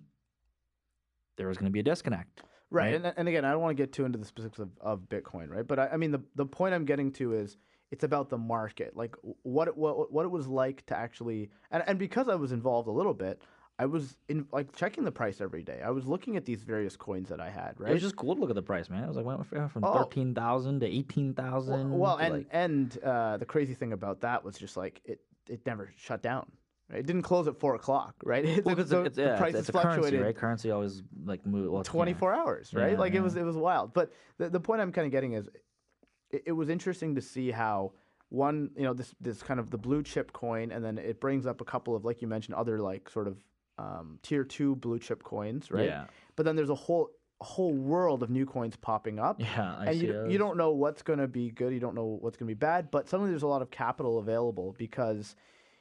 there 1.37 1.49
was 1.49 1.57
going 1.57 1.67
to 1.67 1.73
be 1.73 1.81
a 1.81 1.83
disconnect. 1.83 2.43
Right. 2.71 2.85
Right. 2.85 2.95
And, 2.95 3.13
and 3.17 3.29
again, 3.29 3.45
I 3.45 3.51
don't 3.53 3.61
want 3.61 3.77
to 3.77 3.83
get 3.83 3.93
too 3.93 4.05
into 4.05 4.19
the 4.19 4.25
specifics 4.25 4.59
of, 4.59 4.71
of 4.81 5.01
Bitcoin, 5.09 5.51
right? 5.51 5.67
But 5.67 5.79
I, 5.79 5.89
I 5.89 5.97
mean, 5.97 6.11
the, 6.11 6.23
the 6.37 6.47
point 6.47 6.75
I'm 6.75 6.85
getting 6.85 7.13
to 7.13 7.35
is 7.35 7.57
it's 7.93 8.05
about 8.05 8.31
the 8.31 8.39
market, 8.39 8.97
like 8.97 9.15
what 9.43 9.69
it, 9.69 9.77
what, 9.77 10.11
what 10.11 10.25
it 10.25 10.31
was 10.31 10.47
like 10.49 10.85
to 10.87 10.97
actually, 10.97 11.51
and, 11.71 11.85
and 11.87 11.99
because 11.99 12.27
I 12.29 12.35
was 12.35 12.51
involved 12.51 12.89
a 12.89 12.91
little 12.91 13.13
bit, 13.13 13.43
I 13.79 13.85
was 13.85 14.17
in 14.29 14.47
like 14.51 14.75
checking 14.75 15.05
the 15.05 15.13
price 15.13 15.41
every 15.43 15.63
day. 15.63 15.81
I 15.85 15.91
was 15.91 16.07
looking 16.07 16.37
at 16.37 16.45
these 16.47 16.63
various 16.63 16.97
coins 16.97 17.29
that 17.29 17.39
I 17.41 17.51
had, 17.51 17.75
right? 17.79 17.91
It 17.91 17.95
was 17.95 18.03
just 18.03 18.17
cool 18.17 18.35
to 18.35 18.41
look 18.41 18.49
at 18.51 18.57
the 18.57 18.63
price, 18.63 18.89
man. 18.89 19.05
It 19.05 19.09
was 19.09 19.17
like 19.17 19.27
went 19.27 19.47
from 19.47 19.85
Oh. 19.85 19.93
thirteen 19.99 20.35
thousand 20.35 20.81
to 20.81 20.87
eighteen 20.87 21.35
thousand. 21.35 21.91
well, 21.91 21.99
well 21.99 22.17
and 22.17 22.47
and 22.51 22.99
uh, 23.05 23.37
the 23.37 23.45
crazy 23.47 23.75
thing 23.75 23.93
about 23.93 24.23
that 24.23 24.43
was 24.43 24.57
just 24.57 24.77
like 24.77 25.01
it. 25.05 25.21
it 25.49 25.61
never 25.67 25.93
shut 25.97 26.23
down. 26.23 26.51
Right? 26.91 27.01
It 27.01 27.07
didn't 27.07 27.23
close 27.23 27.47
at 27.47 27.59
four 27.59 27.75
o'clock, 27.75 28.15
right? 28.25 28.45
It- 28.45 28.65
Well, 28.65 28.75
the, 28.75 28.83
because 28.83 28.91
the- 28.91 29.03
it's, 29.05 29.17
the 29.17 29.23
yeah, 29.23 29.37
prices 29.37 29.61
it's, 29.61 29.69
it's 29.69 29.79
a 29.79 29.83
currency, 29.83 30.17
right? 30.17 30.37
Currency 30.37 30.71
always 30.71 31.03
like 31.25 31.45
move. 31.45 31.71
Well, 31.71 31.81
it's- 31.83 31.93
yeah. 31.93 31.99
24 31.99 32.35
hours, 32.35 32.73
right? 32.75 32.93
Yeah, 32.93 32.99
like 32.99 33.15
it 33.15 33.21
was 33.21 33.37
it 33.37 33.45
was 33.45 33.57
wild. 33.57 33.93
But 33.93 34.13
the, 34.39 34.49
the 34.49 34.61
point 34.61 34.81
I'm 34.81 34.93
kind 34.93 35.05
of 35.07 35.13
getting 35.13 35.33
is 35.35 35.49
it, 36.33 36.43
it 36.47 36.53
was 36.53 36.69
interesting 36.69 37.15
to 37.15 37.21
see 37.21 37.51
how 37.51 37.93
one, 38.29 38.71
you 38.77 38.83
know, 38.83 38.95
this 38.95 39.15
this 39.21 39.43
kind 39.43 39.61
of 39.61 39.71
the 39.71 39.79
blue 39.79 40.03
chip 40.03 40.33
coin 40.33 40.73
and 40.73 40.85
then 40.85 40.99
it 40.99 41.21
brings 41.21 41.47
up 41.47 41.61
a 41.61 41.65
couple 41.65 41.95
of 41.95 42.05
like 42.05 42.23
you 42.23 42.29
mentioned 42.29 42.55
other 42.55 42.79
like 42.79 43.09
sort 43.11 43.29
of 43.29 43.39
um, 43.79 44.19
tier 44.23 44.45
2 44.45 44.77
blue 44.77 44.99
chip 44.99 45.23
coins, 45.23 45.71
right? 45.71 45.87
Yeah, 45.87 46.05
But 46.37 46.45
then 46.47 46.57
there's 46.57 46.71
a 46.71 46.75
whole 46.75 47.11
a 47.41 47.45
whole 47.45 47.73
world 47.75 48.23
of 48.23 48.31
new 48.31 48.47
coins 48.47 48.77
popping 48.77 49.19
up. 49.19 49.41
yeah. 49.41 49.75
I 49.77 49.87
and 49.87 50.01
see 50.01 50.07
you, 50.07 50.13
those. 50.13 50.33
you 50.33 50.39
don't 50.39 50.57
know 50.57 50.71
what's 50.71 51.03
going 51.03 51.19
to 51.19 51.27
be 51.27 51.51
good, 51.51 51.73
you 51.73 51.81
don't 51.81 51.95
know 51.95 52.19
what's 52.21 52.37
going 52.37 52.49
to 52.49 52.55
be 52.55 52.59
bad, 52.59 52.91
but 52.91 53.09
suddenly 53.09 53.31
there's 53.31 53.43
a 53.43 53.49
lot 53.49 53.63
of 53.63 53.71
capital 53.71 54.19
available 54.19 54.75
because 54.79 55.35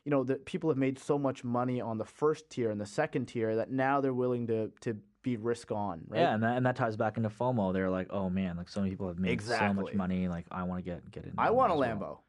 you 0.04 0.10
know, 0.10 0.24
the 0.24 0.36
people 0.36 0.70
have 0.70 0.78
made 0.78 0.97
so 0.97 1.20
much 1.20 1.43
money 1.43 1.80
on 1.80 1.97
the 1.99 2.06
first 2.06 2.49
tier 2.49 2.72
and 2.72 2.82
the 2.82 2.86
second 2.86 3.28
tier 3.28 3.56
that 3.56 3.70
now 3.70 4.02
they're 4.02 4.14
willing 4.14 4.47
to 4.47 4.72
to 4.82 4.97
be 5.22 5.38
risk 5.38 5.72
on, 5.72 6.01
right? 6.07 6.22
Yeah, 6.22 6.34
and 6.34 6.43
that, 6.43 6.57
and 6.57 6.65
that 6.65 6.76
ties 6.76 6.95
back 6.95 7.17
into 7.17 7.30
FOMO. 7.30 7.74
They're 7.74 7.89
like, 7.89 8.07
oh 8.11 8.30
man, 8.30 8.57
like 8.57 8.69
so 8.69 8.80
many 8.82 8.91
people 8.91 9.07
have 9.07 9.19
made 9.19 9.41
so 9.41 9.74
much 9.74 9.93
money. 9.93 10.28
Like 10.28 10.45
I 10.51 10.63
want 10.63 10.84
to 10.84 10.89
get 10.89 11.09
get 11.11 11.26
in. 11.26 11.34
I 11.38 11.51
want 11.51 11.72
a 11.72 11.76
Lambo. 11.76 11.99
well. 11.99 12.24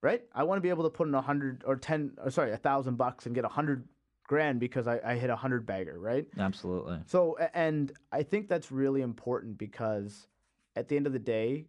Right? 0.00 0.22
I 0.32 0.44
want 0.44 0.58
to 0.58 0.60
be 0.62 0.68
able 0.68 0.84
to 0.84 0.90
put 0.90 1.08
in 1.08 1.14
a 1.14 1.20
hundred 1.20 1.64
or 1.66 1.76
ten 1.76 2.12
or 2.22 2.30
sorry, 2.30 2.52
a 2.52 2.56
thousand 2.56 2.96
bucks 2.96 3.26
and 3.26 3.34
get 3.34 3.44
a 3.44 3.48
hundred 3.48 3.86
grand 4.28 4.60
because 4.60 4.86
I, 4.86 5.00
I 5.04 5.14
hit 5.16 5.30
a 5.30 5.36
hundred 5.36 5.66
bagger, 5.66 5.98
right? 5.98 6.26
Absolutely. 6.38 6.98
So 7.06 7.36
and 7.52 7.92
I 8.12 8.22
think 8.22 8.48
that's 8.48 8.70
really 8.70 9.02
important 9.02 9.58
because 9.58 10.28
at 10.76 10.88
the 10.88 10.96
end 10.96 11.06
of 11.06 11.12
the 11.12 11.18
day, 11.18 11.66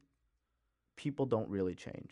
people 0.95 1.26
don't 1.26 1.50
really 1.50 1.74
change. 1.74 2.12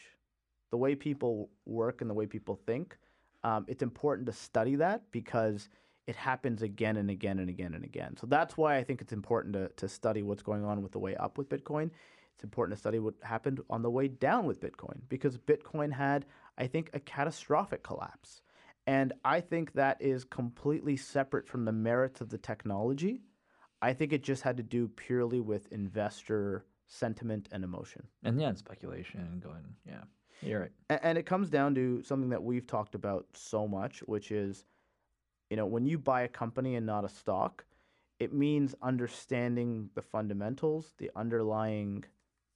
The 0.71 0.77
way 0.77 0.95
people 0.95 1.49
work 1.65 2.01
and 2.01 2.09
the 2.09 2.13
way 2.13 2.25
people 2.25 2.59
think, 2.65 2.97
um, 3.43 3.65
it's 3.67 3.83
important 3.83 4.25
to 4.25 4.33
study 4.33 4.75
that 4.77 5.03
because 5.11 5.69
it 6.07 6.15
happens 6.15 6.61
again 6.61 6.97
and 6.97 7.09
again 7.09 7.37
and 7.39 7.49
again 7.49 7.73
and 7.73 7.83
again. 7.83 8.15
So 8.17 8.25
that's 8.27 8.57
why 8.57 8.77
I 8.77 8.83
think 8.83 9.01
it's 9.01 9.13
important 9.13 9.53
to, 9.53 9.69
to 9.75 9.87
study 9.89 10.23
what's 10.23 10.41
going 10.43 10.63
on 10.65 10.81
with 10.81 10.93
the 10.93 10.99
way 10.99 11.15
up 11.17 11.37
with 11.37 11.49
Bitcoin. 11.49 11.91
It's 12.33 12.43
important 12.43 12.77
to 12.77 12.79
study 12.79 12.99
what 12.99 13.15
happened 13.21 13.59
on 13.69 13.81
the 13.81 13.89
way 13.91 14.07
down 14.07 14.45
with 14.45 14.61
Bitcoin 14.61 14.99
because 15.09 15.37
Bitcoin 15.37 15.91
had, 15.91 16.25
I 16.57 16.67
think, 16.67 16.89
a 16.93 16.99
catastrophic 16.99 17.83
collapse. 17.83 18.41
And 18.85 19.11
I 19.25 19.41
think 19.41 19.73
that 19.73 19.97
is 20.01 20.23
completely 20.23 20.95
separate 20.95 21.47
from 21.47 21.65
the 21.65 21.73
merits 21.73 22.21
of 22.21 22.29
the 22.29 22.37
technology. 22.37 23.21
I 23.81 23.93
think 23.93 24.13
it 24.13 24.23
just 24.23 24.43
had 24.43 24.55
to 24.57 24.63
do 24.63 24.87
purely 24.87 25.41
with 25.41 25.67
investor 25.73 26.63
sentiment 26.85 27.49
and 27.51 27.63
emotion. 27.65 28.07
And 28.23 28.39
yeah, 28.39 28.47
and 28.47 28.57
speculation 28.57 29.19
and 29.19 29.41
going. 29.41 29.75
Yeah, 29.85 30.03
you're 30.41 30.61
right. 30.61 30.71
A- 30.89 31.05
And 31.05 31.17
it 31.17 31.25
comes 31.25 31.49
down 31.49 31.75
to 31.75 32.01
something 32.03 32.29
that 32.29 32.41
we've 32.41 32.65
talked 32.65 32.95
about 32.95 33.25
so 33.33 33.67
much, 33.67 33.99
which 34.05 34.31
is, 34.31 34.63
you 35.49 35.57
know, 35.57 35.65
when 35.65 35.85
you 35.85 35.97
buy 35.97 36.21
a 36.21 36.27
company 36.27 36.75
and 36.75 36.85
not 36.85 37.05
a 37.05 37.09
stock, 37.09 37.65
it 38.19 38.33
means 38.33 38.75
understanding 38.81 39.89
the 39.95 40.01
fundamentals, 40.01 40.93
the 40.97 41.11
underlying 41.15 42.03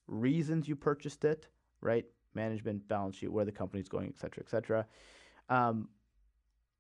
reasons 0.08 0.68
you 0.68 0.76
purchased 0.76 1.24
it, 1.24 1.48
right? 1.82 2.06
Management, 2.34 2.88
balance 2.88 3.18
sheet, 3.18 3.32
where 3.32 3.46
the 3.46 3.52
company's 3.52 3.88
going, 3.88 4.08
et 4.08 4.18
cetera, 4.18 4.44
et 4.44 4.50
cetera. 4.50 4.86
Um, 5.50 5.90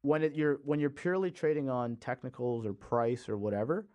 when 0.01 0.23
it, 0.23 0.35
you're 0.35 0.59
when 0.63 0.79
you're 0.79 0.89
purely 0.89 1.29
trading 1.29 1.69
on 1.69 1.95
technicals 1.97 2.65
or 2.65 2.73
price 2.73 3.29
or 3.29 3.37
whatever, 3.37 3.85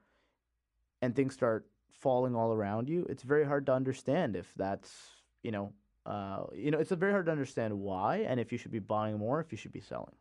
and 1.03 1.15
things 1.15 1.35
start 1.35 1.67
falling 1.91 2.37
all 2.37 2.53
around 2.53 2.89
you, 2.89 3.05
it's 3.09 3.23
very 3.25 3.45
hard 3.45 3.67
to 3.67 3.73
understand 3.73 4.37
if 4.37 4.53
that's 4.57 4.93
you 5.43 5.51
know 5.51 5.73
uh, 6.07 6.45
you 6.55 6.71
know, 6.71 6.79
it's 6.79 6.93
very 6.93 7.11
hard 7.11 7.27
to 7.27 7.33
understand 7.33 7.75
why 7.75 8.19
and 8.19 8.39
if 8.39 8.53
you 8.53 8.59
should 8.59 8.71
be 8.71 8.79
buying 8.79 9.19
more, 9.19 9.41
if 9.41 9.51
you 9.51 9.59
should 9.59 9.73
be 9.73 9.81
selling. 9.81 10.15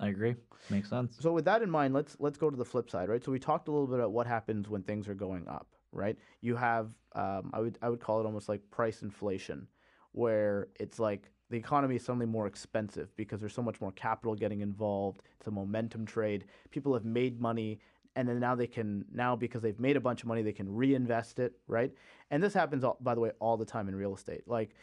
I 0.00 0.08
agree. 0.08 0.36
Makes 0.70 0.90
sense. 0.90 1.16
So 1.20 1.32
with 1.32 1.44
that 1.46 1.62
in 1.62 1.70
mind, 1.70 1.94
let's 1.94 2.16
let's 2.20 2.38
go 2.38 2.50
to 2.50 2.56
the 2.56 2.64
flip 2.64 2.90
side, 2.90 3.08
right? 3.08 3.22
So 3.24 3.32
we 3.32 3.38
talked 3.38 3.68
a 3.68 3.70
little 3.72 3.86
bit 3.86 3.98
about 3.98 4.12
what 4.12 4.26
happens 4.26 4.68
when 4.68 4.82
things 4.82 5.08
are 5.08 5.14
going 5.14 5.48
up, 5.48 5.66
right? 5.92 6.16
You 6.40 6.56
have 6.56 6.90
um, 7.14 7.50
I 7.52 7.60
would 7.60 7.78
I 7.82 7.88
would 7.88 8.00
call 8.00 8.20
it 8.20 8.26
almost 8.26 8.48
like 8.48 8.60
price 8.70 9.02
inflation, 9.02 9.66
where 10.12 10.68
it's 10.78 10.98
like 10.98 11.30
the 11.50 11.56
economy 11.56 11.96
is 11.96 12.04
suddenly 12.04 12.26
more 12.26 12.46
expensive 12.46 13.14
because 13.16 13.40
there's 13.40 13.54
so 13.54 13.62
much 13.62 13.80
more 13.80 13.92
capital 13.92 14.34
getting 14.34 14.60
involved. 14.60 15.22
It's 15.38 15.46
a 15.48 15.50
momentum 15.50 16.06
trade. 16.06 16.44
People 16.70 16.92
have 16.94 17.04
made 17.04 17.40
money 17.40 17.80
and 18.18 18.28
then 18.28 18.40
now 18.40 18.54
they 18.54 18.66
can 18.66 19.04
now 19.12 19.36
because 19.36 19.62
they've 19.62 19.78
made 19.78 19.96
a 19.96 20.00
bunch 20.00 20.22
of 20.22 20.28
money 20.28 20.42
they 20.42 20.52
can 20.52 20.74
reinvest 20.74 21.38
it 21.38 21.52
right 21.68 21.92
and 22.30 22.42
this 22.42 22.52
happens 22.52 22.82
all, 22.82 22.96
by 23.00 23.14
the 23.14 23.20
way 23.20 23.30
all 23.38 23.56
the 23.56 23.64
time 23.64 23.88
in 23.88 23.94
real 23.94 24.14
estate 24.14 24.42
like 24.46 24.74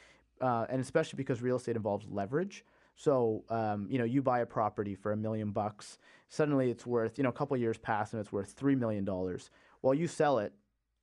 uh, 0.41 0.66
and 0.70 0.80
especially 0.80 1.18
because 1.18 1.41
real 1.41 1.57
estate 1.57 1.76
involves 1.76 2.05
leverage 2.09 2.63
so 2.95 3.43
um, 3.49 3.87
you 3.89 3.97
know 3.97 4.05
you 4.05 4.21
buy 4.21 4.39
a 4.39 4.45
property 4.45 4.95
for 4.95 5.11
a 5.11 5.17
million 5.17 5.51
bucks 5.51 5.97
suddenly 6.29 6.71
it's 6.71 6.85
worth 6.85 7.17
you 7.17 7.23
know 7.23 7.29
a 7.29 7.33
couple 7.33 7.55
years 7.57 7.77
pass 7.77 8.13
and 8.13 8.19
it's 8.19 8.31
worth 8.31 8.51
three 8.51 8.75
million 8.75 9.05
dollars. 9.05 9.49
While 9.81 9.93
you 9.93 10.07
sell 10.07 10.39
it 10.39 10.53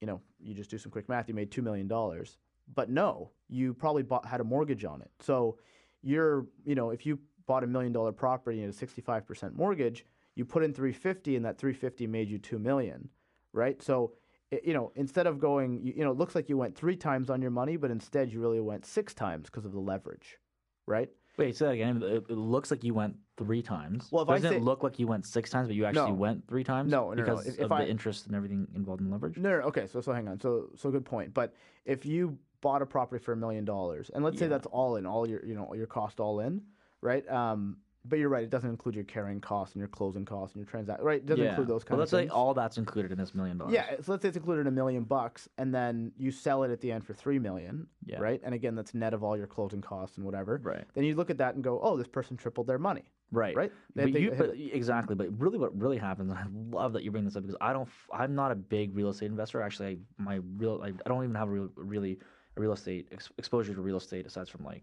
you 0.00 0.06
know 0.06 0.20
you 0.40 0.54
just 0.54 0.70
do 0.70 0.78
some 0.78 0.90
quick 0.90 1.08
math 1.08 1.28
you 1.28 1.34
made 1.34 1.50
two 1.50 1.62
million 1.62 1.86
dollars. 1.86 2.38
But 2.74 2.90
no 2.90 3.30
you 3.48 3.74
probably 3.74 4.02
bought 4.02 4.26
had 4.26 4.40
a 4.40 4.44
mortgage 4.44 4.84
on 4.84 5.02
it. 5.02 5.10
So 5.20 5.58
you're 6.02 6.46
you 6.64 6.74
know 6.74 6.90
if 6.90 7.04
you 7.04 7.18
bought 7.46 7.64
a 7.64 7.66
million 7.66 7.92
dollar 7.92 8.12
property 8.12 8.62
and 8.62 8.72
a 8.72 8.76
65% 8.76 9.54
mortgage 9.54 10.04
you 10.34 10.44
put 10.46 10.62
in 10.62 10.72
350 10.72 11.36
and 11.36 11.44
that 11.44 11.58
350 11.58 12.06
made 12.06 12.30
you 12.30 12.38
2 12.38 12.58
million 12.58 13.08
right? 13.52 13.82
So 13.82 14.14
it, 14.50 14.64
you 14.64 14.72
know 14.72 14.92
instead 14.94 15.26
of 15.26 15.38
going 15.38 15.80
you, 15.82 15.92
you 15.96 16.04
know 16.04 16.10
it 16.10 16.16
looks 16.16 16.34
like 16.34 16.48
you 16.48 16.56
went 16.56 16.76
three 16.76 16.96
times 16.96 17.30
on 17.30 17.42
your 17.42 17.50
money 17.50 17.76
but 17.76 17.90
instead 17.90 18.32
you 18.32 18.40
really 18.40 18.60
went 18.60 18.86
six 18.86 19.12
times 19.14 19.50
because 19.50 19.64
of 19.64 19.72
the 19.72 19.80
leverage 19.80 20.38
right 20.86 21.10
Wait, 21.38 21.56
say 21.56 21.66
that 21.66 21.72
again. 21.72 22.02
It, 22.02 22.24
it 22.28 22.36
looks 22.36 22.70
like 22.70 22.84
you 22.84 22.92
went 22.92 23.16
three 23.38 23.62
times. 23.62 24.08
Well, 24.10 24.22
if 24.22 24.28
I 24.28 24.34
Doesn't 24.34 24.50
say- 24.50 24.56
it 24.56 24.62
look 24.62 24.82
like 24.82 24.98
you 24.98 25.06
went 25.06 25.24
six 25.24 25.48
times, 25.50 25.68
but 25.68 25.74
you 25.76 25.86
actually 25.86 26.10
No. 26.10 26.14
went 26.16 26.46
three 26.46 26.62
times? 26.64 26.90
No, 26.90 27.08
no, 27.08 27.14
no. 27.14 27.22
because 27.22 27.46
If- 27.46 27.54
if 27.58 27.64
of 27.64 27.72
I- 27.72 27.84
the 27.84 27.90
interest 27.90 28.26
and 28.26 28.34
everything 28.36 28.68
involved 28.74 29.00
in 29.00 29.10
leverage. 29.10 29.38
No, 29.38 29.50
no, 29.50 29.64
okay. 29.68 29.86
So, 29.86 30.00
so 30.02 30.12
hang 30.12 30.28
on. 30.28 30.40
So, 30.40 30.68
so 30.76 30.90
good 30.90 31.04
point. 31.06 31.32
But 31.32 31.54
if 31.86 32.04
you 32.04 32.38
bought 32.60 32.82
a 32.82 32.86
property 32.86 33.22
for 33.22 33.32
a 33.32 33.36
million 33.36 33.64
dollars, 33.64 34.10
and 34.14 34.22
let's 34.22 34.38
say 34.38 34.44
Yeah. 34.44 34.50
that's 34.50 34.66
all 34.66 34.96
in, 34.96 35.06
all 35.06 35.26
your, 35.28 35.44
you 35.44 35.54
know, 35.54 35.72
your 35.74 35.86
cost 35.86 36.20
all 36.20 36.40
in, 36.40 36.62
right? 37.00 37.26
Um, 37.30 37.78
but 38.04 38.18
you're 38.18 38.28
right. 38.28 38.42
It 38.42 38.50
doesn't 38.50 38.68
include 38.68 38.94
your 38.96 39.04
carrying 39.04 39.40
costs 39.40 39.74
and 39.74 39.80
your 39.80 39.88
closing 39.88 40.24
costs 40.24 40.54
and 40.56 40.60
your 40.64 40.68
transaction, 40.68 41.04
right? 41.04 41.18
It 41.18 41.26
doesn't 41.26 41.44
include 41.44 41.68
those 41.68 41.84
kind 41.84 41.98
well, 41.98 42.04
of 42.04 42.12
let's 42.12 42.22
things. 42.22 42.30
say 42.30 42.34
all 42.34 42.52
that's 42.54 42.76
included 42.78 43.12
in 43.12 43.18
this 43.18 43.34
million 43.34 43.58
dollars. 43.58 43.74
Yeah, 43.74 43.94
so 44.00 44.12
let's 44.12 44.22
say 44.22 44.28
it's 44.28 44.36
included 44.36 44.62
in 44.62 44.66
a 44.66 44.72
million 44.72 45.04
bucks, 45.04 45.48
and 45.58 45.72
then 45.74 46.12
you 46.16 46.30
sell 46.32 46.64
it 46.64 46.70
at 46.72 46.80
the 46.80 46.90
end 46.90 47.04
for 47.06 47.14
three 47.14 47.38
million, 47.38 47.86
Yeah. 48.04 48.18
right? 48.18 48.40
And 48.44 48.54
again, 48.54 48.74
that's 48.74 48.92
net 48.94 49.14
of 49.14 49.22
all 49.22 49.36
your 49.36 49.46
closing 49.46 49.80
costs 49.80 50.16
and 50.16 50.26
whatever. 50.26 50.60
Right. 50.62 50.84
Then 50.94 51.04
you 51.04 51.14
look 51.14 51.30
at 51.30 51.38
that 51.38 51.54
and 51.54 51.62
go, 51.62 51.80
oh, 51.80 51.96
this 51.96 52.08
person 52.08 52.36
tripled 52.36 52.66
their 52.66 52.78
money, 52.78 53.04
Right. 53.30 53.54
right? 53.54 53.72
They- 53.94 54.04
But 54.04 54.12
they 54.14 54.20
you, 54.20 54.30
hit 54.30 54.38
but 54.38 54.50
exactly. 54.56 55.14
But 55.14 55.28
really, 55.40 55.58
what 55.58 55.78
really 55.80 55.98
happens, 55.98 56.30
and 56.32 56.38
I 56.38 56.46
love 56.76 56.92
that 56.94 57.04
you 57.04 57.12
bring 57.12 57.24
this 57.24 57.36
up 57.36 57.42
because 57.42 57.56
I 57.60 57.72
don't, 57.72 57.88
I'm 58.12 58.34
not 58.34 58.50
a 58.50 58.56
big 58.56 58.96
real 58.96 59.10
estate 59.10 59.26
investor. 59.26 59.62
Actually, 59.62 59.88
I, 60.18 60.22
my 60.22 60.40
real, 60.56 60.80
I, 60.82 60.88
I 60.88 61.08
don't 61.08 61.22
even 61.22 61.36
have 61.36 61.48
a 61.48 61.52
real, 61.52 61.68
really 61.76 62.18
a 62.56 62.60
real 62.60 62.72
estate 62.72 63.08
ex- 63.12 63.30
exposure 63.38 63.74
to 63.74 63.80
real 63.80 63.96
estate 63.96 64.26
aside 64.26 64.48
from 64.48 64.64
like 64.64 64.82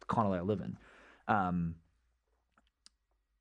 the 0.00 0.06
condo 0.06 0.32
that 0.32 0.38
I 0.38 0.42
live 0.42 0.60
in. 0.60 0.76
Um, 1.28 1.74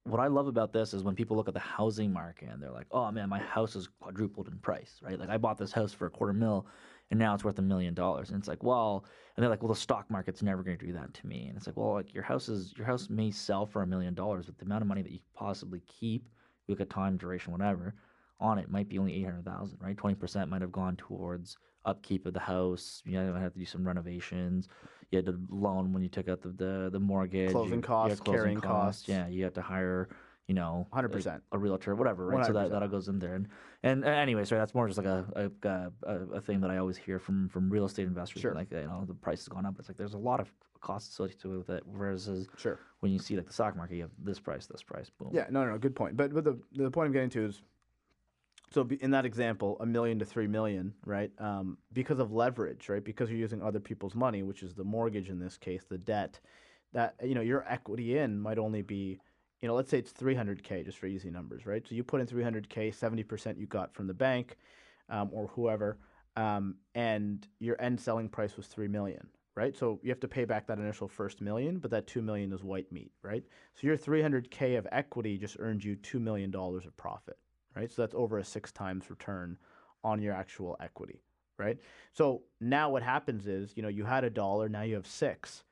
what 0.05 0.19
I 0.19 0.27
love 0.27 0.47
about 0.47 0.71
this 0.71 0.93
is 0.93 1.03
when 1.03 1.15
people 1.15 1.35
look 1.35 1.47
at 1.47 1.55
the 1.55 1.59
housing 1.59 2.13
market 2.13 2.49
and 2.49 2.61
they're 2.61 2.71
like, 2.71 2.85
"Oh 2.91 3.11
man, 3.11 3.27
my 3.27 3.39
house 3.39 3.73
has 3.73 3.87
quadrupled 3.99 4.47
in 4.47 4.57
price." 4.59 4.99
Right? 5.01 5.19
Like 5.19 5.29
I 5.29 5.37
bought 5.37 5.57
this 5.57 5.71
house 5.71 5.93
for 5.93 6.05
a 6.05 6.11
quarter 6.11 6.31
mil, 6.31 6.67
and 7.09 7.19
now 7.19 7.33
it's 7.33 7.43
worth 7.43 7.57
a 7.57 7.63
million 7.63 7.95
dollars. 7.95 8.29
And 8.29 8.37
it's 8.37 8.47
like, 8.47 8.63
well, 8.63 9.03
and 9.35 9.43
they're 9.43 9.49
like, 9.49 9.63
"Well, 9.63 9.73
the 9.73 9.79
stock 9.79 10.09
market's 10.11 10.43
never 10.43 10.61
going 10.63 10.77
to 10.77 10.85
do 10.85 10.93
that 10.93 11.13
to 11.15 11.27
me." 11.27 11.47
And 11.47 11.57
it's 11.57 11.65
like, 11.65 11.75
well, 11.75 11.93
like 11.93 12.13
your 12.13 12.23
house 12.23 12.49
is 12.49 12.73
your 12.77 12.85
house 12.85 13.09
may 13.09 13.31
sell 13.31 13.65
for 13.65 13.81
a 13.81 13.87
million 13.87 14.13
dollars, 14.13 14.45
but 14.45 14.59
the 14.59 14.65
amount 14.65 14.83
of 14.83 14.87
money 14.87 15.01
that 15.01 15.11
you 15.11 15.19
possibly 15.33 15.81
keep, 15.87 16.29
look 16.67 16.79
at 16.79 16.89
time, 16.91 17.17
duration, 17.17 17.51
whatever, 17.51 17.95
on 18.39 18.59
it 18.59 18.69
might 18.69 18.87
be 18.87 18.99
only 18.99 19.15
eight 19.15 19.25
hundred 19.25 19.45
thousand. 19.45 19.79
Right? 19.81 19.97
Twenty 19.97 20.15
percent 20.15 20.51
might 20.51 20.61
have 20.61 20.71
gone 20.71 20.95
towards 20.97 21.57
upkeep 21.83 22.27
of 22.27 22.33
the 22.33 22.39
house. 22.39 23.01
You 23.05 23.13
know, 23.13 23.33
have 23.33 23.53
to 23.53 23.59
do 23.59 23.65
some 23.65 23.87
renovations. 23.87 24.69
You 25.11 25.17
had 25.17 25.25
to 25.27 25.39
loan 25.49 25.93
when 25.93 26.01
you 26.03 26.09
took 26.09 26.27
out 26.27 26.41
the 26.41 26.49
the, 26.49 26.89
the 26.91 26.99
mortgage. 26.99 27.51
Closing 27.51 27.75
you- 27.75 27.81
costs, 27.81 28.19
closing 28.19 28.39
carrying 28.41 28.61
costs. 28.61 29.07
Yeah, 29.07 29.27
you 29.27 29.43
had 29.43 29.53
to 29.55 29.61
hire, 29.61 30.09
you 30.47 30.55
know, 30.55 30.87
100%. 30.93 31.41
a, 31.51 31.57
realtor, 31.57 31.95
whatever, 31.95 32.25
right? 32.25 32.45
So 32.45 32.53
that, 32.53 32.67
100%. 32.67 32.71
that 32.71 32.81
all 32.81 32.87
goes 32.87 33.07
in 33.07 33.19
there. 33.19 33.35
And 33.35 33.47
and 33.83 34.03
anyways, 34.05 34.51
right, 34.51 34.57
that's 34.57 34.73
more 34.73 34.87
just 34.87 34.97
like 34.97 35.07
a 35.07 35.51
a, 35.63 35.91
a 36.03 36.15
a 36.37 36.41
thing 36.41 36.59
that 36.61 36.71
I 36.71 36.77
always 36.77 36.97
hear 36.97 37.19
from 37.19 37.49
from 37.49 37.69
real 37.69 37.85
estate 37.85 38.07
investors. 38.07 38.41
Sure. 38.41 38.53
Like 38.55 38.71
you 38.71 38.81
know, 38.81 39.05
the 39.07 39.13
price 39.13 39.39
has 39.39 39.47
gone 39.47 39.65
up. 39.65 39.75
It's 39.79 39.87
like 39.89 39.97
there's 39.97 40.15
a 40.15 40.17
lot 40.19 40.39
of 40.39 40.51
costs 40.81 41.09
associated 41.11 41.49
with 41.57 41.69
it. 41.69 41.83
Whereas 41.85 42.29
Sure. 42.57 42.79
when 42.99 43.11
you 43.11 43.19
see 43.19 43.35
like 43.35 43.47
the 43.47 43.53
stock 43.53 43.75
market, 43.75 43.95
you 43.95 44.01
have 44.03 44.11
this 44.23 44.39
price, 44.39 44.65
this 44.67 44.83
price, 44.83 45.09
boom. 45.09 45.29
Yeah, 45.33 45.45
no, 45.49 45.65
no, 45.65 45.71
no, 45.71 45.77
good 45.77 45.95
point. 45.95 46.15
But 46.17 46.33
but 46.33 46.43
the 46.43 46.59
the 46.73 46.91
point 46.91 47.07
I'm 47.07 47.13
getting 47.13 47.29
to 47.31 47.45
is, 47.45 47.61
so 48.75 48.85
in 48.99 49.11
that 49.11 49.23
example, 49.23 49.77
a 49.79 49.85
million 49.85 50.19
to 50.19 50.25
three 50.25 50.47
million, 50.47 50.93
right? 51.05 51.31
Um, 51.39 51.77
because 51.93 52.19
of 52.19 52.33
leverage, 52.33 52.89
right? 52.89 53.01
Because 53.01 53.29
you're 53.29 53.39
using 53.39 53.61
other 53.61 53.79
people's 53.79 54.15
money, 54.15 54.43
which 54.43 54.63
is 54.63 54.75
the 54.75 54.83
mortgage 54.83 55.29
in 55.29 55.39
this 55.39 55.57
case, 55.57 55.85
the 55.89 55.97
debt. 55.97 56.41
That 56.91 57.15
you 57.23 57.35
know 57.35 57.41
your 57.41 57.63
equity 57.69 58.17
in 58.17 58.37
might 58.37 58.57
only 58.57 58.81
be, 58.81 59.17
you 59.61 59.69
know, 59.69 59.75
let's 59.75 59.89
say 59.89 59.99
it's 59.99 60.11
300k 60.11 60.83
just 60.83 60.97
for 60.97 61.05
easy 61.05 61.31
numbers, 61.31 61.65
right? 61.65 61.87
So 61.87 61.95
you 61.95 62.03
put 62.03 62.19
in 62.19 62.27
300k, 62.27 62.93
70% 62.93 63.57
you 63.57 63.65
got 63.65 63.93
from 63.93 64.07
the 64.07 64.13
bank, 64.13 64.57
um, 65.07 65.29
or 65.31 65.47
whoever, 65.47 65.97
um, 66.35 66.75
and 66.95 67.47
your 67.59 67.81
end 67.81 67.97
selling 67.97 68.27
price 68.27 68.57
was 68.57 68.67
three 68.67 68.89
million, 68.89 69.25
right? 69.55 69.73
So 69.73 70.01
you 70.03 70.09
have 70.09 70.19
to 70.19 70.27
pay 70.27 70.43
back 70.43 70.67
that 70.67 70.79
initial 70.79 71.07
first 71.07 71.39
million, 71.39 71.79
but 71.79 71.91
that 71.91 72.07
two 72.07 72.21
million 72.21 72.51
is 72.51 72.61
white 72.61 72.91
meat, 72.91 73.13
right? 73.21 73.45
So 73.73 73.87
your 73.87 73.97
300k 73.97 74.77
of 74.77 74.85
equity 74.91 75.37
just 75.37 75.55
earned 75.59 75.81
you 75.81 75.95
two 75.95 76.19
million 76.19 76.51
dollars 76.51 76.85
of 76.85 76.97
profit, 76.97 77.37
right? 77.75 77.91
So 77.91 78.01
that's 78.01 78.15
over 78.15 78.37
a 78.37 78.43
six 78.43 78.71
times 78.71 79.09
return 79.09 79.57
on 80.03 80.21
your 80.21 80.33
actual 80.33 80.77
equity, 80.79 81.21
right? 81.57 81.77
So 82.13 82.43
now 82.61 82.89
what 82.89 83.03
happens 83.03 83.47
is, 83.47 83.73
you 83.75 83.83
know, 83.83 83.89
you 83.89 84.05
had 84.05 84.23
a 84.23 84.29
dollar, 84.29 84.69
now 84.69 84.83
you 84.83 84.95
have 84.95 85.07
six, 85.07 85.63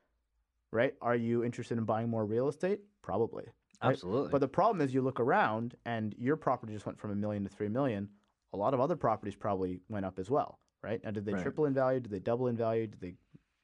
right? 0.71 0.93
Are 1.01 1.15
you 1.15 1.43
interested 1.43 1.77
in 1.77 1.85
buying 1.85 2.09
more 2.09 2.25
real 2.25 2.47
estate? 2.47 2.79
Probably. 3.01 3.45
Right? 3.81 3.91
Absolutely. 3.91 4.31
But 4.31 4.39
the 4.41 4.47
problem 4.47 4.81
is, 4.81 4.93
you 4.93 5.01
look 5.01 5.19
around 5.19 5.75
and 5.85 6.15
your 6.17 6.37
property 6.37 6.73
just 6.73 6.85
went 6.85 6.97
from 6.99 7.11
a 7.11 7.15
million 7.15 7.43
to 7.43 7.49
three 7.49 7.67
million. 7.67 8.09
A 8.53 8.57
lot 8.57 8.73
of 8.73 8.79
other 8.79 8.95
properties 8.95 9.35
probably 9.35 9.81
went 9.89 10.05
up 10.05 10.19
as 10.19 10.29
well, 10.29 10.59
right? 10.81 11.03
Now, 11.03 11.11
did 11.11 11.25
they 11.25 11.33
Right. 11.33 11.41
triple 11.43 11.65
in 11.65 11.73
value? 11.73 11.99
Did 11.99 12.11
they 12.11 12.19
double 12.19 12.47
in 12.47 12.55
value? 12.55 12.87
Did 12.87 13.01
they 13.01 13.15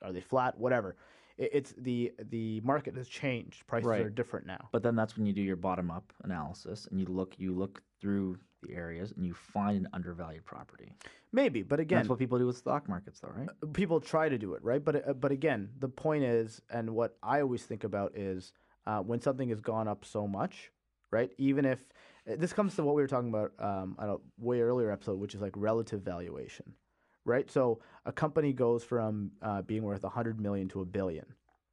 are 0.02 0.12
they 0.12 0.22
flat? 0.22 0.58
Whatever. 0.58 0.98
It, 1.38 1.50
it's 1.54 1.74
the 1.78 2.12
the 2.30 2.60
market 2.62 2.96
has 2.98 3.08
changed. 3.08 3.66
Prices 3.68 3.88
Right. 3.88 4.06
are 4.06 4.10
different 4.10 4.46
now. 4.46 4.68
But 4.72 4.84
then 4.84 4.96
that's 4.96 5.16
when 5.16 5.26
you 5.26 5.34
do 5.34 5.42
your 5.42 5.56
bottom 5.56 5.90
up 5.90 6.12
analysis 6.24 6.88
and 6.92 7.00
you 7.00 7.06
look 7.06 7.36
you 7.38 7.54
look 7.54 7.82
through 8.02 8.38
the 8.62 8.74
areas 8.74 9.14
and 9.16 9.26
you 9.26 9.34
find 9.34 9.78
an 9.78 9.88
undervalued 9.94 10.46
property. 10.46 10.94
Maybe, 11.32 11.64
but 11.64 11.80
again, 11.80 12.00
that's 12.00 12.10
what 12.10 12.20
people 12.20 12.38
do 12.40 12.46
with 12.48 12.58
stock 12.58 12.90
markets, 12.90 13.20
though, 13.20 13.32
right? 13.36 13.50
people 13.74 14.00
try 14.00 14.28
to 14.30 14.38
do 14.38 14.54
it 14.54 14.64
right 14.64 14.84
but 14.84 15.08
uh, 15.08 15.14
but 15.14 15.32
again 15.32 15.70
the 15.80 15.88
point 15.88 16.24
is 16.24 16.62
and 16.72 16.90
what 16.90 17.18
i 17.24 17.42
always 17.42 17.64
think 17.64 17.84
about 17.84 18.16
is 18.16 18.54
uh, 18.88 19.00
when 19.00 19.22
something 19.22 19.50
has 19.50 19.62
gone 19.62 19.88
up 19.88 20.04
so 20.06 20.28
much 20.28 20.72
right 21.12 21.32
even 21.38 21.66
if 21.66 21.80
uh, 22.30 22.36
this 22.38 22.52
comes 22.54 22.76
to 22.76 22.84
what 22.84 22.96
we 22.96 23.02
were 23.02 23.08
talking 23.08 23.30
about 23.30 23.52
um, 23.60 23.96
on 24.00 24.10
a 24.10 24.16
way 24.38 24.62
earlier 24.62 24.92
episode 24.92 25.20
which 25.20 25.36
is 25.36 25.42
like 25.42 25.54
relative 25.56 26.02
valuation 26.02 26.74
right 27.26 27.50
so 27.52 27.80
a 28.06 28.12
company 28.12 28.54
goes 28.54 28.84
from 28.84 29.32
uh, 29.42 29.62
being 29.62 29.84
worth 29.84 30.04
100 30.04 30.40
million 30.40 30.68
to 30.68 30.82
a 30.82 30.86
billion 30.86 31.26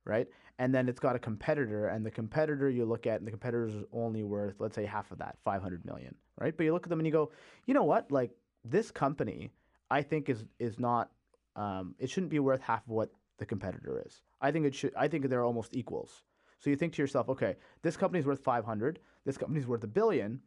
right 0.04 0.28
and 0.58 0.74
then 0.74 0.88
it's 0.88 1.00
got 1.00 1.16
a 1.16 1.18
competitor 1.18 1.88
and 1.88 2.04
the 2.04 2.10
competitor 2.10 2.70
you 2.70 2.84
look 2.84 3.06
at 3.06 3.18
and 3.18 3.26
the 3.26 3.30
competitor 3.30 3.66
is 3.66 3.74
only 3.92 4.22
worth 4.22 4.54
let's 4.58 4.74
say 4.74 4.84
half 4.84 5.10
of 5.10 5.18
that 5.18 5.36
500 5.44 5.84
million 5.84 6.14
right 6.40 6.56
but 6.56 6.64
you 6.64 6.72
look 6.72 6.84
at 6.84 6.90
them 6.90 7.00
and 7.00 7.06
you 7.06 7.12
go 7.12 7.30
you 7.66 7.74
know 7.74 7.84
what 7.84 8.10
like 8.10 8.30
this 8.64 8.90
company 8.90 9.50
i 9.90 10.02
think 10.02 10.28
is 10.28 10.44
is 10.58 10.78
not 10.78 11.10
um, 11.56 11.94
it 11.98 12.10
shouldn't 12.10 12.30
be 12.30 12.38
worth 12.38 12.60
half 12.60 12.82
of 12.84 12.90
what 12.90 13.10
the 13.38 13.46
competitor 13.46 14.02
is. 14.06 14.22
I 14.40 14.50
think 14.50 14.66
it 14.66 14.74
should. 14.74 14.94
I 14.96 15.08
think 15.08 15.28
they're 15.28 15.44
almost 15.44 15.74
equals. 15.74 16.22
So 16.58 16.70
you 16.70 16.76
think 16.76 16.94
to 16.94 17.02
yourself, 17.02 17.28
okay, 17.28 17.56
this 17.82 17.96
company's 17.96 18.26
worth 18.26 18.40
500. 18.40 19.00
This 19.24 19.38
company's 19.38 19.66
worth 19.66 19.84
a 19.84 19.88
billion. 19.88 20.40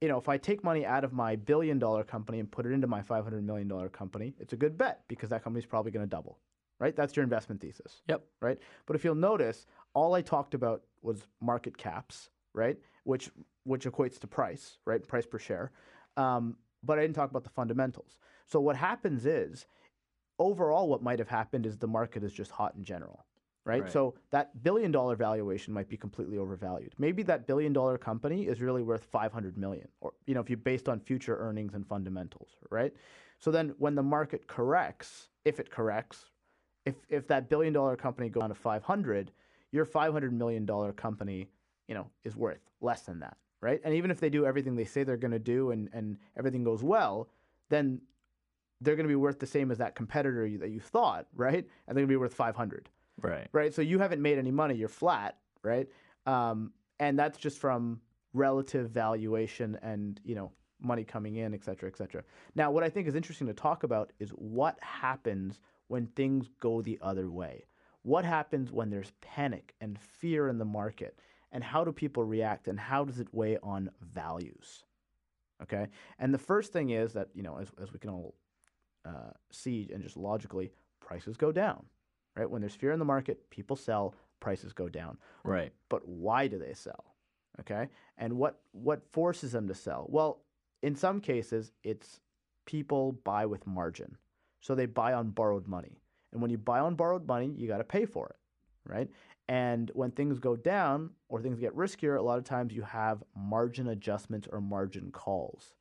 You 0.00 0.08
know, 0.08 0.18
if 0.18 0.28
I 0.28 0.36
take 0.36 0.62
money 0.62 0.84
out 0.84 1.04
of 1.04 1.12
my 1.12 1.36
billion 1.36 1.78
dollar 1.78 2.04
company 2.04 2.38
and 2.38 2.50
put 2.50 2.66
it 2.66 2.72
into 2.72 2.86
my 2.86 3.02
500 3.02 3.44
million 3.44 3.68
dollar 3.68 3.88
company, 3.88 4.34
it's 4.38 4.52
a 4.52 4.56
good 4.56 4.76
bet 4.76 5.02
because 5.08 5.30
that 5.30 5.42
company's 5.42 5.66
probably 5.66 5.90
going 5.90 6.04
to 6.04 6.10
double. 6.10 6.38
Right? 6.78 6.94
That's 6.94 7.16
your 7.16 7.24
investment 7.24 7.60
thesis. 7.60 8.02
Yep. 8.08 8.24
Right? 8.40 8.58
But 8.86 8.96
if 8.96 9.04
you'll 9.04 9.14
notice, 9.14 9.66
all 9.94 10.14
I 10.14 10.22
talked 10.22 10.54
about 10.54 10.82
was 11.02 11.26
market 11.40 11.76
caps, 11.76 12.30
right? 12.52 12.76
Which 13.04 13.30
which 13.64 13.84
equates 13.84 14.18
to 14.20 14.26
price, 14.26 14.78
right? 14.84 15.06
Price 15.06 15.26
per 15.26 15.38
share. 15.38 15.72
Um, 16.16 16.56
but 16.82 16.98
I 16.98 17.02
didn't 17.02 17.16
talk 17.16 17.30
about 17.30 17.44
the 17.44 17.50
fundamentals. 17.50 18.18
So 18.46 18.60
what 18.60 18.76
happens 18.76 19.26
is 19.26 19.66
overall 20.38 20.88
what 20.88 21.02
might 21.02 21.18
have 21.18 21.28
happened 21.28 21.66
is 21.66 21.78
the 21.78 21.86
market 21.86 22.22
is 22.22 22.32
just 22.32 22.50
hot 22.50 22.74
in 22.76 22.84
general 22.84 23.24
right? 23.64 23.82
Right. 23.82 23.92
so 23.92 24.14
that 24.30 24.62
billion 24.62 24.92
dollar 24.92 25.16
valuation 25.16 25.74
might 25.74 25.88
be 25.88 25.96
completely 25.96 26.38
overvalued 26.38 26.92
maybe 26.98 27.22
that 27.24 27.46
billion 27.46 27.72
dollar 27.72 27.98
company 27.98 28.46
is 28.46 28.60
really 28.60 28.82
worth 28.82 29.04
500 29.04 29.58
million 29.58 29.88
or 30.00 30.12
you 30.26 30.34
know 30.34 30.40
if 30.40 30.48
you 30.48 30.56
based 30.56 30.88
on 30.88 31.00
future 31.00 31.36
earnings 31.38 31.74
and 31.74 31.86
fundamentals 31.86 32.50
right 32.70 32.92
so 33.38 33.50
then 33.50 33.74
when 33.78 33.94
the 33.94 34.02
market 34.02 34.46
corrects 34.46 35.28
if 35.44 35.58
it 35.58 35.70
corrects 35.70 36.26
if 36.86 36.94
if 37.10 37.26
that 37.28 37.48
billion 37.50 37.72
dollar 37.72 37.96
company 37.96 38.28
goes 38.30 38.40
down 38.40 38.48
to 38.48 38.54
500 38.54 39.32
your 39.72 39.84
500 39.84 40.32
million 40.32 40.64
dollar 40.64 40.92
company 40.92 41.48
you 41.88 41.94
know 41.94 42.06
is 42.24 42.34
worth 42.36 42.60
less 42.80 43.02
than 43.02 43.20
that 43.20 43.36
right 43.60 43.80
and 43.84 43.92
even 43.92 44.10
if 44.10 44.20
they 44.20 44.30
do 44.30 44.46
everything 44.46 44.76
they 44.76 44.84
say 44.84 45.02
they're 45.02 45.16
going 45.16 45.32
to 45.32 45.38
do 45.38 45.72
and 45.72 45.90
and 45.92 46.16
everything 46.38 46.64
goes 46.64 46.82
well 46.82 47.28
then 47.68 48.00
they're 48.80 48.96
going 48.96 49.04
to 49.04 49.08
be 49.08 49.16
worth 49.16 49.38
the 49.38 49.46
same 49.46 49.70
as 49.70 49.78
that 49.78 49.94
competitor 49.94 50.46
you, 50.46 50.58
that 50.58 50.70
you 50.70 50.80
thought, 50.80 51.26
right? 51.34 51.66
And 51.86 51.96
they're 51.96 52.02
going 52.02 52.08
to 52.08 52.12
be 52.12 52.16
worth 52.16 52.34
500, 52.34 52.88
Right. 53.22 53.48
right? 53.52 53.72
So 53.72 53.82
you 53.82 53.98
haven't 53.98 54.20
made 54.20 54.38
any 54.38 54.50
money, 54.50 54.74
you're 54.74 54.88
flat, 54.88 55.38
right? 55.62 55.88
Um, 56.26 56.72
and 57.00 57.18
that's 57.18 57.38
just 57.38 57.58
from 57.58 58.00
relative 58.34 58.90
valuation 58.90 59.78
and, 59.82 60.20
you 60.24 60.34
know, 60.34 60.52
money 60.80 61.04
coming 61.04 61.36
in, 61.36 61.54
et 61.54 61.64
cetera, 61.64 61.88
et 61.88 61.96
cetera. 61.96 62.22
Now, 62.54 62.70
what 62.70 62.84
I 62.84 62.90
think 62.90 63.08
is 63.08 63.14
interesting 63.14 63.46
to 63.46 63.54
talk 63.54 63.82
about 63.82 64.12
is 64.18 64.30
what 64.30 64.78
happens 64.82 65.58
when 65.88 66.06
things 66.08 66.48
go 66.60 66.82
the 66.82 66.98
other 67.00 67.30
way. 67.30 67.66
What 68.02 68.24
happens 68.24 68.70
when 68.70 68.90
there's 68.90 69.12
panic 69.20 69.74
and 69.80 69.98
fear 69.98 70.48
in 70.48 70.58
the 70.58 70.64
market? 70.64 71.18
And 71.52 71.62
how 71.64 71.84
do 71.84 71.92
people 71.92 72.24
react? 72.24 72.68
And 72.68 72.78
how 72.78 73.04
does 73.04 73.18
it 73.18 73.28
weigh 73.32 73.58
on 73.62 73.90
values? 74.00 74.84
Okay. 75.62 75.88
And 76.18 76.32
the 76.32 76.38
first 76.38 76.72
thing 76.72 76.90
is 76.90 77.12
that, 77.14 77.28
you 77.34 77.42
know, 77.42 77.58
as, 77.58 77.68
as 77.82 77.92
we 77.92 77.98
can 77.98 78.10
all 78.10 78.34
uh, 79.04 79.30
see 79.50 79.88
and 79.92 80.02
just 80.02 80.16
logically, 80.16 80.70
prices 81.00 81.36
go 81.36 81.52
down, 81.52 81.86
right? 82.36 82.50
When 82.50 82.60
there's 82.60 82.74
fear 82.74 82.92
in 82.92 82.98
the 82.98 83.04
market, 83.04 83.48
people 83.50 83.76
sell, 83.76 84.14
prices 84.40 84.72
go 84.72 84.88
down. 84.88 85.18
Right. 85.44 85.72
But 85.88 86.06
why 86.06 86.46
do 86.46 86.58
they 86.58 86.74
sell? 86.74 87.14
Okay. 87.60 87.88
And 88.18 88.34
what, 88.34 88.60
what 88.72 89.02
forces 89.12 89.52
them 89.52 89.66
to 89.68 89.74
sell? 89.74 90.06
Well, 90.08 90.42
in 90.82 90.94
some 90.94 91.20
cases, 91.20 91.72
it's 91.82 92.20
people 92.66 93.12
buy 93.24 93.46
with 93.46 93.66
margin. 93.66 94.16
So 94.60 94.74
they 94.74 94.86
buy 94.86 95.12
on 95.12 95.30
borrowed 95.30 95.66
money. 95.66 96.00
And 96.32 96.42
when 96.42 96.50
you 96.50 96.58
buy 96.58 96.80
on 96.80 96.94
borrowed 96.94 97.26
money, 97.26 97.52
you 97.56 97.68
got 97.68 97.78
to 97.78 97.84
pay 97.84 98.04
for 98.04 98.28
it, 98.28 98.36
right? 98.90 99.08
And 99.48 99.90
when 99.94 100.10
things 100.10 100.38
go 100.38 100.56
down 100.56 101.10
or 101.28 101.40
things 101.40 101.60
get 101.60 101.76
riskier, 101.76 102.18
a 102.18 102.22
lot 102.22 102.38
of 102.38 102.44
times 102.44 102.74
you 102.74 102.82
have 102.82 103.22
margin 103.36 103.88
adjustments 103.88 104.48
or 104.50 104.60
margin 104.60 105.10
calls. 105.12 105.74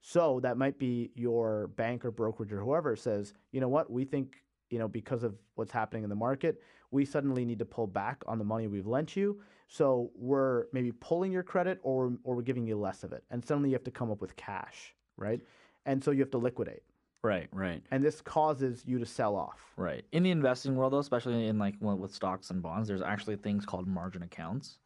So 0.00 0.40
that 0.40 0.56
might 0.56 0.78
be 0.78 1.10
your 1.14 1.68
bank 1.76 2.04
or 2.04 2.10
brokerage 2.10 2.52
or 2.52 2.60
whoever 2.60 2.94
says, 2.94 3.34
you 3.50 3.60
know 3.60 3.68
what, 3.68 3.90
we 3.90 4.04
think, 4.04 4.36
you 4.70 4.78
know, 4.78 4.88
because 4.88 5.24
of 5.24 5.34
what's 5.56 5.72
happening 5.72 6.04
in 6.04 6.10
the 6.10 6.16
market, 6.16 6.62
we 6.90 7.04
suddenly 7.04 7.44
need 7.44 7.58
to 7.58 7.64
pull 7.64 7.86
back 7.86 8.22
on 8.26 8.38
the 8.38 8.44
money 8.44 8.68
we've 8.68 8.86
lent 8.86 9.16
you. 9.16 9.40
So 9.66 10.10
we're 10.14 10.66
maybe 10.72 10.92
pulling 10.92 11.32
your 11.32 11.42
credit 11.42 11.80
or, 11.82 12.12
or 12.22 12.36
we're 12.36 12.42
giving 12.42 12.66
you 12.66 12.78
less 12.78 13.02
of 13.02 13.12
it. 13.12 13.24
And 13.30 13.44
suddenly 13.44 13.70
you 13.70 13.74
have 13.74 13.84
to 13.84 13.90
come 13.90 14.10
up 14.10 14.20
with 14.20 14.36
cash, 14.36 14.94
right? 15.16 15.40
And 15.84 16.02
so 16.02 16.12
you 16.12 16.20
have 16.20 16.30
to 16.30 16.38
liquidate. 16.38 16.82
Right. 17.22 17.48
Right. 17.52 17.82
And 17.90 18.04
this 18.04 18.20
causes 18.20 18.84
you 18.86 18.98
to 18.98 19.06
sell 19.06 19.34
off. 19.34 19.60
Right. 19.76 20.04
In 20.12 20.22
the 20.22 20.30
investing 20.30 20.76
world, 20.76 20.92
though, 20.92 20.98
especially 20.98 21.46
in 21.46 21.58
like 21.58 21.74
well, 21.80 21.96
with 21.96 22.14
stocks 22.14 22.50
and 22.50 22.62
bonds, 22.62 22.88
there's 22.88 23.02
actually 23.02 23.36
things 23.36 23.66
called 23.66 23.88
margin 23.88 24.22
accounts, 24.22 24.78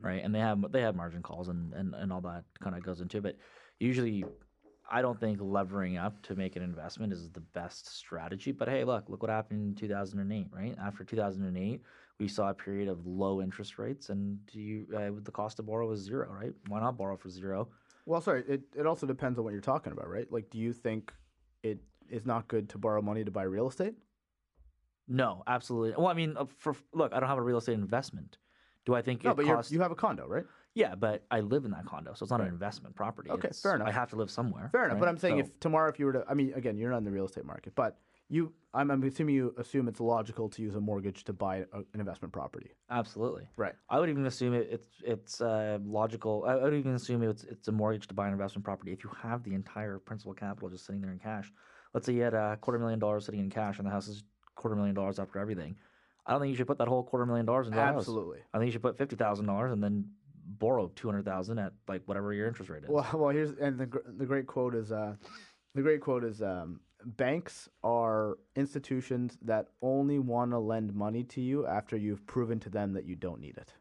right? 0.00 0.22
And 0.24 0.34
they 0.34 0.40
have 0.40 0.72
they 0.72 0.80
have 0.80 0.96
margin 0.96 1.22
calls 1.22 1.48
and 1.48 1.74
and, 1.74 1.94
and 1.94 2.12
all 2.12 2.22
that 2.22 2.44
kind 2.62 2.76
of 2.76 2.82
goes 2.82 3.00
into 3.00 3.18
it. 3.18 3.22
But 3.22 3.36
usually, 3.78 4.24
I 4.90 5.02
don't 5.02 5.20
think 5.20 5.38
levering 5.42 5.98
up 5.98 6.22
to 6.22 6.34
make 6.34 6.56
an 6.56 6.62
investment 6.62 7.12
is 7.12 7.30
the 7.30 7.40
best 7.40 7.94
strategy. 7.94 8.52
But 8.52 8.68
hey, 8.68 8.84
look, 8.84 9.08
look 9.08 9.20
what 9.20 9.30
happened 9.30 9.62
in 9.62 9.74
2008, 9.74 10.46
right? 10.50 10.74
After 10.82 11.04
2008, 11.04 11.82
we 12.18 12.28
saw 12.28 12.48
a 12.48 12.54
period 12.54 12.88
of 12.88 13.06
low 13.06 13.42
interest 13.42 13.78
rates, 13.78 14.08
and 14.08 14.38
you 14.52 14.86
uh, 14.96 15.10
the 15.22 15.30
cost 15.30 15.58
to 15.58 15.62
borrow 15.62 15.88
was 15.88 16.00
zero, 16.00 16.32
right? 16.32 16.52
Why 16.68 16.80
not 16.80 16.96
borrow 16.96 17.18
for 17.18 17.28
zero? 17.28 17.68
Well, 18.06 18.22
sorry, 18.22 18.44
it, 18.48 18.62
it 18.74 18.86
also 18.86 19.06
depends 19.06 19.38
on 19.38 19.44
what 19.44 19.52
you're 19.52 19.60
talking 19.60 19.92
about, 19.92 20.08
right? 20.08 20.30
Like, 20.30 20.48
do 20.48 20.58
you 20.58 20.72
think 20.72 21.12
it 21.70 21.80
is 22.08 22.24
not 22.24 22.48
good 22.48 22.68
to 22.70 22.78
borrow 22.78 23.02
money 23.02 23.24
to 23.24 23.30
buy 23.30 23.42
real 23.42 23.68
estate? 23.68 23.94
No, 25.08 25.42
absolutely. 25.46 25.94
Well, 25.96 26.08
I 26.08 26.14
mean, 26.14 26.36
uh, 26.36 26.46
for 26.58 26.74
look, 26.92 27.12
I 27.12 27.20
don't 27.20 27.28
have 27.28 27.38
a 27.38 27.42
real 27.42 27.58
estate 27.58 27.74
investment. 27.74 28.38
Do 28.84 28.94
I 28.94 29.02
think 29.02 29.24
No, 29.24 29.30
it 29.32 29.36
but 29.36 29.46
costs? 29.46 29.72
you 29.72 29.80
have 29.80 29.90
a 29.90 29.96
condo, 29.96 30.26
right? 30.26 30.44
Yeah, 30.74 30.94
but 30.94 31.24
I 31.30 31.40
live 31.40 31.64
in 31.64 31.70
that 31.72 31.86
condo, 31.86 32.12
so 32.14 32.24
it's 32.24 32.30
not 32.30 32.40
Right. 32.40 32.48
an 32.48 32.52
investment 32.52 32.94
property. 32.94 33.30
Okay, 33.30 33.48
It's- 33.48 33.62
fair 33.62 33.74
enough. 33.74 33.88
I 33.88 33.92
have 33.92 34.10
to 34.10 34.16
live 34.16 34.30
somewhere. 34.30 34.68
Fair 34.70 34.84
enough. 34.84 34.98
But? 34.98 35.08
I'm 35.08 35.16
saying 35.16 35.36
So- 35.36 35.40
if 35.46 35.60
tomorrow, 35.60 35.88
if 35.88 35.98
you 35.98 36.06
were 36.06 36.12
to, 36.12 36.24
I 36.28 36.34
mean, 36.34 36.52
again, 36.54 36.76
you're 36.76 36.90
not 36.90 36.98
in 36.98 37.04
the 37.04 37.10
real 37.10 37.24
estate 37.24 37.44
market, 37.44 37.74
but 37.74 37.98
you, 38.28 38.52
I'm, 38.74 38.90
I'm 38.90 39.02
assuming 39.04 39.34
you 39.34 39.54
assume 39.58 39.88
it's 39.88 40.00
logical 40.00 40.48
to 40.50 40.62
use 40.62 40.74
a 40.74 40.80
mortgage 40.80 41.24
to 41.24 41.32
buy 41.32 41.58
a, 41.72 41.78
an 41.94 42.00
investment 42.00 42.32
property. 42.32 42.70
absolutely, 42.90 43.48
Right. 43.56 43.74
I 43.88 44.00
would 44.00 44.10
even 44.10 44.26
assume 44.26 44.54
it, 44.54 44.68
it's 44.70 44.88
it's 45.04 45.40
uh, 45.40 45.78
logical. 45.84 46.44
I 46.46 46.56
would 46.56 46.74
even 46.74 46.94
assume 46.94 47.22
it's 47.22 47.44
it's 47.44 47.68
a 47.68 47.72
mortgage 47.72 48.06
to 48.08 48.14
buy 48.14 48.26
an 48.26 48.32
investment 48.32 48.64
property 48.64 48.92
if 48.92 49.04
you 49.04 49.10
have 49.22 49.42
the 49.44 49.54
entire 49.54 49.98
principal 49.98 50.34
capital 50.34 50.68
just 50.68 50.86
sitting 50.86 51.00
there 51.00 51.12
in 51.12 51.18
cash. 51.18 51.52
Let's 51.94 52.04
say 52.06 52.12
you 52.12 52.22
had 52.22 52.34
a 52.34 52.58
quarter 52.60 52.78
million 52.78 52.98
dollars 52.98 53.24
sitting 53.26 53.40
in 53.40 53.48
cash, 53.50 53.78
and 53.78 53.86
the 53.86 53.90
house 53.90 54.08
is 54.08 54.24
quarter 54.54 54.76
million 54.76 54.94
dollars 54.94 55.18
after 55.18 55.38
everything. 55.38 55.76
I 56.26 56.32
don't 56.32 56.40
think 56.40 56.50
you 56.50 56.56
should 56.56 56.66
put 56.66 56.78
that 56.78 56.88
whole 56.88 57.04
quarter 57.04 57.24
million 57.24 57.46
dollars 57.46 57.68
into 57.68 57.78
a 57.78 57.82
house. 57.82 57.98
Absolutely. 57.98 58.40
I 58.52 58.58
think 58.58 58.66
you 58.66 58.72
should 58.72 58.82
put 58.82 58.98
fifty 58.98 59.14
thousand 59.16 59.46
dollars 59.46 59.72
and 59.72 59.82
then 59.82 60.10
borrow 60.58 60.90
two 60.96 61.08
hundred 61.08 61.24
thousand 61.24 61.58
at 61.60 61.72
like 61.88 62.02
whatever 62.06 62.32
your 62.34 62.48
interest 62.48 62.68
rate 62.70 62.82
is. 62.82 62.88
Well, 62.90 63.08
well, 63.14 63.28
here's 63.30 63.52
and 63.52 63.78
the 63.78 63.88
the 64.18 64.26
great 64.26 64.46
quote 64.48 64.74
is 64.74 64.90
uh, 64.92 65.14
the 65.74 65.82
great 65.82 66.00
quote 66.00 66.24
is 66.24 66.42
um, 66.42 66.80
banks 67.06 67.68
are 67.84 68.38
institutions 68.56 69.38
that 69.42 69.68
only 69.80 70.18
want 70.18 70.50
to 70.50 70.58
lend 70.58 70.94
money 70.94 71.22
to 71.22 71.40
you 71.40 71.66
after 71.66 71.96
you've 71.96 72.26
proven 72.26 72.58
to 72.60 72.68
them 72.68 72.92
that 72.94 73.04
you 73.04 73.14
don't 73.14 73.40
need 73.40 73.56
it. 73.56 73.72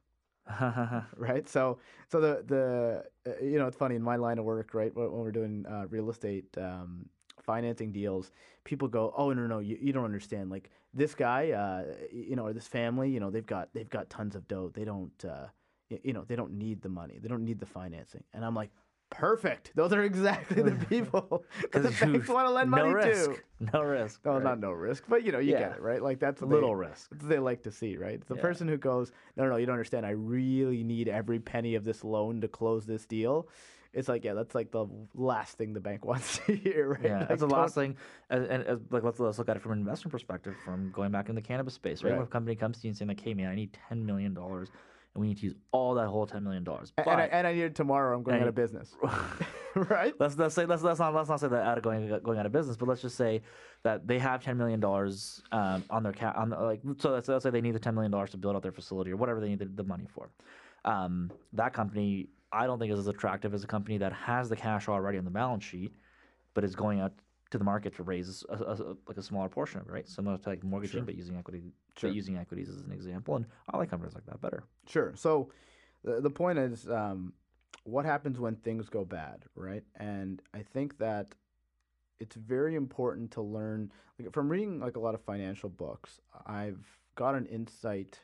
right? 1.17 1.49
So, 1.49 1.79
so 2.07 2.21
the 2.21 2.43
the 2.45 3.03
uh, 3.27 3.43
you 3.43 3.57
know 3.57 3.67
it's 3.67 3.77
funny 3.77 3.95
in 3.95 4.03
my 4.03 4.15
line 4.15 4.37
of 4.37 4.45
work, 4.45 4.73
right? 4.75 4.95
When 4.95 5.11
when 5.11 5.21
we're 5.21 5.31
doing 5.31 5.65
uh, 5.67 5.87
real 5.89 6.09
estate 6.11 6.45
um, 6.57 7.09
financing 7.41 7.91
deals, 7.91 8.31
people 8.63 8.87
go, 8.87 9.11
"Oh 9.17 9.33
no, 9.33 9.47
no, 9.47 9.57
you, 9.57 9.77
you 9.81 9.91
don't 9.91 10.05
understand. 10.05 10.51
Like 10.51 10.69
this 10.93 11.15
guy, 11.15 11.51
uh, 11.51 11.85
you 12.11 12.35
know, 12.35 12.45
or 12.45 12.53
this 12.53 12.67
family, 12.67 13.09
you 13.09 13.19
know, 13.19 13.31
they've 13.31 13.45
got 13.45 13.69
they've 13.73 13.89
got 13.89 14.07
tons 14.11 14.35
of 14.35 14.47
dough. 14.47 14.71
They 14.71 14.85
don't, 14.85 15.25
uh, 15.25 15.47
you 15.89 16.13
know, 16.13 16.23
they 16.27 16.35
don't 16.35 16.53
need 16.53 16.83
the 16.83 16.89
money. 16.89 17.17
They 17.19 17.27
don't 17.27 17.43
need 17.43 17.59
the 17.59 17.65
financing." 17.65 18.23
And 18.31 18.45
I'm 18.45 18.53
like, 18.53 18.69
"Perfect. 19.09 19.71
Those 19.75 19.93
are 19.93 20.03
exactly 20.03 20.61
the 20.61 20.71
people 20.89 21.43
that 21.71 21.83
the 21.83 21.91
banks 21.91 22.27
want 22.27 22.47
to 22.47 22.51
lend 22.53 22.71
no 22.71 22.77
money 22.77 22.93
risk. 22.93 23.31
to." 23.31 23.37
No 23.73 23.81
risk. 23.83 24.19
No, 24.25 24.33
right? 24.33 24.43
not 24.43 24.59
no 24.59 24.71
risk, 24.71 25.05
but 25.07 25.23
you 25.23 25.31
know, 25.31 25.39
you 25.39 25.53
Yeah. 25.53 25.59
get 25.59 25.71
it, 25.77 25.81
right? 25.81 26.01
Like 26.01 26.19
that's 26.19 26.41
what 26.41 26.49
little 26.51 26.75
they, 26.75 26.87
risk. 26.87 27.09
they 27.23 27.39
like 27.39 27.63
to 27.63 27.71
see, 27.71 27.95
right? 27.97 28.15
It's 28.15 28.27
the 28.27 28.35
Yeah. 28.35 28.41
person 28.41 28.67
who 28.67 28.77
goes, 28.77 29.11
no, 29.37 29.43
no, 29.45 29.51
no, 29.51 29.55
you 29.57 29.65
don't 29.65 29.73
understand. 29.73 30.05
I 30.05 30.09
really 30.11 30.83
need 30.83 31.07
every 31.07 31.39
penny 31.39 31.75
of 31.75 31.85
this 31.85 32.03
loan 32.03 32.41
to 32.41 32.47
close 32.49 32.85
this 32.85 33.05
deal. 33.05 33.47
It's 33.93 34.09
like, 34.09 34.25
yeah, 34.25 34.33
that's 34.33 34.53
like 34.53 34.71
the 34.71 34.87
last 35.13 35.57
thing 35.57 35.71
the 35.71 35.79
bank 35.79 36.03
wants 36.11 36.39
to 36.39 36.53
hear, 36.55 36.89
right? 36.95 37.01
Yeah, 37.05 37.19
Like, 37.19 37.27
that's 37.29 37.39
the 37.39 37.47
last 37.47 37.75
thing. 37.75 37.95
And, 38.29 38.45
and 38.47 38.63
as, 38.65 38.79
like, 38.89 39.03
let's 39.03 39.19
let's 39.21 39.37
look 39.37 39.47
at 39.47 39.55
it 39.55 39.61
from 39.61 39.71
an 39.71 39.79
investment 39.79 40.11
perspective, 40.11 40.55
from 40.65 40.91
going 40.91 41.11
back 41.11 41.29
in 41.29 41.35
the 41.35 41.41
cannabis 41.41 41.75
space, 41.75 42.03
right? 42.03 42.09
Right. 42.09 42.17
When 42.17 42.25
a 42.25 42.29
company 42.29 42.57
comes 42.57 42.79
to 42.79 42.87
you 42.87 42.89
and 42.89 42.97
saying 42.97 43.07
like, 43.07 43.21
"Hey, 43.21 43.33
man, 43.33 43.47
I 43.47 43.55
need 43.55 43.71
ten 43.87 44.05
million 44.05 44.33
dollars, 44.33 44.67
and 45.15 45.21
we 45.21 45.27
need 45.27 45.37
to 45.37 45.45
use 45.45 45.55
all 45.71 45.95
that 45.95 46.07
whole 46.07 46.27
ten 46.27 46.43
million 46.43 46.63
dollars," 46.63 46.93
And, 46.97 47.09
I, 47.09 47.25
and 47.25 47.47
I 47.47 47.53
need 47.53 47.63
it 47.63 47.75
tomorrow. 47.75 48.15
I'm 48.15 48.23
going 48.23 48.41
out 48.41 48.47
of 48.47 48.55
business, 48.55 48.95
right? 49.75 50.13
let's 50.19 50.37
let's 50.37 50.53
say 50.53 50.65
let's 50.65 50.83
let's 50.83 50.99
not 50.99 51.15
let's 51.15 51.29
not 51.29 51.39
say 51.39 51.47
that 51.47 51.65
out 51.65 51.77
of 51.77 51.83
going 51.83 52.07
going 52.21 52.37
out 52.37 52.45
of 52.45 52.51
business, 52.51 52.77
but 52.77 52.87
let's 52.87 53.01
just 53.01 53.15
say 53.15 53.41
that 53.83 54.05
they 54.05 54.19
have 54.19 54.43
ten 54.43 54.57
million 54.57 54.79
dollars 54.79 55.41
um, 55.51 55.83
on 55.89 56.03
their 56.03 56.11
cap 56.11 56.37
on 56.37 56.49
the, 56.49 56.59
like 56.59 56.81
so 56.99 57.11
let's, 57.11 57.27
let's 57.27 57.43
say 57.43 57.49
they 57.49 57.61
need 57.61 57.73
the 57.73 57.79
ten 57.79 57.95
million 57.95 58.11
dollars 58.11 58.29
to 58.31 58.37
build 58.37 58.55
out 58.55 58.61
their 58.61 58.71
facility 58.73 59.11
or 59.11 59.15
whatever 59.15 59.39
they 59.39 59.47
need 59.47 59.59
the, 59.59 59.65
the 59.65 59.83
money 59.83 60.05
for. 60.13 60.29
Um, 60.83 61.31
that 61.53 61.73
company, 61.73 62.27
I 62.51 62.67
don't 62.67 62.77
think 62.77 62.91
is 62.91 62.99
as 62.99 63.07
attractive 63.07 63.53
as 63.53 63.63
a 63.63 63.67
company 63.67 63.97
that 63.99 64.13
has 64.13 64.49
the 64.49 64.55
cash 64.55 64.87
already 64.87 65.17
on 65.17 65.25
the 65.25 65.31
balance 65.31 65.63
sheet, 65.63 65.93
but 66.53 66.63
is 66.63 66.75
going 66.75 66.99
out 66.99 67.13
to 67.51 67.57
the 67.57 67.63
market 67.63 67.95
to 67.95 68.03
raise 68.03 68.43
a, 68.49 68.53
a- 68.53 68.73
a- 68.91 68.97
like 69.07 69.17
a 69.17 69.21
smaller 69.21 69.49
portion 69.49 69.79
of 69.79 69.87
it, 69.87 69.91
right? 69.91 70.07
Similar 70.07 70.37
to 70.39 70.49
like 70.49 70.63
mortgaging, 70.63 71.05
but 71.05 71.15
using 71.15 71.37
equity, 71.37 71.61
Sure. 71.97 72.09
but 72.09 72.15
using 72.15 72.37
equities 72.37 72.69
as 72.69 72.81
an 72.81 72.91
example. 72.91 73.35
And 73.35 73.45
I 73.69 73.77
like 73.77 73.89
companies 73.89 74.15
like 74.15 74.25
that 74.25 74.41
better. 74.41 74.63
Sure. 74.87 75.13
So 75.15 75.51
the, 76.03 76.21
the 76.21 76.29
point 76.29 76.57
is, 76.59 76.89
um, 76.89 77.33
what 77.83 78.03
happens 78.05 78.39
when 78.39 78.55
things 78.55 78.89
go 78.89 79.05
bad, 79.05 79.43
right? 79.55 79.83
And 79.95 80.41
I 80.53 80.63
think 80.63 80.97
that 80.97 81.27
it's 82.19 82.35
very 82.35 82.75
important 82.75 83.29
to 83.31 83.41
learn 83.41 83.91
like 84.17 84.31
from 84.33 84.49
reading 84.49 84.79
like 84.79 84.95
a 84.95 84.99
lot 84.99 85.13
of 85.13 85.21
financial 85.21 85.69
books. 85.69 86.19
I've 86.47 86.83
got 87.15 87.35
an 87.35 87.45
insight. 87.45 88.19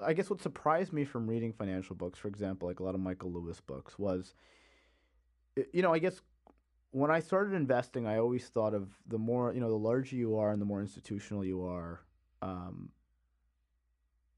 I 0.00 0.12
guess 0.12 0.28
what 0.28 0.42
surprised 0.42 0.92
me 0.92 1.04
from 1.04 1.26
reading 1.26 1.52
financial 1.52 1.96
books, 1.96 2.18
for 2.18 2.28
example, 2.28 2.68
like 2.68 2.80
a 2.80 2.82
lot 2.82 2.94
of 2.94 3.00
Michael 3.00 3.32
Lewis 3.32 3.60
books, 3.60 3.98
was, 3.98 4.34
you 5.72 5.80
know, 5.82 5.94
I 5.94 5.98
guess 6.00 6.20
when 6.94 7.10
I 7.10 7.18
started 7.18 7.54
investing, 7.54 8.06
I 8.06 8.18
always 8.18 8.46
thought 8.46 8.72
of 8.72 8.88
the 9.08 9.18
more, 9.18 9.52
you 9.52 9.58
know, 9.60 9.68
the 9.68 9.74
larger 9.74 10.14
you 10.14 10.38
are 10.38 10.52
and 10.52 10.62
the 10.62 10.64
more 10.64 10.80
institutional 10.80 11.44
you 11.44 11.64
are, 11.64 12.00
um, 12.40 12.90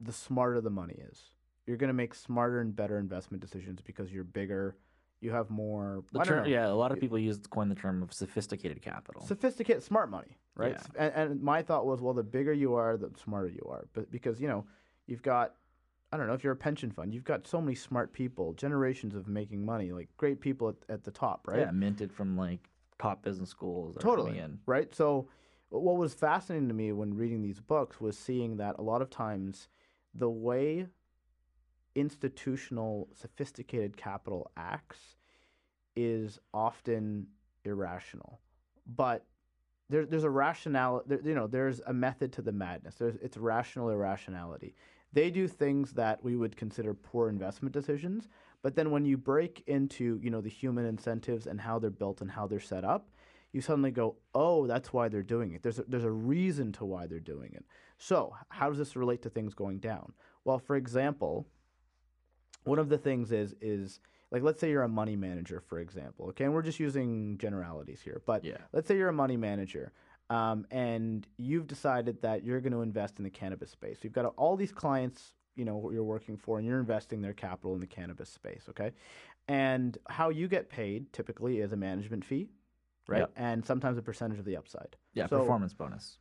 the 0.00 0.12
smarter 0.12 0.62
the 0.62 0.70
money 0.70 0.96
is. 1.10 1.20
You're 1.66 1.76
going 1.76 1.88
to 1.88 1.94
make 1.94 2.14
smarter 2.14 2.60
and 2.60 2.74
better 2.74 2.98
investment 2.98 3.42
decisions 3.42 3.82
because 3.82 4.10
you're 4.10 4.24
bigger. 4.24 4.74
You 5.20 5.32
have 5.32 5.50
more. 5.50 6.02
The 6.12 6.24
term, 6.24 6.46
yeah, 6.46 6.68
a 6.68 6.72
lot 6.72 6.92
of 6.92 6.98
people 6.98 7.18
use 7.18 7.38
coin 7.50 7.68
the 7.68 7.74
term 7.74 8.02
of 8.02 8.14
sophisticated 8.14 8.80
capital. 8.80 9.26
sophisticated, 9.26 9.82
smart 9.82 10.10
money, 10.10 10.38
right? 10.54 10.78
Yeah. 10.94 11.10
And, 11.14 11.30
and 11.32 11.42
my 11.42 11.60
thought 11.60 11.84
was, 11.84 12.00
well, 12.00 12.14
the 12.14 12.22
bigger 12.22 12.54
you 12.54 12.74
are, 12.74 12.96
the 12.96 13.10
smarter 13.22 13.48
you 13.48 13.66
are. 13.68 13.86
But 13.92 14.10
because 14.10 14.40
you 14.40 14.48
know, 14.48 14.64
you've 15.06 15.22
got, 15.22 15.56
I 16.12 16.16
don't 16.16 16.26
know, 16.28 16.34
if 16.34 16.44
you're 16.44 16.52
a 16.52 16.56
pension 16.56 16.90
fund, 16.90 17.12
you've 17.12 17.24
got 17.24 17.46
so 17.46 17.60
many 17.60 17.74
smart 17.74 18.12
people, 18.12 18.52
generations 18.54 19.14
of 19.14 19.26
making 19.26 19.64
money, 19.64 19.92
like 19.92 20.08
great 20.16 20.40
people 20.40 20.68
at, 20.68 20.76
at 20.88 21.04
the 21.04 21.10
top, 21.10 21.46
right? 21.46 21.60
Yeah, 21.60 21.70
minted 21.72 22.12
from 22.12 22.36
like 22.36 22.68
top 22.98 23.22
business 23.22 23.50
schools. 23.50 23.94
that 23.94 24.04
are 24.04 24.16
coming 24.16 24.24
totally 24.24 24.38
In. 24.38 24.58
right 24.66 24.94
so 24.94 25.28
what 25.68 25.96
was 25.96 26.14
fascinating 26.14 26.68
to 26.68 26.74
me 26.74 26.92
when 26.92 27.14
reading 27.14 27.42
these 27.42 27.60
books 27.60 28.00
was 28.00 28.16
seeing 28.16 28.56
that 28.56 28.76
a 28.78 28.82
lot 28.82 29.02
of 29.02 29.10
times 29.10 29.68
the 30.14 30.30
way 30.30 30.86
institutional 31.94 33.08
sophisticated 33.14 33.96
capital 33.96 34.50
acts 34.56 35.16
is 35.94 36.38
often 36.54 37.26
irrational 37.64 38.40
but 38.86 39.24
there, 39.88 40.04
there's 40.04 40.24
a 40.24 40.30
rationale 40.30 41.02
there, 41.06 41.20
you 41.24 41.34
know 41.34 41.46
there's 41.46 41.80
a 41.86 41.92
method 41.92 42.32
to 42.32 42.42
the 42.42 42.52
madness 42.52 42.94
there's 42.96 43.16
it's 43.16 43.36
rational 43.36 43.90
irrationality 43.90 44.74
they 45.12 45.30
do 45.30 45.48
things 45.48 45.92
that 45.92 46.22
we 46.22 46.36
would 46.36 46.56
consider 46.56 46.92
poor 46.94 47.28
investment 47.28 47.72
decisions 47.72 48.28
but 48.62 48.74
then 48.74 48.90
when 48.90 49.04
you 49.04 49.16
break 49.16 49.62
into 49.66 50.18
you 50.22 50.30
know 50.30 50.40
the 50.40 50.48
human 50.48 50.84
incentives 50.84 51.46
and 51.46 51.60
how 51.60 51.78
they're 51.78 51.90
built 51.90 52.20
and 52.20 52.30
how 52.30 52.46
they're 52.46 52.60
set 52.60 52.84
up 52.84 53.08
you 53.52 53.60
suddenly 53.60 53.90
go 53.90 54.16
oh 54.34 54.66
that's 54.66 54.92
why 54.92 55.08
they're 55.08 55.22
doing 55.22 55.52
it. 55.52 55.62
There's 55.62 55.78
a, 55.78 55.84
there's 55.88 56.04
a 56.04 56.10
reason 56.10 56.72
to 56.72 56.84
why 56.84 57.06
they're 57.06 57.20
doing 57.20 57.52
it. 57.54 57.64
So 57.96 58.34
how 58.50 58.68
does 58.68 58.76
this 58.76 58.96
relate 58.96 59.22
to 59.22 59.30
things 59.30 59.54
going 59.54 59.78
down? 59.78 60.12
Well 60.44 60.58
for 60.58 60.76
example 60.76 61.46
one 62.64 62.78
of 62.78 62.88
the 62.88 62.98
things 62.98 63.32
is 63.32 63.54
is 63.60 64.00
like 64.30 64.42
let's 64.42 64.60
say 64.60 64.70
you're 64.70 64.82
a 64.82 64.88
money 64.88 65.16
manager 65.16 65.60
for 65.60 65.78
example 65.78 66.26
okay 66.26 66.44
and 66.44 66.52
we're 66.52 66.62
just 66.62 66.80
using 66.80 67.38
generalities 67.38 68.00
here 68.02 68.20
but 68.26 68.44
Yeah. 68.44 68.58
let's 68.72 68.88
say 68.88 68.96
you're 68.96 69.08
a 69.08 69.12
money 69.12 69.36
manager 69.36 69.92
um, 70.30 70.66
and 70.70 71.26
you've 71.36 71.66
decided 71.66 72.20
that 72.22 72.44
you're 72.44 72.60
going 72.60 72.72
to 72.72 72.82
invest 72.82 73.18
in 73.18 73.24
the 73.24 73.30
cannabis 73.30 73.70
space 73.70 73.98
you've 74.02 74.12
got 74.12 74.26
all 74.36 74.56
these 74.56 74.72
clients 74.72 75.34
you 75.54 75.64
know 75.64 75.90
you're 75.92 76.04
working 76.04 76.36
for 76.36 76.58
and 76.58 76.66
you're 76.66 76.80
investing 76.80 77.20
their 77.22 77.32
capital 77.32 77.74
in 77.74 77.80
the 77.80 77.86
cannabis 77.86 78.28
space 78.28 78.64
okay 78.68 78.92
and 79.48 79.98
how 80.08 80.28
you 80.30 80.48
get 80.48 80.68
paid 80.68 81.12
typically 81.12 81.58
is 81.60 81.72
a 81.72 81.76
management 81.76 82.24
fee 82.24 82.48
right 83.08 83.20
Yep. 83.20 83.32
and 83.36 83.64
sometimes 83.64 83.96
a 83.98 84.02
percentage 84.02 84.38
of 84.38 84.44
the 84.44 84.56
upside 84.56 84.96
Yeah, 85.14 85.26
So- 85.26 85.38
performance 85.40 85.72
bonus. 85.74 86.18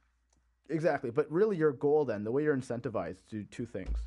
Exactly. 0.68 1.12
But 1.12 1.32
really, 1.32 1.58
your 1.58 1.72
goal 1.72 2.06
then, 2.06 2.24
the 2.24 2.32
way 2.32 2.42
you're 2.44 2.58
incentivized 2.58 3.28
to 3.28 3.36
do 3.36 3.44
two 3.44 3.68
things. 3.68 4.00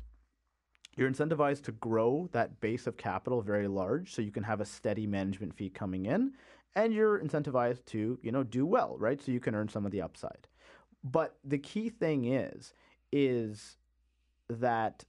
You're 0.97 1.09
incentivized 1.09 1.63
to 1.63 1.71
grow 1.71 2.27
that 2.33 2.59
base 2.59 2.85
of 2.85 2.97
capital 2.97 3.41
very 3.41 3.69
large 3.69 4.13
so 4.13 4.21
you 4.21 4.31
can 4.31 4.43
have 4.43 4.59
a 4.59 4.65
steady 4.65 5.07
management 5.07 5.53
fee 5.53 5.69
coming 5.69 6.05
in. 6.05 6.33
And 6.75 6.93
you're 6.93 7.19
incentivized 7.19 7.85
to, 7.87 8.19
you 8.21 8.31
know, 8.31 8.43
do 8.43 8.65
well, 8.65 8.95
right? 8.97 9.21
So 9.21 9.31
you 9.31 9.39
can 9.39 9.55
earn 9.55 9.69
some 9.69 9.85
of 9.85 9.91
the 9.91 10.01
upside. 10.01 10.47
But 11.03 11.37
the 11.43 11.57
key 11.57 11.89
thing 11.89 12.25
is, 12.25 12.73
is 13.11 13.77
that 14.49 15.03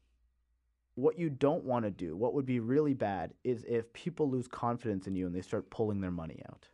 what 0.94 1.18
you 1.18 1.30
don't 1.30 1.64
want 1.64 1.84
to 1.84 1.90
do, 1.90 2.16
what 2.16 2.34
would 2.34 2.46
be 2.46 2.60
really 2.60 2.94
bad, 2.94 3.32
is 3.44 3.64
if 3.68 3.92
people 3.92 4.28
lose 4.28 4.48
confidence 4.48 5.06
in 5.06 5.14
you 5.14 5.26
and 5.26 5.34
they 5.34 5.40
start 5.40 5.70
pulling 5.70 6.00
their 6.00 6.10
money 6.10 6.42
out, 6.48 6.68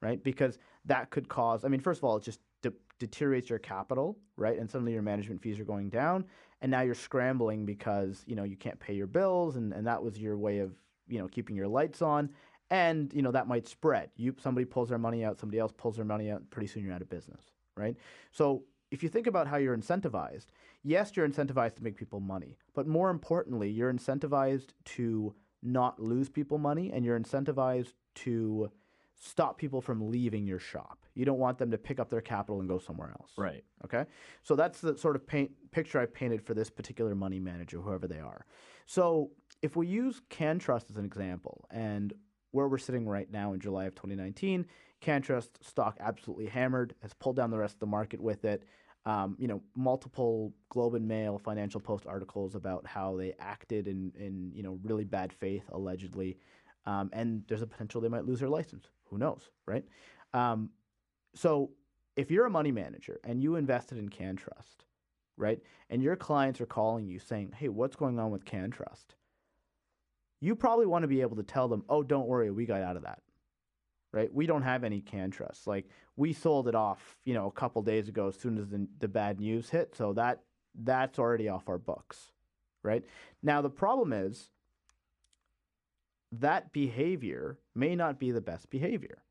right? 0.00 0.22
Because 0.22 0.58
that 0.84 1.10
could 1.10 1.28
cause, 1.28 1.64
I 1.64 1.68
mean, 1.68 1.80
first 1.80 2.00
of 2.00 2.04
all, 2.04 2.16
it 2.16 2.22
just 2.22 2.40
de- 2.62 2.72
deteriorates 2.98 3.50
your 3.50 3.58
capital, 3.58 4.18
right? 4.36 4.58
And 4.58 4.70
suddenly 4.70 4.92
your 4.92 5.02
management 5.02 5.42
fees 5.42 5.58
are 5.58 5.64
going 5.64 5.90
down. 5.90 6.24
And 6.60 6.70
now 6.70 6.82
you're 6.82 6.94
scrambling 6.94 7.66
because, 7.66 8.22
you 8.26 8.36
know, 8.36 8.44
you 8.44 8.56
can't 8.56 8.78
pay 8.78 8.94
your 8.94 9.08
bills. 9.08 9.56
And, 9.56 9.72
and 9.72 9.86
that 9.86 10.02
was 10.02 10.18
your 10.18 10.38
way 10.38 10.58
of, 10.60 10.72
you 11.08 11.18
know, 11.18 11.26
keeping 11.26 11.56
your 11.56 11.68
lights 11.68 12.02
on. 12.02 12.30
And, 12.70 13.12
you 13.12 13.20
know, 13.22 13.32
that 13.32 13.46
might 13.46 13.68
spread. 13.68 14.10
You 14.16 14.34
Somebody 14.38 14.64
pulls 14.64 14.88
their 14.88 14.98
money 14.98 15.24
out, 15.24 15.38
somebody 15.38 15.58
else 15.58 15.72
pulls 15.76 15.96
their 15.96 16.04
money 16.04 16.30
out, 16.30 16.48
pretty 16.50 16.66
soon 16.66 16.84
you're 16.84 16.94
out 16.94 17.02
of 17.02 17.10
business, 17.10 17.42
right? 17.76 17.96
So 18.30 18.64
if 18.90 19.02
you 19.02 19.08
think 19.08 19.26
about 19.26 19.46
how 19.46 19.56
you're 19.56 19.76
incentivized, 19.76 20.46
yes, 20.82 21.12
you're 21.14 21.28
incentivized 21.28 21.76
to 21.76 21.84
make 21.84 21.96
people 21.96 22.20
money, 22.20 22.56
but 22.74 22.86
more 22.86 23.10
importantly, 23.10 23.70
you're 23.70 23.92
incentivized 23.92 24.68
to 24.84 25.34
not 25.62 26.00
lose 26.00 26.28
people 26.28 26.58
money 26.58 26.90
and 26.92 27.04
you're 27.04 27.18
incentivized 27.18 27.92
to 28.14 28.70
stop 29.14 29.56
people 29.56 29.80
from 29.80 30.10
leaving 30.10 30.46
your 30.46 30.58
shop. 30.58 30.98
You 31.14 31.24
don't 31.24 31.38
want 31.38 31.58
them 31.58 31.70
to 31.70 31.78
pick 31.78 32.00
up 32.00 32.10
their 32.10 32.20
capital 32.20 32.60
and 32.60 32.68
go 32.68 32.78
somewhere 32.78 33.10
else. 33.20 33.32
Right. 33.36 33.64
Okay. 33.84 34.06
So 34.42 34.56
that's 34.56 34.80
the 34.80 34.96
sort 34.96 35.14
of 35.14 35.26
paint, 35.26 35.52
picture 35.70 36.00
I 36.00 36.06
painted 36.06 36.42
for 36.42 36.54
this 36.54 36.70
particular 36.70 37.14
money 37.14 37.38
manager, 37.38 37.80
whoever 37.80 38.08
they 38.08 38.18
are. 38.18 38.46
So 38.86 39.30
if 39.60 39.76
we 39.76 39.86
use 39.86 40.22
CannTrust 40.30 40.90
as 40.90 40.96
an 40.96 41.04
example, 41.04 41.66
and 41.70 42.12
where 42.52 42.68
we're 42.68 42.78
sitting 42.78 43.06
right 43.06 43.30
now 43.30 43.52
in 43.52 43.60
July 43.60 43.86
of 43.86 43.94
2019, 43.94 44.66
CannTrust 45.02 45.50
stock 45.62 45.96
absolutely 46.00 46.46
hammered, 46.46 46.94
has 47.02 47.12
pulled 47.14 47.36
down 47.36 47.50
the 47.50 47.58
rest 47.58 47.74
of 47.74 47.80
the 47.80 47.86
market 47.86 48.20
with 48.20 48.44
it. 48.44 48.64
Um, 49.04 49.34
you 49.38 49.48
know, 49.48 49.60
multiple 49.74 50.54
Globe 50.68 50.94
and 50.94 51.08
Mail, 51.08 51.38
Financial 51.38 51.80
Post 51.80 52.06
articles 52.06 52.54
about 52.54 52.86
how 52.86 53.16
they 53.16 53.34
acted 53.40 53.88
in, 53.88 54.12
in 54.16 54.52
you 54.54 54.62
know 54.62 54.78
really 54.84 55.02
bad 55.02 55.32
faith, 55.32 55.64
allegedly, 55.72 56.38
um, 56.86 57.10
and 57.12 57.42
there's 57.48 57.62
a 57.62 57.66
potential 57.66 58.00
they 58.00 58.08
might 58.08 58.26
lose 58.26 58.38
their 58.38 58.48
license. 58.48 58.86
Who 59.10 59.18
knows, 59.18 59.50
right? 59.66 59.84
Um, 60.34 60.70
so 61.34 61.70
if 62.14 62.30
you're 62.30 62.46
a 62.46 62.50
money 62.50 62.70
manager 62.70 63.18
and 63.24 63.42
you 63.42 63.56
invested 63.56 63.98
in 63.98 64.08
CannTrust, 64.08 64.84
right, 65.36 65.60
and 65.90 66.00
your 66.00 66.14
clients 66.14 66.60
are 66.60 66.66
calling 66.66 67.08
you 67.08 67.18
saying, 67.18 67.54
"Hey, 67.56 67.68
what's 67.68 67.96
going 67.96 68.20
on 68.20 68.30
with 68.30 68.44
CannTrust?" 68.44 69.16
You 70.42 70.56
probably 70.56 70.86
want 70.86 71.04
to 71.04 71.08
be 71.08 71.20
able 71.20 71.36
to 71.36 71.44
tell 71.44 71.68
them, 71.68 71.84
"Oh, 71.88 72.02
don't 72.02 72.26
worry, 72.26 72.50
we 72.50 72.66
got 72.66 72.82
out 72.82 72.96
of 72.96 73.04
that." 73.04 73.22
Right? 74.10 74.34
We 74.34 74.46
don't 74.46 74.62
have 74.62 74.82
any 74.82 75.00
CannTrust. 75.00 75.68
Like 75.68 75.88
we 76.16 76.32
sold 76.32 76.66
it 76.66 76.74
off, 76.74 77.16
you 77.24 77.32
know, 77.32 77.46
a 77.46 77.52
couple 77.52 77.80
days 77.80 78.08
ago 78.08 78.26
as 78.26 78.36
soon 78.36 78.58
as 78.58 78.68
the, 78.68 78.86
the 78.98 79.08
bad 79.08 79.40
news 79.40 79.70
hit, 79.70 79.94
so 79.94 80.12
that 80.14 80.40
that's 80.74 81.18
already 81.18 81.48
off 81.48 81.68
our 81.68 81.78
books. 81.78 82.32
Right? 82.82 83.04
Now 83.42 83.62
the 83.62 83.70
problem 83.70 84.12
is 84.12 84.50
that 86.32 86.72
behavior 86.72 87.58
may 87.74 87.94
not 87.94 88.18
be 88.18 88.32
the 88.32 88.40
best 88.40 88.68
behavior 88.68 89.22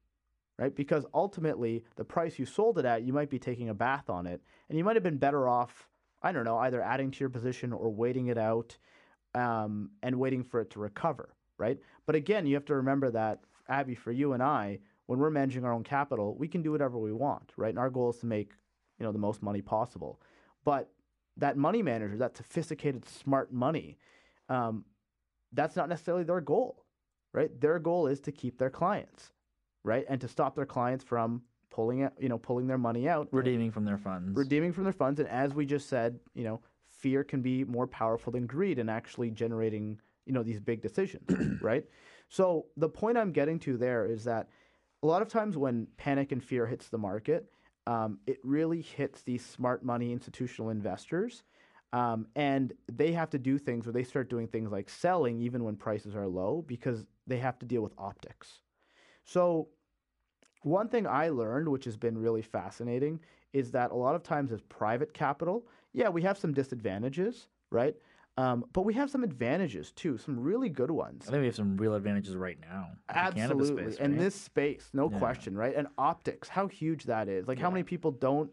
right? 0.61 0.75
Because 0.75 1.07
ultimately, 1.11 1.83
the 1.95 2.05
price 2.05 2.37
you 2.37 2.45
sold 2.45 2.77
it 2.77 2.85
at, 2.85 3.01
you 3.01 3.11
might 3.11 3.31
be 3.31 3.39
taking 3.39 3.69
a 3.69 3.73
bath 3.73 4.11
on 4.11 4.27
it, 4.27 4.41
and 4.69 4.77
you 4.77 4.83
might 4.83 4.95
have 4.95 5.01
been 5.01 5.17
better 5.17 5.49
off, 5.49 5.89
I 6.21 6.31
don't 6.31 6.45
know, 6.45 6.59
either 6.59 6.83
adding 6.83 7.09
to 7.09 7.19
your 7.19 7.29
position 7.29 7.73
or 7.73 7.89
waiting 7.89 8.27
it 8.27 8.37
out 8.37 8.77
um, 9.35 9.89
and 10.03 10.17
waiting 10.19 10.43
for 10.43 10.61
it 10.61 10.69
to 10.71 10.79
recover, 10.79 11.33
right? 11.57 11.79
But 12.05 12.15
again, 12.15 12.45
you 12.45 12.55
have 12.55 12.65
to 12.65 12.75
remember 12.75 13.11
that, 13.11 13.39
Abby, 13.67 13.95
for 13.95 14.11
you 14.11 14.33
and 14.33 14.43
I, 14.43 14.79
when 15.07 15.19
we're 15.19 15.29
managing 15.29 15.65
our 15.65 15.73
own 15.73 15.83
capital, 15.83 16.35
we 16.35 16.47
can 16.47 16.61
do 16.61 16.71
whatever 16.71 16.97
we 16.97 17.11
want, 17.13 17.51
right? 17.57 17.69
And 17.69 17.79
our 17.79 17.89
goal 17.89 18.09
is 18.11 18.17
to 18.17 18.25
make, 18.25 18.51
you 18.99 19.05
know, 19.05 19.11
the 19.11 19.19
most 19.19 19.41
money 19.41 19.61
possible. 19.61 20.21
But 20.63 20.89
that 21.37 21.57
money 21.57 21.81
manager, 21.81 22.17
that 22.17 22.37
sophisticated, 22.37 23.07
smart 23.07 23.51
money, 23.51 23.97
um, 24.49 24.85
that's 25.53 25.75
not 25.75 25.89
necessarily 25.89 26.23
their 26.23 26.41
goal, 26.41 26.85
right? 27.33 27.59
Their 27.59 27.79
goal 27.79 28.07
is 28.07 28.19
to 28.21 28.31
keep 28.31 28.57
their 28.57 28.69
clients, 28.69 29.31
right, 29.83 30.05
and 30.07 30.19
to 30.21 30.27
stop 30.27 30.55
their 30.55 30.65
clients 30.65 31.03
from 31.03 31.41
pulling 31.69 31.99
it, 32.01 32.13
you 32.19 32.29
know, 32.29 32.37
pulling 32.37 32.67
their 32.67 32.77
money 32.77 33.07
out, 33.07 33.27
Redeeming 33.31 33.71
from 33.71 33.85
their 33.85 33.97
funds. 33.97 34.37
redeeming 34.37 34.73
from 34.73 34.83
their 34.83 34.93
funds. 34.93 35.19
And 35.19 35.29
as 35.29 35.53
we 35.53 35.65
just 35.65 35.87
said, 35.89 36.19
you 36.33 36.43
know, 36.43 36.61
fear 37.01 37.23
can 37.23 37.41
be 37.41 37.63
more 37.63 37.87
powerful 37.87 38.31
than 38.31 38.45
greed 38.45 38.79
in 38.79 38.89
actually 38.89 39.31
generating, 39.31 39.99
you 40.25 40.33
know, 40.33 40.43
these 40.43 40.59
big 40.59 40.81
decisions, 40.81 41.61
right? 41.61 41.85
So 42.29 42.67
the 42.77 42.89
point 42.89 43.17
I'm 43.17 43.31
getting 43.31 43.59
to 43.59 43.77
there 43.77 44.05
is 44.05 44.23
that 44.25 44.47
a 45.03 45.07
lot 45.07 45.21
of 45.21 45.27
times 45.27 45.57
when 45.57 45.87
panic 45.97 46.31
and 46.31 46.43
fear 46.43 46.65
hits 46.65 46.89
the 46.89 46.97
market, 46.97 47.51
um, 47.87 48.19
it 48.27 48.37
really 48.43 48.81
hits 48.81 49.23
these 49.23 49.45
smart 49.45 49.83
money 49.83 50.11
institutional 50.11 50.69
investors. 50.69 51.43
Um, 51.93 52.27
and 52.35 52.71
they 52.89 53.11
have 53.11 53.29
to 53.31 53.39
do 53.39 53.57
things 53.57 53.85
where 53.85 53.93
they 53.93 54.03
start 54.03 54.29
doing 54.29 54.47
things 54.47 54.71
like 54.71 54.89
selling 54.89 55.39
even 55.41 55.63
when 55.63 55.75
prices 55.75 56.15
are 56.15 56.27
low 56.27 56.63
because 56.65 57.05
they 57.27 57.39
have 57.39 57.59
to 57.59 57.65
deal 57.65 57.81
with 57.81 57.93
optics. 57.97 58.61
So, 59.25 59.67
one 60.63 60.89
thing 60.89 61.07
I 61.07 61.29
learned, 61.29 61.67
which 61.67 61.85
has 61.85 61.97
been 61.97 62.17
really 62.17 62.43
fascinating, 62.43 63.19
is 63.51 63.71
that 63.71 63.91
a 63.91 63.95
lot 63.95 64.15
of 64.15 64.23
times 64.23 64.51
as 64.51 64.61
private 64.61 65.13
capital, 65.13 65.67
yeah, 65.93 66.09
we 66.09 66.21
have 66.23 66.37
some 66.37 66.53
disadvantages, 66.53 67.47
right? 67.69 67.95
Um, 68.37 68.65
but 68.71 68.83
we 68.83 68.93
have 68.93 69.09
some 69.09 69.23
advantages 69.23 69.91
too, 69.91 70.17
some 70.17 70.39
really 70.39 70.69
good 70.69 70.91
ones. 70.91 71.25
I 71.27 71.31
think 71.31 71.41
we 71.41 71.47
have 71.47 71.55
some 71.55 71.75
real 71.77 71.95
advantages 71.95 72.35
right 72.35 72.57
now. 72.59 72.91
Absolutely. 73.09 73.91
space, 73.91 73.99
In 73.99 74.11
right? 74.11 74.19
this 74.19 74.35
space, 74.35 74.89
no 74.93 75.09
Yeah. 75.09 75.17
question, 75.19 75.57
right? 75.57 75.75
And 75.75 75.87
optics, 75.97 76.47
how 76.47 76.67
huge 76.67 77.05
that 77.05 77.27
is. 77.27 77.47
Like 77.47 77.59
how 77.59 77.69
many 77.69 77.83
people 77.83 78.11
don't 78.11 78.51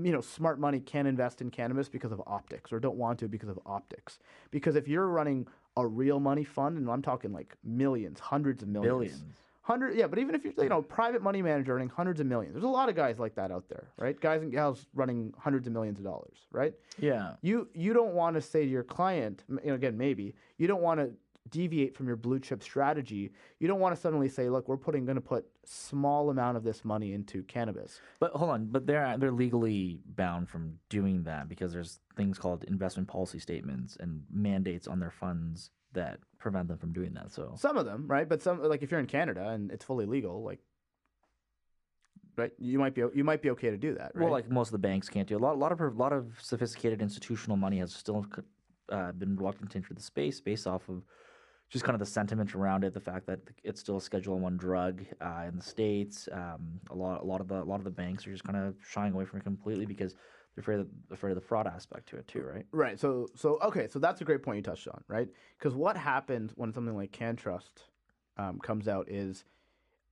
you 0.00 0.12
know, 0.12 0.20
smart 0.20 0.58
money 0.60 0.80
can 0.80 1.06
invest 1.06 1.40
in 1.40 1.50
cannabis 1.50 1.88
because 1.88 2.12
of 2.12 2.22
optics 2.26 2.72
or 2.72 2.80
don't 2.80 2.96
want 2.96 3.18
to 3.20 3.28
because 3.28 3.48
of 3.48 3.58
optics. 3.64 4.18
Because 4.50 4.76
if 4.76 4.86
you're 4.86 5.06
running 5.06 5.46
a 5.76 5.86
real 5.86 6.20
money 6.20 6.44
fund, 6.44 6.76
and 6.76 6.90
I'm 6.90 7.02
talking 7.02 7.32
like 7.32 7.56
millions, 7.64 8.20
hundreds 8.20 8.62
of 8.62 8.68
millions. 8.68 8.92
billions. 9.12 9.36
Hundred, 9.68 9.96
yeah, 9.96 10.06
but 10.06 10.18
even 10.18 10.34
if 10.34 10.44
you're, 10.44 10.54
you 10.56 10.70
know, 10.70 10.80
private 10.80 11.20
money 11.20 11.42
manager 11.42 11.74
earning 11.74 11.90
hundreds 11.90 12.20
of 12.20 12.26
millions, 12.26 12.54
there's 12.54 12.64
a 12.64 12.68
lot 12.68 12.88
of 12.88 12.96
guys 12.96 13.18
like 13.18 13.34
that 13.34 13.50
out 13.50 13.68
there, 13.68 13.88
right? 13.98 14.18
Guys 14.18 14.40
and 14.40 14.50
gals 14.50 14.86
running 14.94 15.34
hundreds 15.36 15.66
of 15.66 15.74
millions 15.74 15.98
of 15.98 16.06
dollars, 16.06 16.38
right? 16.52 16.72
Yeah. 16.98 17.34
You 17.42 17.68
you 17.74 17.92
don't 17.92 18.14
want 18.14 18.34
to 18.36 18.40
say 18.40 18.64
to 18.64 18.70
your 18.70 18.82
client, 18.82 19.44
you 19.50 19.60
know, 19.66 19.74
again, 19.74 19.98
maybe 19.98 20.34
you 20.56 20.68
don't 20.68 20.80
want 20.80 21.00
to 21.00 21.10
deviate 21.50 21.96
from 21.96 22.06
your 22.06 22.16
blue 22.16 22.38
chip 22.40 22.62
strategy. 22.62 23.32
You 23.58 23.68
don't 23.68 23.80
want 23.80 23.94
to 23.94 24.00
suddenly 24.00 24.28
say, 24.28 24.48
look, 24.48 24.68
we're 24.68 24.76
putting 24.76 25.04
going 25.04 25.16
to 25.16 25.20
put 25.20 25.46
small 25.64 26.30
amount 26.30 26.56
of 26.56 26.64
this 26.64 26.84
money 26.84 27.12
into 27.12 27.42
cannabis. 27.44 28.00
But 28.20 28.32
hold 28.32 28.50
on, 28.50 28.66
but 28.66 28.86
they're 28.86 29.16
they're 29.18 29.32
legally 29.32 30.00
bound 30.06 30.48
from 30.48 30.78
doing 30.88 31.24
that 31.24 31.48
because 31.48 31.72
there's 31.72 32.00
things 32.16 32.38
called 32.38 32.64
investment 32.64 33.08
policy 33.08 33.38
statements 33.38 33.96
and 34.00 34.22
mandates 34.32 34.86
on 34.86 35.00
their 35.00 35.10
funds 35.10 35.70
that 35.92 36.18
prevent 36.38 36.68
them 36.68 36.78
from 36.78 36.92
doing 36.92 37.14
that. 37.14 37.32
So 37.32 37.54
Some 37.56 37.76
of 37.76 37.86
them, 37.86 38.06
right? 38.06 38.28
But 38.28 38.42
some, 38.42 38.62
like 38.62 38.82
if 38.82 38.90
you're 38.90 39.00
in 39.00 39.06
Canada 39.06 39.48
and 39.48 39.70
it's 39.70 39.84
fully 39.84 40.06
legal, 40.06 40.42
like, 40.42 40.60
right, 42.36 42.52
you 42.58 42.78
might 42.78 42.94
be 42.94 43.02
you 43.14 43.24
might 43.24 43.42
be 43.42 43.50
okay 43.50 43.70
to 43.70 43.76
do 43.76 43.94
that, 43.94 44.12
right? 44.14 44.24
well, 44.24 44.30
like 44.30 44.50
most 44.50 44.68
of 44.68 44.72
the 44.72 44.78
banks 44.78 45.08
can't 45.08 45.28
do 45.28 45.36
a 45.36 45.38
lot. 45.40 45.54
A 45.54 45.58
lot 45.58 45.72
of 45.72 45.80
a 45.80 45.88
lot 45.88 46.12
of 46.12 46.38
sophisticated 46.40 47.02
institutional 47.02 47.56
money 47.56 47.78
has 47.78 47.92
still 47.94 48.26
uh, 48.90 49.12
been 49.12 49.36
reluctant 49.36 49.70
to 49.70 49.78
enter 49.78 49.94
the 49.94 50.02
space 50.02 50.40
based 50.40 50.66
off 50.66 50.88
of 50.88 51.02
just 51.68 51.84
kind 51.84 51.94
of 51.94 52.00
the 52.00 52.06
sentiment 52.06 52.54
around 52.54 52.84
it, 52.84 52.94
the 52.94 53.00
fact 53.00 53.26
that 53.26 53.40
it's 53.62 53.80
still 53.80 53.98
a 53.98 54.00
Schedule 54.00 54.38
One 54.38 54.56
drug 54.56 55.04
uh, 55.20 55.44
in 55.46 55.56
the 55.56 55.62
states. 55.62 56.28
Um, 56.32 56.80
a 56.90 56.94
lot, 56.94 57.22
a 57.22 57.24
lot 57.24 57.40
of 57.40 57.48
the, 57.48 57.62
a 57.62 57.64
lot 57.64 57.76
of 57.76 57.84
the 57.84 57.90
banks 57.90 58.26
are 58.26 58.32
just 58.32 58.44
kind 58.44 58.56
of 58.56 58.74
shying 58.86 59.12
away 59.12 59.24
from 59.24 59.40
it 59.40 59.42
completely 59.44 59.84
because 59.84 60.14
they're 60.54 60.62
afraid 60.62 60.80
of, 60.80 60.88
afraid 61.10 61.30
of 61.30 61.34
the 61.36 61.46
fraud 61.46 61.66
aspect 61.66 62.08
to 62.08 62.16
it 62.16 62.26
too, 62.26 62.42
right? 62.42 62.64
Right. 62.72 62.98
So 62.98 63.28
so 63.34 63.58
okay. 63.62 63.86
So 63.88 63.98
that's 63.98 64.20
a 64.20 64.24
great 64.24 64.42
point 64.42 64.56
you 64.56 64.62
touched 64.62 64.88
on, 64.88 65.02
right? 65.08 65.28
Because 65.58 65.74
what 65.74 65.96
happens 65.96 66.52
when 66.56 66.72
something 66.72 66.96
like 66.96 67.12
CannTrust 67.12 67.84
um, 68.38 68.58
comes 68.60 68.88
out 68.88 69.10
is 69.10 69.44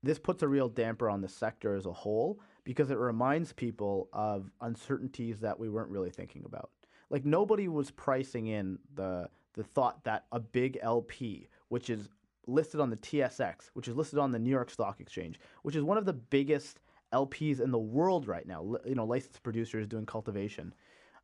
this 0.03 0.19
puts 0.19 0.43
a 0.43 0.49
real 0.49 0.69
damper 0.69 1.09
on 1.09 1.21
the 1.23 1.29
sector 1.29 1.75
as 1.75 1.87
a 1.87 1.93
whole 1.93 2.39
because 2.65 2.91
it 2.91 2.99
reminds 2.99 3.53
people 3.53 4.09
of 4.13 4.51
uncertainties 4.61 5.41
that 5.41 5.59
we 5.59 5.69
weren't 5.69 5.91
really 5.91 6.11
thinking 6.11 6.45
about. 6.45 6.71
Like 7.09 7.25
nobody 7.25 7.69
was 7.69 7.91
pricing 7.91 8.49
in 8.49 8.79
the 8.95 9.29
the 9.57 9.65
thought 9.65 10.05
that 10.05 10.27
a 10.33 10.41
big 10.41 10.79
LP, 10.83 11.49
which 11.69 11.91
is 11.91 12.09
listed 12.47 12.81
on 12.81 12.91
the 12.91 12.97
TSX, 12.97 13.71
which 13.75 13.89
is 13.89 13.97
listed 13.97 14.19
on 14.19 14.33
the 14.33 14.39
New 14.39 14.51
York 14.51 14.71
Stock 14.71 15.01
Exchange, 15.01 15.41
which 15.63 15.77
is 15.77 15.83
one 15.83 15.99
of 15.99 16.05
the 16.05 16.13
biggest 16.13 16.81
LPs 17.13 17.61
in 17.61 17.71
the 17.71 17.79
world 17.79 18.27
right 18.27 18.47
now, 18.47 18.77
you 18.85 18.95
know, 18.95 19.05
licensed 19.05 19.43
producers 19.43 19.87
doing 19.87 20.07
cultivation. 20.07 20.75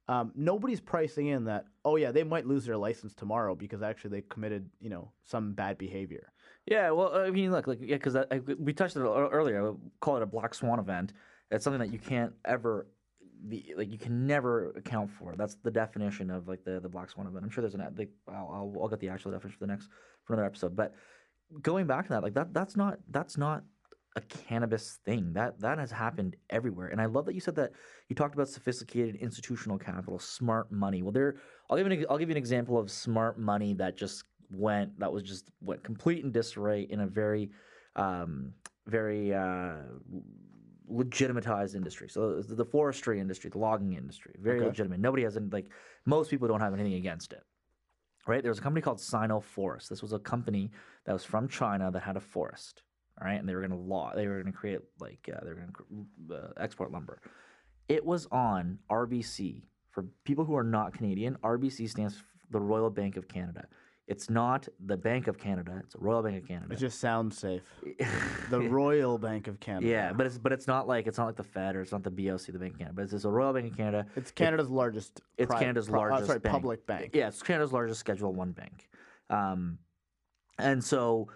Um, 0.09 0.33
nobody's 0.35 0.81
pricing 0.81 1.29
in 1.29 1.45
that. 1.45 1.67
Oh 1.85 1.97
yeah, 1.97 2.11
they 2.11 2.25
might 2.25 2.47
lose 2.47 2.65
their 2.65 2.77
license 2.77 3.15
tomorrow 3.15 3.55
because 3.55 3.83
actually 3.83 4.11
they 4.11 4.27
committed, 4.29 4.69
you 4.81 4.91
know, 4.91 5.13
some 5.25 5.53
bad 5.53 5.79
behavior. 5.79 6.33
Yeah, 6.67 6.91
well, 6.91 7.15
I 7.15 7.31
mean, 7.31 7.51
look, 7.51 7.67
like, 7.67 7.79
yeah, 7.81 7.97
because 7.97 8.17
we 8.59 8.73
touched 8.73 8.97
on 8.97 9.03
it 9.03 9.09
earlier. 9.09 9.75
Call 10.01 10.17
it 10.17 10.23
a 10.23 10.27
black 10.27 10.55
swan 10.55 10.79
event. 10.79 11.13
It's 11.51 11.65
something 11.65 11.81
that 11.81 11.93
you 11.93 11.99
can't 11.99 12.33
ever, 12.45 12.87
be, 13.49 13.75
like, 13.77 13.91
you 13.91 13.99
can 13.99 14.27
never 14.27 14.71
account 14.71 15.11
for. 15.11 15.35
That's 15.37 15.57
the 15.63 15.71
definition 15.71 16.31
of 16.31 16.49
like 16.49 16.65
the, 16.65 16.81
the 16.81 16.89
black 16.89 17.11
swan 17.11 17.27
event. 17.27 17.45
I'm 17.45 17.51
sure 17.51 17.63
there's 17.63 17.75
an, 17.75 17.85
like, 17.97 18.11
I'll, 18.29 18.51
I'll, 18.53 18.83
I'll 18.83 18.89
get 18.89 19.01
the 19.01 19.09
actual 19.09 19.33
definition 19.33 19.59
for 19.59 19.67
the 19.67 19.73
next 19.73 19.89
for 20.25 20.35
another 20.35 20.47
episode. 20.47 20.77
But 20.77 20.95
going 21.61 21.87
back 21.87 22.07
to 22.07 22.11
that, 22.11 22.23
like 22.23 22.35
that, 22.35 22.55
that's 22.55 22.77
not 22.77 22.99
that's 23.11 23.37
not 23.37 23.65
a 24.17 24.21
cannabis 24.21 24.99
thing. 25.05 25.33
That 25.33 25.61
that 25.61 25.79
has 25.79 25.91
happened 25.91 26.37
everywhere. 26.51 26.89
And 26.89 27.01
I 27.01 27.07
love 27.07 27.25
that 27.27 27.35
you 27.35 27.41
said 27.41 27.57
that 27.57 27.73
you 28.09 28.17
talked 28.17 28.35
about 28.35 28.49
sophisticated 28.49 29.17
institutional 29.17 29.79
capital, 29.79 30.19
smart 30.19 30.71
money. 30.71 31.03
Well, 31.03 31.13
there, 31.13 31.37
I'll 31.69 31.77
give 31.77 31.87
an, 31.87 32.07
I'll 32.09 32.19
give 32.19 32.29
you 32.29 32.35
an 32.35 32.39
example 32.39 32.79
of 32.79 32.91
smart 32.91 33.39
money 33.39 33.75
that 33.75 33.97
just 33.97 34.25
went 34.51 34.99
that 35.01 35.13
was 35.13 35.23
just 35.23 35.51
went 35.61 35.83
complete 35.83 36.25
in 36.25 36.31
disarray 36.31 36.83
in 36.83 37.01
a 37.01 37.07
very 37.07 37.51
um, 37.97 38.53
very 38.87 39.35
uh, 39.35 39.77
legitimatized 40.89 41.75
industry. 41.75 42.09
So 42.09 42.41
the 42.43 42.65
forestry 42.65 43.21
industry, 43.21 43.51
the 43.51 43.59
logging 43.59 43.95
industry, 43.95 44.35
very 44.41 44.59
Okay. 44.59 44.67
legitimate. 44.67 45.01
Nobody 45.01 45.23
has 45.25 45.37
any, 45.37 45.49
like 45.51 45.67
most 46.07 46.31
people 46.31 46.49
don't 46.49 46.61
have 46.61 46.75
anything 46.75 46.95
against 46.95 47.33
it. 47.33 47.43
Right? 48.27 48.43
There 48.43 48.51
was 48.51 48.59
a 48.59 48.63
company 48.63 48.83
called 48.83 49.01
Sino 49.01 49.41
Forest. 49.41 49.89
This 49.91 50.01
was 50.03 50.13
a 50.13 50.19
company 50.19 50.71
that 51.07 51.13
was 51.13 51.25
from 51.25 51.49
China 51.49 51.91
that 51.91 52.01
had 52.01 52.17
a 52.17 52.21
forest. 52.21 52.83
All 53.21 53.27
right, 53.27 53.39
and 53.39 53.47
they 53.49 53.55
were 53.55 53.61
going 53.61 53.73
to 53.73 53.77
law. 53.77 54.13
They 54.15 54.27
were 54.27 54.41
going 54.41 54.53
to 54.53 54.59
create 54.59 54.81
like 54.99 55.29
uh, 55.33 55.41
they 55.45 55.51
were 55.51 55.57
going 55.57 55.73
to 56.29 56.35
uh, 56.35 56.49
export 56.57 56.93
lumber. 56.93 57.21
It 57.89 58.05
was 58.05 58.27
on 58.33 58.79
RBC. 58.91 59.65
For 59.91 60.07
people 60.25 60.47
who 60.47 60.57
are 60.57 60.65
not 60.65 60.95
Canadian, 60.95 61.37
RBC 61.45 61.91
stands 61.91 62.17
for 62.17 62.25
the 62.51 62.61
Royal 62.61 62.89
Bank 62.89 63.17
of 63.17 63.29
Canada. 63.29 63.67
It's 64.09 64.29
not 64.29 64.69
the 64.85 64.97
Bank 64.97 65.29
of 65.29 65.39
Canada. 65.39 65.81
It's 65.85 65.95
the 65.95 66.01
Royal 66.01 66.23
Bank 66.23 66.43
of 66.43 66.49
Canada. 66.49 66.73
It 66.75 66.79
just 66.79 66.99
sounds 67.01 67.39
safe. 67.39 67.63
The 68.51 68.61
Royal 68.61 69.17
Bank 69.17 69.47
of 69.47 69.61
Canada. 69.61 69.87
yeah, 69.87 70.13
but 70.13 70.27
it's 70.27 70.37
but 70.37 70.53
it's 70.53 70.67
not 70.67 70.87
like 70.89 71.07
it's 71.07 71.17
not 71.17 71.27
like 71.27 71.37
the 71.37 71.45
Fed 71.45 71.77
or 71.77 71.81
it's 71.81 71.93
not 71.93 72.03
the 72.03 72.11
BOC, 72.11 72.47
the 72.47 72.59
Bank 72.59 72.73
of 72.75 72.79
Canada. 72.79 72.95
But 72.95 73.03
it's 73.03 73.13
just 73.13 73.25
a 73.25 73.31
Royal 73.31 73.53
Bank 73.55 73.71
of 73.71 73.77
Canada. 73.77 74.05
it's 74.17 74.31
Canada's 74.33 74.69
largest. 74.69 75.21
It's 75.39 75.51
Canada's 75.55 75.89
pro- 75.89 76.01
uh, 76.01 76.09
largest 76.09 76.27
sorry, 76.27 76.41
bank. 76.41 76.53
public 76.53 76.87
bank. 76.87 77.11
Yeah, 77.15 77.29
it's 77.29 77.43
Canada's 77.43 77.73
largest 77.73 78.01
Schedule 78.01 78.35
One 78.35 78.53
bank, 78.53 78.89
um, 79.31 79.79
and 80.59 80.83
so 80.83 81.29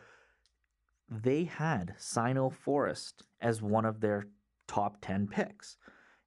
they 1.09 1.45
had 1.45 1.95
Sino 1.99 2.51
Forest 2.51 3.23
as 3.41 3.63
one 3.63 3.85
of 3.85 4.01
their 4.01 4.27
top 4.67 4.99
ten 5.01 5.27
picks, 5.29 5.77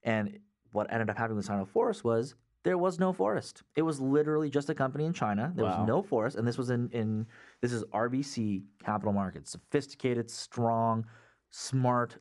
and 0.04 0.40
what 0.72 0.92
ended 0.92 1.10
up 1.10 1.18
happening 1.18 1.36
with 1.38 1.46
Sino 1.46 1.66
Forest 1.66 2.04
was 2.04 2.34
there 2.64 2.78
was 2.78 3.00
no 3.00 3.14
forest. 3.14 3.64
It 3.76 3.82
was 3.84 4.00
literally 4.02 4.50
just 4.50 4.70
a 4.70 4.76
company 4.76 5.06
in 5.06 5.14
China. 5.14 5.52
There 5.56 5.66
Wow. 5.66 5.80
was 5.80 5.88
no 5.88 6.02
forest, 6.02 6.36
and 6.38 6.48
this 6.48 6.58
was 6.58 6.70
in 6.70 6.90
in 6.92 7.26
this 7.62 7.72
is 7.72 7.84
RBC 7.86 8.64
Capital 8.84 9.14
Markets, 9.14 9.52
sophisticated, 9.52 10.30
strong, 10.30 11.06
smart, 11.52 12.18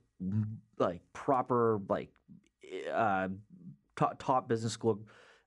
like 0.79 1.01
proper 1.13 1.81
like 1.89 2.11
uh, 2.93 3.29
top, 3.97 4.19
top 4.23 4.49
business 4.49 4.73
school 4.73 5.01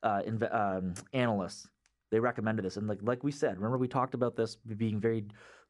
uh, 0.04 0.22
inve- 0.28 0.54
um, 0.54 0.94
analysts. 1.14 1.68
They 2.10 2.20
recommended 2.20 2.66
this, 2.66 2.76
and 2.76 2.88
like 2.88 3.00
like 3.02 3.24
we 3.24 3.32
said, 3.32 3.56
remember 3.58 3.78
we 3.78 3.88
talked 3.88 4.14
about 4.14 4.36
this 4.36 4.56
being 4.56 5.00
very 5.00 5.24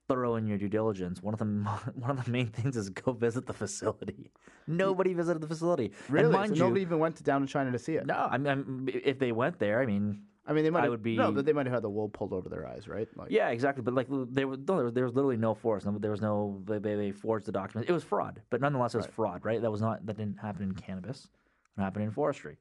thorough 0.07 0.35
in 0.35 0.47
your 0.47 0.57
due 0.57 0.69
diligence. 0.69 1.21
One 1.21 1.33
of 1.33 1.39
the 1.39 1.45
one 1.95 2.11
of 2.11 2.23
the 2.23 2.31
main 2.31 2.47
things 2.47 2.77
is 2.77 2.89
go 2.89 3.13
visit 3.13 3.45
the 3.45 3.53
facility. 3.53 4.31
Nobody 4.67 5.13
visited 5.13 5.41
the 5.41 5.47
facility. 5.47 5.91
Really? 6.09 6.33
So 6.33 6.53
you, 6.53 6.59
nobody 6.59 6.81
even 6.81 6.99
went 6.99 7.15
to, 7.17 7.23
down 7.23 7.41
to 7.41 7.47
China 7.47 7.71
to 7.71 7.79
see 7.79 7.95
it. 7.95 8.05
no, 8.05 8.27
I 8.29 8.37
mean, 8.37 8.89
if 8.93 9.19
they 9.19 9.31
went 9.31 9.59
there, 9.59 9.81
I 9.81 9.85
mean, 9.85 10.23
I 10.45 10.53
mean, 10.53 10.63
they 10.63 10.69
might 10.69 10.83
I 10.83 10.89
would 10.89 11.05
no, 11.05 11.31
but 11.31 11.45
they 11.45 11.53
might 11.53 11.67
have 11.67 11.73
had 11.73 11.83
the 11.83 11.89
wool 11.89 12.09
pulled 12.09 12.33
over 12.33 12.49
their 12.49 12.67
eyes, 12.67 12.87
right? 12.87 13.07
Like, 13.15 13.31
Yeah, 13.31 13.49
exactly. 13.49 13.83
But 13.83 13.93
like 13.93 14.07
there 14.09 14.47
was 14.47 14.59
no, 14.59 14.75
there 14.75 14.85
was, 14.85 14.93
there 14.93 15.03
was 15.03 15.13
literally 15.13 15.37
no 15.37 15.53
force. 15.53 15.85
No, 15.85 15.97
there 15.97 16.11
was 16.11 16.21
no 16.21 16.61
they, 16.65 16.79
they, 16.79 17.11
forged 17.11 17.45
the 17.45 17.51
document. 17.51 17.89
It 17.89 17.93
was 17.93 18.03
fraud, 18.03 18.41
but 18.49 18.59
nonetheless, 18.59 18.93
it 18.93 18.97
was 18.97 19.05
Right. 19.05 19.13
fraud, 19.13 19.45
right? 19.45 19.61
That 19.61 19.71
was 19.71 19.81
not 19.81 20.05
that 20.05 20.17
didn't 20.17 20.37
happen 20.37 20.63
in 20.63 20.73
cannabis. 20.73 21.29
It 21.77 21.81
happened 21.81 22.05
in 22.05 22.11
forestry. 22.11 22.57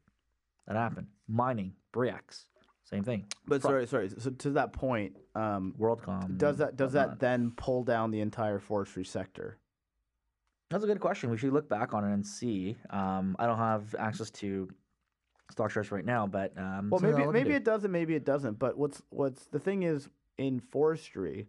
That 0.66 0.76
happened. 0.76 1.08
Mining, 1.26 1.72
Bre-X, 1.92 2.46
same 2.92 3.04
thing. 3.04 3.26
But 3.46 3.62
sorry, 3.62 3.86
sorry. 3.86 4.10
So 4.18 4.30
to 4.30 4.50
that 4.50 4.72
point, 4.72 5.16
um, 5.34 5.74
WorldCom. 5.78 6.38
does 6.38 6.58
that 6.58 6.76
does 6.76 6.92
that 6.92 7.00
whatnot. 7.00 7.20
then 7.20 7.52
pull 7.56 7.84
down 7.84 8.10
the 8.10 8.20
entire 8.20 8.58
forestry 8.58 9.04
sector? 9.04 9.58
That's 10.70 10.84
a 10.84 10.86
good 10.86 11.00
question. 11.00 11.30
We 11.30 11.36
should 11.36 11.52
look 11.52 11.68
back 11.68 11.94
on 11.94 12.04
it 12.04 12.12
and 12.12 12.26
see. 12.26 12.76
Um, 12.90 13.36
I 13.38 13.46
don't 13.46 13.58
have 13.58 13.94
access 13.98 14.30
to 14.32 14.68
stock 15.50 15.72
charts 15.72 15.90
right 15.90 16.04
now, 16.04 16.26
but 16.26 16.56
um, 16.56 16.90
Well, 16.90 17.00
maybe 17.00 17.26
maybe 17.26 17.54
it 17.54 17.64
doesn't, 17.64 17.90
maybe 17.90 18.14
it 18.14 18.24
doesn't. 18.24 18.58
But 18.58 18.76
what's 18.76 19.02
what's 19.10 19.46
the 19.46 19.58
thing 19.58 19.82
is 19.84 20.08
in 20.38 20.60
forestry, 20.60 21.48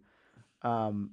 um, 0.62 1.12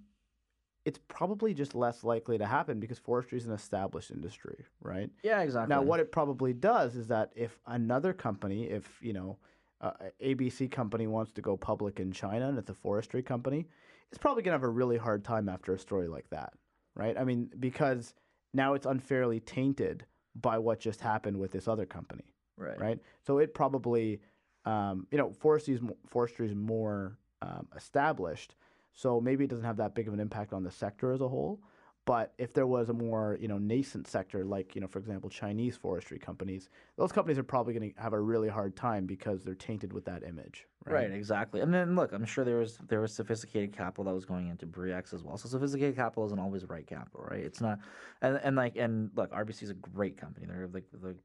it's 0.85 0.99
probably 1.07 1.53
just 1.53 1.75
less 1.75 2.03
likely 2.03 2.37
to 2.37 2.45
happen 2.45 2.79
because 2.79 2.97
forestry 2.99 3.37
is 3.37 3.47
an 3.47 3.53
established 3.53 4.11
industry, 4.11 4.65
right? 4.81 5.09
Yeah, 5.23 5.41
exactly. 5.41 5.75
Now, 5.75 5.81
what 5.81 5.99
it 5.99 6.11
probably 6.11 6.53
does 6.53 6.95
is 6.95 7.07
that 7.07 7.31
if 7.35 7.59
another 7.67 8.13
company, 8.13 8.65
if 8.65 8.87
you 9.01 9.13
know, 9.13 9.37
uh, 9.81 9.91
ABC 10.23 10.69
company 10.69 11.07
wants 11.07 11.31
to 11.33 11.41
go 11.41 11.55
public 11.55 11.99
in 11.99 12.11
China 12.11 12.49
and 12.49 12.57
it's 12.57 12.69
a 12.69 12.73
forestry 12.73 13.23
company, 13.23 13.67
it's 14.09 14.17
probably 14.17 14.43
gonna 14.43 14.55
have 14.55 14.63
a 14.63 14.69
really 14.69 14.97
hard 14.97 15.23
time 15.23 15.49
after 15.49 15.73
a 15.73 15.79
story 15.79 16.07
like 16.07 16.29
that, 16.29 16.53
right? 16.95 17.17
I 17.17 17.23
mean, 17.23 17.49
because 17.59 18.13
now 18.53 18.73
it's 18.73 18.85
unfairly 18.85 19.39
tainted 19.39 20.05
by 20.35 20.57
what 20.57 20.79
just 20.79 21.01
happened 21.01 21.37
with 21.37 21.51
this 21.51 21.67
other 21.67 21.85
company 21.85 22.33
right. 22.59 22.79
right? 22.79 22.99
So 23.25 23.39
it 23.39 23.53
probably, 23.53 24.21
um, 24.65 25.07
you 25.11 25.17
know, 25.17 25.31
forestry 25.31 25.73
is 25.73 25.81
forestry 26.07 26.47
is 26.47 26.55
more 26.55 27.17
um, 27.41 27.67
established, 27.75 28.55
so 28.91 29.19
maybe 29.19 29.45
it 29.45 29.49
doesn't 29.49 29.65
have 29.65 29.77
that 29.77 29.95
big 29.95 30.07
of 30.07 30.13
an 30.13 30.19
impact 30.19 30.53
on 30.53 30.63
the 30.63 30.71
sector 30.71 31.11
as 31.11 31.21
a 31.21 31.27
whole. 31.27 31.61
But 32.09 32.33
if 32.39 32.53
there 32.53 32.65
was 32.65 32.89
a 32.89 32.93
more, 32.93 33.37
you 33.39 33.47
know, 33.47 33.59
nascent 33.59 34.07
sector, 34.07 34.43
like 34.43 34.73
you 34.73 34.81
know, 34.81 34.87
for 34.87 34.97
example, 34.97 35.29
Chinese 35.29 35.77
forestry 35.77 36.17
companies, 36.17 36.67
those 36.97 37.11
companies 37.11 37.37
are 37.37 37.43
probably 37.43 37.75
going 37.75 37.93
to 37.93 38.01
have 38.01 38.13
a 38.13 38.19
really 38.19 38.49
hard 38.49 38.75
time 38.75 39.05
because 39.05 39.43
they're 39.43 39.53
tainted 39.53 39.93
with 39.93 40.05
that 40.05 40.23
image, 40.23 40.65
right? 40.87 40.93
Right, 40.93 41.11
exactly. 41.11 41.61
And 41.61 41.71
then 41.71 41.95
look, 41.95 42.11
I'm 42.11 42.25
sure 42.25 42.43
there 42.43 42.57
was 42.57 42.79
there 42.87 42.99
was 42.99 43.13
sophisticated 43.13 43.73
capital 43.73 44.05
that 44.05 44.15
was 44.15 44.25
going 44.25 44.47
into 44.47 44.65
Bre-X 44.65 45.13
as 45.13 45.23
well. 45.23 45.37
So 45.37 45.49
sophisticated 45.49 45.97
capital 45.97 46.25
isn't 46.25 46.39
always 46.39 46.65
right 46.65 46.87
capital, 46.87 47.27
right? 47.29 47.41
It's 47.41 47.61
not, 47.61 47.77
and, 48.23 48.39
and 48.43 48.55
like 48.55 48.75
and 48.75 49.11
look, 49.15 49.31
RBC 49.31 49.61
is 49.61 49.69
a 49.69 49.75
great 49.75 50.17
company. 50.17 50.47
They're 50.47 50.67
like 50.73 50.85
the 50.91 51.15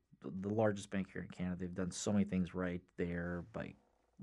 the 0.43 0.51
largest 0.51 0.90
bank 0.90 1.09
here 1.11 1.23
in 1.23 1.28
Canada. 1.28 1.56
They've 1.61 1.74
done 1.74 1.93
so 1.93 2.12
many 2.12 2.27
things 2.27 2.55
right. 2.55 2.82
They're 2.98 3.43
like 3.56 3.77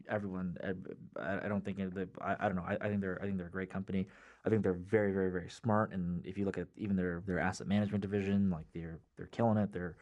everyone. 0.09 0.57
Uh, 0.63 1.19
I, 1.19 1.45
I 1.45 1.47
don't 1.47 1.63
think 1.63 1.79
I, 2.21 2.35
I 2.39 2.45
don't 2.47 2.55
know. 2.55 2.65
I, 2.67 2.77
I 2.81 2.87
think 2.87 3.01
they're 3.01 3.19
I 3.21 3.25
think 3.25 3.37
they're 3.37 3.47
a 3.47 3.51
great 3.51 3.69
company. 3.69 4.07
I 4.45 4.49
think 4.49 4.63
they're 4.63 4.73
very 4.73 5.11
very 5.11 5.31
very 5.31 5.49
smart. 5.49 5.93
And 5.93 6.25
if 6.25 6.37
you 6.37 6.45
look 6.45 6.57
at 6.57 6.67
even 6.77 6.95
their 6.95 7.23
their 7.25 7.39
asset 7.39 7.67
management 7.67 8.01
division, 8.01 8.49
like 8.49 8.65
they're 8.73 8.99
they're 9.17 9.27
killing 9.27 9.57
it. 9.57 9.71
They're 9.71 9.95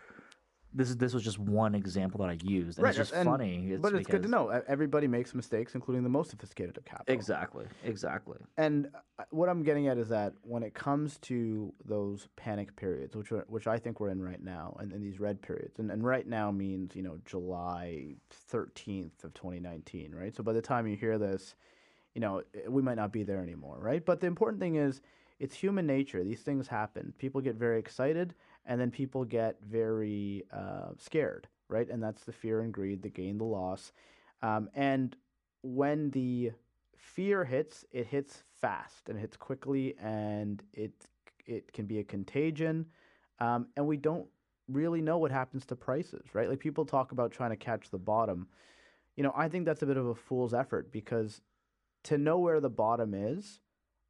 this 0.73 0.89
is 0.89 0.97
this 0.97 1.13
was 1.13 1.23
just 1.23 1.39
one 1.39 1.73
example 1.73 2.19
that 2.19 2.29
I 2.29 2.37
used, 2.43 2.77
and 2.77 2.83
Right, 2.83 2.89
it's 2.89 2.97
just 2.97 3.13
and- 3.13 3.27
funny. 3.27 3.71
It's 3.71 3.81
but 3.81 3.93
it's 3.95 4.07
good 4.07 4.21
to 4.23 4.29
know. 4.29 4.49
Everybody 4.67 5.07
makes 5.07 5.33
mistakes, 5.33 5.73
including 5.73 6.03
the 6.03 6.09
most 6.09 6.29
sophisticated 6.29 6.77
of 6.77 6.85
capital. 6.85 7.13
Exactly. 7.13 7.65
Exactly. 7.83 8.37
And 8.57 8.87
uh, 9.17 9.23
what 9.31 9.49
I'm 9.49 9.63
getting 9.63 9.87
at 9.87 9.97
is 9.97 10.09
that 10.09 10.33
when 10.43 10.61
it 10.61 10.73
comes 10.75 11.17
to 11.19 11.73
those 11.85 12.27
panic 12.35 12.75
periods, 12.75 13.15
which 13.15 13.31
are, 13.31 13.45
which 13.47 13.65
I 13.65 13.79
think 13.79 13.99
we're 13.99 14.09
in 14.09 14.21
right 14.21 14.41
now, 14.43 14.77
and, 14.79 14.91
and 14.91 15.01
these 15.03 15.19
red 15.19 15.41
periods, 15.41 15.79
and, 15.79 15.89
and 15.89 16.03
right 16.03 16.27
now 16.27 16.51
means 16.51 16.95
you 16.95 17.01
know 17.01 17.17
July 17.25 18.15
13th 18.51 19.23
of 19.23 19.33
2019, 19.33 20.13
right? 20.13 20.35
So 20.35 20.43
by 20.43 20.53
the 20.53 20.61
time 20.61 20.87
you 20.87 20.95
hear 20.95 21.17
this, 21.17 21.55
you 22.13 22.21
know 22.21 22.43
we 22.67 22.81
might 22.81 22.95
not 22.97 23.11
be 23.11 23.23
there 23.23 23.41
anymore, 23.41 23.77
right? 23.79 24.05
But 24.05 24.19
the 24.19 24.27
important 24.27 24.59
thing 24.61 24.75
is 24.75 25.01
it's 25.39 25.55
human 25.55 25.87
nature. 25.87 26.23
These 26.23 26.41
things 26.41 26.67
happen. 26.67 27.13
People 27.17 27.41
get 27.41 27.55
very 27.55 27.79
excited, 27.79 28.35
and 28.65 28.79
then 28.79 28.91
people 28.91 29.25
get 29.25 29.57
very 29.61 30.43
uh, 30.53 30.89
scared, 30.97 31.47
right? 31.67 31.89
And 31.89 32.01
that's 32.01 32.23
the 32.23 32.31
fear 32.31 32.61
and 32.61 32.73
greed, 32.73 33.01
the 33.01 33.09
gain, 33.09 33.37
the 33.37 33.43
loss, 33.43 33.91
um, 34.41 34.69
and 34.73 35.15
when 35.61 36.11
the 36.11 36.51
fear 36.97 37.43
hits, 37.43 37.85
it 37.91 38.07
hits 38.07 38.43
fast 38.61 39.09
and 39.09 39.17
it 39.17 39.21
hits 39.21 39.37
quickly, 39.37 39.95
and 40.01 40.63
it 40.73 40.93
it 41.45 41.73
can 41.73 41.85
be 41.85 41.99
a 41.99 42.03
contagion, 42.03 42.85
um, 43.39 43.67
and 43.75 43.85
we 43.87 43.97
don't 43.97 44.27
really 44.67 45.01
know 45.01 45.17
what 45.17 45.31
happens 45.31 45.65
to 45.65 45.75
prices, 45.75 46.23
right? 46.33 46.47
Like 46.47 46.59
people 46.59 46.85
talk 46.85 47.11
about 47.11 47.31
trying 47.31 47.49
to 47.49 47.55
catch 47.55 47.89
the 47.89 47.97
bottom. 47.97 48.47
You 49.15 49.23
know, 49.23 49.33
I 49.35 49.49
think 49.49 49.65
that's 49.65 49.81
a 49.81 49.85
bit 49.85 49.97
of 49.97 50.07
a 50.07 50.15
fool's 50.15 50.53
effort 50.53 50.91
because 50.91 51.41
to 52.03 52.17
know 52.17 52.37
where 52.37 52.61
the 52.61 52.69
bottom 52.69 53.13
is, 53.13 53.59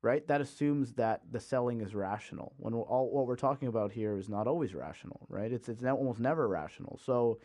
right? 0.02 0.28
That 0.28 0.42
assumes 0.42 0.94
that 0.94 1.22
the 1.32 1.40
selling 1.40 1.82
is 1.82 1.94
rational. 1.94 2.54
When 2.58 2.74
all 2.74 3.10
what 3.12 3.28
we're 3.28 3.36
talking 3.36 3.68
about 3.68 3.92
here 3.92 4.18
is 4.18 4.30
not 4.30 4.48
always 4.48 4.74
rational, 4.74 5.26
right? 5.30 5.52
It's 5.52 5.70
it's 5.70 5.84
almost 5.84 6.20
never 6.20 6.48
rational. 6.48 7.00
So 7.04 7.40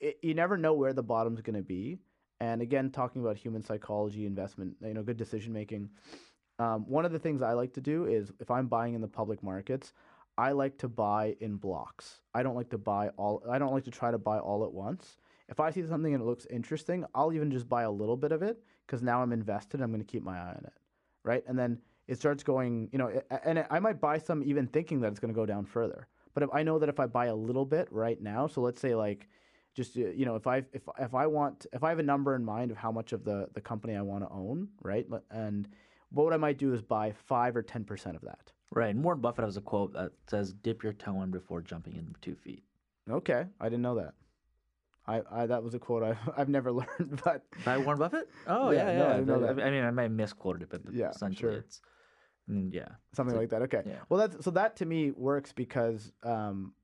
it, 0.00 0.18
you 0.22 0.34
never 0.34 0.56
know 0.56 0.74
where 0.74 0.92
the 0.92 1.02
bottom's 1.02 1.40
going 1.40 1.56
to 1.56 1.62
be. 1.62 1.98
And 2.40 2.62
again, 2.62 2.90
talking 2.90 3.20
about 3.20 3.36
human 3.36 3.62
psychology, 3.62 4.24
investment, 4.24 4.76
you 4.80 4.94
know, 4.94 5.02
good 5.02 5.18
decision 5.18 5.52
making. 5.52 5.90
Um, 6.58 6.84
one 6.88 7.04
of 7.04 7.12
the 7.12 7.18
things 7.18 7.42
I 7.42 7.52
like 7.52 7.74
to 7.74 7.80
do 7.80 8.06
is 8.06 8.32
if 8.40 8.50
I'm 8.50 8.66
buying 8.66 8.94
in 8.94 9.00
the 9.00 9.08
public 9.08 9.42
markets, 9.42 9.92
I 10.38 10.52
like 10.52 10.78
to 10.78 10.88
buy 10.88 11.36
in 11.40 11.56
blocks. 11.56 12.20
I 12.34 12.42
don't 12.42 12.54
like 12.54 12.70
to 12.70 12.78
buy 12.78 13.10
all. 13.16 13.42
I 13.50 13.58
don't 13.58 13.74
like 13.74 13.84
to 13.84 13.90
try 13.90 14.10
to 14.10 14.18
buy 14.18 14.38
all 14.38 14.64
at 14.64 14.72
once. 14.72 15.18
If 15.48 15.60
I 15.60 15.70
see 15.70 15.86
something 15.86 16.14
and 16.14 16.22
it 16.22 16.26
looks 16.26 16.46
interesting, 16.46 17.04
I'll 17.14 17.32
even 17.32 17.50
just 17.50 17.68
buy 17.68 17.82
a 17.82 17.90
little 17.90 18.16
bit 18.16 18.32
of 18.32 18.42
it 18.42 18.62
because 18.86 19.02
now 19.02 19.20
I'm 19.20 19.32
invested. 19.32 19.80
I'm 19.80 19.90
going 19.90 20.00
to 20.00 20.10
keep 20.10 20.22
my 20.22 20.38
eye 20.38 20.54
on 20.56 20.64
it, 20.64 20.72
right? 21.24 21.42
And 21.46 21.58
then 21.58 21.78
it 22.08 22.18
starts 22.18 22.42
going, 22.42 22.88
you 22.92 22.98
know, 22.98 23.22
and 23.44 23.64
I 23.70 23.78
might 23.78 24.00
buy 24.00 24.18
some 24.18 24.42
even 24.42 24.66
thinking 24.66 25.00
that 25.00 25.08
it's 25.08 25.20
going 25.20 25.32
to 25.32 25.38
go 25.38 25.46
down 25.46 25.64
further. 25.64 26.08
But 26.34 26.42
if 26.42 26.50
I 26.52 26.62
know 26.62 26.78
that 26.78 26.88
if 26.88 27.00
I 27.00 27.06
buy 27.06 27.26
a 27.26 27.34
little 27.34 27.64
bit 27.64 27.88
right 27.90 28.20
now, 28.20 28.46
so 28.46 28.60
let's 28.60 28.80
say 28.80 28.94
like 28.94 29.28
just 29.74 29.96
uh, 29.96 30.00
you 30.00 30.24
know 30.24 30.36
if 30.36 30.46
I 30.46 30.58
if 30.72 30.82
if 30.98 31.14
I 31.14 31.26
want 31.26 31.66
if 31.72 31.82
I 31.84 31.90
have 31.90 31.98
a 31.98 32.04
number 32.04 32.34
in 32.34 32.44
mind 32.44 32.70
of 32.70 32.76
how 32.76 32.92
much 32.92 33.12
of 33.12 33.24
the 33.24 33.48
the 33.54 33.60
company 33.60 33.96
I 33.96 34.02
want 34.02 34.24
to 34.24 34.30
own, 34.30 34.68
right? 34.82 35.06
And 35.30 35.68
what 36.10 36.32
I 36.32 36.36
might 36.36 36.58
do 36.58 36.72
is 36.72 36.82
buy 36.82 37.12
five 37.12 37.56
or 37.56 37.62
ten 37.62 37.84
percent 37.84 38.16
of 38.16 38.22
that. 38.22 38.52
Right. 38.72 38.94
And 38.94 39.02
Warren 39.02 39.20
Buffett 39.20 39.44
has 39.44 39.56
a 39.56 39.60
quote 39.60 39.92
that 39.94 40.12
says, 40.28 40.52
"Dip 40.52 40.82
your 40.82 40.92
toe 40.92 41.22
in 41.22 41.30
before 41.30 41.60
jumping 41.60 41.96
in 41.96 42.14
two 42.20 42.36
feet." 42.36 42.62
Okay, 43.08 43.46
I 43.60 43.64
didn't 43.64 43.82
know 43.82 43.96
that. 43.96 44.14
I, 45.16 45.42
I 45.42 45.46
that 45.46 45.62
was 45.62 45.74
a 45.74 45.78
quote 45.78 46.02
I 46.02 46.16
I've 46.36 46.48
never 46.48 46.70
learned, 46.80 47.20
but 47.24 47.44
By 47.64 47.78
Warren 47.78 47.98
Buffett? 47.98 48.28
Oh 48.46 48.70
Yeah, 48.70 48.90
yeah, 48.92 48.98
no, 48.98 49.04
I 49.06 49.08
yeah. 49.10 49.16
didn't 49.18 49.60
I-. 49.60 49.66
I 49.66 49.70
mean, 49.70 49.84
I 49.84 49.90
might 49.90 50.02
have 50.04 50.12
misquoted 50.12 50.62
it, 50.62 50.68
but 50.70 50.82
Yeah, 50.92 51.10
essentially 51.10 51.52
sure. 51.54 51.58
it's 51.60 51.80
mm, 52.50 52.70
yeah. 52.72 52.88
something 53.12 53.34
So- 53.34 53.40
like 53.40 53.50
that. 53.50 53.62
Okay. 53.62 53.82
yeah. 53.86 53.98
Well, 54.08 54.20
that's 54.28 54.44
so 54.44 54.50
that 54.52 54.76
to 54.76 54.86
me 54.86 55.10
works 55.12 55.52
because 55.52 56.12
um, 56.22 56.74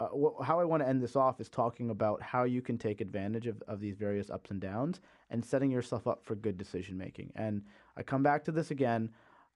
uh, 0.00 0.06
wh- 0.08 0.44
how 0.44 0.60
I 0.60 0.64
want 0.64 0.82
to 0.82 0.88
end 0.88 1.02
this 1.02 1.16
off 1.16 1.40
is 1.40 1.48
talking 1.48 1.90
about 1.90 2.22
how 2.22 2.44
you 2.44 2.62
can 2.62 2.78
take 2.78 3.00
advantage 3.00 3.46
of, 3.48 3.60
of 3.66 3.80
these 3.80 3.96
various 3.96 4.30
ups 4.30 4.50
and 4.52 4.60
downs 4.60 5.00
and 5.30 5.44
setting 5.44 5.70
yourself 5.70 6.06
up 6.06 6.24
for 6.24 6.36
good 6.36 6.56
decision 6.56 6.96
making. 6.96 7.32
And 7.34 7.62
I 7.96 8.02
come 8.04 8.22
back 8.22 8.44
to 8.44 8.52
this 8.52 8.70
again. 8.70 9.10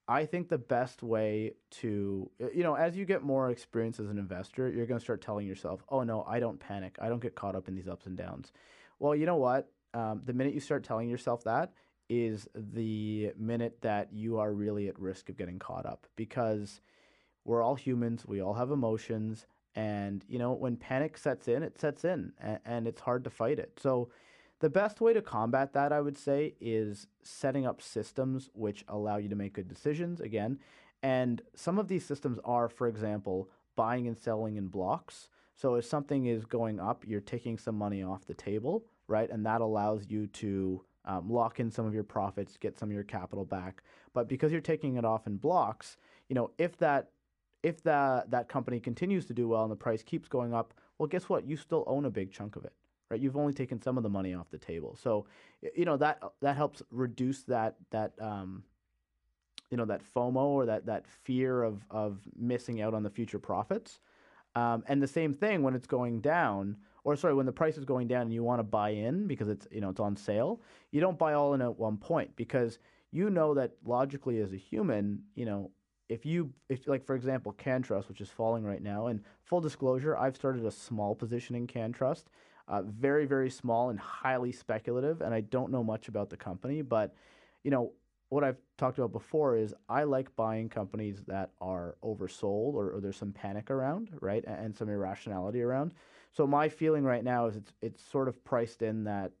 I 0.07 0.25
think 0.25 0.49
the 0.49 0.57
best 0.57 1.01
way 1.01 1.53
to, 1.71 2.29
you 2.53 2.63
know, 2.63 2.75
as 2.75 2.97
you 2.97 3.05
get 3.05 3.23
more 3.23 3.49
experience 3.51 3.99
as 3.99 4.09
an 4.09 4.17
investor, 4.17 4.69
you're 4.69 4.85
going 4.85 4.99
to 4.99 5.03
start 5.03 5.21
telling 5.21 5.47
yourself, 5.47 5.81
oh, 5.89 6.03
no, 6.03 6.25
I 6.27 6.39
don't 6.39 6.59
panic. 6.59 6.97
I 7.01 7.07
don't 7.07 7.21
get 7.21 7.35
caught 7.35 7.55
up 7.55 7.69
in 7.69 7.75
these 7.75 7.87
ups 7.87 8.05
and 8.05 8.17
downs. 8.17 8.51
Well, 8.99 9.15
you 9.15 9.25
know 9.25 9.37
what? 9.37 9.71
Um, 9.93 10.21
the 10.25 10.33
minute 10.33 10.53
you 10.53 10.59
start 10.59 10.83
telling 10.83 11.09
yourself 11.09 11.43
that 11.45 11.71
is 12.09 12.47
the 12.53 13.31
minute 13.37 13.77
that 13.81 14.11
you 14.11 14.39
are 14.39 14.53
really 14.53 14.89
at 14.89 14.99
risk 14.99 15.29
of 15.29 15.37
getting 15.37 15.57
caught 15.57 15.85
up 15.85 16.05
because 16.15 16.81
we're 17.45 17.61
all 17.61 17.75
humans, 17.75 18.25
we 18.27 18.41
all 18.41 18.53
have 18.55 18.71
emotions. 18.71 19.45
And, 19.75 20.23
you 20.27 20.37
know, 20.37 20.51
when 20.51 20.75
panic 20.75 21.17
sets 21.17 21.47
in, 21.47 21.63
it 21.63 21.79
sets 21.79 22.03
in 22.03 22.33
and, 22.39 22.59
and 22.65 22.87
it's 22.87 23.01
hard 23.01 23.23
to 23.23 23.29
fight 23.29 23.57
it. 23.57 23.79
So, 23.81 24.09
the 24.63 24.69
best 24.69 25.01
way 25.01 25.11
to 25.11 25.21
combat 25.21 25.73
that, 25.73 25.91
I 25.91 25.99
would 25.99 26.17
say, 26.17 26.53
is 26.61 27.07
setting 27.21 27.65
up 27.65 27.81
systems 27.81 28.49
which 28.53 28.85
allow 28.87 29.17
you 29.17 29.27
to 29.27 29.35
make 29.35 29.51
good 29.51 29.67
decisions 29.67 30.21
again. 30.21 30.57
And 31.01 31.41
some 31.53 31.77
of 31.77 31.89
these 31.89 32.05
systems 32.05 32.39
are, 32.45 32.69
for 32.69 32.87
example, 32.87 33.49
buying 33.75 34.07
and 34.07 34.17
selling 34.17 34.55
in 34.55 34.67
blocks. 34.67 35.27
So 35.57 35.75
if 35.75 35.83
something 35.83 36.27
is 36.27 36.45
going 36.45 36.79
up, 36.79 37.03
you're 37.05 37.19
taking 37.19 37.57
some 37.57 37.77
money 37.77 38.03
off 38.03 38.25
the 38.25 38.35
table, 38.35 38.85
right? 39.09 39.29
And 39.29 39.45
that 39.45 39.59
allows 39.59 40.05
you 40.07 40.27
to 40.27 40.81
um, 41.03 41.29
lock 41.29 41.59
in 41.59 41.69
some 41.69 41.85
of 41.85 41.93
your 41.93 42.05
profits, 42.05 42.55
get 42.55 42.79
some 42.79 42.87
of 42.87 42.93
your 42.93 43.03
capital 43.03 43.43
back. 43.43 43.83
But 44.13 44.29
because 44.29 44.53
you're 44.53 44.61
taking 44.61 44.95
it 44.95 45.03
off 45.03 45.27
in 45.27 45.35
blocks, 45.35 45.97
you 46.29 46.35
know, 46.35 46.51
if 46.57 46.77
that 46.77 47.09
if 47.63 47.83
that 47.83 48.31
that 48.31 48.47
company 48.47 48.79
continues 48.79 49.25
to 49.25 49.33
do 49.33 49.49
well 49.49 49.63
and 49.63 49.71
the 49.73 49.75
price 49.75 50.03
keeps 50.03 50.29
going 50.29 50.53
up, 50.53 50.73
well, 50.97 51.07
guess 51.07 51.27
what? 51.27 51.45
You 51.45 51.57
still 51.57 51.83
own 51.85 52.05
a 52.05 52.09
big 52.09 52.31
chunk 52.31 52.55
of 52.55 52.63
it 52.63 52.71
right? 53.13 53.21
You've 53.21 53.37
only 53.37 53.53
taken 53.53 53.81
some 53.81 53.97
of 53.97 54.03
the 54.03 54.09
money 54.09 54.33
off 54.33 54.49
the 54.49 54.57
table, 54.57 54.97
so 55.01 55.25
you 55.75 55.85
know 55.85 55.97
that 55.97 56.21
that 56.41 56.55
helps 56.55 56.81
reduce 56.91 57.43
that 57.43 57.75
that 57.91 58.13
um, 58.19 58.63
you 59.69 59.77
know 59.77 59.85
that 59.85 60.01
FOMO 60.15 60.35
or 60.35 60.65
that 60.65 60.85
that 60.87 61.05
fear 61.07 61.63
of 61.63 61.85
of 61.89 62.19
missing 62.35 62.81
out 62.81 62.93
on 62.93 63.03
the 63.03 63.09
future 63.09 63.39
profits. 63.39 63.99
Um, 64.55 64.83
and 64.87 65.01
the 65.01 65.07
same 65.07 65.33
thing 65.33 65.63
when 65.63 65.73
it's 65.73 65.87
going 65.87 66.21
down 66.21 66.77
or 67.03 67.15
sorry, 67.15 67.33
when 67.33 67.45
the 67.45 67.51
price 67.51 67.77
is 67.77 67.85
going 67.85 68.07
down 68.07 68.23
and 68.23 68.33
you 68.33 68.43
want 68.43 68.59
to 68.59 68.63
buy 68.63 68.89
in 68.89 69.27
because 69.27 69.49
it's 69.49 69.67
you 69.71 69.81
know 69.81 69.89
it's 69.89 69.99
on 69.99 70.15
sale, 70.15 70.61
you 70.91 71.01
don't 71.01 71.17
buy 71.17 71.33
all 71.33 71.53
in 71.53 71.61
at 71.61 71.77
one 71.77 71.97
point 71.97 72.35
because 72.35 72.79
you 73.11 73.29
know 73.29 73.53
that 73.53 73.73
logically 73.85 74.39
as 74.39 74.53
a 74.53 74.57
human, 74.57 75.21
you 75.35 75.45
know, 75.45 75.71
if 76.09 76.25
you 76.25 76.51
if 76.69 76.87
like 76.87 77.05
for 77.05 77.15
example 77.15 77.53
CannTrust, 77.53 78.07
which 78.07 78.21
is 78.21 78.29
falling 78.29 78.63
right 78.63 78.81
now, 78.81 79.07
and 79.07 79.21
full 79.43 79.61
disclosure, 79.61 80.17
I've 80.17 80.35
started 80.35 80.65
a 80.65 80.71
small 80.71 81.13
position 81.13 81.55
in 81.55 81.67
CannTrust, 81.67 82.25
uh, 82.67 82.81
very 82.83 83.25
very 83.25 83.49
small 83.49 83.89
and 83.89 83.99
highly 83.99 84.51
speculative, 84.51 85.21
and 85.21 85.33
I 85.33 85.41
don't 85.41 85.71
know 85.71 85.83
much 85.83 86.07
about 86.07 86.29
the 86.29 86.37
company, 86.37 86.81
but 86.81 87.15
you 87.63 87.71
know 87.71 87.93
what 88.33 88.43
I've 88.43 88.57
talked 88.77 88.97
about 88.97 89.11
before 89.11 89.55
is 89.55 89.75
I 89.87 90.05
like 90.05 90.35
buying 90.35 90.67
companies 90.67 91.23
that 91.27 91.51
are 91.61 91.97
oversold 92.03 92.73
or, 92.73 92.93
or 92.93 92.99
there's 92.99 93.15
some 93.15 93.31
panic 93.31 93.69
around, 93.69 94.09
right, 94.21 94.43
and, 94.47 94.65
and 94.65 94.75
some 94.75 94.89
irrationality 94.89 95.61
around. 95.61 95.93
So 96.31 96.47
my 96.47 96.67
feeling 96.67 97.03
right 97.03 97.23
now 97.23 97.45
is 97.45 97.55
it's 97.55 97.73
it's 97.81 98.01
sort 98.03 98.27
of 98.27 98.43
priced 98.43 98.81
in 98.81 99.03
that, 99.03 99.31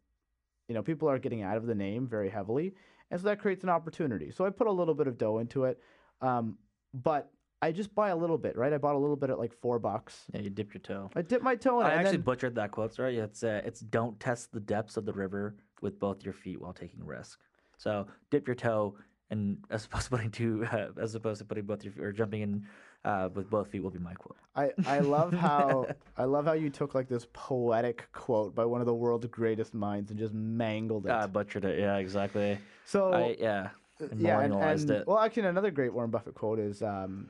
you 0.67 0.75
know, 0.75 0.83
people 0.83 1.09
are 1.09 1.17
getting 1.17 1.41
out 1.41 1.57
of 1.57 1.65
the 1.65 1.73
name 1.73 2.07
very 2.07 2.29
heavily, 2.29 2.75
and 3.09 3.19
so 3.19 3.25
that 3.25 3.39
creates 3.39 3.63
an 3.63 3.69
opportunity. 3.69 4.29
So 4.29 4.45
I 4.45 4.51
put 4.51 4.67
a 4.67 4.71
little 4.71 4.93
bit 4.93 5.07
of 5.07 5.17
dough 5.17 5.39
into 5.39 5.63
it, 5.63 5.81
um, 6.21 6.57
but 6.93 7.31
I 7.63 7.71
just 7.71 7.95
buy 7.95 8.09
a 8.09 8.15
little 8.15 8.37
bit, 8.37 8.57
right? 8.57 8.73
I 8.73 8.77
bought 8.77 8.95
a 8.95 8.97
little 8.97 9.15
bit 9.15 9.29
at 9.29 9.39
like 9.39 9.53
four 9.61 9.79
bucks. 9.79 10.25
Yeah, 10.33 10.41
you 10.41 10.49
dip 10.49 10.73
your 10.73 10.81
toe. 10.81 11.09
I 11.15 11.21
dip 11.21 11.41
my 11.41 11.55
toe 11.55 11.79
in. 11.79 11.85
I 11.85 11.93
actually 11.93 12.17
then- 12.17 12.21
butchered 12.21 12.55
that 12.55 12.71
quote. 12.71 12.93
Sorry, 12.93 13.17
it's 13.17 13.43
uh, 13.43 13.61
it's 13.63 13.79
don't 13.79 14.19
test 14.19 14.51
the 14.51 14.59
depths 14.59 14.97
of 14.97 15.05
the 15.05 15.13
river 15.13 15.55
with 15.81 15.97
both 15.97 16.23
your 16.23 16.33
feet 16.33 16.59
while 16.59 16.73
taking 16.73 17.05
risk. 17.05 17.39
So 17.77 18.07
dip 18.31 18.47
your 18.47 18.55
toe, 18.55 18.95
and 19.29 19.57
as 19.69 19.85
opposed 19.85 20.05
to 20.05 20.09
putting 20.09 20.31
two, 20.31 20.65
uh, 20.71 20.87
as 21.01 21.15
opposed 21.15 21.39
to 21.39 21.45
putting 21.45 21.65
both 21.65 21.83
your 21.83 21.93
feet 21.93 22.03
or 22.03 22.11
jumping 22.11 22.41
in 22.41 22.65
uh, 23.05 23.29
with 23.33 23.49
both 23.49 23.69
feet 23.69 23.81
will 23.81 23.91
be 23.91 23.99
my 23.99 24.13
quote. 24.13 24.37
I, 24.55 24.71
I 24.85 24.99
love 24.99 25.33
how 25.47 25.87
I 26.17 26.25
love 26.25 26.45
how 26.45 26.53
you 26.53 26.69
took 26.69 26.93
like 26.93 27.07
this 27.07 27.27
poetic 27.31 28.07
quote 28.11 28.53
by 28.55 28.65
one 28.65 28.81
of 28.81 28.87
the 28.87 28.93
world's 28.93 29.27
greatest 29.27 29.73
minds 29.73 30.11
and 30.11 30.19
just 30.19 30.33
mangled 30.33 31.05
it. 31.05 31.11
I 31.11 31.27
butchered 31.27 31.63
it. 31.63 31.79
Yeah, 31.79 31.97
exactly. 31.97 32.57
so 32.85 33.13
I 33.13 33.35
yeah. 33.39 33.69
and 33.99 34.19
yeah, 34.19 34.41
and, 34.41 34.53
and- 34.53 34.91
it. 34.91 35.07
well, 35.07 35.19
actually, 35.19 35.47
another 35.47 35.71
great 35.71 35.93
Warren 35.93 36.11
Buffett 36.11 36.35
quote 36.35 36.59
is, 36.59 36.81
um, 36.81 37.29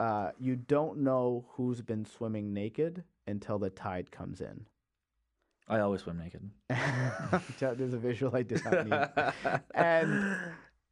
uh, 0.00 0.30
"You 0.38 0.56
don't 0.56 0.98
know 0.98 1.46
who's 1.52 1.80
been 1.82 2.04
swimming 2.04 2.52
naked 2.52 3.04
until 3.26 3.58
the 3.58 3.70
tide 3.70 4.10
comes 4.10 4.40
in." 4.40 4.66
I 5.68 5.80
always 5.80 6.02
swim 6.02 6.18
naked. 6.18 6.48
There's 7.58 7.94
a 7.94 7.98
visual 7.98 8.36
I 8.36 8.42
did 8.42 8.64
not 8.64 8.86
need. 8.86 9.60
and 9.74 10.36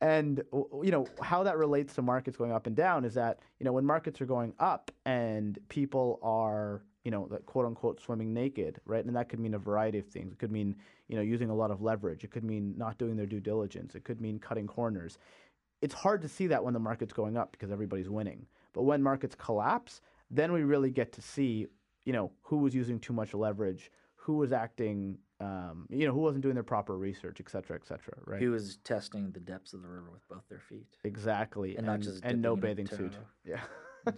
and 0.01 0.43
you 0.83 0.91
know 0.91 1.07
how 1.23 1.43
that 1.45 1.57
relates 1.57 1.95
to 1.95 2.03
markets 2.03 2.37
going 2.37 2.53
up 2.53 2.67
and 2.67 2.77
down 2.77 3.05
is 3.05 3.15
that 3.15 3.39
you 3.59 3.65
know 3.65 3.73
when 3.73 3.85
markets 3.85 4.21
are 4.21 4.27
going 4.27 4.53
up 4.59 4.91
and 5.07 5.59
people 5.69 6.19
are 6.23 6.83
you 7.05 7.11
know 7.11 7.27
quote 7.47 7.65
unquote 7.65 8.01
swimming 8.01 8.35
naked 8.35 8.81
right 8.85 9.05
and 9.05 9.15
that 9.15 9.29
could 9.29 9.39
mean 9.39 9.55
a 9.55 9.59
variety 9.59 9.99
of 9.99 10.07
things 10.07 10.33
it 10.33 10.39
could 10.39 10.53
mean 10.53 10.75
you 11.09 11.17
know 11.17 11.23
using 11.23 11.49
a 11.49 11.55
lot 11.55 11.71
of 11.71 11.81
leverage 11.81 12.25
it 12.25 12.31
could 12.31 12.45
mean 12.45 12.75
not 12.77 12.99
doing 12.99 13.17
their 13.17 13.27
due 13.27 13.41
diligence 13.41 13.95
it 13.95 14.05
could 14.05 14.21
mean 14.21 14.39
cutting 14.39 14.67
corners 14.67 15.19
it's 15.81 15.95
hard 15.95 16.21
to 16.23 16.29
see 16.29 16.49
that 16.49 16.65
when 16.65 16.75
the 16.75 16.81
market's 16.81 17.13
going 17.13 17.37
up 17.37 17.53
because 17.53 17.71
everybody's 17.71 18.09
winning 18.09 18.47
but 18.75 18.83
when 18.83 19.03
markets 19.03 19.35
collapse 19.35 20.03
then 20.31 20.53
we 20.53 20.63
really 20.63 20.91
get 20.91 21.13
to 21.13 21.23
see 21.23 21.67
you 22.05 22.13
know 22.13 22.31
who 22.43 22.59
was 22.59 22.75
using 22.75 22.99
too 23.01 23.13
much 23.15 23.33
leverage 23.33 23.91
who 24.17 24.35
was 24.35 24.53
acting 24.53 25.19
um, 25.41 25.87
you 25.91 26.07
know 26.07 26.13
who 26.13 26.21
wasn't 26.21 26.43
doing 26.43 26.55
their 26.55 26.63
proper 26.63 26.97
research 26.97 27.39
et 27.41 27.51
cetera 27.51 27.77
et 27.77 27.87
cetera 27.87 28.15
right 28.27 28.41
He 28.41 28.49
was 28.49 28.79
testing 28.85 29.31
the 29.33 29.41
depths 29.41 29.73
of 29.73 29.83
the 29.83 29.89
river 29.89 30.11
with 30.13 30.27
both 30.29 30.47
their 30.49 30.61
feet. 30.61 30.87
Exactly, 31.03 31.77
And 31.77 31.87
not 31.87 32.01
just 32.01 32.25
and 32.25 32.41
no 32.41 32.55
dipping 32.55 32.71
in 32.71 32.73
a 32.73 32.91
bathing 32.91 32.97
suit. 32.97 33.19
Yeah. 33.45 33.61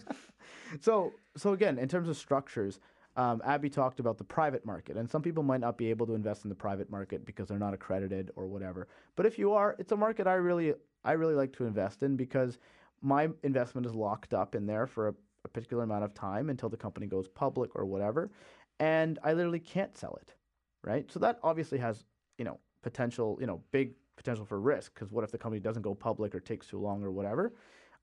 so 0.79 1.13
so 1.35 1.53
again, 1.53 1.77
in 1.79 1.87
terms 1.87 2.07
of 2.07 2.17
structures, 2.17 2.79
um, 3.15 3.41
Abby 3.43 3.69
talked 3.69 3.99
about 3.99 4.17
the 4.17 4.23
private 4.23 4.63
market, 4.65 4.95
and 4.95 5.09
some 5.09 5.21
people 5.21 5.43
might 5.43 5.59
not 5.59 5.77
be 5.77 5.89
able 5.89 6.05
to 6.05 6.13
invest 6.13 6.45
in 6.45 6.49
the 6.49 6.55
private 6.55 6.89
market 6.89 7.25
because 7.25 7.47
they're 7.47 7.57
not 7.59 7.73
accredited 7.73 8.31
or 8.35 8.47
whatever. 8.47 8.87
But 9.15 9.25
if 9.25 9.39
you 9.39 9.53
are, 9.53 9.75
it's 9.79 9.91
a 9.91 9.97
market 9.97 10.27
I 10.27 10.35
really 10.35 10.75
I 11.03 11.13
really 11.13 11.35
like 11.35 11.51
to 11.53 11.65
invest 11.65 12.03
in 12.03 12.15
because 12.15 12.59
my 13.01 13.29
investment 13.43 13.85
is 13.85 13.93
locked 13.93 14.33
up 14.33 14.55
in 14.55 14.65
there 14.65 14.87
for 14.87 15.09
a, 15.09 15.13
a 15.45 15.47
particular 15.47 15.83
amount 15.83 16.03
of 16.03 16.13
time 16.13 16.49
until 16.49 16.69
the 16.69 16.77
company 16.77 17.07
goes 17.07 17.27
public 17.27 17.71
or 17.75 17.85
whatever, 17.85 18.31
and 18.79 19.19
I 19.23 19.33
literally 19.33 19.59
can't 19.59 19.95
sell 19.97 20.17
it, 20.21 20.33
right? 20.83 21.09
So 21.11 21.19
that 21.19 21.39
obviously 21.43 21.77
has 21.79 22.05
you 22.37 22.45
know 22.45 22.59
potential, 22.81 23.37
you 23.39 23.47
know, 23.47 23.61
big 23.71 23.93
potential 24.15 24.45
for 24.45 24.59
risk 24.59 24.93
because 24.93 25.11
what 25.11 25.23
if 25.23 25.31
the 25.31 25.37
company 25.37 25.59
doesn't 25.59 25.81
go 25.81 25.93
public 25.93 26.33
or 26.33 26.39
takes 26.39 26.67
too 26.67 26.79
long 26.79 27.03
or 27.03 27.11
whatever? 27.11 27.53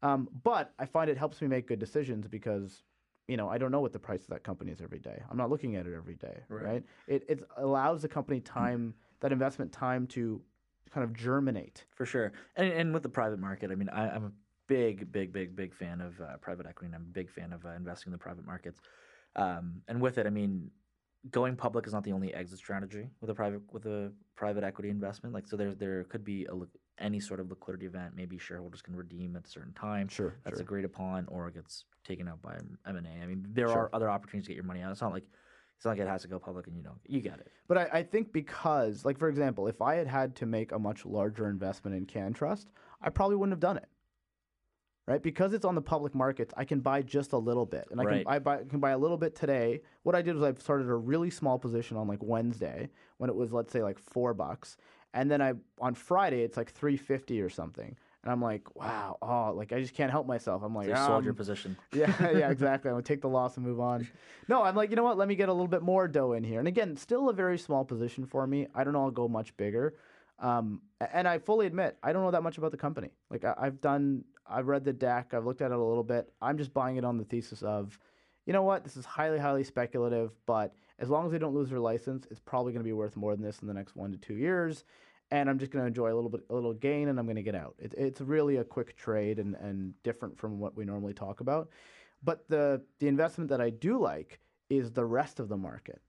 Um, 0.03 0.29
but 0.43 0.73
I 0.79 0.87
find 0.87 1.09
it 1.11 1.17
helps 1.17 1.41
me 1.41 1.49
make 1.49 1.67
good 1.67 1.79
decisions 1.79 2.27
because 2.29 2.83
you 3.29 3.37
know 3.37 3.49
I 3.49 3.59
don't 3.59 3.71
know 3.71 3.81
what 3.81 3.93
the 3.93 3.99
price 3.99 4.23
of 4.23 4.29
that 4.29 4.45
company 4.45 4.71
is 4.71 4.81
every 4.81 4.99
day. 4.99 5.23
I'm 5.31 5.37
not 5.37 5.51
looking 5.51 5.77
at 5.77 5.87
it 5.87 5.95
every 5.95 6.15
day, 6.17 6.41
Right. 6.49 6.65
right? 6.65 6.85
It 7.07 7.25
it 7.29 7.45
allows 7.57 8.03
the 8.03 8.09
company 8.09 8.41
time 8.41 8.95
that 9.21 9.33
investment 9.33 9.73
time 9.73 10.07
to 10.09 10.43
kind 10.91 11.05
of 11.05 11.13
germinate. 11.15 11.85
For 11.95 12.07
sure. 12.07 12.33
And, 12.57 12.69
and 12.73 12.95
with 12.95 13.03
the 13.03 13.09
private 13.09 13.41
market, 13.41 13.71
I 13.71 13.75
mean, 13.75 13.89
I, 13.89 14.11
I'm 14.11 14.25
a 14.27 14.33
big, 14.67 15.11
big, 15.13 15.33
big, 15.33 15.55
big 15.57 15.75
fan 15.75 16.01
of 16.01 16.21
uh, 16.21 16.37
private 16.41 16.67
equity, 16.67 16.87
and 16.87 16.95
I'm 16.95 17.03
a 17.03 17.13
big 17.13 17.31
fan 17.31 17.53
of 17.53 17.65
uh, 17.65 17.71
investing 17.71 18.11
in 18.11 18.13
the 18.13 18.19
private 18.19 18.47
markets. 18.47 18.81
Um, 19.37 19.83
and 19.89 20.01
with 20.01 20.19
it, 20.19 20.27
I 20.27 20.31
mean, 20.31 20.71
going 21.31 21.57
public 21.57 21.87
is 21.87 21.93
not 21.93 22.05
the 22.05 22.13
only 22.13 22.33
exit 22.35 22.59
strategy 22.59 23.09
with 23.21 23.31
a 23.31 23.35
private 23.35 23.63
with 23.73 23.87
a 23.87 24.13
private 24.37 24.65
equity 24.65 24.91
investment. 24.91 25.35
Like, 25.35 25.47
so 25.47 25.57
there 25.57 25.75
there 25.75 26.05
could 26.05 26.25
be 26.25 26.47
a, 26.47 26.55
any 27.03 27.21
sort 27.21 27.41
of 27.41 27.51
liquidity 27.51 27.87
event. 27.87 28.15
Maybe 28.17 28.39
shareholders 28.39 28.83
can 28.83 28.95
redeem 28.95 29.37
at 29.37 29.47
a 29.47 29.49
certain 29.49 29.73
time. 29.73 30.09
Sure, 30.09 30.37
That's 30.45 30.57
sure. 30.57 30.63
agreed 30.63 30.85
upon, 30.85 31.27
or 31.29 31.49
it 31.49 31.55
gets 31.55 31.85
taken 32.05 32.29
out 32.29 32.41
by 32.43 32.55
M 32.87 32.97
and 32.97 33.07
A. 33.07 33.23
I 33.23 33.27
mean, 33.27 33.47
there 33.51 33.69
Sure. 33.69 33.79
are 33.79 33.91
other 33.93 34.11
opportunities 34.11 34.47
to 34.47 34.51
get 34.53 34.57
your 34.57 34.65
money 34.65 34.83
out. 34.83 34.93
It's 34.93 35.01
not 35.01 35.13
like 35.13 35.25
it's 35.77 35.85
not 35.85 35.93
like 35.93 36.01
it 36.01 36.07
has 36.09 36.23
to 36.23 36.29
go 36.29 36.39
public, 36.39 36.67
and 36.69 36.77
you 36.77 36.83
don't. 36.83 36.99
You 37.07 37.21
get 37.21 37.41
it. 37.41 37.49
But 37.67 37.79
I, 37.79 37.89
I 37.93 38.03
think 38.05 38.33
because, 38.33 39.05
like 39.05 39.19
for 39.19 39.29
example, 39.29 39.67
if 39.67 39.83
I 39.83 39.97
had 39.97 40.07
had 40.07 40.37
to 40.37 40.47
make 40.47 40.71
a 40.73 40.79
much 40.79 41.05
larger 41.05 41.49
investment 41.49 41.97
in 41.97 42.07
CannTrust, 42.07 42.67
I 43.03 43.11
probably 43.11 43.37
wouldn't 43.37 43.53
have 43.53 43.61
done 43.61 43.77
it. 43.79 43.89
Right, 45.07 45.23
because 45.23 45.53
it's 45.53 45.67
on 45.67 45.75
the 45.75 45.83
public 45.83 46.15
markets, 46.15 46.55
I 46.57 46.65
can 46.65 46.81
buy 46.81 47.03
just 47.03 47.35
a 47.35 47.39
little 47.39 47.67
bit, 47.67 47.87
and 47.91 48.01
I 48.01 48.05
Right. 48.05 48.25
can 48.25 48.33
I 48.33 48.39
buy 48.39 48.65
can 48.65 48.81
buy 48.81 48.93
a 48.93 48.99
little 48.99 49.19
bit 49.19 49.35
today. 49.35 49.83
What 50.03 50.15
I 50.15 50.23
did 50.23 50.35
was 50.35 50.43
I 50.43 50.59
started 50.59 50.89
a 50.89 50.95
really 50.95 51.29
small 51.29 51.59
position 51.59 51.99
on 51.99 52.09
like 52.09 52.23
Wednesday 52.23 52.89
when 53.19 53.29
it 53.29 53.37
was 53.37 53.53
let's 53.53 53.71
say 53.71 53.83
like 53.83 53.99
four 53.99 54.33
bucks, 54.33 54.79
and 55.13 55.31
then 55.31 55.43
I 55.43 55.53
on 55.79 55.95
Friday 55.95 56.43
it's 56.43 56.57
like 56.57 56.71
three 56.71 56.97
fifty 56.97 57.43
or 57.43 57.51
something, 57.51 57.95
and 58.23 58.33
I'm 58.33 58.41
like, 58.41 58.75
wow, 58.75 59.19
oh, 59.21 59.53
like 59.55 59.75
I 59.75 59.81
just 59.83 59.93
can't 59.93 60.11
help 60.11 60.27
myself. 60.27 60.63
I'm 60.63 60.75
like, 60.75 60.87
So 60.87 60.93
you 60.93 60.97
sold 60.97 61.25
your 61.25 61.33
um, 61.33 61.37
position. 61.37 61.77
yeah, 61.93 62.31
yeah, 62.31 62.49
exactly. 62.57 62.89
I'm 62.89 62.95
gonna 62.95 63.03
take 63.03 63.21
the 63.21 63.29
loss 63.29 63.59
and 63.59 63.67
move 63.67 63.81
on. 63.81 64.09
No, 64.49 64.63
I'm 64.63 64.75
like, 64.75 64.89
you 64.89 64.97
know 64.97 65.05
what? 65.05 65.19
Let 65.19 65.29
me 65.29 65.35
get 65.35 65.51
a 65.51 65.53
little 65.53 65.69
bit 65.69 65.83
more 65.83 66.09
dough 66.09 66.33
in 66.33 66.45
here. 66.45 66.61
And 66.61 66.69
again, 66.69 66.97
still 66.97 67.29
a 67.29 67.35
very 67.35 67.59
small 67.59 67.85
position 67.85 68.25
for 68.25 68.47
me. 68.47 68.69
I 68.75 68.85
don't 68.85 68.95
know. 68.95 69.03
I'll 69.03 69.11
go 69.11 69.29
much 69.29 69.55
bigger. 69.59 69.97
Um, 70.39 70.81
and 71.13 71.29
I 71.29 71.39
fully 71.39 71.67
admit 71.67 71.99
I 72.03 72.13
don't 72.15 72.23
know 72.23 72.31
that 72.31 72.43
much 72.43 72.57
about 72.59 72.71
the 72.71 72.77
company. 72.79 73.11
Like 73.31 73.45
I, 73.45 73.55
I've 73.59 73.81
done, 73.83 74.25
I've 74.47 74.69
read 74.69 74.85
the 74.85 74.93
deck, 74.93 75.33
I've 75.33 75.45
looked 75.45 75.63
at 75.63 75.71
it 75.71 75.79
a 75.79 75.83
little 75.83 76.05
bit. 76.05 76.33
I'm 76.41 76.59
just 76.59 76.75
buying 76.75 76.97
it 76.97 77.05
on 77.05 77.17
the 77.17 77.25
thesis 77.25 77.63
of, 77.63 77.99
you 78.47 78.53
know 78.53 78.63
what? 78.63 78.85
This 78.85 78.97
is 78.97 79.05
highly, 79.05 79.39
highly 79.39 79.65
speculative. 79.65 80.33
But 80.47 80.75
as 80.99 81.09
long 81.09 81.27
as 81.27 81.33
they 81.33 81.39
don't 81.39 81.55
lose 81.55 81.71
their 81.71 81.81
license, 81.81 82.27
it's 82.31 82.41
probably 82.41 82.73
gonna 82.73 82.85
be 82.85 82.93
worth 82.93 83.17
more 83.17 83.35
than 83.35 83.45
this 83.45 83.61
in 83.61 83.69
the 83.69 83.75
next 83.75 83.97
one 83.97 84.13
to 84.13 84.19
two 84.19 84.35
years. 84.35 84.85
And 85.31 85.49
I'm 85.49 85.59
just 85.59 85.73
gonna 85.73 85.87
enjoy 85.87 86.13
a 86.13 86.15
little 86.15 86.31
bit, 86.31 86.43
a 86.51 86.55
little 86.55 86.75
gain, 86.75 87.09
and 87.09 87.19
I'm 87.19 87.27
gonna 87.27 87.43
get 87.43 87.55
out. 87.55 87.75
It, 87.79 87.95
it's 87.97 88.21
really 88.21 88.57
a 88.57 88.65
quick 88.65 88.97
trade 88.97 89.39
and 89.39 89.55
and 89.57 89.95
different 90.03 90.39
from 90.39 90.59
what 90.59 90.77
we 90.77 90.85
normally 90.85 91.15
talk 91.15 91.41
about. 91.41 91.71
But 92.23 92.49
the 92.49 92.83
the 92.99 93.09
investment 93.09 93.51
that 93.51 93.61
I 93.61 93.71
do 93.71 93.99
like 93.99 94.41
is 94.69 94.93
the 94.93 95.05
rest 95.05 95.41
of 95.41 95.49
the 95.49 95.57
market, 95.57 96.01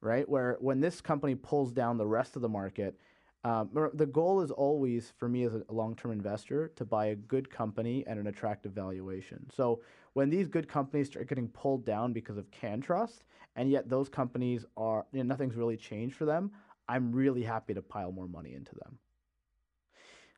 right? 0.00 0.28
Where 0.28 0.56
when 0.60 0.80
this 0.80 1.00
company 1.00 1.34
pulls 1.34 1.72
down 1.72 1.96
the 1.96 2.06
rest 2.06 2.36
of 2.36 2.42
the 2.42 2.48
market, 2.48 2.98
um, 3.44 3.68
the 3.92 4.06
goal 4.06 4.40
is 4.40 4.50
always 4.50 5.12
for 5.18 5.28
me 5.28 5.44
as 5.44 5.54
a 5.54 5.62
long 5.68 5.94
term 5.94 6.12
investor 6.12 6.68
to 6.76 6.84
buy 6.84 7.06
a 7.06 7.14
good 7.14 7.50
company 7.50 8.06
at 8.06 8.16
an 8.16 8.26
attractive 8.26 8.72
valuation. 8.72 9.46
So 9.54 9.82
when 10.14 10.30
these 10.30 10.48
good 10.48 10.66
companies 10.66 11.08
start 11.08 11.28
getting 11.28 11.48
pulled 11.48 11.84
down 11.84 12.14
because 12.14 12.38
of 12.38 12.50
CannTrust, 12.50 13.20
and 13.56 13.70
yet 13.70 13.88
those 13.88 14.08
companies 14.08 14.64
are 14.78 15.04
you 15.12 15.18
know, 15.18 15.24
nothing's 15.24 15.56
really 15.56 15.76
changed 15.76 16.16
for 16.16 16.24
them, 16.24 16.52
I'm 16.88 17.12
really 17.12 17.42
happy 17.42 17.74
to 17.74 17.82
pile 17.82 18.12
more 18.12 18.28
money 18.28 18.54
into 18.54 18.74
them. 18.76 18.98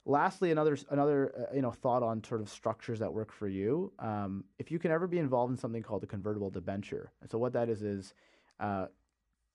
Lastly, 0.05 0.51
another 0.51 0.77
another 0.91 1.49
uh, 1.51 1.55
you 1.55 1.63
know 1.63 1.73
thought 1.73 2.03
on 2.03 2.23
sort 2.25 2.41
of 2.41 2.49
structures 2.49 2.99
that 2.99 3.13
work 3.13 3.33
for 3.33 3.49
you. 3.49 3.93
Um, 4.01 4.45
if 4.59 4.71
you 4.71 4.79
can 4.79 4.91
ever 4.91 5.07
be 5.07 5.19
involved 5.19 5.53
in 5.53 5.57
something 5.57 5.83
called 5.83 6.03
a 6.03 6.07
convertible 6.07 6.51
debenture, 6.51 7.13
and 7.21 7.31
so 7.31 7.39
what 7.39 7.53
that 7.53 7.69
is 7.69 7.83
is 7.83 8.15
uh, 8.61 8.87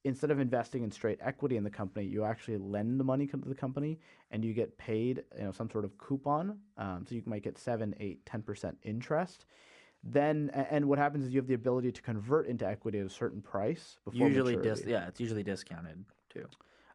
instead 0.03 0.31
of 0.31 0.39
investing 0.39 0.83
in 0.83 0.91
straight 0.91 1.19
equity 1.21 1.57
in 1.57 1.63
the 1.63 1.69
company, 1.69 2.05
you 2.05 2.23
actually 2.23 2.57
lend 2.57 2.99
the 2.99 3.03
money 3.03 3.27
to 3.27 3.37
the 3.37 3.55
company, 3.55 3.99
and 4.31 4.43
you 4.43 4.53
get 4.53 4.77
paid 4.77 5.23
you 5.37 5.43
know 5.43 5.51
some 5.51 5.69
sort 5.69 5.85
of 5.85 5.97
coupon. 5.97 6.57
Um, 6.77 7.05
so 7.07 7.15
you 7.15 7.23
might 7.25 7.43
get 7.43 7.57
seven, 7.57 7.95
eight, 7.99 8.25
ten 8.25 8.41
percent 8.41 8.77
interest. 8.83 9.45
Then 10.03 10.49
and 10.49 10.85
what 10.85 10.97
happens 10.97 11.25
is 11.25 11.33
you 11.33 11.39
have 11.39 11.47
the 11.47 11.53
ability 11.53 11.91
to 11.91 12.01
convert 12.01 12.47
into 12.47 12.65
equity 12.67 12.99
at 12.99 13.05
a 13.05 13.09
certain 13.09 13.41
price 13.41 13.99
before 14.03 14.27
Usually, 14.27 14.55
dis- 14.55 14.83
yeah, 14.85 15.07
it's 15.07 15.19
usually 15.19 15.43
discounted 15.43 16.05
too. 16.29 16.47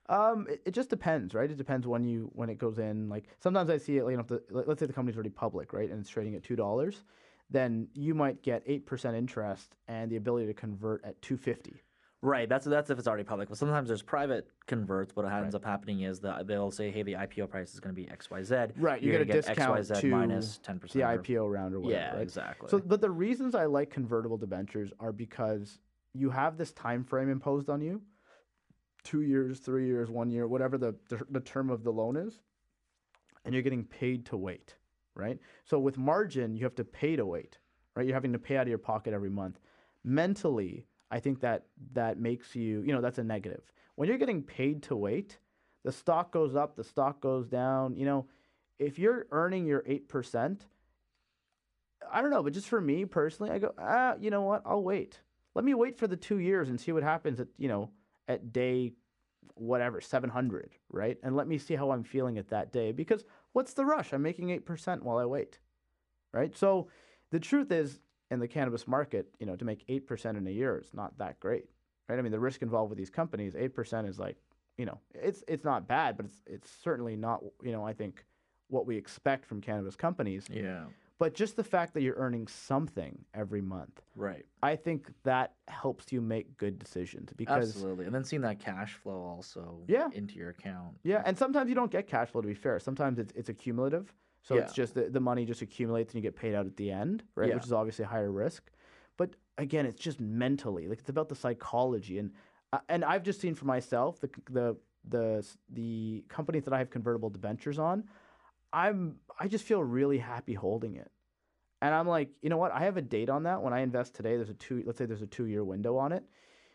Um, 0.08 0.46
it, 0.48 0.62
it 0.66 0.70
just 0.72 0.90
depends, 0.90 1.34
right? 1.34 1.50
It 1.50 1.56
depends 1.56 1.86
when 1.86 2.04
you 2.04 2.30
when 2.34 2.48
it 2.48 2.58
goes 2.58 2.78
in. 2.78 3.08
Like 3.08 3.24
sometimes 3.40 3.70
I 3.70 3.78
see 3.78 3.98
it, 3.98 4.04
you 4.04 4.12
know, 4.12 4.20
if 4.20 4.28
the, 4.28 4.42
let's 4.50 4.80
say 4.80 4.86
the 4.86 4.92
company's 4.92 5.16
already 5.16 5.30
public, 5.30 5.72
right, 5.72 5.90
and 5.90 6.00
it's 6.00 6.10
trading 6.10 6.34
at 6.34 6.42
two 6.42 6.56
dollars, 6.56 7.04
then 7.50 7.88
you 7.94 8.14
might 8.14 8.42
get 8.42 8.62
eight 8.66 8.86
percent 8.86 9.16
interest 9.16 9.76
and 9.86 10.10
the 10.10 10.16
ability 10.16 10.46
to 10.46 10.54
convert 10.54 11.04
at 11.04 11.20
two 11.22 11.36
fifty. 11.36 11.82
Right. 12.22 12.48
That's 12.48 12.64
that's 12.64 12.90
if 12.90 12.98
it's 12.98 13.06
already 13.06 13.24
public. 13.24 13.48
But 13.48 13.58
sometimes 13.58 13.88
there's 13.88 14.02
private 14.02 14.48
converts. 14.66 15.14
What 15.14 15.30
ends 15.30 15.54
up 15.54 15.64
happening 15.64 16.00
is 16.00 16.18
that 16.20 16.46
they'll 16.46 16.70
say, 16.70 16.90
"Hey, 16.90 17.02
the 17.02 17.12
IPO 17.12 17.48
price 17.48 17.74
is 17.74 17.80
going 17.80 17.94
to 17.94 18.00
be 18.00 18.08
X, 18.08 18.30
Y, 18.30 18.42
Z. 18.42 18.54
Right, 18.76 19.02
you 19.02 19.12
You're 19.12 19.24
get 19.24 19.38
a 19.38 19.42
gonna 19.42 19.54
discount 19.54 19.78
X, 19.78 19.90
Y, 19.90 19.94
Z 19.96 20.00
to 20.00 20.06
minus 20.08 20.58
ten 20.62 20.76
the 20.76 20.80
percent. 20.80 21.04
IPO 21.04 21.52
round 21.52 21.74
or 21.74 21.80
whatever. 21.80 22.00
Yeah, 22.00 22.12
right? 22.14 22.22
exactly. 22.22 22.68
So, 22.70 22.78
but 22.78 23.00
the 23.00 23.10
reasons 23.10 23.54
I 23.54 23.66
like 23.66 23.90
convertible 23.90 24.38
debentures 24.38 24.92
are 24.98 25.12
because 25.12 25.78
you 26.14 26.30
have 26.30 26.56
this 26.56 26.72
time 26.72 27.04
frame 27.04 27.28
imposed 27.28 27.68
on 27.68 27.80
you, 27.80 28.00
two 29.04 29.20
years, 29.22 29.60
three 29.60 29.86
years, 29.86 30.10
one 30.10 30.30
year, 30.30 30.48
whatever 30.48 30.78
the, 30.78 30.94
the 31.30 31.40
term 31.40 31.70
of 31.70 31.84
the 31.84 31.92
loan 31.92 32.16
is, 32.16 32.40
and 33.44 33.54
you're 33.54 33.62
getting 33.62 33.84
paid 33.84 34.26
to 34.26 34.36
wait, 34.36 34.74
right? 35.14 35.38
So 35.64 35.78
with 35.78 35.98
margin, 35.98 36.56
you 36.56 36.64
have 36.64 36.74
to 36.76 36.84
pay 36.84 37.14
to 37.16 37.26
wait, 37.26 37.58
right? 37.94 38.06
You're 38.06 38.14
having 38.16 38.32
to 38.32 38.38
pay 38.38 38.56
out 38.56 38.62
of 38.62 38.68
your 38.68 38.78
pocket 38.78 39.12
every 39.12 39.30
month. 39.30 39.60
Mentally, 40.02 40.86
I 41.10 41.20
think 41.20 41.40
that 41.40 41.66
that 41.92 42.18
makes 42.18 42.54
you, 42.54 42.82
you 42.82 42.92
know, 42.92 43.00
that's 43.00 43.18
a 43.18 43.24
negative. 43.24 43.62
When 43.94 44.08
you're 44.08 44.18
getting 44.18 44.42
paid 44.42 44.82
to 44.84 44.96
wait, 44.96 45.38
the 45.84 45.92
stock 45.92 46.32
goes 46.32 46.54
up, 46.56 46.76
the 46.76 46.84
stock 46.84 47.20
goes 47.20 47.48
down. 47.48 47.96
You 47.96 48.06
know, 48.06 48.26
if 48.78 48.98
you're 48.98 49.26
earning 49.30 49.66
your 49.66 49.82
eight 49.86 50.08
percent, 50.08 50.66
I 52.12 52.20
don't 52.20 52.30
know, 52.30 52.42
but 52.42 52.52
just 52.52 52.68
for 52.68 52.80
me 52.80 53.04
personally, 53.04 53.52
I 53.52 53.58
go, 53.58 53.72
ah, 53.78 54.14
you 54.20 54.30
know 54.30 54.42
what? 54.42 54.62
I'll 54.66 54.82
wait. 54.82 55.20
Let 55.54 55.64
me 55.64 55.74
wait 55.74 55.96
for 55.96 56.06
the 56.06 56.16
two 56.16 56.38
years 56.38 56.68
and 56.68 56.78
see 56.78 56.92
what 56.92 57.02
happens 57.02 57.40
at 57.40 57.48
you 57.56 57.68
know 57.68 57.90
at 58.28 58.52
day 58.52 58.92
whatever 59.54 60.00
700 60.00 60.70
right 60.90 61.16
and 61.22 61.34
let 61.34 61.48
me 61.48 61.56
see 61.56 61.74
how 61.74 61.90
i'm 61.90 62.04
feeling 62.04 62.36
at 62.36 62.48
that 62.48 62.72
day 62.72 62.92
because 62.92 63.24
what's 63.52 63.72
the 63.72 63.86
rush 63.86 64.12
i'm 64.12 64.22
making 64.22 64.48
8% 64.48 65.02
while 65.02 65.16
i 65.18 65.24
wait 65.24 65.58
right 66.32 66.56
so 66.56 66.88
the 67.30 67.40
truth 67.40 67.72
is 67.72 68.00
in 68.30 68.40
the 68.40 68.48
cannabis 68.48 68.86
market 68.88 69.28
you 69.38 69.46
know 69.46 69.56
to 69.56 69.64
make 69.64 69.86
8% 69.86 70.36
in 70.36 70.46
a 70.46 70.50
year 70.50 70.78
is 70.78 70.92
not 70.94 71.16
that 71.18 71.38
great 71.40 71.66
right 72.08 72.18
i 72.18 72.22
mean 72.22 72.32
the 72.32 72.40
risk 72.40 72.62
involved 72.62 72.90
with 72.90 72.98
these 72.98 73.10
companies 73.10 73.54
8% 73.54 74.08
is 74.08 74.18
like 74.18 74.36
you 74.78 74.84
know 74.86 74.98
it's 75.14 75.42
it's 75.48 75.64
not 75.64 75.86
bad 75.88 76.16
but 76.16 76.26
it's 76.26 76.42
it's 76.46 76.70
certainly 76.70 77.16
not 77.16 77.42
you 77.62 77.72
know 77.72 77.84
i 77.86 77.92
think 77.92 78.24
what 78.68 78.86
we 78.86 78.96
expect 78.96 79.46
from 79.46 79.60
cannabis 79.60 79.94
companies 79.94 80.46
yeah. 80.50 80.84
but 81.18 81.34
just 81.34 81.54
the 81.56 81.62
fact 81.64 81.94
that 81.94 82.02
you're 82.02 82.16
earning 82.16 82.46
something 82.48 83.24
every 83.34 83.60
month 83.62 84.02
Right. 84.16 84.44
I 84.62 84.74
think 84.76 85.12
that 85.24 85.52
helps 85.68 86.10
you 86.10 86.20
make 86.20 86.56
good 86.56 86.78
decisions 86.78 87.32
because 87.36 87.68
Absolutely. 87.76 88.06
And 88.06 88.14
then 88.14 88.24
seeing 88.24 88.42
that 88.42 88.58
cash 88.58 88.94
flow 88.94 89.20
also 89.22 89.82
Yeah. 89.86 90.08
into 90.12 90.34
your 90.36 90.48
account. 90.50 90.96
yeah, 91.04 91.22
and 91.24 91.36
sometimes 91.38 91.68
you 91.68 91.74
don't 91.76 91.90
get 91.90 92.06
cash 92.08 92.30
flow 92.30 92.40
to 92.40 92.48
be 92.48 92.54
fair. 92.54 92.80
Sometimes 92.80 93.18
it's 93.18 93.32
it's 93.36 93.48
accumulative. 93.50 94.12
So 94.46 94.54
it's 94.54 94.72
just 94.72 94.94
the, 94.94 95.10
the 95.10 95.18
money 95.20 95.44
just 95.44 95.60
accumulates 95.60 96.14
and 96.14 96.22
you 96.22 96.28
get 96.28 96.36
paid 96.36 96.54
out 96.54 96.66
at 96.66 96.76
the 96.76 96.90
end, 96.90 97.24
right? 97.34 97.48
Yeah. 97.48 97.56
Which 97.56 97.64
is 97.64 97.72
obviously 97.72 98.04
higher 98.04 98.30
risk. 98.30 98.70
But 99.16 99.34
again, 99.58 99.86
it's 99.86 100.00
just 100.00 100.20
mentally. 100.20 100.86
Like 100.86 101.00
it's 101.00 101.08
about 101.08 101.28
the 101.28 101.34
psychology 101.34 102.18
and 102.18 102.30
uh, 102.72 102.78
and 102.88 103.04
I've 103.04 103.22
just 103.22 103.40
seen 103.40 103.54
for 103.54 103.64
myself 103.64 104.20
the 104.20 104.30
the 104.50 104.76
the 105.08 105.46
the 105.72 106.24
companies 106.28 106.64
that 106.64 106.72
I 106.72 106.78
have 106.78 106.90
convertible 106.90 107.30
debentures 107.30 107.78
on, 107.78 108.04
I'm 108.72 109.16
I 109.40 109.48
just 109.48 109.64
feel 109.64 109.82
really 109.82 110.18
happy 110.18 110.54
holding 110.54 110.96
it. 110.96 111.10
And 111.82 111.94
I'm 111.94 112.06
like, 112.06 112.30
you 112.40 112.48
know 112.48 112.56
what? 112.56 112.72
I 112.72 112.80
have 112.80 112.96
a 112.96 113.02
date 113.02 113.28
on 113.28 113.42
that. 113.44 113.62
When 113.62 113.72
I 113.72 113.80
invest 113.80 114.14
today, 114.14 114.36
there's 114.36 114.50
a 114.50 114.54
two. 114.54 114.82
Let's 114.86 114.98
say 114.98 115.06
there's 115.06 115.22
a 115.22 115.26
two 115.26 115.46
year 115.46 115.64
window 115.64 115.96
on 115.96 116.12
it, 116.12 116.24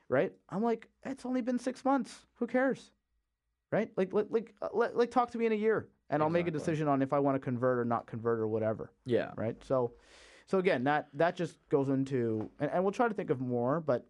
right? 0.09 0.33
I'm 0.49 0.61
like, 0.63 0.89
it's 1.05 1.25
only 1.25 1.41
been 1.41 1.57
six 1.57 1.85
months. 1.85 2.25
Who 2.35 2.47
cares, 2.47 2.91
right? 3.71 3.89
Like, 3.95 4.13
like, 4.13 4.27
like, 4.29 4.53
uh, 4.61 4.69
like, 4.73 4.91
like 4.95 5.11
talk 5.11 5.31
to 5.31 5.37
me 5.37 5.45
in 5.45 5.51
a 5.53 5.55
year, 5.55 5.87
and 6.11 6.21
I'll 6.21 6.29
make 6.29 6.47
a 6.47 6.51
decision 6.51 6.87
on 6.87 7.01
if 7.01 7.13
I 7.13 7.19
want 7.19 7.35
to 7.35 7.39
convert 7.39 7.79
or 7.79 7.85
not 7.85 8.05
convert 8.05 8.39
or 8.39 8.47
whatever, 8.47 8.91
Yeah. 9.05 9.31
right? 9.35 9.55
So, 9.63 9.93
so 10.45 10.59
again, 10.59 10.83
that 10.83 11.07
that 11.13 11.35
just 11.35 11.57
goes 11.69 11.89
into, 11.89 12.49
and, 12.59 12.69
and 12.71 12.83
we'll 12.83 12.91
try 12.91 13.07
to 13.07 13.13
think 13.13 13.29
of 13.29 13.39
more, 13.39 13.79
but 13.79 14.05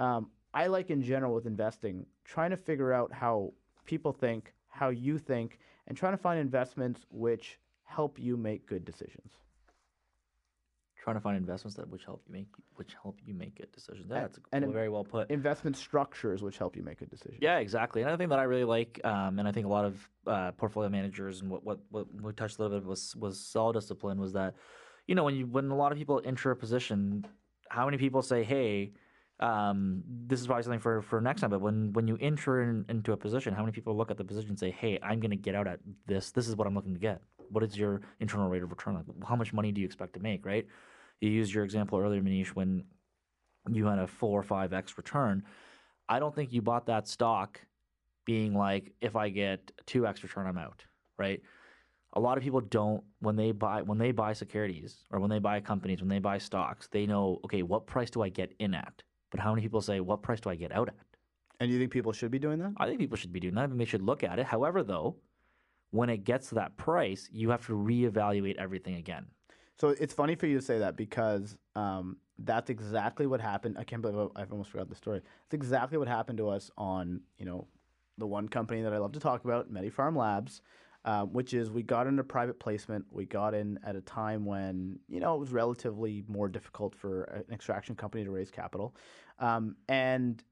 um, 0.00 0.30
I 0.54 0.66
like 0.66 0.90
in 0.90 1.02
general 1.02 1.34
with 1.34 1.46
investing, 1.46 2.06
trying 2.24 2.50
to 2.50 2.56
figure 2.56 2.92
out 2.92 3.12
how 3.12 3.52
people 3.84 4.12
think, 4.12 4.52
how 4.68 4.88
you 4.88 5.18
think, 5.18 5.58
and 5.86 5.96
trying 5.96 6.14
to 6.14 6.18
find 6.18 6.40
investments 6.40 7.04
which 7.10 7.58
help 7.84 8.18
you 8.18 8.36
make 8.36 8.66
good 8.66 8.84
decisions. 8.84 9.32
Trying 11.02 11.16
to 11.16 11.20
find 11.20 11.36
investments 11.36 11.76
that 11.78 11.88
which 11.88 12.04
help 12.04 12.22
you 12.28 12.32
make 12.32 12.46
which 12.76 12.94
help 13.02 13.18
you 13.26 13.34
make 13.34 13.56
good 13.56 13.72
decisions. 13.72 14.08
And- 14.08 14.22
that's 14.22 14.38
and 14.52 14.72
very 14.72 14.88
well 14.88 15.02
put. 15.02 15.30
Investment 15.30 15.76
structures 15.76 16.44
which 16.44 16.58
help 16.58 16.76
you 16.76 16.84
make 16.84 17.00
good 17.00 17.10
decisions. 17.10 17.38
Yeah, 17.40 17.58
exactly. 17.58 18.02
Another 18.02 18.16
thing 18.16 18.28
that 18.28 18.38
I 18.38 18.44
really 18.44 18.62
like, 18.62 19.00
um, 19.02 19.40
and 19.40 19.48
I 19.48 19.50
think 19.50 19.66
a 19.66 19.68
lot 19.68 19.84
of 19.84 20.08
uh, 20.28 20.52
portfolio 20.52 20.88
managers 20.88 21.40
and 21.40 21.50
what, 21.50 21.64
what 21.64 21.80
what 21.90 22.06
we 22.22 22.32
touched 22.34 22.58
a 22.60 22.62
little 22.62 22.78
bit 22.78 22.86
was 22.86 23.16
was 23.16 23.40
solid 23.40 23.72
discipline 23.72 24.20
was 24.20 24.32
that, 24.34 24.54
you 25.08 25.16
know, 25.16 25.24
when 25.24 25.34
you 25.34 25.46
when 25.46 25.70
a 25.70 25.76
lot 25.76 25.90
of 25.90 25.98
people 25.98 26.22
enter 26.24 26.52
a 26.52 26.56
position, 26.56 27.26
how 27.68 27.84
many 27.84 27.98
people 27.98 28.22
say, 28.22 28.44
hey, 28.44 28.92
um, 29.40 30.04
this 30.06 30.40
is 30.40 30.46
probably 30.46 30.62
something 30.62 30.78
for 30.78 31.02
for 31.02 31.20
next 31.20 31.40
time. 31.40 31.50
But 31.50 31.60
when 31.60 31.92
when 31.94 32.06
you 32.06 32.16
enter 32.20 32.62
in, 32.62 32.84
into 32.88 33.10
a 33.10 33.16
position, 33.16 33.54
how 33.54 33.62
many 33.62 33.72
people 33.72 33.96
look 33.96 34.12
at 34.12 34.18
the 34.18 34.24
position 34.24 34.50
and 34.50 34.58
say, 34.58 34.70
hey, 34.70 35.00
I'm 35.02 35.18
going 35.18 35.32
to 35.32 35.36
get 35.36 35.56
out 35.56 35.66
at 35.66 35.80
this. 36.06 36.30
This 36.30 36.46
is 36.46 36.54
what 36.54 36.68
I'm 36.68 36.76
looking 36.76 36.94
to 36.94 37.00
get. 37.00 37.22
What 37.50 37.64
is 37.64 37.76
your 37.76 38.02
internal 38.20 38.48
rate 38.48 38.62
of 38.62 38.70
return? 38.70 38.94
Like, 38.94 39.04
how 39.28 39.34
much 39.36 39.52
money 39.52 39.72
do 39.72 39.80
you 39.80 39.84
expect 39.84 40.14
to 40.14 40.20
make? 40.20 40.46
Right. 40.46 40.66
You 41.22 41.30
used 41.30 41.54
your 41.54 41.62
example 41.62 42.00
earlier, 42.00 42.20
Manish, 42.20 42.48
when 42.48 42.84
you 43.70 43.86
had 43.86 44.00
a 44.00 44.08
four 44.08 44.40
or 44.40 44.42
five 44.42 44.72
x 44.72 44.98
return. 44.98 45.44
I 46.08 46.18
don't 46.18 46.34
think 46.34 46.52
you 46.52 46.60
bought 46.62 46.86
that 46.86 47.06
stock 47.06 47.60
being 48.26 48.54
like, 48.54 48.92
if 49.00 49.14
I 49.14 49.28
get 49.28 49.70
two 49.86 50.04
x 50.04 50.24
return, 50.24 50.48
I'm 50.48 50.58
out, 50.58 50.84
right? 51.18 51.40
A 52.14 52.20
lot 52.20 52.36
of 52.36 52.42
people 52.42 52.60
don't 52.60 53.04
when 53.20 53.36
they 53.36 53.52
buy 53.52 53.82
when 53.82 53.98
they 53.98 54.10
buy 54.10 54.32
securities 54.32 55.04
or 55.12 55.20
when 55.20 55.30
they 55.30 55.38
buy 55.38 55.60
companies 55.60 56.00
when 56.00 56.08
they 56.08 56.18
buy 56.18 56.38
stocks, 56.38 56.88
they 56.90 57.06
know 57.06 57.38
okay, 57.44 57.62
what 57.62 57.86
price 57.86 58.10
do 58.10 58.22
I 58.22 58.28
get 58.28 58.52
in 58.58 58.74
at? 58.74 59.02
But 59.30 59.38
how 59.38 59.52
many 59.54 59.62
people 59.62 59.80
say 59.80 60.00
what 60.00 60.22
price 60.22 60.40
do 60.40 60.50
I 60.50 60.56
get 60.56 60.72
out 60.72 60.88
at? 60.88 61.06
And 61.60 61.70
you 61.70 61.78
think 61.78 61.92
people 61.92 62.12
should 62.12 62.32
be 62.32 62.40
doing 62.40 62.58
that? 62.58 62.72
I 62.78 62.86
think 62.86 62.98
people 62.98 63.16
should 63.16 63.32
be 63.32 63.38
doing 63.38 63.54
that. 63.54 63.62
I 63.62 63.66
think 63.68 63.78
they 63.78 63.84
should 63.84 64.02
look 64.02 64.24
at 64.24 64.40
it. 64.40 64.46
However, 64.46 64.82
though, 64.82 65.16
when 65.92 66.10
it 66.10 66.24
gets 66.24 66.48
to 66.48 66.56
that 66.56 66.76
price, 66.76 67.28
you 67.30 67.50
have 67.50 67.64
to 67.66 67.74
reevaluate 67.74 68.56
everything 68.56 68.96
again. 68.96 69.26
So 69.78 69.88
it's 69.88 70.14
funny 70.14 70.34
for 70.34 70.46
you 70.46 70.56
to 70.58 70.62
say 70.64 70.78
that 70.78 70.96
because 70.96 71.56
um, 71.74 72.18
that's 72.38 72.70
exactly 72.70 73.26
what 73.26 73.40
happened. 73.40 73.76
I 73.78 73.84
can't 73.84 74.02
believe 74.02 74.30
I- 74.36 74.42
I've 74.42 74.52
almost 74.52 74.70
forgot 74.70 74.88
the 74.88 74.94
story. 74.94 75.18
It's 75.18 75.54
exactly 75.54 75.98
what 75.98 76.08
happened 76.08 76.38
to 76.38 76.48
us 76.48 76.70
on 76.76 77.20
you 77.38 77.46
know 77.46 77.66
the 78.18 78.26
one 78.26 78.48
company 78.48 78.82
that 78.82 78.92
I 78.92 78.98
love 78.98 79.12
to 79.12 79.20
talk 79.20 79.44
about, 79.44 79.72
MediPharm 79.72 80.16
Labs, 80.16 80.60
uh, 81.04 81.24
which 81.24 81.54
is 81.54 81.70
we 81.70 81.82
got 81.82 82.06
into 82.06 82.22
private 82.22 82.60
placement. 82.60 83.06
We 83.10 83.24
got 83.24 83.54
in 83.54 83.78
at 83.84 83.96
a 83.96 84.00
time 84.02 84.44
when 84.44 84.98
you 85.08 85.20
know 85.20 85.34
it 85.34 85.38
was 85.40 85.50
relatively 85.50 86.24
more 86.28 86.48
difficult 86.48 86.94
for 86.94 87.24
an 87.24 87.44
extraction 87.52 87.94
company 87.96 88.24
to 88.24 88.30
raise 88.30 88.50
capital, 88.50 88.94
um, 89.38 89.76
and 89.88 90.42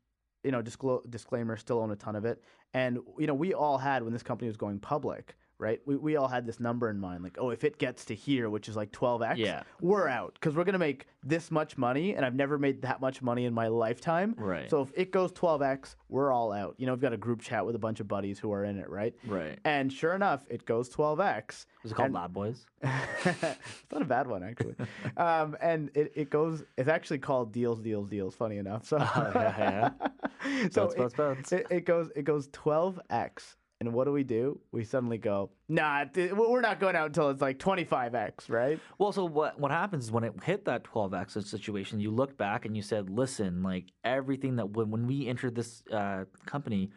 you 0.43 0.51
know 0.51 0.63
disclo- 0.63 1.09
disclaimer, 1.11 1.57
still 1.57 1.79
own 1.79 1.91
a 1.91 1.97
ton 1.97 2.17
of 2.17 2.25
it. 2.25 2.43
And 2.73 2.99
you 3.19 3.27
know 3.27 3.35
we 3.35 3.53
all 3.55 3.79
had 3.79 4.03
when 4.03 4.13
this 4.13 4.23
company 4.23 4.49
was 4.49 4.57
going 4.57 4.79
public. 4.81 5.37
Right, 5.61 5.81
we, 5.85 5.97
we 5.97 6.17
all 6.17 6.27
had 6.27 6.47
this 6.47 6.59
number 6.59 6.89
in 6.89 6.99
mind, 6.99 7.23
like, 7.23 7.37
oh, 7.39 7.51
if 7.51 7.65
it 7.65 7.79
gets 7.79 8.07
to 8.07 8.15
here, 8.15 8.49
which 8.49 8.67
is 8.69 8.77
like 8.77 8.93
12x, 8.93 9.37
Yeah. 9.37 9.63
we're 9.83 10.09
out 10.09 10.33
because 10.35 10.57
we're 10.57 10.65
gonna 10.65 10.79
make 10.79 11.07
this 11.23 11.51
much 11.51 11.77
money, 11.77 12.15
and 12.15 12.25
I've 12.25 12.35
never 12.35 12.59
made 12.59 12.81
that 12.83 13.01
much 13.03 13.21
money 13.21 13.45
in 13.45 13.53
my 13.53 13.69
lifetime. 13.69 14.35
Right. 14.39 14.71
So 14.71 14.81
if 14.81 14.91
it 14.97 15.11
goes 15.13 15.33
12x, 15.33 15.97
we're 16.09 16.33
all 16.33 16.51
out. 16.53 16.77
You 16.79 16.87
know, 16.87 16.93
I've 16.95 17.01
got 17.01 17.13
a 17.13 17.19
group 17.19 17.43
chat 17.43 17.67
with 17.67 17.75
a 17.75 17.79
bunch 17.79 18.01
of 18.01 18.09
buddies 18.09 18.39
who 18.39 18.51
are 18.53 18.65
in 18.65 18.79
it, 18.79 18.89
right? 18.89 19.15
Right. 19.27 19.59
And 19.67 19.93
sure 19.93 20.15
enough, 20.15 20.47
it 20.49 20.65
goes 20.65 20.89
12x. 20.89 21.67
Is 21.85 21.91
it 21.91 21.95
called 21.95 22.07
and- 22.07 22.15
Lab 22.15 22.33
Boys? 22.33 22.65
it's 22.83 23.93
not 23.93 24.01
a 24.01 24.07
bad 24.07 24.27
one 24.27 24.43
actually. 24.43 24.75
um, 25.19 25.57
and 25.61 25.91
it, 25.95 26.13
it 26.15 26.31
goes. 26.31 26.65
It's 26.79 26.89
actually 26.89 27.19
called 27.19 27.53
deals, 27.53 27.81
deals, 27.81 28.09
deals. 28.09 28.35
Funny 28.35 28.57
enough. 28.57 28.87
So 28.87 28.97
Oh, 28.99 29.31
yeah, 29.35 29.91
so 30.71 30.87
Boats, 30.87 30.95
boats, 30.95 31.15
boats. 31.15 31.53
It, 31.53 31.67
it 31.71 31.85
goes. 31.85 32.09
It 32.17 32.23
goes 32.25 32.49
12x. 32.49 33.57
And 33.81 33.95
what 33.95 34.05
do 34.05 34.13
we 34.13 34.25
do? 34.25 34.61
We 34.73 34.85
suddenly 34.85 35.17
go, 35.17 35.49
nah, 35.67 36.05
we're 36.15 36.61
not 36.61 36.81
going 36.81 36.97
out 36.97 37.07
until 37.07 37.31
it's 37.31 37.41
like 37.41 37.59
25x, 37.59 38.51
right? 38.51 38.79
Well, 38.99 39.11
so 39.11 39.25
what 39.25 39.59
what 39.59 39.71
happens 39.71 40.05
is 40.05 40.13
when 40.13 40.23
it 40.23 40.35
hit 40.45 40.67
that 40.67 40.85
12x 40.85 41.43
situation, 41.47 41.99
you 41.99 42.11
looked 42.11 42.37
back 42.37 42.67
and 42.67 42.77
you 42.77 42.83
said, 42.83 43.09
"Listen, 43.09 43.63
like 43.63 43.87
everything 44.05 44.57
that 44.57 44.77
when 44.77 44.91
when 44.91 45.07
we 45.07 45.27
entered 45.27 45.55
this 45.55 45.83
uh, 45.91 46.25
company, 46.45 46.91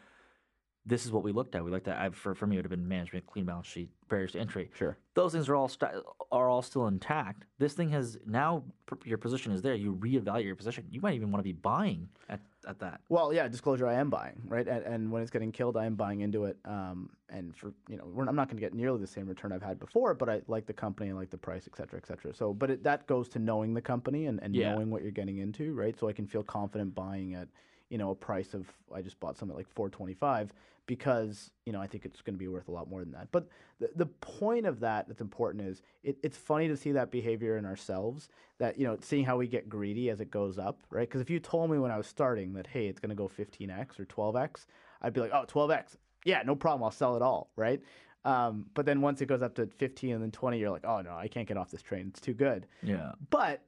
this 0.86 1.06
is 1.06 1.12
what 1.12 1.24
we 1.24 1.32
looked 1.32 1.56
at. 1.56 1.64
We 1.64 1.72
looked 1.72 1.88
at 1.88 1.98
I, 1.98 2.10
for 2.10 2.36
for 2.36 2.46
me 2.46 2.56
it 2.56 2.60
would 2.60 2.66
have 2.66 2.72
been 2.72 2.88
management, 2.88 3.26
clean 3.26 3.46
balance 3.46 3.68
sheet, 3.68 3.90
barriers 4.10 4.34
to 4.34 4.40
entry. 4.40 4.70
Sure. 4.76 4.98
Those 5.14 5.32
things 5.32 5.48
are 5.48 5.56
all 5.56 5.68
st- 5.70 5.92
are 6.32 6.50
all 6.50 6.62
still 6.62 6.88
intact. 6.88 7.46
This 7.60 7.74
thing 7.74 7.90
has 7.92 8.18
now 8.26 8.64
p- 8.88 9.10
your 9.10 9.18
position 9.18 9.54
is 9.54 9.62
there. 9.62 9.76
You 9.76 9.96
reevaluate 9.96 10.44
your 10.46 10.56
position. 10.56 10.86
You 10.90 11.00
might 11.02 11.14
even 11.14 11.32
want 11.32 11.40
to 11.40 11.44
be 11.44 11.54
buying 11.54 12.10
at, 12.30 12.42
at 12.68 12.80
that. 12.80 13.00
Well, 13.10 13.32
yeah, 13.34 13.48
disclosure, 13.48 13.88
I 13.88 13.94
am 13.94 14.10
buying, 14.10 14.42
right? 14.48 14.68
And, 14.68 14.84
and 14.86 15.12
when 15.12 15.22
it's 15.22 15.32
getting 15.32 15.52
killed, 15.52 15.78
I 15.78 15.86
am 15.86 15.96
buying 15.96 16.22
into 16.22 16.46
it. 16.46 16.58
Um, 16.66 17.12
and 17.30 17.56
for, 17.56 17.72
you 17.88 17.96
know, 17.98 18.06
we're, 18.06 18.26
I'm 18.28 18.36
not 18.36 18.48
going 18.50 18.58
to 18.58 18.62
get 18.62 18.74
nearly 18.74 19.00
the 19.00 19.08
same 19.08 19.28
return 19.28 19.52
I've 19.54 19.62
had 19.64 19.80
before, 19.80 20.14
but 20.14 20.30
I 20.30 20.42
like 20.48 20.66
the 20.66 20.74
company, 20.74 21.12
I 21.12 21.14
like 21.14 21.30
the 21.30 21.38
price, 21.38 21.68
et 21.72 21.78
cetera, 21.78 22.00
et 22.00 22.08
cetera. 22.08 22.34
So, 22.34 22.54
but 22.54 22.70
it, 22.72 22.84
that 22.84 23.08
goes 23.08 23.30
to 23.30 23.40
knowing 23.40 23.74
the 23.74 23.82
company 23.82 24.26
and, 24.26 24.40
and 24.44 24.54
Yeah. 24.56 24.74
knowing 24.74 24.90
what 24.90 25.02
you're 25.04 25.12
getting 25.12 25.38
into, 25.38 25.74
right? 25.74 25.98
So 25.98 26.10
I 26.10 26.14
can 26.14 26.28
feel 26.28 26.44
confident 26.44 26.94
buying 26.94 27.36
at, 27.36 27.48
you 27.94 28.00
know 28.00 28.10
a 28.10 28.16
price 28.16 28.56
of 28.56 28.66
I 28.92 29.04
just 29.04 29.20
bought 29.20 29.38
some 29.38 29.52
at 29.52 29.56
like 29.56 29.70
425 29.70 30.52
because 30.88 31.52
you 31.68 31.72
know 31.72 31.80
I 31.80 31.86
think 31.86 32.06
it's 32.06 32.24
going 32.24 32.34
to 32.34 32.40
be 32.40 32.48
worth 32.48 32.68
a 32.68 32.72
lot 32.72 32.90
more 32.90 33.02
than 33.02 33.12
that. 33.12 33.28
But 33.32 33.48
the 33.80 33.92
the 33.96 34.08
point 34.08 34.66
of 34.66 34.80
that 34.80 35.08
that's 35.08 35.22
important 35.22 35.64
is 35.64 35.84
it, 36.04 36.18
it's 36.24 36.36
funny 36.36 36.68
to 36.70 36.76
see 36.76 36.92
that 36.94 37.12
behavior 37.12 37.56
in 37.56 37.66
ourselves. 37.68 38.30
That 38.58 38.80
you 38.80 38.88
know 38.88 38.98
seeing 39.00 39.26
how 39.26 39.38
we 39.38 39.46
get 39.46 39.70
greedy 39.70 40.10
as 40.10 40.22
it 40.22 40.32
goes 40.32 40.58
up, 40.58 40.80
right? 40.90 41.08
Because 41.08 41.22
if 41.22 41.30
you 41.30 41.40
told 41.40 41.70
me 41.70 41.78
when 41.78 41.92
I 41.92 41.98
was 41.98 42.08
starting 42.08 42.54
that 42.54 42.66
hey 42.66 42.88
it's 42.88 43.00
going 43.00 43.12
to 43.12 43.16
go 43.16 43.30
15x 43.30 44.00
or 44.00 44.06
12x, 44.06 44.66
I'd 45.04 45.14
be 45.14 45.22
like 45.22 45.32
oh 45.32 45.46
12x, 45.48 45.98
yeah 46.26 46.42
no 46.44 46.56
problem 46.56 46.84
I'll 46.84 46.90
sell 46.90 47.16
it 47.16 47.22
all, 47.22 47.52
right? 47.56 47.80
Um, 48.26 48.66
but 48.74 48.88
then 48.88 49.02
once 49.02 49.22
it 49.22 49.28
goes 49.28 49.44
up 49.44 49.54
to 49.56 49.68
15 49.68 50.14
and 50.14 50.24
then 50.24 50.32
20, 50.32 50.58
you're 50.58 50.72
like, 50.72 50.86
oh 50.86 51.02
no, 51.02 51.14
I 51.14 51.28
can't 51.28 51.48
get 51.48 51.58
off 51.58 51.70
this 51.70 51.82
train. 51.82 52.08
It's 52.08 52.22
too 52.22 52.34
good. 52.34 52.66
Yeah. 52.82 53.12
But 53.30 53.62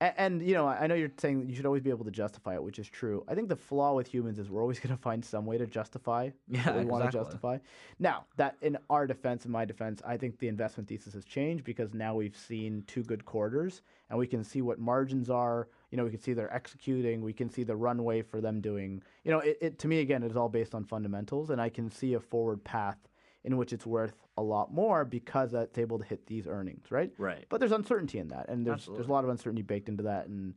and, 0.00 0.14
and, 0.16 0.42
you 0.42 0.54
know, 0.54 0.66
I 0.66 0.86
know 0.86 0.94
you're 0.94 1.10
saying 1.18 1.48
you 1.48 1.56
should 1.56 1.66
always 1.66 1.82
be 1.82 1.90
able 1.90 2.04
to 2.04 2.10
justify 2.10 2.54
it, 2.54 2.62
which 2.62 2.78
is 2.78 2.88
true. 2.88 3.24
I 3.26 3.34
think 3.34 3.48
the 3.48 3.56
flaw 3.56 3.94
with 3.94 4.06
humans 4.06 4.38
is 4.38 4.48
we're 4.48 4.62
always 4.62 4.78
going 4.80 4.94
to 4.94 5.00
find 5.00 5.24
some 5.24 5.44
way 5.44 5.58
to 5.58 5.66
justify 5.66 6.30
Yeah, 6.48 6.66
what 6.66 6.76
we 6.76 6.84
want 6.84 7.04
to 7.04 7.10
justify. 7.10 7.58
Now, 7.98 8.26
that 8.36 8.56
in 8.62 8.78
our 8.90 9.06
defense, 9.06 9.44
in 9.44 9.50
my 9.50 9.64
defense, 9.64 10.00
I 10.06 10.16
think 10.16 10.38
the 10.38 10.48
investment 10.48 10.88
thesis 10.88 11.14
has 11.14 11.24
changed 11.24 11.64
because 11.64 11.94
now 11.94 12.14
we've 12.14 12.36
seen 12.36 12.84
two 12.86 13.02
good 13.02 13.24
quarters 13.24 13.82
and 14.10 14.18
we 14.18 14.26
can 14.26 14.44
see 14.44 14.62
what 14.62 14.78
margins 14.78 15.30
are. 15.30 15.68
You 15.90 15.98
know, 15.98 16.04
we 16.04 16.10
can 16.10 16.20
see 16.20 16.32
they're 16.32 16.54
executing. 16.54 17.22
We 17.22 17.32
can 17.32 17.50
see 17.50 17.64
the 17.64 17.76
runway 17.76 18.22
for 18.22 18.40
them 18.40 18.60
doing. 18.60 19.02
You 19.24 19.32
know, 19.32 19.40
it, 19.40 19.58
it 19.60 19.78
to 19.80 19.88
me 19.88 20.00
again, 20.00 20.22
it 20.22 20.30
is 20.30 20.36
all 20.36 20.48
based 20.48 20.74
on 20.74 20.84
fundamentals, 20.84 21.50
and 21.50 21.60
I 21.60 21.70
can 21.70 21.90
see 21.90 22.14
a 22.14 22.20
forward 22.20 22.62
path 22.62 23.07
in 23.44 23.56
which 23.56 23.72
it's 23.72 23.86
worth 23.86 24.14
a 24.36 24.42
lot 24.42 24.72
more 24.72 25.04
because 25.04 25.54
it's 25.54 25.78
able 25.78 25.98
to 25.98 26.04
hit 26.04 26.26
these 26.26 26.46
earnings, 26.46 26.90
right? 26.90 27.12
Right. 27.18 27.46
But 27.48 27.60
there's 27.60 27.72
uncertainty 27.72 28.18
in 28.18 28.28
that, 28.28 28.48
and 28.48 28.66
there's 28.66 28.86
there's 28.86 29.08
a 29.08 29.12
lot 29.12 29.24
of 29.24 29.30
uncertainty 29.30 29.62
baked 29.62 29.88
into 29.88 30.04
that, 30.04 30.26
and 30.26 30.54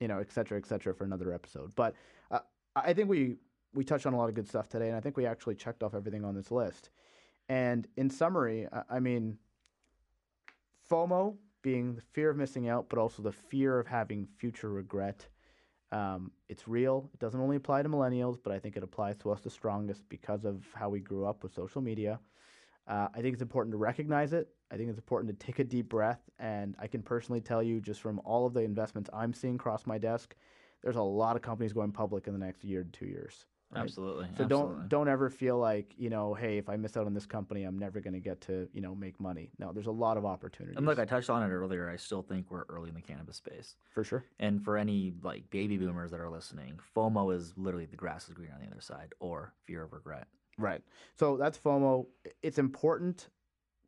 you 0.00 0.08
know, 0.08 0.18
et 0.18 0.32
cetera, 0.32 0.58
et 0.58 0.66
cetera, 0.66 0.94
for 0.94 1.04
another 1.04 1.32
episode. 1.32 1.72
But 1.74 1.94
uh, 2.30 2.40
I 2.76 2.92
think 2.92 3.08
we 3.08 3.36
we 3.74 3.84
touched 3.84 4.06
on 4.06 4.12
a 4.12 4.16
lot 4.16 4.28
of 4.28 4.34
good 4.34 4.48
stuff 4.48 4.68
today, 4.68 4.88
and 4.88 4.96
I 4.96 5.00
think 5.00 5.16
we 5.16 5.26
actually 5.26 5.54
checked 5.54 5.82
off 5.82 5.94
everything 5.94 6.24
on 6.24 6.34
this 6.34 6.50
list. 6.50 6.90
And 7.48 7.86
in 7.96 8.10
summary, 8.10 8.68
I, 8.72 8.96
I 8.96 9.00
mean, 9.00 9.38
FOMO 10.90 11.36
being 11.62 11.94
the 11.94 12.02
fear 12.02 12.30
of 12.30 12.36
missing 12.36 12.68
out, 12.68 12.88
but 12.88 12.98
also 12.98 13.22
the 13.22 13.32
fear 13.32 13.78
of 13.78 13.86
having 13.86 14.26
future 14.38 14.70
regret. 14.70 15.26
Um, 15.90 16.30
it's 16.48 16.68
real. 16.68 17.08
It 17.14 17.20
doesn't 17.20 17.40
only 17.40 17.56
apply 17.56 17.82
to 17.82 17.88
millennials, 17.88 18.38
but 18.42 18.52
I 18.52 18.58
think 18.58 18.76
it 18.76 18.82
applies 18.82 19.16
to 19.18 19.30
us 19.30 19.40
the 19.40 19.50
strongest 19.50 20.08
because 20.08 20.44
of 20.44 20.66
how 20.74 20.88
we 20.88 21.00
grew 21.00 21.26
up 21.26 21.42
with 21.42 21.54
social 21.54 21.80
media. 21.80 22.20
Uh, 22.86 23.08
I 23.14 23.20
think 23.20 23.34
it's 23.34 23.42
important 23.42 23.72
to 23.72 23.78
recognize 23.78 24.32
it. 24.32 24.48
I 24.70 24.76
think 24.76 24.88
it's 24.88 24.98
important 24.98 25.38
to 25.38 25.46
take 25.46 25.58
a 25.58 25.64
deep 25.64 25.88
breath. 25.88 26.20
And 26.38 26.74
I 26.78 26.86
can 26.86 27.02
personally 27.02 27.40
tell 27.40 27.62
you, 27.62 27.80
just 27.80 28.00
from 28.00 28.20
all 28.24 28.46
of 28.46 28.54
the 28.54 28.60
investments 28.60 29.10
I'm 29.12 29.32
seeing 29.32 29.58
cross 29.58 29.86
my 29.86 29.98
desk, 29.98 30.34
there's 30.82 30.96
a 30.96 31.02
lot 31.02 31.36
of 31.36 31.42
companies 31.42 31.72
going 31.72 31.92
public 31.92 32.26
in 32.26 32.32
the 32.32 32.38
next 32.38 32.64
year 32.64 32.84
to 32.84 32.90
two 32.90 33.06
years. 33.06 33.46
Right? 33.72 33.82
Absolutely. 33.82 34.26
So 34.36 34.44
absolutely. 34.44 34.48
don't 34.48 34.88
don't 34.88 35.08
ever 35.08 35.30
feel 35.30 35.58
like 35.58 35.94
you 35.96 36.10
know, 36.10 36.34
hey, 36.34 36.58
if 36.58 36.68
I 36.68 36.76
miss 36.76 36.96
out 36.96 37.06
on 37.06 37.14
this 37.14 37.26
company, 37.26 37.64
I'm 37.64 37.78
never 37.78 38.00
going 38.00 38.14
to 38.14 38.20
get 38.20 38.40
to 38.42 38.68
you 38.72 38.80
know 38.80 38.94
make 38.94 39.18
money. 39.20 39.50
No, 39.58 39.72
there's 39.72 39.86
a 39.86 39.92
lot 39.92 40.16
of 40.16 40.24
opportunities. 40.24 40.76
And 40.76 40.86
look, 40.86 40.98
I 40.98 41.04
touched 41.04 41.30
on 41.30 41.42
it 41.42 41.52
earlier. 41.52 41.88
I 41.88 41.96
still 41.96 42.22
think 42.22 42.50
we're 42.50 42.64
early 42.68 42.88
in 42.88 42.94
the 42.94 43.02
cannabis 43.02 43.36
space. 43.36 43.76
for 43.92 44.04
sure. 44.04 44.24
And 44.38 44.62
for 44.62 44.76
any 44.76 45.14
like 45.22 45.48
baby 45.50 45.76
boomers 45.76 46.10
that 46.10 46.20
are 46.20 46.30
listening, 46.30 46.78
FOMO 46.96 47.34
is 47.34 47.54
literally 47.56 47.86
the 47.86 47.96
grass 47.96 48.28
is 48.28 48.34
green 48.34 48.50
on 48.52 48.60
the 48.60 48.70
other 48.70 48.80
side, 48.80 49.12
or 49.20 49.52
fear 49.66 49.82
of 49.82 49.92
regret. 49.92 50.28
Right. 50.58 50.82
So 51.14 51.36
that's 51.36 51.56
FOMO. 51.58 52.06
It's 52.42 52.58
important 52.58 53.28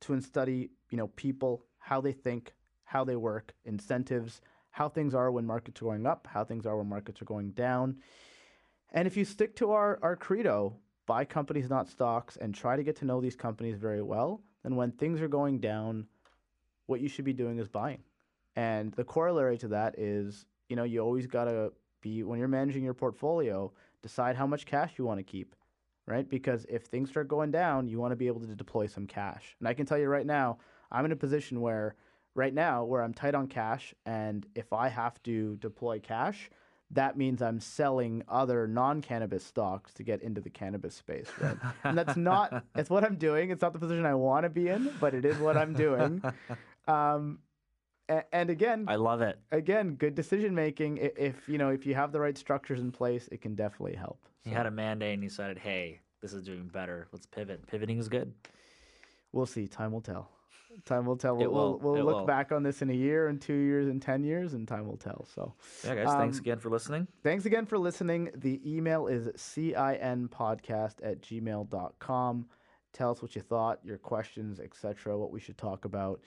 to 0.02 0.20
study, 0.20 0.70
you 0.90 0.96
know, 0.96 1.08
people, 1.08 1.66
how 1.78 2.00
they 2.00 2.12
think, 2.12 2.54
how 2.84 3.04
they 3.04 3.16
work, 3.16 3.52
incentives, 3.64 4.40
how 4.70 4.88
things 4.88 5.14
are 5.14 5.30
when 5.30 5.46
markets 5.46 5.82
are 5.82 5.84
going 5.84 6.06
up, 6.06 6.26
how 6.30 6.44
things 6.44 6.66
are 6.66 6.76
when 6.76 6.88
markets 6.88 7.20
are 7.20 7.26
going 7.26 7.50
down. 7.50 7.96
And 8.92 9.06
if 9.06 9.16
you 9.16 9.24
stick 9.24 9.56
to 9.56 9.72
our, 9.72 9.98
our 10.02 10.16
credo, 10.16 10.76
buy 11.06 11.24
companies, 11.24 11.70
not 11.70 11.88
stocks, 11.88 12.36
and 12.36 12.54
try 12.54 12.76
to 12.76 12.82
get 12.82 12.96
to 12.96 13.04
know 13.04 13.20
these 13.20 13.36
companies 13.36 13.76
very 13.76 14.02
well, 14.02 14.42
then 14.62 14.76
when 14.76 14.92
things 14.92 15.20
are 15.20 15.28
going 15.28 15.60
down, 15.60 16.06
what 16.86 17.00
you 17.00 17.08
should 17.08 17.24
be 17.24 17.32
doing 17.32 17.58
is 17.58 17.68
buying. 17.68 18.02
And 18.56 18.92
the 18.92 19.04
corollary 19.04 19.58
to 19.58 19.68
that 19.68 19.98
is, 19.98 20.44
you 20.68 20.76
know, 20.76 20.84
you 20.84 21.00
always 21.00 21.26
got 21.26 21.44
to 21.44 21.72
be, 22.00 22.22
when 22.22 22.38
you're 22.38 22.48
managing 22.48 22.82
your 22.82 22.94
portfolio, 22.94 23.72
decide 24.02 24.36
how 24.36 24.46
much 24.46 24.66
cash 24.66 24.94
you 24.96 25.04
want 25.04 25.18
to 25.18 25.24
keep 25.24 25.54
right? 26.10 26.28
Because 26.28 26.66
if 26.68 26.82
things 26.84 27.08
start 27.08 27.28
going 27.28 27.52
down, 27.52 27.86
you 27.86 27.98
want 27.98 28.10
to 28.10 28.16
be 28.16 28.26
able 28.26 28.40
to 28.40 28.54
deploy 28.54 28.86
some 28.86 29.06
cash. 29.06 29.56
And 29.60 29.68
I 29.68 29.74
can 29.74 29.86
tell 29.86 29.96
you 29.96 30.08
right 30.08 30.26
now, 30.26 30.58
I'm 30.90 31.04
in 31.04 31.12
a 31.12 31.16
position 31.16 31.60
where 31.60 31.94
right 32.34 32.52
now 32.52 32.84
where 32.84 33.02
I'm 33.02 33.14
tight 33.14 33.34
on 33.34 33.46
cash 33.46 33.94
and 34.06 34.46
if 34.54 34.72
I 34.72 34.88
have 34.88 35.22
to 35.24 35.56
deploy 35.56 36.00
cash, 36.00 36.50
that 36.92 37.16
means 37.16 37.40
I'm 37.40 37.60
selling 37.60 38.22
other 38.28 38.66
non-cannabis 38.66 39.44
stocks 39.44 39.92
to 39.94 40.02
get 40.02 40.22
into 40.22 40.40
the 40.40 40.50
cannabis 40.50 40.94
space, 40.94 41.28
right? 41.40 41.56
and 41.84 41.96
that's 41.96 42.16
not 42.30 42.64
it's 42.74 42.90
what 42.90 43.04
I'm 43.04 43.16
doing. 43.16 43.50
It's 43.50 43.62
not 43.62 43.72
the 43.72 43.78
position 43.78 44.04
I 44.06 44.14
want 44.14 44.44
to 44.44 44.50
be 44.50 44.68
in, 44.68 44.90
but 45.00 45.14
it 45.14 45.24
is 45.24 45.38
what 45.38 45.56
I'm 45.56 45.72
doing. 45.74 46.22
Um, 46.88 47.38
a- 48.08 48.34
and 48.34 48.50
again, 48.50 48.86
I 48.88 48.96
love 48.96 49.20
it. 49.22 49.38
again, 49.52 49.94
good 49.94 50.16
decision 50.16 50.54
making. 50.54 50.96
If 50.98 51.48
you 51.48 51.56
know, 51.58 51.68
if 51.68 51.86
you 51.86 51.94
have 51.94 52.10
the 52.10 52.18
right 52.18 52.36
structures 52.36 52.80
in 52.80 52.90
place, 52.90 53.28
it 53.30 53.40
can 53.42 53.54
definitely 53.54 53.94
help. 53.94 54.18
He 54.42 54.50
had 54.50 54.66
a 54.66 54.70
mandate 54.72 55.14
and 55.14 55.22
he 55.22 55.28
decided, 55.28 55.58
hey, 55.58 56.00
this 56.20 56.32
is 56.32 56.42
doing 56.42 56.66
better. 56.66 57.06
Let's 57.12 57.26
pivot. 57.26 57.64
Pivoting 57.68 57.98
is 57.98 58.08
good. 58.08 58.32
We'll 59.30 59.46
see. 59.46 59.68
Time 59.68 59.92
will 59.92 60.00
tell. 60.00 60.30
Time 60.84 61.04
will 61.04 61.16
tell. 61.16 61.36
We'll, 61.36 61.50
we'll, 61.52 61.78
we'll 61.78 61.96
It 61.96 62.04
look 62.04 62.16
will. 62.18 62.24
back 62.26 62.52
on 62.52 62.62
this 62.62 62.80
in 62.82 62.90
a 62.90 62.94
year, 62.94 63.28
and 63.28 63.40
two 63.40 63.54
years, 63.54 63.86
and 63.88 64.00
10 64.00 64.22
years, 64.24 64.54
and 64.54 64.66
time 64.66 64.86
will 64.86 64.96
tell. 64.96 65.26
So 65.34 65.54
Yeah, 65.84 65.96
guys, 65.96 66.14
thanks 66.14 66.36
Um, 66.38 66.40
again 66.42 66.58
for 66.58 66.70
listening. 66.70 67.06
thanks 67.22 67.44
again 67.44 67.66
for 67.66 67.76
listening. 67.78 68.30
The 68.34 68.60
email 68.64 69.06
is 69.08 69.26
cinpodcast 69.28 70.96
at 71.02 71.20
gmail.com. 71.22 72.46
Tell 72.92 73.10
us 73.10 73.22
what 73.22 73.36
you 73.36 73.42
thought, 73.42 73.78
your 73.84 73.98
questions, 73.98 74.58
etc., 74.60 75.16
what 75.18 75.30
we 75.30 75.40
should 75.40 75.58
talk 75.58 75.84
about. 75.84 76.20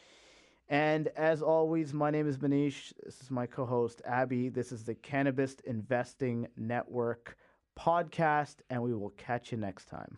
And 0.69 1.09
as 1.09 1.41
always, 1.41 1.93
my 1.93 2.09
name 2.09 2.27
is 2.27 2.37
Manish. 2.37 2.93
This 3.03 3.21
is 3.21 3.29
my 3.29 3.45
co 3.45 3.65
host, 3.65 4.01
Abby. 4.05 4.49
This 4.49 4.71
is 4.71 4.83
the 4.85 4.95
Cannabis 4.95 5.55
Investing 5.65 6.47
Network 6.55 7.37
podcast, 7.77 8.57
and 8.69 8.81
we 8.81 8.93
will 8.93 9.09
catch 9.11 9.51
you 9.51 9.57
next 9.57 9.85
time. 9.85 10.17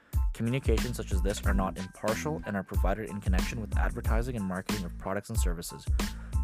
Communications 0.33 0.97
such 0.97 1.11
as 1.11 1.21
this 1.21 1.41
are 1.45 1.53
not 1.53 1.77
impartial 1.77 2.41
and 2.45 2.55
are 2.55 2.63
provided 2.63 3.09
in 3.09 3.19
connection 3.19 3.59
with 3.59 3.77
advertising 3.77 4.35
and 4.35 4.45
marketing 4.45 4.85
of 4.85 4.97
products 4.97 5.29
and 5.29 5.37
services. 5.37 5.85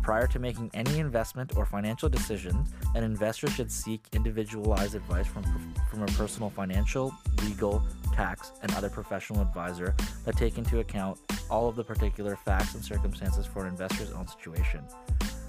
Prior 0.04 0.28
to 0.28 0.40
making 0.40 0.72
any 0.74 1.00
investment 1.00 1.58
or 1.58 1.66
financial 1.66 2.08
decisions, 2.08 2.70
an 2.96 3.04
investor 3.04 3.50
should 3.50 3.70
seek 3.70 4.02
individualized 4.14 4.96
advice 4.96 5.28
from, 5.28 5.44
from 5.90 6.04
a 6.04 6.06
personal 6.08 6.50
financial, 6.50 7.14
legal, 7.44 7.86
tax, 8.14 8.54
and 8.62 8.74
other 8.76 8.90
professional 8.90 9.42
advisor 9.42 9.94
that 10.24 10.38
take 10.38 10.58
into 10.58 10.80
account 10.80 11.20
all 11.50 11.68
of 11.68 11.76
the 11.76 11.84
particular 11.84 12.36
facts 12.36 12.74
and 12.74 12.84
circumstances 12.84 13.46
for 13.46 13.64
an 13.64 13.68
investor's 13.68 14.12
own 14.12 14.28
situation. 14.28 14.82